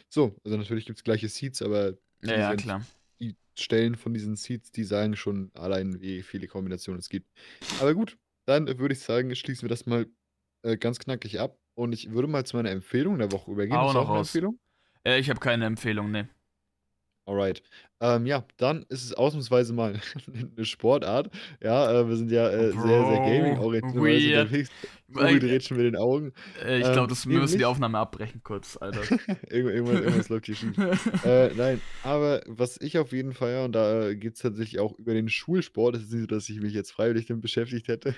So, 0.10 0.36
also 0.44 0.58
natürlich 0.58 0.86
gibt 0.86 1.00
es 1.00 1.04
gleiche 1.04 1.28
Seeds, 1.28 1.62
aber 1.62 1.94
ja, 2.24 2.38
ja, 2.38 2.56
klar. 2.56 2.86
die 3.20 3.36
Stellen 3.58 3.96
von 3.96 4.14
diesen 4.14 4.36
Seeds, 4.36 4.72
die 4.72 4.84
sagen 4.84 5.16
schon 5.16 5.52
allein, 5.54 6.02
wie 6.02 6.24
viele 6.24 6.48
Kombinationen 6.48 7.00
es 7.00 7.10
gibt. 7.10 7.30
Aber 7.82 7.94
gut, 7.94 8.18
dann 8.46 8.68
würde 8.80 8.94
ich 8.94 9.02
sagen, 9.02 9.36
schließen 9.36 9.64
wir 9.64 9.70
das 9.70 9.86
mal 9.86 10.08
äh, 10.64 10.78
ganz 10.78 11.00
knackig 11.00 11.40
ab. 11.40 11.58
Und 11.76 11.92
ich 11.92 12.12
würde 12.12 12.28
mal 12.28 12.46
zu 12.46 12.56
meiner 12.56 12.72
Empfehlung 12.72 13.18
der 13.18 13.32
Woche 13.32 13.52
übergehen. 13.52 13.76
Auch 13.76 13.94
noch 13.94 14.10
eine 14.10 14.20
Empfehlung? 14.20 14.60
Äh, 15.04 15.20
ich 15.20 15.30
habe 15.30 15.40
keine 15.40 15.66
Empfehlung, 15.66 16.10
ne. 16.10 16.30
Alright. 17.26 17.64
Ähm, 18.02 18.26
ja, 18.26 18.46
dann 18.58 18.86
ist 18.90 19.04
es 19.04 19.14
ausnahmsweise 19.14 19.74
mal 19.74 20.00
eine 20.56 20.66
Sportart. 20.66 21.30
Ja, 21.64 22.02
äh, 22.02 22.08
wir 22.08 22.16
sind 22.18 22.30
ja 22.30 22.50
äh, 22.50 22.72
sehr, 22.72 23.06
sehr 23.06 23.20
gaming-orientiert. 23.20 24.52
Weird. 24.52 24.70
Uri 25.16 25.40
dreht 25.40 25.64
schon 25.64 25.78
mit 25.78 25.86
den 25.86 25.96
Augen. 25.96 26.34
Äh, 26.64 26.82
ich 26.82 26.92
glaube, 26.92 27.08
das 27.08 27.26
ähm, 27.26 27.34
müssen 27.34 27.58
die 27.58 27.66
Aufnahme 27.66 27.98
abbrechen 27.98 28.42
kurz, 28.44 28.78
Alter. 28.78 29.02
irgendwas, 29.50 30.02
irgendwas 30.02 30.30
läuft 30.30 30.46
hier 30.46 30.56
schief. 30.56 30.78
äh, 31.26 31.54
nein, 31.56 31.82
aber 32.04 32.42
was 32.48 32.80
ich 32.82 32.98
auf 32.98 33.12
jeden 33.12 33.34
Fall, 33.34 33.52
ja, 33.54 33.66
und 33.66 33.72
da 33.72 34.10
äh, 34.10 34.16
geht 34.16 34.34
es 34.36 34.42
tatsächlich 34.42 34.80
auch 34.80 34.98
über 35.00 35.14
den 35.14 35.30
Schulsport, 35.30 35.96
das 35.96 36.04
ist 36.04 36.12
nicht 36.12 36.22
so, 36.22 36.28
dass 36.28 36.50
ich 36.50 36.60
mich 36.60 36.74
jetzt 36.74 36.92
freiwillig 36.92 37.28
damit 37.28 37.44
beschäftigt 37.44 37.88
hätte. 37.88 38.14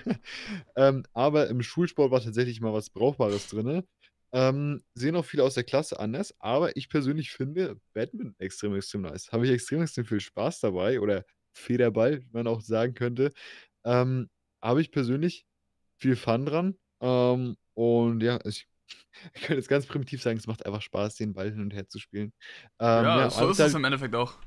ähm, 0.76 1.04
aber 1.12 1.48
im 1.48 1.62
Schulsport 1.62 2.10
war 2.10 2.20
tatsächlich 2.20 2.60
mal 2.60 2.72
was 2.72 2.90
Brauchbares 2.90 3.46
drin. 3.48 3.84
Ähm, 4.32 4.82
sehen 4.94 5.16
auch 5.16 5.24
viele 5.24 5.44
aus 5.44 5.54
der 5.54 5.64
Klasse 5.64 5.98
anders, 5.98 6.34
aber 6.38 6.76
ich 6.76 6.88
persönlich 6.88 7.30
finde 7.30 7.80
Badminton 7.94 8.34
extrem, 8.38 8.74
extrem 8.74 9.02
nice. 9.02 9.32
Habe 9.32 9.46
ich 9.46 9.52
extrem, 9.52 9.82
extrem 9.82 10.04
viel 10.04 10.20
Spaß 10.20 10.60
dabei 10.60 11.00
oder 11.00 11.24
Federball, 11.54 12.20
wie 12.20 12.32
man 12.32 12.46
auch 12.46 12.60
sagen 12.60 12.94
könnte. 12.94 13.30
Ähm, 13.84 14.28
habe 14.62 14.80
ich 14.80 14.90
persönlich 14.90 15.46
viel 15.98 16.16
Fun 16.16 16.46
dran. 16.46 16.76
Ähm, 17.00 17.56
und 17.74 18.22
ja, 18.22 18.38
ich, 18.44 18.66
ich 19.34 19.42
könnte 19.42 19.54
jetzt 19.54 19.68
ganz 19.68 19.86
primitiv 19.86 20.22
sagen, 20.22 20.38
es 20.38 20.46
macht 20.46 20.66
einfach 20.66 20.82
Spaß, 20.82 21.16
den 21.16 21.32
Ball 21.32 21.50
hin 21.50 21.60
und 21.60 21.72
her 21.72 21.88
zu 21.88 21.98
spielen. 21.98 22.32
Ähm, 22.78 23.04
ja, 23.04 23.18
ja, 23.20 23.30
so 23.30 23.48
ist 23.50 23.60
es 23.60 23.74
im 23.74 23.84
Endeffekt 23.84 24.14
auch. 24.14 24.38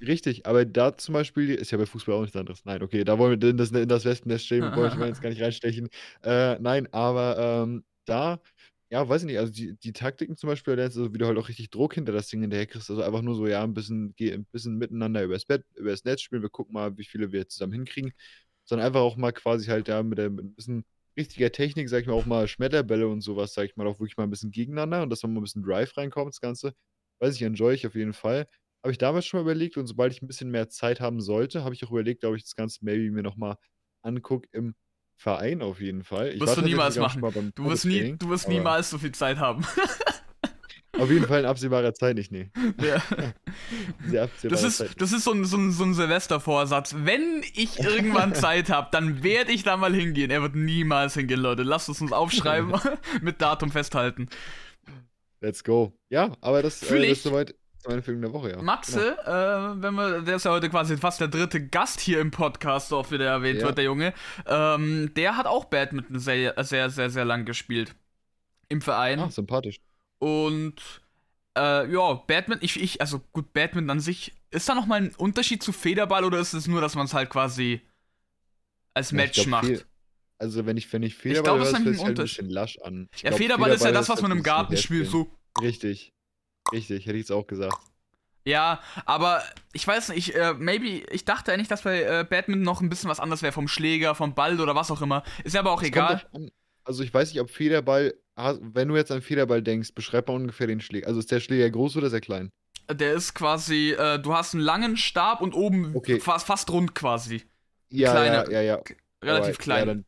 Richtig, 0.00 0.46
aber 0.46 0.64
da 0.64 0.96
zum 0.96 1.14
Beispiel 1.14 1.54
ist 1.54 1.70
ja 1.70 1.78
bei 1.78 1.86
Fußball 1.86 2.14
auch 2.14 2.20
nichts 2.20 2.36
anderes. 2.36 2.64
Nein, 2.64 2.82
okay, 2.82 3.02
da 3.04 3.18
wollen 3.18 3.40
wir 3.40 3.48
in 3.48 3.56
das, 3.56 3.70
in 3.70 3.88
das 3.88 4.04
Wespennest 4.04 4.46
stehen, 4.46 4.62
wollen 4.76 4.98
wir 4.98 5.06
jetzt 5.06 5.22
gar 5.22 5.30
nicht 5.30 5.40
reinstechen. 5.40 5.88
Äh, 6.22 6.58
nein, 6.58 6.86
aber 6.92 7.38
ähm, 7.38 7.84
da 8.04 8.40
ja, 8.90 9.08
weiß 9.08 9.22
ich 9.22 9.26
nicht, 9.26 9.38
also 9.38 9.52
die, 9.52 9.76
die 9.76 9.92
Taktiken 9.92 10.36
zum 10.36 10.48
Beispiel 10.48 10.76
du, 10.76 11.12
wie 11.12 11.18
du 11.18 11.26
halt 11.26 11.38
auch 11.38 11.48
richtig 11.48 11.70
Druck 11.70 11.94
hinter 11.94 12.12
das 12.12 12.28
Ding 12.28 12.40
hinterher 12.40 12.66
kriegst. 12.66 12.88
Also 12.90 13.02
einfach 13.02 13.22
nur 13.22 13.34
so, 13.34 13.46
ja, 13.46 13.62
ein 13.64 13.74
bisschen, 13.74 14.14
ein 14.20 14.46
bisschen 14.52 14.76
miteinander 14.78 15.24
übers 15.24 15.44
Bett, 15.44 15.64
übers 15.74 16.04
Netz 16.04 16.22
spielen. 16.22 16.42
Wir 16.42 16.50
gucken 16.50 16.74
mal, 16.74 16.96
wie 16.96 17.04
viele 17.04 17.32
wir 17.32 17.48
zusammen 17.48 17.72
hinkriegen. 17.72 18.12
Sondern 18.64 18.86
einfach 18.86 19.00
auch 19.00 19.16
mal 19.16 19.32
quasi 19.32 19.66
halt 19.66 19.88
ja 19.88 20.02
mit, 20.02 20.18
der, 20.18 20.30
mit 20.30 20.44
ein 20.44 20.54
bisschen 20.54 20.84
richtiger 21.16 21.50
Technik, 21.52 21.88
sag 21.88 22.02
ich 22.02 22.06
mal, 22.06 22.14
auch 22.14 22.26
mal 22.26 22.46
Schmetterbälle 22.48 23.08
und 23.08 23.22
sowas, 23.22 23.54
sag 23.54 23.64
ich 23.66 23.76
mal, 23.76 23.86
auch 23.86 23.98
wirklich 24.00 24.16
mal 24.16 24.24
ein 24.24 24.30
bisschen 24.30 24.50
gegeneinander 24.50 25.02
und 25.02 25.10
dass 25.10 25.22
man 25.22 25.32
mal 25.34 25.40
ein 25.40 25.44
bisschen 25.44 25.62
Drive 25.62 25.96
reinkommt, 25.96 26.34
das 26.34 26.40
Ganze. 26.40 26.74
Weiß 27.20 27.34
ich, 27.34 27.42
enjoy 27.42 27.74
ich 27.74 27.86
auf 27.86 27.94
jeden 27.94 28.12
Fall. 28.12 28.46
Habe 28.82 28.92
ich 28.92 28.98
damals 28.98 29.26
schon 29.26 29.38
mal 29.38 29.42
überlegt 29.50 29.76
und 29.76 29.86
sobald 29.86 30.12
ich 30.12 30.22
ein 30.22 30.26
bisschen 30.28 30.50
mehr 30.50 30.68
Zeit 30.68 31.00
haben 31.00 31.20
sollte, 31.20 31.64
habe 31.64 31.74
ich 31.74 31.84
auch 31.84 31.90
überlegt, 31.90 32.24
ob 32.24 32.36
ich 32.36 32.42
das 32.44 32.54
Ganze 32.54 32.84
maybe 32.84 33.10
mir 33.10 33.22
nochmal 33.22 33.56
angucke 34.02 34.48
im 34.52 34.74
Verein 35.16 35.62
auf 35.62 35.80
jeden 35.80 36.04
Fall. 36.04 36.32
Ich 36.34 36.40
wirst 36.40 36.56
du 36.56 36.62
niemals 36.62 36.96
machen. 36.96 37.52
Du 37.54 37.64
wirst, 37.64 37.86
nie, 37.86 38.16
du 38.18 38.28
wirst 38.28 38.48
niemals 38.48 38.90
so 38.90 38.98
viel 38.98 39.12
Zeit 39.12 39.38
haben. 39.38 39.66
auf 40.98 41.10
jeden 41.10 41.26
Fall 41.26 41.40
in 41.40 41.46
absehbarer 41.46 41.94
Zeit 41.94 42.16
nicht, 42.16 42.30
nee. 42.32 42.50
Ja. 42.82 43.02
das 44.42 44.62
ist, 44.62 44.76
Zeit. 44.78 44.90
das 44.98 45.12
ist 45.12 45.24
so 45.24 45.32
ein, 45.32 45.44
so 45.44 45.56
ein, 45.56 45.72
so 45.72 45.84
ein 45.84 45.94
Silvestervorsatz. 45.94 46.94
Wenn 46.98 47.42
ich 47.54 47.78
irgendwann 47.80 48.34
Zeit 48.34 48.68
habe, 48.68 48.88
dann 48.92 49.22
werde 49.22 49.52
ich 49.52 49.62
da 49.62 49.76
mal 49.76 49.94
hingehen. 49.94 50.30
Er 50.30 50.42
wird 50.42 50.54
niemals 50.54 51.14
hingehen, 51.14 51.40
Leute. 51.40 51.62
Lasst 51.62 51.88
es 51.88 52.00
uns 52.00 52.12
aufschreiben, 52.12 52.74
mit 53.22 53.40
Datum 53.40 53.70
festhalten. 53.70 54.28
Let's 55.40 55.64
go. 55.64 55.92
Ja, 56.10 56.32
aber 56.40 56.62
das, 56.62 56.82
äh, 56.82 57.00
das 57.00 57.18
ist 57.18 57.22
soweit 57.22 57.54
meine 57.86 58.02
Film 58.02 58.20
der 58.20 58.32
Woche, 58.32 58.50
ja. 58.50 58.62
Matze, 58.62 59.16
äh, 59.24 59.82
wenn 59.82 59.94
wir, 59.94 60.22
der 60.22 60.36
ist 60.36 60.44
ja 60.44 60.50
heute 60.50 60.68
quasi 60.70 60.96
fast 60.96 61.20
der 61.20 61.28
dritte 61.28 61.66
Gast 61.66 62.00
hier 62.00 62.20
im 62.20 62.30
Podcast, 62.30 62.92
oft 62.92 63.10
wieder 63.12 63.26
erwähnt 63.26 63.60
Ja. 63.60 63.66
wird, 63.66 63.78
der 63.78 63.84
Junge. 63.84 64.14
Ähm, 64.46 65.12
der 65.14 65.36
hat 65.36 65.46
auch 65.46 65.66
Badminton 65.66 66.18
sehr, 66.18 66.54
sehr, 66.64 66.90
sehr, 66.90 67.10
sehr 67.10 67.24
lang 67.24 67.44
gespielt. 67.44 67.94
Im 68.68 68.80
Verein. 68.80 69.18
Genau. 69.18 69.28
Ah, 69.28 69.30
sympathisch. 69.30 69.80
Und 70.18 70.74
äh, 71.56 71.90
ja, 71.90 72.14
Badminton, 72.14 72.64
ich, 72.64 72.80
ich, 72.80 73.00
also 73.00 73.20
gut, 73.32 73.52
Badminton 73.52 73.90
an 73.90 74.00
sich, 74.00 74.32
ist 74.50 74.68
da 74.68 74.74
nochmal 74.74 75.02
ein 75.02 75.14
Unterschied 75.16 75.62
zu 75.62 75.72
Federball 75.72 76.24
oder 76.24 76.38
ist 76.38 76.54
es 76.54 76.66
nur, 76.66 76.80
dass 76.80 76.94
man 76.94 77.06
es 77.06 77.14
halt 77.14 77.30
quasi 77.30 77.80
als 78.94 79.08
ich 79.08 79.16
Match 79.16 79.34
glaub, 79.44 79.62
macht? 79.62 79.86
Also, 80.38 80.66
wenn 80.66 80.76
ich, 80.76 80.92
wenn 80.92 81.02
ich 81.02 81.18
glaub, 81.18 81.36
Federball 81.36 81.58
das 81.58 81.68
ist 81.68 81.78
höre, 81.78 81.84
hört 81.84 81.94
sich 81.94 82.00
ein 82.00 82.06
halt 82.06 82.18
ein 82.18 82.22
bisschen 82.24 82.50
lasch 82.50 82.78
an. 82.78 83.08
Ich 83.14 83.22
ja, 83.22 83.30
glaub, 83.30 83.40
Federball 83.40 83.70
ist 83.70 83.84
ja 83.84 83.92
das, 83.92 84.02
ist 84.02 84.08
was 84.10 84.22
man 84.22 84.30
im 84.32 84.38
halt 84.38 84.44
Garten 84.44 84.76
spielt, 84.76 85.08
so. 85.08 85.30
Richtig. 85.60 86.12
Richtig, 86.72 87.06
hätte 87.06 87.16
ich 87.16 87.22
jetzt 87.22 87.32
auch 87.32 87.46
gesagt. 87.46 87.76
Ja, 88.44 88.80
aber 89.06 89.42
ich 89.72 89.86
weiß 89.86 90.10
nicht, 90.10 90.34
äh, 90.36 90.54
maybe, 90.56 90.86
ich 91.10 91.24
dachte 91.24 91.52
eigentlich, 91.52 91.66
dass 91.68 91.82
bei 91.82 92.02
äh, 92.02 92.24
Badminton 92.28 92.62
noch 92.64 92.80
ein 92.80 92.88
bisschen 92.88 93.10
was 93.10 93.18
anderes 93.18 93.42
wäre, 93.42 93.52
vom 93.52 93.66
Schläger, 93.66 94.14
vom 94.14 94.34
Ball 94.34 94.60
oder 94.60 94.74
was 94.76 94.90
auch 94.92 95.02
immer. 95.02 95.24
Ist 95.42 95.54
ja 95.54 95.60
aber 95.60 95.72
auch 95.72 95.82
Es 95.82 95.90
kommt 95.90 95.96
egal. 95.96 96.26
an. 96.32 96.50
Also, 96.84 97.02
ich 97.02 97.12
weiß 97.12 97.32
nicht, 97.32 97.40
ob 97.40 97.50
Federball, 97.50 98.14
wenn 98.36 98.86
du 98.86 98.94
jetzt 98.94 99.10
an 99.10 99.20
Federball 99.20 99.62
denkst, 99.62 99.94
beschreib 99.94 100.28
mal 100.28 100.34
ungefähr 100.34 100.68
den 100.68 100.80
Schläger. 100.80 101.08
Also, 101.08 101.18
ist 101.18 101.32
der 101.32 101.40
Schläger 101.40 101.68
groß 101.70 101.96
oder 101.96 102.08
sehr 102.08 102.20
klein? 102.20 102.50
Der 102.88 103.14
ist 103.14 103.34
quasi, 103.34 103.90
äh, 103.98 104.20
du 104.20 104.32
hast 104.32 104.54
einen 104.54 104.62
langen 104.62 104.96
Stab 104.96 105.40
und 105.40 105.52
oben 105.52 105.96
Okay. 105.96 106.20
fast, 106.20 106.46
fast 106.46 106.70
rund 106.70 106.94
quasi. 106.94 107.42
Ja, 107.90 108.12
Kleine- 108.12 108.52
ja, 108.52 108.60
ja, 108.60 108.76
ja. 108.76 108.82
Relativ 109.24 109.56
Aber, 109.56 109.62
klein. 109.64 109.78
Ja, 109.80 109.84
dann, 109.86 110.04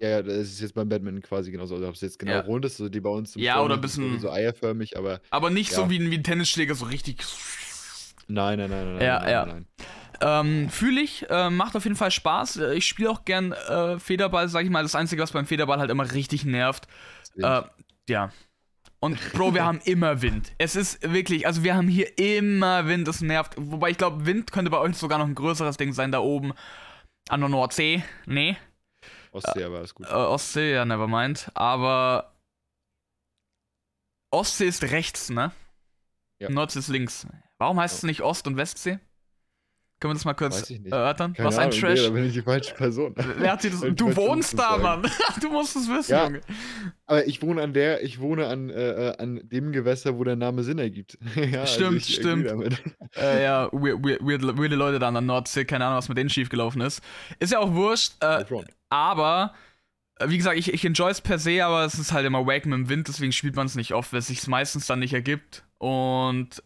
ja, 0.00 0.08
ja, 0.08 0.22
das 0.22 0.34
ist 0.36 0.60
jetzt 0.60 0.74
beim 0.74 0.88
Badminton 0.88 1.22
quasi 1.22 1.50
genauso. 1.50 1.74
Also, 1.74 1.88
ob 1.88 1.94
es 1.94 2.00
jetzt 2.00 2.18
genau 2.18 2.32
Ja. 2.32 2.40
rund 2.40 2.64
ist, 2.64 2.80
also 2.80 2.88
die 2.88 3.00
bei 3.00 3.10
uns 3.10 3.32
zum 3.32 3.42
Ja, 3.42 3.60
oder 3.62 3.74
sind, 3.74 3.82
bisschen- 3.82 4.18
so 4.20 4.30
eierförmig, 4.30 4.96
aber 4.96 5.20
aber 5.30 5.50
nicht 5.50 5.72
so 5.72 5.82
Ja. 5.82 5.90
wie, 5.90 5.98
ein- 5.98 6.10
wie 6.10 6.16
ein 6.18 6.24
Tennisschläger, 6.24 6.74
so 6.74 6.86
richtig. 6.86 7.18
nein, 8.28 8.58
nein, 8.58 8.70
nein, 8.70 8.84
nein, 8.84 8.94
nein, 8.96 9.02
Ja, 9.06 9.18
nein, 9.20 9.30
ja. 9.30 9.46
nein. 9.46 9.66
Ähm, 10.22 10.68
Fühle 10.70 11.00
ich, 11.00 11.28
äh, 11.30 11.48
macht 11.50 11.74
auf 11.76 11.84
jeden 11.84 11.96
Fall 11.96 12.10
Spaß. 12.10 12.56
Äh, 12.58 12.74
Ich 12.74 12.86
spiele 12.86 13.10
auch 13.10 13.24
gern 13.24 13.52
äh, 13.52 13.98
Federball, 13.98 14.48
sag 14.48 14.64
ich 14.64 14.70
mal. 14.70 14.82
Das 14.82 14.94
Einzige, 14.94 15.22
was 15.22 15.32
beim 15.32 15.46
Federball 15.46 15.78
halt 15.78 15.90
immer 15.90 16.12
richtig 16.12 16.44
nervt. 16.44 16.86
Deswegen. 17.36 17.48
Äh, 17.48 17.62
ja. 18.10 18.30
Und 19.02 19.18
Bro, 19.32 19.54
wir 19.54 19.64
haben 19.64 19.80
immer 19.86 20.20
Wind. 20.20 20.52
Es 20.58 20.76
ist 20.76 21.10
wirklich, 21.10 21.46
also 21.46 21.64
wir 21.64 21.74
haben 21.74 21.88
hier 21.88 22.18
immer 22.18 22.86
Wind, 22.86 23.08
das 23.08 23.22
nervt. 23.22 23.54
Wobei 23.56 23.90
ich 23.90 23.96
glaube, 23.96 24.26
Wind 24.26 24.52
könnte 24.52 24.70
bei 24.70 24.76
euch 24.78 24.94
sogar 24.96 25.18
noch 25.18 25.26
ein 25.26 25.34
größeres 25.34 25.78
Ding 25.78 25.94
sein, 25.94 26.12
da 26.12 26.18
oben 26.18 26.52
an 27.30 27.40
der 27.40 27.48
Nordsee. 27.48 28.02
Nee, 28.26 28.58
Ostsee, 29.32 29.64
aber 29.64 29.80
ist 29.82 29.94
gut. 29.94 30.08
äh, 30.08 30.12
Ostsee, 30.12 30.72
ja, 30.74 30.84
nevermind. 30.84 31.50
Aber 31.54 32.34
Ostsee 34.30 34.66
ist 34.66 34.82
rechts, 34.84 35.30
ne? 35.30 35.52
Ja. 36.38 36.48
Nordsee 36.50 36.78
ist 36.78 36.88
links. 36.88 37.26
Warum 37.58 37.78
heißt 37.78 37.98
es 37.98 38.02
nicht 38.04 38.22
Ost- 38.22 38.46
und 38.46 38.56
Westsee? 38.56 38.98
Können 40.00 40.12
wir 40.12 40.14
das 40.14 40.24
mal 40.24 40.32
kurz 40.32 40.70
erörtern? 40.70 41.34
Keine 41.34 41.46
Was 41.48 41.58
ein 41.58 41.68
Ahnung, 41.68 41.78
Trash. 41.78 42.00
Nee, 42.00 42.06
da 42.06 42.10
bin 42.10 42.24
ich 42.24 42.32
die 42.32 42.40
falsche 42.40 42.74
Person. 42.74 43.14
Wer 43.36 43.52
hat 43.52 43.62
dir 43.62 43.70
das? 43.70 43.80
Du 43.94 44.16
wohnst 44.16 44.58
da. 44.58 44.78
Mann. 44.78 45.02
Du 45.42 45.50
musst 45.50 45.76
es 45.76 45.88
wissen, 45.88 46.10
Ja. 46.12 46.24
Junge. 46.24 46.40
Aber 47.06 47.26
ich 47.26 47.42
wohne 47.42 47.60
an 47.62 47.74
der, 47.74 48.02
ich 48.02 48.18
wohne 48.18 48.46
an, 48.46 48.70
äh, 48.70 49.10
äh, 49.10 49.16
an 49.18 49.40
dem 49.44 49.72
Gewässer, 49.72 50.16
wo 50.16 50.24
der 50.24 50.36
Name 50.36 50.62
Sinn 50.62 50.78
ergibt. 50.78 51.18
ja, 51.34 51.66
Stimmt, 51.66 52.02
agree 52.02 52.12
stimmt. 52.12 52.82
Äh, 53.16 53.42
ja, 53.42 53.68
weird, 53.72 54.02
weird, 54.02 54.22
weird, 54.22 54.58
weirde 54.58 54.76
Leute 54.76 54.98
da 54.98 55.08
an 55.08 55.14
der 55.14 55.20
Nordsee, 55.20 55.66
keine 55.66 55.84
Ahnung, 55.84 55.98
was 55.98 56.08
mit 56.08 56.16
denen 56.16 56.30
schiefgelaufen 56.30 56.80
ist. 56.80 57.02
Ist 57.38 57.52
ja 57.52 57.58
auch 57.58 57.74
wurscht, 57.74 58.14
äh, 58.20 58.44
aber, 58.88 59.52
äh, 60.18 60.30
wie 60.30 60.38
gesagt, 60.38 60.56
ich, 60.56 60.72
ich 60.72 60.84
enjoy 60.84 61.10
es 61.10 61.20
per 61.20 61.38
se, 61.38 61.62
aber 61.62 61.84
es 61.84 61.98
ist 61.98 62.12
halt 62.12 62.24
immer 62.26 62.46
wack 62.46 62.64
mit 62.64 62.78
dem 62.78 62.88
Wind, 62.88 63.08
deswegen 63.08 63.32
spielt 63.32 63.56
man 63.56 63.66
es 63.66 63.74
nicht 63.74 63.92
oft, 63.92 64.12
weil 64.12 64.20
es 64.20 64.28
sich 64.28 64.46
meistens 64.46 64.86
dann 64.86 65.00
nicht 65.00 65.12
ergibt. 65.12 65.64
Und 65.76 66.62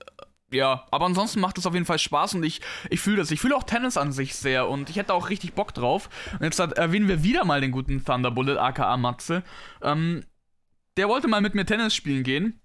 ja, 0.54 0.86
aber 0.90 1.06
ansonsten 1.06 1.40
macht 1.40 1.58
es 1.58 1.66
auf 1.66 1.74
jeden 1.74 1.86
Fall 1.86 1.98
Spaß 1.98 2.34
und 2.34 2.44
ich, 2.44 2.60
ich 2.90 3.00
fühle 3.00 3.16
das. 3.18 3.30
Ich 3.30 3.40
fühle 3.40 3.56
auch 3.56 3.64
Tennis 3.64 3.96
an 3.96 4.12
sich 4.12 4.34
sehr 4.34 4.68
und 4.68 4.88
ich 4.88 4.96
hätte 4.96 5.12
auch 5.12 5.28
richtig 5.28 5.54
Bock 5.54 5.74
drauf. 5.74 6.08
Und 6.34 6.42
jetzt 6.42 6.58
hat- 6.58 6.78
erwähnen 6.78 7.08
wir 7.08 7.22
wieder 7.22 7.44
mal 7.44 7.60
den 7.60 7.72
guten 7.72 8.04
Thunderbullet, 8.04 8.56
aka 8.58 8.96
Matze. 8.96 9.42
Ähm, 9.82 10.24
der 10.96 11.08
wollte 11.08 11.28
mal 11.28 11.40
mit 11.40 11.54
mir 11.54 11.66
Tennis 11.66 11.94
spielen 11.94 12.22
gehen. 12.22 12.60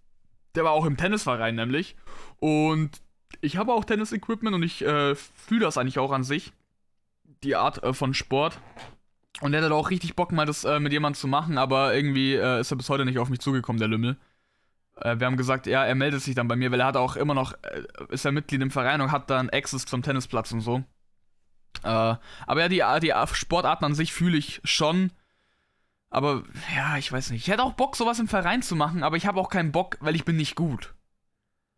Der 0.56 0.64
war 0.64 0.72
auch 0.72 0.86
im 0.86 0.98
Tennisverein 0.98 1.56
nämlich. 1.56 1.96
Und 2.38 3.02
ich 3.42 3.58
habe 3.58 3.74
auch 3.74 3.86
Tennis-Equipment 3.86 4.56
und 4.56 4.64
ich 4.64 4.84
äh, 4.84 5.16
fühle 5.16 5.62
das 5.62 5.78
eigentlich 5.78 6.00
auch 6.00 6.12
an 6.12 6.24
sich. 6.24 6.52
Die 7.44 7.56
Art 7.56 7.84
äh, 7.84 7.94
von 7.94 8.14
Sport. 8.14 8.60
Und 9.42 9.52
der 9.54 9.62
hatte 9.64 9.74
auch 9.74 9.90
richtig 9.90 10.16
Bock, 10.16 10.32
mal 10.32 10.46
das 10.46 10.64
äh, 10.66 10.80
mit 10.80 10.92
jemandem 10.92 11.20
zu 11.20 11.28
machen, 11.28 11.58
aber 11.58 11.96
irgendwie 11.96 12.34
äh, 12.36 12.60
ist 12.60 12.72
er 12.72 12.78
bis 12.78 12.90
heute 12.90 13.06
nicht 13.06 13.20
auf 13.20 13.30
mich 13.30 13.40
zugekommen, 13.40 13.80
der 13.80 13.88
Lümmel. 13.88 14.18
Äh, 15.02 15.20
wir 15.20 15.28
haben 15.28 15.38
gesagt, 15.38 15.68
ja, 15.68 15.86
er 15.86 15.96
meldet 15.96 16.22
sich 16.22 16.36
dann 16.36 16.48
bei 16.48 16.56
mir, 16.56 16.72
weil 16.72 16.80
er 16.80 16.88
hat 16.88 16.98
auch 16.98 17.16
immer 17.16 17.34
noch, 17.34 17.54
äh, 17.64 17.84
ist 18.10 18.26
er 18.26 18.32
Mitglied 18.32 18.62
im 18.62 18.72
Verein 18.72 19.02
und 19.02 19.12
hat 19.12 19.30
dann 19.30 19.50
Access 19.50 19.86
zum 19.86 20.02
Tennisplatz 20.02 20.52
und 20.52 20.62
so. 20.62 20.84
Äh, 21.84 22.16
aber 22.48 22.70
ja, 22.72 23.00
die, 23.00 23.08
die 23.08 23.36
Sportarten 23.36 23.86
an 23.86 23.96
sich 23.96 24.14
fühle 24.14 24.38
ich 24.38 24.62
schon. 24.64 25.12
Aber 26.10 26.44
ja, 26.76 26.98
ich 26.98 27.12
weiß 27.12 27.30
nicht. 27.30 27.48
Ich 27.48 27.54
hätte 27.54 27.64
auch 27.64 27.74
Bock, 27.74 27.96
sowas 27.96 28.20
im 28.20 28.28
Verein 28.28 28.62
zu 28.62 28.76
machen, 28.76 29.04
aber 29.04 29.16
ich 29.18 29.28
habe 29.28 29.40
auch 29.40 29.50
keinen 29.50 29.72
Bock, 29.72 29.98
weil 30.02 30.16
ich 30.16 30.26
bin 30.26 30.38
nicht 30.38 30.56
gut. 30.56 30.94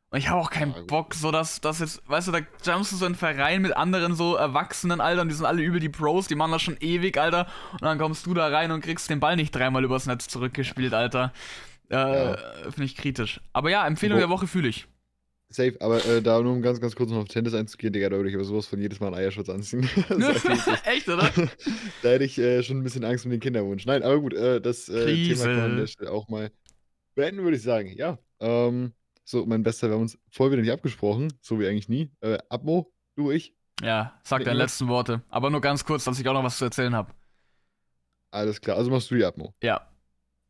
Und 0.10 0.20
ich 0.20 0.30
habe 0.30 0.42
auch 0.42 0.50
keinen 0.50 0.74
Ja. 0.74 0.82
Bock, 0.88 1.14
so 1.14 1.32
dass 1.32 1.62
das 1.62 1.80
jetzt, 1.80 2.02
weißt 2.10 2.28
du, 2.28 2.32
da 2.34 2.40
jumpst 2.66 2.92
du 2.92 2.98
so 2.98 3.06
in 3.06 3.12
einen 3.14 3.16
Verein 3.16 3.62
mit 3.62 3.76
anderen 3.76 4.14
so 4.14 4.36
Erwachsenen, 4.36 5.00
Alter, 5.00 5.22
und 5.22 5.30
die 5.30 5.36
sind 5.36 5.46
alle 5.46 5.62
übel 5.62 5.80
die 5.80 5.88
Pros, 5.90 6.28
die 6.28 6.36
machen 6.36 6.52
das 6.52 6.62
schon 6.62 6.76
ewig, 6.82 7.18
Alter. 7.18 7.48
Und 7.74 7.84
dann 7.84 7.98
kommst 7.98 8.26
du 8.26 8.34
da 8.34 8.48
rein 8.48 8.72
und 8.72 8.82
kriegst 8.82 9.10
den 9.10 9.22
Ball 9.22 9.38
nicht 9.38 9.56
dreimal 9.56 9.84
übers 9.86 10.08
Netz 10.08 10.28
zurückgespielt, 10.28 10.94
Alter. 10.94 11.32
Äh, 11.92 11.96
Ja. 11.96 12.38
Finde 12.64 12.84
ich 12.86 12.96
kritisch. 12.96 13.40
Aber 13.54 13.70
ja, 13.70 13.86
Empfehlung 13.86 14.18
Wo- 14.18 14.22
der 14.22 14.30
Woche 14.30 14.48
fühle 14.48 14.68
ich. 14.70 14.88
Safe, 15.54 15.76
aber 15.82 16.04
äh, 16.06 16.22
da 16.22 16.42
nur 16.42 16.54
um 16.54 16.62
ganz, 16.62 16.80
ganz 16.80 16.96
kurz 16.96 17.10
noch 17.12 17.18
auf 17.18 17.28
Tennis 17.28 17.54
einzugehen, 17.54 17.92
Digga, 17.92 18.08
da 18.08 18.16
würde 18.16 18.30
ich 18.30 18.36
aber 18.36 18.46
sowas 18.46 18.68
von 18.68 18.80
jedes 18.80 19.02
Mal 19.02 19.08
einen 19.08 19.18
Eierschutz 19.18 19.50
anziehen. 19.50 19.82
Echt, 20.86 21.10
oder? 21.10 21.30
da 22.04 22.10
hätte 22.10 22.24
ich 22.24 22.38
äh, 22.40 22.64
schon 22.64 22.78
ein 22.78 22.84
bisschen 22.84 23.04
Angst 23.04 23.26
um 23.26 23.32
den 23.32 23.42
Kinderwunsch. 23.42 23.86
Nein, 23.86 24.02
aber 24.02 24.18
gut, 24.22 24.34
äh, 24.34 24.62
das 24.62 24.88
äh. 24.88 25.06
Thema 25.08 25.44
kann 25.44 25.56
man 25.58 25.72
an 25.72 25.78
der 25.78 25.88
Stelle 25.88 26.10
auch 26.12 26.30
mal 26.30 26.52
beenden, 27.16 27.44
würde 27.44 27.58
ich 27.58 27.64
sagen. 27.64 27.92
Ja, 27.98 28.18
ähm, 28.40 28.94
so, 29.26 29.46
mein 29.46 29.62
Bester, 29.62 29.90
wir 29.90 29.96
haben 29.96 30.04
uns 30.04 30.18
voll 30.30 30.52
wieder 30.52 30.62
nicht 30.62 30.72
abgesprochen, 30.72 31.34
so 31.42 31.60
wie 31.60 31.68
eigentlich 31.68 31.90
nie. 31.90 32.10
Äh, 32.22 32.38
Abmo, 32.48 32.90
du, 33.18 33.32
ich, 33.32 33.54
Ja, 33.84 34.18
sag 34.24 34.46
deine 34.46 34.58
letzten 34.58 34.88
Worte. 34.88 35.22
Aber 35.28 35.50
nur 35.50 35.60
ganz 35.60 35.84
kurz, 35.84 36.06
dass 36.06 36.18
ich 36.18 36.26
auch 36.30 36.34
noch 36.34 36.46
was 36.46 36.58
zu 36.58 36.64
erzählen 36.64 36.96
habe. 36.96 37.12
alles 38.32 38.62
klar. 38.62 38.78
Also 38.78 38.90
machst 38.90 39.12
du 39.12 39.16
die 39.16 39.26
Abmo. 39.26 39.54
Ja. 39.62 39.86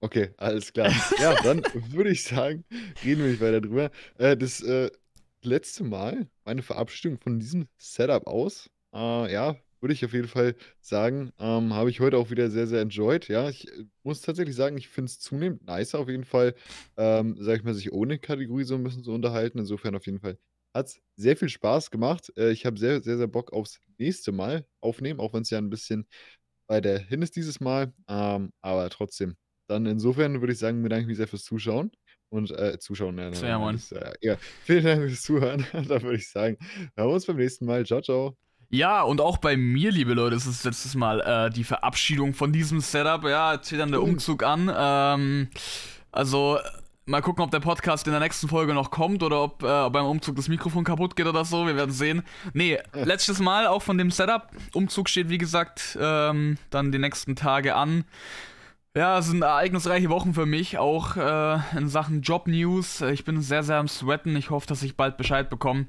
Okay, 0.03 0.29
alles 0.37 0.73
klar. 0.73 0.91
Ja, 1.19 1.39
dann 1.43 1.61
würde 1.91 2.09
ich 2.09 2.23
sagen, 2.23 2.65
reden 3.03 3.21
wir 3.21 3.29
nicht 3.29 3.41
weiter 3.41 3.61
drüber. 3.61 3.91
Äh, 4.17 4.35
das 4.35 4.61
äh, 4.61 4.89
letzte 5.43 5.83
Mal, 5.83 6.27
meine 6.43 6.63
Verabschiedung 6.63 7.19
von 7.19 7.39
diesem 7.39 7.67
Setup 7.77 8.25
aus, 8.25 8.67
äh, 8.93 9.31
ja, 9.31 9.55
würde 9.79 9.93
ich 9.93 10.03
auf 10.03 10.13
jeden 10.13 10.27
Fall 10.27 10.55
sagen, 10.79 11.31
ähm, 11.39 11.73
habe 11.73 11.89
ich 11.91 11.99
heute 11.99 12.17
auch 12.17 12.31
wieder 12.31 12.49
sehr, 12.49 12.65
sehr 12.67 12.81
enjoyed. 12.81 13.27
Ja, 13.27 13.49
ich 13.49 13.67
äh, 13.67 13.83
muss 14.03 14.21
tatsächlich 14.21 14.55
sagen, 14.55 14.77
ich 14.77 14.87
finde 14.87 15.09
es 15.09 15.19
zunehmend 15.19 15.65
nicer 15.67 15.99
auf 15.99 16.09
jeden 16.09 16.25
Fall, 16.25 16.55
ähm, 16.97 17.35
sag 17.39 17.57
ich 17.57 17.63
mal, 17.63 17.73
sich 17.75 17.91
ohne 17.91 18.17
Kategorie 18.17 18.63
so 18.63 18.75
ein 18.75 18.83
bisschen 18.83 19.03
zu 19.03 19.11
unterhalten. 19.11 19.59
Insofern 19.59 19.95
auf 19.95 20.05
jeden 20.07 20.19
Fall 20.19 20.37
hat 20.73 20.87
es 20.87 21.01
sehr 21.15 21.37
viel 21.37 21.49
Spaß 21.49 21.91
gemacht. 21.91 22.31
Äh, 22.37 22.51
ich 22.51 22.65
habe 22.65 22.79
sehr, 22.79 23.01
sehr, 23.01 23.17
sehr 23.17 23.27
Bock 23.27 23.53
aufs 23.53 23.79
nächste 23.99 24.31
Mal 24.31 24.65
aufnehmen, 24.81 25.19
auch 25.19 25.33
wenn 25.33 25.43
es 25.43 25.51
ja 25.51 25.59
ein 25.59 25.69
bisschen 25.69 26.07
weiter 26.67 26.97
hin 26.99 27.21
ist 27.21 27.35
dieses 27.35 27.59
Mal. 27.59 27.93
Ähm, 28.07 28.51
aber 28.61 28.89
trotzdem, 28.89 29.35
dann 29.71 29.85
insofern 29.85 30.39
würde 30.41 30.53
ich 30.53 30.59
sagen, 30.59 30.83
bedanke 30.83 31.03
ich 31.03 31.07
mich 31.07 31.17
sehr 31.17 31.27
fürs 31.27 31.43
Zuschauen. 31.43 31.91
Und 32.29 32.51
äh, 32.51 32.79
Zuschauen, 32.79 33.17
ja, 33.17 33.33
Sehr, 33.33 33.59
Mann. 33.59 33.75
das, 33.75 33.91
äh, 33.91 34.13
ja. 34.21 34.37
Vielen 34.63 34.85
Dank 34.85 35.01
fürs 35.01 35.21
Zuhören. 35.21 35.65
dann 35.73 36.01
würde 36.01 36.15
ich 36.15 36.29
sagen, 36.29 36.57
hören 36.95 37.09
wir 37.09 37.13
uns 37.13 37.25
beim 37.25 37.35
nächsten 37.35 37.65
Mal. 37.65 37.85
Ciao, 37.85 38.01
ciao. 38.01 38.37
Ja, 38.69 39.01
und 39.01 39.19
auch 39.19 39.37
bei 39.37 39.57
mir, 39.57 39.91
liebe 39.91 40.13
Leute, 40.13 40.37
ist 40.37 40.45
es 40.45 40.63
letztes 40.63 40.95
Mal 40.95 41.19
äh, 41.19 41.49
die 41.49 41.65
Verabschiedung 41.65 42.33
von 42.33 42.53
diesem 42.53 42.79
Setup. 42.79 43.23
Ja, 43.25 43.55
jetzt 43.55 43.67
steht 43.67 43.81
dann 43.81 43.91
der. 43.91 44.01
Umzug 44.01 44.43
an. 44.43 44.71
Ähm, 44.73 45.49
also, 46.09 46.57
mal 47.05 47.21
gucken, 47.21 47.43
ob 47.43 47.51
der 47.51 47.59
Podcast 47.59 48.07
in 48.07 48.13
der 48.13 48.21
nächsten 48.21 48.47
Folge 48.47 48.73
noch 48.73 48.89
kommt 48.89 49.23
oder 49.23 49.43
ob 49.43 49.61
äh, 49.61 49.89
beim 49.89 50.05
Umzug 50.05 50.37
das 50.37 50.47
Mikrofon 50.47 50.85
kaputt 50.85 51.17
geht 51.17 51.25
oder 51.27 51.43
so. 51.43 51.67
Wir 51.67 51.75
werden 51.75 51.91
sehen. 51.91 52.23
Nee, 52.53 52.79
letztes 52.93 53.39
Mal 53.39 53.67
auch 53.67 53.81
von 53.81 53.97
dem 53.97 54.09
Setup. 54.09 54.47
Umzug 54.73 55.09
steht, 55.09 55.27
wie 55.27 55.37
gesagt, 55.37 55.97
ähm, 55.99 56.57
dann 56.69 56.93
die 56.93 56.99
nächsten 56.99 57.35
Tage 57.35 57.75
an. 57.75 58.05
Ja, 58.95 59.17
es 59.19 59.27
sind 59.27 59.41
ereignisreiche 59.41 60.09
Wochen 60.09 60.33
für 60.33 60.45
mich, 60.45 60.77
auch 60.77 61.15
äh, 61.15 61.59
in 61.77 61.87
Sachen 61.87 62.21
Job-News. 62.21 62.99
Äh, 63.01 63.13
Ich 63.13 63.23
bin 63.23 63.41
sehr, 63.41 63.63
sehr 63.63 63.77
am 63.77 63.87
Sweaten. 63.87 64.35
Ich 64.35 64.49
hoffe, 64.49 64.67
dass 64.67 64.83
ich 64.83 64.97
bald 64.97 65.15
Bescheid 65.15 65.49
bekomme. 65.49 65.85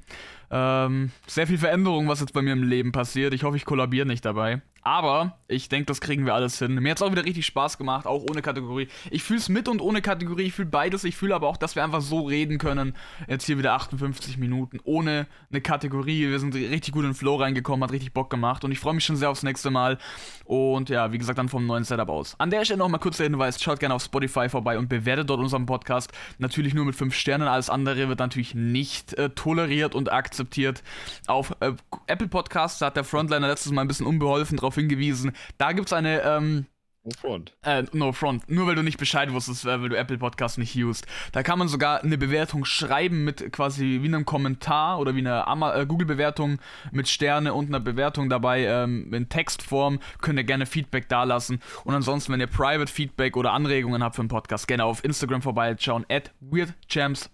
Ähm, 0.53 1.11
sehr 1.26 1.48
viel 1.48 1.59
Veränderung, 1.59 2.07
was 2.09 2.20
jetzt 2.20 2.32
bei 2.32 2.42
mir 2.42 2.53
im 2.53 2.62
Leben 2.62 2.92
passiert. 2.92 3.34
Ich 3.34 3.42
hoffe, 3.42 3.57
ich 3.57 3.64
kollabiere 3.64 4.07
nicht 4.07 4.24
dabei. 4.24 4.62
Aber 4.85 5.39
ich 5.47 5.68
denke, 5.68 5.87
das 5.87 6.01
kriegen 6.01 6.26
wir 6.26 6.35
alles 6.35 6.59
hin. 6.59 6.74
Mir 6.74 6.91
hat 6.91 6.99
es 6.99 7.03
auch 7.03 7.12
wieder 7.12 7.24
richtig 7.24 7.47
Spaß 7.47 7.78
gemacht, 7.78 8.05
auch 8.05 8.24
ohne 8.28 8.43
Kategorie. 8.43 8.89
Ich 9.11 9.22
fühle 9.22 9.39
es 9.39 9.49
mit 9.49 9.68
und 9.68 9.80
ohne 9.80 10.03
Kategorie. 10.03 10.43
Ich 10.43 10.55
fühle 10.55 10.68
beides. 10.68 11.05
Ich 11.05 11.14
fühle 11.14 11.37
aber 11.37 11.47
auch, 11.47 11.57
dass 11.57 11.76
wir 11.76 11.85
einfach 11.85 12.01
so 12.01 12.22
reden 12.22 12.59
können. 12.59 12.95
Jetzt 13.28 13.47
hier 13.47 13.59
wieder 13.59 13.74
58 13.74 14.39
Minuten 14.39 14.80
ohne 14.83 15.28
eine 15.51 15.61
Kategorie. 15.61 16.28
Wir 16.28 16.41
sind 16.41 16.55
richtig 16.55 16.93
gut 16.93 17.05
in 17.05 17.11
den 17.11 17.14
Flow 17.14 17.37
reingekommen, 17.37 17.85
hat 17.85 17.93
richtig 17.93 18.12
Bock 18.12 18.28
gemacht. 18.28 18.64
Und 18.64 18.72
ich 18.72 18.80
freue 18.80 18.95
mich 18.95 19.05
schon 19.05 19.14
sehr 19.16 19.30
aufs 19.30 19.45
nächste 19.45 19.70
Mal. 19.70 19.99
Und 20.45 20.89
ja, 20.89 21.12
wie 21.12 21.18
gesagt, 21.18 21.39
dann 21.39 21.49
vom 21.49 21.64
neuen 21.64 21.85
Setup 21.85 22.09
aus. 22.09 22.35
An 22.39 22.51
der 22.51 22.64
Stelle 22.64 22.78
nochmal 22.78 23.01
kurz 23.01 23.18
der 23.18 23.26
Hinweis: 23.26 23.62
Schaut 23.62 23.78
gerne 23.78 23.95
auf 23.95 24.03
Spotify 24.03 24.49
vorbei 24.49 24.78
und 24.78 24.89
bewertet 24.89 25.30
dort 25.30 25.39
unseren 25.39 25.64
Podcast. 25.64 26.12
Natürlich 26.39 26.74
nur 26.74 26.85
mit 26.85 26.97
5 26.97 27.14
Sternen. 27.14 27.47
Alles 27.47 27.70
andere 27.70 28.09
wird 28.09 28.18
natürlich 28.18 28.57
nicht 28.57 29.14
äh, 29.14 29.30
toleriert 29.30 29.95
und 29.95 30.11
akzeptiert. 30.11 30.83
Auf 31.28 31.55
äh, 31.61 31.72
Apple 32.09 32.26
Podcasts 32.26 32.80
hat 32.80 32.97
der 32.97 33.05
Frontliner 33.05 33.47
letztes 33.47 33.70
Mal 33.70 33.83
ein 33.83 33.89
bisschen 33.89 34.07
unbeholfen 34.07 34.57
drauf 34.57 34.72
hingewiesen. 34.75 35.33
Da 35.59 35.73
gibt 35.73 35.89
es 35.89 35.93
eine 35.93 36.23
ähm, 36.23 36.66
No 37.05 37.11
front. 37.20 37.53
Äh, 37.62 37.82
no 37.92 38.12
front. 38.12 38.48
Nur 38.48 38.68
weil 38.68 38.76
du 38.76 38.82
nicht 38.82 38.96
Bescheid 38.96 39.32
wusstest, 39.32 39.64
weil 39.64 39.88
du 39.88 39.96
Apple 39.96 40.18
Podcast 40.18 40.57
nicht 40.57 40.76
used. 40.76 41.05
Da 41.32 41.42
kann 41.42 41.59
man 41.59 41.66
sogar 41.66 42.05
eine 42.05 42.16
Bewertung 42.16 42.64
schreiben 42.64 43.24
mit 43.24 43.53
quasi 43.53 43.98
wie 44.03 44.07
einem 44.07 44.24
Kommentar 44.24 45.00
oder 45.00 45.16
wie 45.16 45.26
eine 45.26 45.44
äh, 45.74 45.84
Google-Bewertung 45.84 46.61
mit 46.92 47.09
Sterne 47.09 47.55
und 47.55 47.66
einer 47.66 47.80
Bewertung 47.80 48.30
dabei 48.30 48.66
ähm, 48.66 49.12
in 49.12 49.28
Textform. 49.28 49.98
Könnt 50.20 50.38
ihr 50.38 50.44
gerne 50.44 50.64
Feedback 50.64 51.09
dalassen. 51.09 51.61
Und 51.82 51.92
ansonsten, 51.92 52.34
wenn 52.34 52.40
ihr 52.40 52.46
Private 52.46 52.92
Feedback 52.92 53.36
oder 53.36 53.53
Anregungen 53.53 54.00
habt 54.05 54.14
für 54.14 54.22
den 54.22 54.28
Podcast, 54.28 54.68
gerne 54.68 54.84
auf 54.84 55.05
Instagram 55.05 55.42
vorbeischauen, 55.42 56.07
at 56.09 56.30
WeirdChamps 56.38 57.30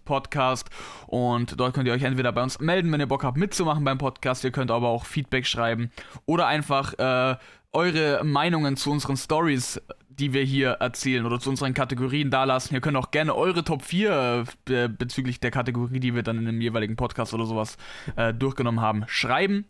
Und 1.09 1.61
dort 1.61 1.75
könnt 1.75 1.89
ihr 1.89 1.93
euch 1.93 2.05
entweder 2.05 2.33
bei 2.33 2.43
uns 2.43 2.59
melden, 2.59 2.91
wenn 2.91 3.01
ihr 3.01 3.07
Bock 3.07 3.23
habt 3.23 3.37
mitzumachen 3.37 3.85
beim 3.85 3.99
Podcast. 3.99 4.45
Ihr 4.45 4.51
könnt 4.51 4.71
aber 4.71 4.89
auch 4.89 5.05
Feedback 5.05 5.47
schreiben 5.47 5.91
oder 6.25 6.47
einfach 6.47 6.95
äh, 6.99 7.37
eure 7.73 8.25
Meinungen 8.25 8.77
zu 8.77 8.91
unseren 8.91 9.17
Stories, 9.17 9.81
die 10.09 10.33
wir 10.33 10.43
hier 10.43 10.71
erzählen 10.71 11.25
oder 11.27 11.39
zu 11.39 11.51
unseren 11.51 11.75
Kategorien 11.75 12.31
dalassen. 12.31 12.75
Ihr 12.75 12.81
könnt 12.81 12.97
auch 12.97 13.11
gerne 13.11 13.35
eure 13.35 13.65
Top 13.65 13.83
4 13.83 14.45
äh, 14.69 14.89
bezüglich 14.89 15.41
der 15.41 15.51
Kategorie, 15.51 16.01
die 16.01 16.15
wir 16.15 16.23
dann 16.23 16.39
in 16.39 16.47
dem 16.47 16.61
jeweiligen 16.61 16.97
Podcast 16.97 17.35
oder 17.35 17.47
sowas 17.47 17.77
äh, 18.17 18.35
durchgenommen 18.35 18.81
haben, 18.81 19.05
schreiben. 19.07 19.67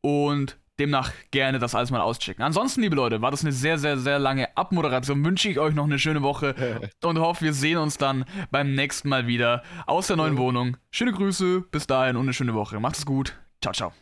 Und 0.00 0.58
demnach 0.78 1.12
gerne 1.30 1.58
das 1.58 1.74
alles 1.74 1.90
mal 1.90 2.00
auschecken. 2.00 2.42
Ansonsten, 2.42 2.80
liebe 2.80 2.96
Leute, 2.96 3.22
war 3.22 3.30
das 3.30 3.42
eine 3.42 3.52
sehr, 3.52 3.78
sehr, 3.78 3.98
sehr 3.98 4.18
lange 4.18 4.56
Abmoderation. 4.56 5.24
Wünsche 5.24 5.48
ich 5.48 5.58
euch 5.58 5.74
noch 5.74 5.84
eine 5.84 5.98
schöne 5.98 6.22
Woche 6.22 6.54
und 7.04 7.18
hoffe, 7.18 7.44
wir 7.44 7.52
sehen 7.52 7.78
uns 7.78 7.98
dann 7.98 8.24
beim 8.50 8.74
nächsten 8.74 9.08
Mal 9.08 9.26
wieder 9.26 9.62
aus 9.86 10.08
der 10.08 10.16
neuen 10.16 10.38
Wohnung. 10.38 10.76
Schöne 10.90 11.12
Grüße, 11.12 11.64
bis 11.70 11.86
dahin 11.86 12.16
und 12.16 12.22
eine 12.22 12.32
schöne 12.32 12.54
Woche. 12.54 12.80
Macht 12.80 12.96
es 12.96 13.06
gut. 13.06 13.38
Ciao, 13.60 13.72
ciao. 13.74 13.92